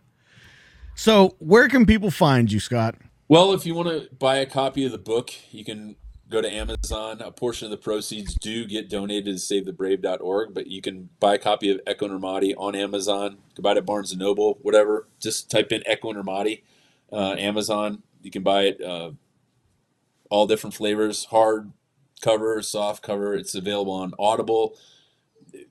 so, 0.94 1.36
where 1.38 1.68
can 1.68 1.84
people 1.86 2.10
find 2.10 2.50
you, 2.50 2.60
Scott? 2.60 2.94
Well, 3.28 3.52
if 3.52 3.66
you 3.66 3.74
want 3.74 3.88
to 3.88 4.08
buy 4.14 4.36
a 4.36 4.46
copy 4.46 4.84
of 4.86 4.92
the 4.92 4.98
book, 4.98 5.32
you 5.50 5.64
can 5.64 5.96
go 6.30 6.40
to 6.40 6.50
Amazon. 6.50 7.20
A 7.20 7.30
portion 7.30 7.66
of 7.66 7.70
the 7.70 7.76
proceeds 7.76 8.34
do 8.34 8.66
get 8.66 8.88
donated 8.88 9.24
to 9.26 9.32
SaveTheBrave.org, 9.32 10.54
but 10.54 10.66
you 10.66 10.80
can 10.80 11.10
buy 11.20 11.34
a 11.34 11.38
copy 11.38 11.70
of 11.70 11.80
Echo 11.86 12.06
in 12.06 12.12
Ramadi 12.12 12.54
on 12.56 12.74
Amazon. 12.74 13.32
You 13.48 13.54
can 13.56 13.62
buy 13.62 13.72
it 13.72 13.78
at 13.78 13.86
Barnes 13.86 14.12
and 14.12 14.20
Noble, 14.20 14.58
whatever. 14.62 15.08
Just 15.20 15.50
type 15.50 15.72
in 15.72 15.82
Echo 15.86 16.10
in 16.10 16.16
Ramadi, 16.16 16.62
uh, 17.12 17.34
Amazon. 17.38 18.02
You 18.22 18.30
can 18.30 18.42
buy 18.42 18.62
it 18.62 18.82
uh, 18.82 19.10
all 20.34 20.48
different 20.48 20.74
flavors, 20.74 21.26
hard 21.26 21.70
cover, 22.20 22.60
soft 22.60 23.04
cover. 23.04 23.34
It's 23.34 23.54
available 23.54 23.92
on 23.92 24.14
Audible. 24.18 24.76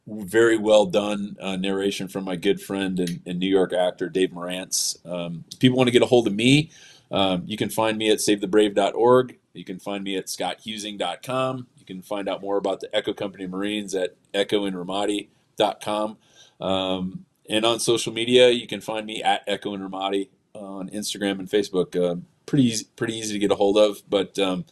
Very 0.07 0.57
well 0.57 0.85
done 0.85 1.35
uh, 1.41 1.57
narration 1.57 2.07
from 2.07 2.23
my 2.23 2.37
good 2.37 2.61
friend 2.61 2.97
and, 2.97 3.19
and, 3.25 3.39
New 3.39 3.49
York 3.49 3.73
actor 3.73 4.07
Dave 4.07 4.29
Morantz. 4.29 5.05
Um, 5.05 5.43
people 5.59 5.77
want 5.77 5.89
to 5.89 5.91
get 5.91 6.01
a 6.01 6.05
hold 6.05 6.27
of 6.27 6.33
me. 6.33 6.71
Um, 7.11 7.43
you 7.45 7.57
can 7.57 7.69
find 7.69 7.97
me 7.97 8.09
at 8.09 8.19
SaveTheBrave.org. 8.19 9.37
You 9.51 9.65
can 9.65 9.79
find 9.79 10.01
me 10.01 10.15
at 10.15 10.27
scotthuesing.com. 10.27 11.67
You 11.77 11.85
can 11.85 12.01
find 12.01 12.29
out 12.29 12.41
more 12.41 12.55
about 12.55 12.79
the 12.79 12.95
Echo 12.95 13.11
Company 13.11 13.47
Marines 13.47 13.93
at 13.93 14.15
echoinramadi.com. 14.33 16.17
Um, 16.61 17.25
and 17.49 17.65
on 17.65 17.81
social 17.81 18.13
media, 18.13 18.49
you 18.49 18.67
can 18.67 18.79
find 18.79 19.05
me 19.05 19.21
at 19.21 19.43
Echo 19.45 19.73
in 19.73 19.81
Ramadi 19.81 20.29
on 20.63 20.89
Instagram 20.89 21.39
and 21.39 21.49
Facebook. 21.49 21.95
Uh, 21.95 22.21
pretty 22.45 22.65
easy, 22.65 22.85
pretty 22.95 23.15
easy 23.17 23.33
to 23.33 23.39
get 23.39 23.51
a 23.51 23.55
hold 23.55 23.77
of. 23.77 24.01
But 24.09 24.37
um, 24.39 24.65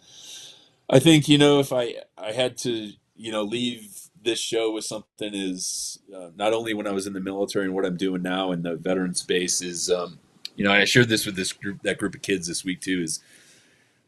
I 0.89 0.99
think 0.99 1.27
you 1.27 1.37
know 1.37 1.59
if 1.59 1.71
I 1.73 1.95
I 2.17 2.31
had 2.31 2.57
to 2.59 2.91
you 3.15 3.31
know 3.31 3.43
leave 3.43 4.01
this 4.23 4.39
show 4.39 4.71
with 4.71 4.85
something 4.85 5.33
is 5.33 5.99
uh, 6.15 6.29
not 6.35 6.53
only 6.53 6.73
when 6.73 6.87
I 6.87 6.91
was 6.91 7.07
in 7.07 7.13
the 7.13 7.19
military 7.19 7.65
and 7.65 7.73
what 7.73 7.85
I'm 7.85 7.97
doing 7.97 8.21
now 8.21 8.51
in 8.51 8.61
the 8.61 8.75
veteran 8.75 9.15
space 9.15 9.61
is, 9.61 9.89
um, 9.89 10.19
you 10.55 10.63
know, 10.63 10.71
I 10.71 10.85
shared 10.85 11.09
this 11.09 11.25
with 11.25 11.35
this 11.35 11.53
group, 11.53 11.81
that 11.83 11.97
group 11.97 12.15
of 12.15 12.21
kids 12.21 12.47
this 12.47 12.63
week 12.63 12.81
too. 12.81 13.01
Is 13.01 13.19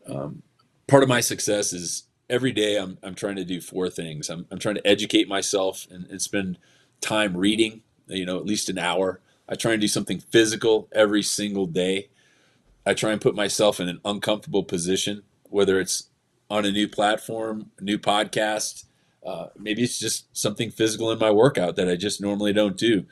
um, 0.07 0.43
part 0.87 1.03
of 1.03 1.09
my 1.09 1.21
success 1.21 1.73
is 1.73 2.03
every 2.29 2.51
day 2.51 2.77
I'm, 2.77 2.97
I'm 3.03 3.15
trying 3.15 3.35
to 3.37 3.45
do 3.45 3.61
four 3.61 3.89
things. 3.89 4.29
I'm, 4.29 4.45
I'm 4.51 4.59
trying 4.59 4.75
to 4.75 4.87
educate 4.87 5.27
myself 5.27 5.87
and, 5.89 6.05
and 6.07 6.21
spend 6.21 6.57
time 7.01 7.35
reading, 7.35 7.81
you 8.07 8.25
know, 8.25 8.37
at 8.37 8.45
least 8.45 8.69
an 8.69 8.77
hour. 8.77 9.19
I 9.47 9.55
try 9.55 9.73
and 9.73 9.81
do 9.81 9.87
something 9.87 10.19
physical 10.19 10.87
every 10.91 11.23
single 11.23 11.65
day. 11.65 12.09
I 12.85 12.93
try 12.93 13.11
and 13.11 13.21
put 13.21 13.35
myself 13.35 13.79
in 13.79 13.89
an 13.89 13.99
uncomfortable 14.03 14.63
position, 14.63 15.23
whether 15.49 15.79
it's 15.79 16.09
on 16.49 16.65
a 16.65 16.71
new 16.71 16.87
platform, 16.87 17.71
new 17.79 17.97
podcast, 17.97 18.85
uh, 19.25 19.47
maybe 19.57 19.83
it's 19.83 19.99
just 19.99 20.25
something 20.35 20.69
physical 20.69 21.11
in 21.11 21.19
my 21.19 21.31
workout 21.31 21.75
that 21.77 21.89
I 21.89 21.95
just 21.95 22.21
normally 22.21 22.53
don't 22.53 22.77
do. 22.77 23.05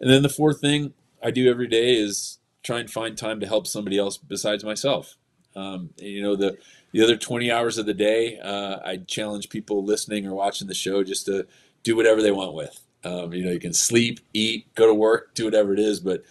And 0.00 0.10
then 0.10 0.22
the 0.22 0.28
fourth 0.28 0.60
thing 0.60 0.94
I 1.22 1.30
do 1.30 1.50
every 1.50 1.66
day 1.66 1.94
is 1.94 2.38
try 2.62 2.78
and 2.78 2.90
find 2.90 3.16
time 3.16 3.40
to 3.40 3.46
help 3.46 3.66
somebody 3.66 3.98
else 3.98 4.16
besides 4.16 4.64
myself. 4.64 5.16
Um, 5.56 5.90
you 5.98 6.22
know, 6.22 6.36
the 6.36 6.58
the 6.92 7.02
other 7.02 7.16
20 7.16 7.52
hours 7.52 7.78
of 7.78 7.86
the 7.86 7.94
day, 7.94 8.38
uh, 8.40 8.78
I 8.84 8.96
challenge 8.96 9.48
people 9.48 9.84
listening 9.84 10.26
or 10.26 10.34
watching 10.34 10.66
the 10.66 10.74
show 10.74 11.04
just 11.04 11.26
to 11.26 11.46
do 11.84 11.96
whatever 11.96 12.20
they 12.20 12.32
want 12.32 12.54
with. 12.54 12.80
Um, 13.04 13.32
you 13.32 13.44
know, 13.44 13.50
you 13.50 13.60
can 13.60 13.72
sleep, 13.72 14.20
eat, 14.32 14.74
go 14.74 14.86
to 14.86 14.94
work, 14.94 15.34
do 15.34 15.44
whatever 15.44 15.72
it 15.72 15.78
is, 15.78 16.00
but 16.00 16.22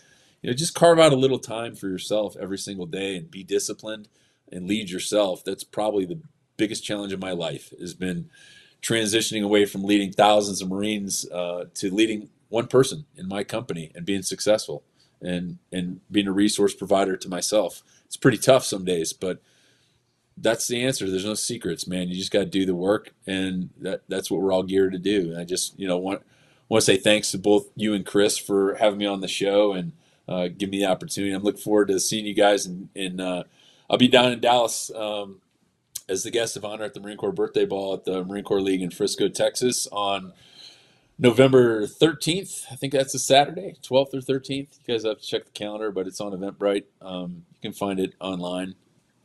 you 0.41 0.49
know, 0.49 0.55
just 0.55 0.75
carve 0.75 0.99
out 0.99 1.13
a 1.13 1.17
little 1.17 1.39
time 1.39 1.75
for 1.75 1.87
yourself 1.87 2.35
every 2.39 2.57
single 2.57 2.85
day 2.85 3.17
and 3.17 3.29
be 3.29 3.43
disciplined 3.43 4.07
and 4.51 4.67
lead 4.67 4.89
yourself. 4.89 5.43
That's 5.43 5.63
probably 5.63 6.05
the 6.05 6.19
biggest 6.57 6.83
challenge 6.83 7.13
of 7.13 7.19
my 7.19 7.31
life 7.31 7.73
has 7.79 7.93
been 7.93 8.29
transitioning 8.81 9.43
away 9.43 9.65
from 9.65 9.83
leading 9.83 10.11
thousands 10.11 10.61
of 10.61 10.69
Marines 10.69 11.29
uh, 11.31 11.65
to 11.75 11.93
leading 11.93 12.29
one 12.49 12.67
person 12.67 13.05
in 13.15 13.27
my 13.27 13.43
company 13.43 13.91
and 13.95 14.05
being 14.05 14.21
successful 14.23 14.83
and 15.21 15.57
and 15.71 15.99
being 16.09 16.27
a 16.27 16.31
resource 16.31 16.73
provider 16.73 17.17
to 17.17 17.29
myself. 17.29 17.83
It's 18.05 18.17
pretty 18.17 18.37
tough 18.37 18.63
some 18.63 18.85
days, 18.85 19.13
but 19.13 19.41
that's 20.37 20.67
the 20.67 20.83
answer. 20.83 21.09
There's 21.09 21.25
no 21.25 21.33
secrets, 21.33 21.87
man. 21.87 22.07
You 22.07 22.15
just 22.15 22.31
got 22.31 22.39
to 22.39 22.45
do 22.45 22.65
the 22.65 22.75
work, 22.75 23.13
and 23.27 23.69
that 23.81 24.03
that's 24.07 24.31
what 24.31 24.41
we're 24.41 24.53
all 24.53 24.63
geared 24.63 24.93
to 24.93 24.99
do. 24.99 25.31
And 25.31 25.37
I 25.37 25.43
just 25.43 25.77
you 25.77 25.87
know 25.87 25.97
want 25.97 26.21
want 26.69 26.83
to 26.83 26.85
say 26.85 26.97
thanks 26.97 27.31
to 27.31 27.37
both 27.37 27.67
you 27.75 27.93
and 27.93 28.05
Chris 28.05 28.37
for 28.37 28.75
having 28.75 28.99
me 28.99 29.05
on 29.05 29.21
the 29.21 29.27
show 29.27 29.73
and 29.73 29.91
uh, 30.27 30.47
give 30.47 30.69
me 30.69 30.79
the 30.79 30.85
opportunity. 30.85 31.33
I'm 31.33 31.43
looking 31.43 31.61
forward 31.61 31.87
to 31.87 31.99
seeing 31.99 32.25
you 32.25 32.35
guys, 32.35 32.67
and 32.67 33.19
uh, 33.19 33.43
I'll 33.89 33.97
be 33.97 34.07
down 34.07 34.31
in 34.31 34.39
Dallas 34.39 34.91
um, 34.95 35.41
as 36.07 36.23
the 36.23 36.31
guest 36.31 36.55
of 36.55 36.63
honor 36.63 36.83
at 36.83 36.93
the 36.93 36.99
Marine 36.99 37.17
Corps 37.17 37.31
Birthday 37.31 37.65
Ball 37.65 37.95
at 37.95 38.05
the 38.05 38.23
Marine 38.23 38.43
Corps 38.43 38.61
League 38.61 38.83
in 38.83 38.91
Frisco, 38.91 39.27
Texas 39.27 39.87
on 39.91 40.33
November 41.17 41.87
13th. 41.87 42.65
I 42.71 42.75
think 42.75 42.93
that's 42.93 43.15
a 43.15 43.19
Saturday, 43.19 43.75
12th 43.81 44.13
or 44.13 44.19
13th. 44.19 44.77
You 44.85 44.93
guys 44.93 45.03
have 45.03 45.19
to 45.19 45.25
check 45.25 45.45
the 45.45 45.51
calendar, 45.51 45.91
but 45.91 46.05
it's 46.05 46.21
on 46.21 46.31
Eventbrite. 46.31 46.85
Um, 47.01 47.45
you 47.53 47.61
can 47.61 47.73
find 47.73 47.99
it 47.99 48.13
online 48.19 48.75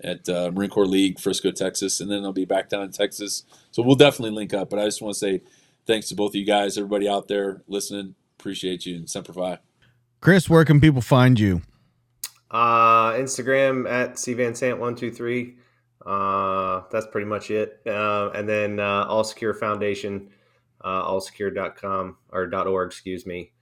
at 0.03 0.29
uh, 0.29 0.51
Marine 0.53 0.71
Corps 0.71 0.87
League, 0.87 1.21
Frisco, 1.21 1.51
Texas, 1.51 2.01
and 2.01 2.11
then 2.11 2.25
I'll 2.25 2.33
be 2.33 2.45
back 2.47 2.69
down 2.71 2.83
in 2.83 2.91
Texas. 2.93 3.45
So 3.71 3.83
we'll 3.83 3.95
definitely 3.95 4.35
link 4.35 4.55
up. 4.55 4.71
But 4.71 4.79
I 4.79 4.87
just 4.87 5.03
want 5.03 5.15
to 5.15 5.19
say 5.19 5.43
thanks 5.87 6.09
to 6.09 6.15
both 6.15 6.33
of 6.33 6.37
you 6.37 6.45
guys, 6.45 6.77
everybody 6.77 7.09
out 7.09 7.29
there 7.29 7.63
listening. 7.67 8.15
Appreciate 8.39 8.87
you 8.87 8.97
and 8.97 9.09
Semper 9.09 9.33
Fi. 9.33 9.59
Chris, 10.21 10.49
where 10.49 10.65
can 10.65 10.81
people 10.81 11.01
find 11.01 11.39
you? 11.39 11.63
Uh, 12.51 13.13
Instagram 13.13 13.91
at 13.91 14.15
cvansant123. 14.15 15.57
Uh, 16.07 16.83
that's 16.91 17.07
pretty 17.07 17.27
much 17.27 17.51
it. 17.51 17.81
Uh, 17.87 18.31
and 18.35 18.49
then 18.49 18.79
uh, 18.79 19.07
All 19.09 19.25
Secure 19.25 19.55
Foundation, 19.55 20.31
uh, 20.83 21.03
allsecure.com 21.05 22.17
or 22.31 22.55
.org, 22.55 22.91
excuse 22.91 23.27
me. 23.27 23.53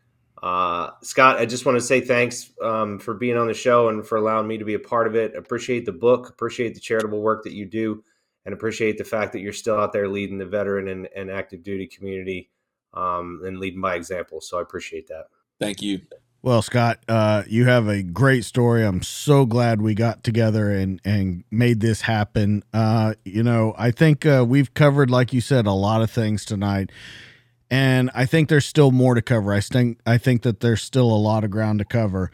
Uh, 0.42 0.90
Scott, 1.02 1.38
I 1.38 1.46
just 1.46 1.64
want 1.64 1.76
to 1.78 1.84
say 1.84 2.00
thanks 2.00 2.50
um, 2.60 2.98
for 2.98 3.14
being 3.14 3.36
on 3.36 3.46
the 3.46 3.54
show 3.54 3.88
and 3.88 4.04
for 4.04 4.16
allowing 4.18 4.48
me 4.48 4.58
to 4.58 4.64
be 4.64 4.74
a 4.74 4.78
part 4.78 5.06
of 5.06 5.14
it. 5.14 5.36
Appreciate 5.36 5.86
the 5.86 5.92
book, 5.92 6.28
appreciate 6.28 6.74
the 6.74 6.80
charitable 6.80 7.22
work 7.22 7.44
that 7.44 7.52
you 7.52 7.64
do, 7.64 8.02
and 8.44 8.52
appreciate 8.52 8.98
the 8.98 9.04
fact 9.04 9.32
that 9.32 9.40
you're 9.40 9.52
still 9.52 9.78
out 9.78 9.92
there 9.92 10.08
leading 10.08 10.38
the 10.38 10.46
veteran 10.46 10.88
and, 10.88 11.08
and 11.14 11.30
active 11.30 11.62
duty 11.62 11.86
community 11.86 12.50
um, 12.94 13.40
and 13.44 13.58
leading 13.58 13.80
by 13.80 13.94
example. 13.94 14.40
So 14.40 14.58
I 14.58 14.62
appreciate 14.62 15.08
that. 15.08 15.26
Thank 15.60 15.80
you. 15.82 16.00
Well, 16.44 16.60
Scott, 16.60 16.98
uh, 17.06 17.44
you 17.46 17.66
have 17.66 17.86
a 17.86 18.02
great 18.02 18.44
story. 18.44 18.84
I'm 18.84 19.02
so 19.02 19.46
glad 19.46 19.80
we 19.80 19.94
got 19.94 20.24
together 20.24 20.72
and 20.72 21.00
and 21.04 21.44
made 21.52 21.78
this 21.78 22.00
happen. 22.00 22.64
Uh, 22.74 23.14
you 23.24 23.44
know, 23.44 23.76
I 23.78 23.92
think 23.92 24.26
uh, 24.26 24.44
we've 24.46 24.74
covered, 24.74 25.08
like 25.08 25.32
you 25.32 25.40
said, 25.40 25.66
a 25.66 25.72
lot 25.72 26.02
of 26.02 26.10
things 26.10 26.44
tonight, 26.44 26.90
and 27.70 28.10
I 28.12 28.26
think 28.26 28.48
there's 28.48 28.66
still 28.66 28.90
more 28.90 29.14
to 29.14 29.22
cover. 29.22 29.52
I 29.52 29.60
think 29.60 30.00
I 30.04 30.18
think 30.18 30.42
that 30.42 30.58
there's 30.58 30.82
still 30.82 31.12
a 31.12 31.14
lot 31.14 31.44
of 31.44 31.52
ground 31.52 31.78
to 31.78 31.84
cover. 31.84 32.32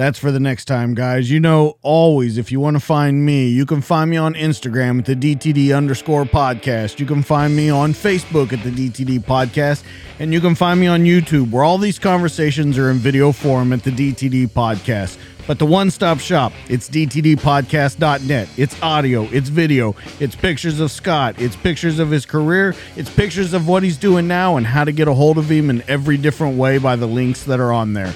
That's 0.00 0.18
for 0.18 0.30
the 0.32 0.40
next 0.40 0.64
time, 0.64 0.94
guys. 0.94 1.30
You 1.30 1.40
know, 1.40 1.76
always, 1.82 2.38
if 2.38 2.50
you 2.50 2.58
want 2.58 2.74
to 2.74 2.80
find 2.80 3.22
me, 3.22 3.48
you 3.48 3.66
can 3.66 3.82
find 3.82 4.10
me 4.10 4.16
on 4.16 4.32
Instagram 4.32 5.00
at 5.00 5.04
the 5.04 5.14
DTD 5.14 5.76
underscore 5.76 6.24
podcast. 6.24 6.98
You 6.98 7.04
can 7.04 7.22
find 7.22 7.54
me 7.54 7.68
on 7.68 7.92
Facebook 7.92 8.50
at 8.54 8.64
the 8.64 8.70
DTD 8.70 9.22
podcast. 9.22 9.84
And 10.18 10.32
you 10.32 10.40
can 10.40 10.54
find 10.54 10.80
me 10.80 10.86
on 10.86 11.02
YouTube, 11.02 11.50
where 11.50 11.64
all 11.64 11.76
these 11.76 11.98
conversations 11.98 12.78
are 12.78 12.90
in 12.90 12.96
video 12.96 13.30
form 13.30 13.74
at 13.74 13.82
the 13.82 13.90
DTD 13.90 14.48
podcast. 14.48 15.18
But 15.46 15.58
the 15.58 15.66
one 15.66 15.90
stop 15.90 16.18
shop, 16.18 16.54
it's 16.70 16.88
DTDpodcast.net. 16.88 18.48
It's 18.56 18.82
audio, 18.82 19.24
it's 19.24 19.50
video, 19.50 19.96
it's 20.18 20.34
pictures 20.34 20.80
of 20.80 20.90
Scott, 20.90 21.34
it's 21.38 21.56
pictures 21.56 21.98
of 21.98 22.10
his 22.10 22.24
career, 22.24 22.74
it's 22.96 23.10
pictures 23.10 23.52
of 23.52 23.68
what 23.68 23.82
he's 23.82 23.98
doing 23.98 24.26
now 24.26 24.56
and 24.56 24.66
how 24.66 24.84
to 24.84 24.92
get 24.92 25.08
a 25.08 25.14
hold 25.14 25.36
of 25.36 25.50
him 25.50 25.68
in 25.68 25.82
every 25.88 26.16
different 26.16 26.56
way 26.56 26.78
by 26.78 26.96
the 26.96 27.06
links 27.06 27.44
that 27.44 27.60
are 27.60 27.72
on 27.72 27.92
there. 27.92 28.14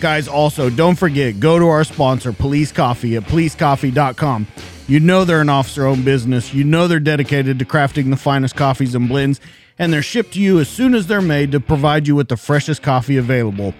Guys, 0.00 0.28
also, 0.28 0.70
don't 0.70 0.94
forget, 0.94 1.40
go 1.40 1.58
to 1.58 1.66
our 1.66 1.82
sponsor, 1.82 2.32
Police 2.32 2.70
Coffee, 2.70 3.16
at 3.16 3.24
policecoffee.com. 3.24 4.46
You 4.86 5.00
know 5.00 5.24
they're 5.24 5.40
an 5.40 5.48
officer 5.48 5.86
owned 5.86 6.04
business. 6.04 6.54
You 6.54 6.62
know 6.62 6.86
they're 6.86 7.00
dedicated 7.00 7.58
to 7.58 7.64
crafting 7.64 8.10
the 8.10 8.16
finest 8.16 8.54
coffees 8.54 8.94
and 8.94 9.08
blends, 9.08 9.40
and 9.78 9.92
they're 9.92 10.02
shipped 10.02 10.34
to 10.34 10.40
you 10.40 10.60
as 10.60 10.68
soon 10.68 10.94
as 10.94 11.08
they're 11.08 11.20
made 11.20 11.50
to 11.52 11.60
provide 11.60 12.06
you 12.06 12.14
with 12.14 12.28
the 12.28 12.36
freshest 12.36 12.80
coffee 12.80 13.16
available. 13.16 13.74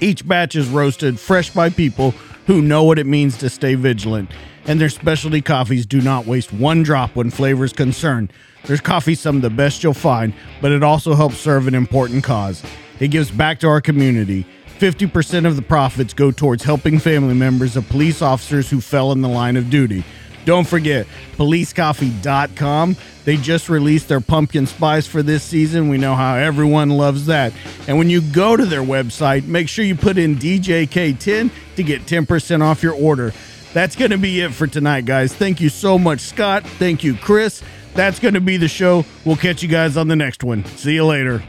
Each 0.00 0.26
batch 0.26 0.56
is 0.56 0.68
roasted 0.68 1.18
fresh 1.18 1.50
by 1.50 1.70
people 1.70 2.12
who 2.46 2.60
know 2.60 2.84
what 2.84 2.98
it 2.98 3.06
means 3.06 3.38
to 3.38 3.48
stay 3.48 3.74
vigilant, 3.74 4.30
and 4.66 4.78
their 4.78 4.88
specialty 4.90 5.40
coffees 5.40 5.86
do 5.86 6.02
not 6.02 6.26
waste 6.26 6.52
one 6.52 6.82
drop 6.82 7.16
when 7.16 7.30
flavor 7.30 7.64
is 7.64 7.72
concerned. 7.72 8.32
Their 8.64 8.76
coffee 8.76 9.14
some 9.14 9.36
of 9.36 9.42
the 9.42 9.50
best 9.50 9.82
you'll 9.82 9.94
find, 9.94 10.34
but 10.60 10.70
it 10.70 10.82
also 10.82 11.14
helps 11.14 11.38
serve 11.38 11.66
an 11.66 11.74
important 11.74 12.24
cause. 12.24 12.62
It 13.00 13.08
gives 13.08 13.30
back 13.30 13.58
to 13.60 13.68
our 13.68 13.80
community. 13.80 14.46
50% 14.80 15.46
of 15.46 15.56
the 15.56 15.62
profits 15.62 16.14
go 16.14 16.30
towards 16.30 16.64
helping 16.64 16.98
family 16.98 17.34
members 17.34 17.76
of 17.76 17.86
police 17.90 18.22
officers 18.22 18.70
who 18.70 18.80
fell 18.80 19.12
in 19.12 19.20
the 19.20 19.28
line 19.28 19.58
of 19.58 19.68
duty. 19.68 20.04
Don't 20.46 20.66
forget, 20.66 21.06
policecoffee.com. 21.34 22.96
They 23.26 23.36
just 23.36 23.68
released 23.68 24.08
their 24.08 24.22
pumpkin 24.22 24.66
spice 24.66 25.06
for 25.06 25.22
this 25.22 25.42
season. 25.42 25.90
We 25.90 25.98
know 25.98 26.14
how 26.14 26.34
everyone 26.36 26.88
loves 26.88 27.26
that. 27.26 27.52
And 27.86 27.98
when 27.98 28.08
you 28.08 28.22
go 28.22 28.56
to 28.56 28.64
their 28.64 28.80
website, 28.80 29.46
make 29.46 29.68
sure 29.68 29.84
you 29.84 29.94
put 29.94 30.16
in 30.16 30.36
DJK10 30.36 31.50
to 31.76 31.82
get 31.82 32.06
10% 32.06 32.62
off 32.62 32.82
your 32.82 32.94
order. 32.94 33.34
That's 33.74 33.94
going 33.96 34.12
to 34.12 34.18
be 34.18 34.40
it 34.40 34.54
for 34.54 34.66
tonight, 34.66 35.04
guys. 35.04 35.34
Thank 35.34 35.60
you 35.60 35.68
so 35.68 35.98
much, 35.98 36.20
Scott. 36.20 36.66
Thank 36.66 37.04
you, 37.04 37.16
Chris. 37.16 37.62
That's 37.92 38.18
going 38.18 38.34
to 38.34 38.40
be 38.40 38.56
the 38.56 38.68
show. 38.68 39.04
We'll 39.26 39.36
catch 39.36 39.62
you 39.62 39.68
guys 39.68 39.98
on 39.98 40.08
the 40.08 40.16
next 40.16 40.42
one. 40.42 40.64
See 40.64 40.94
you 40.94 41.04
later. 41.04 41.42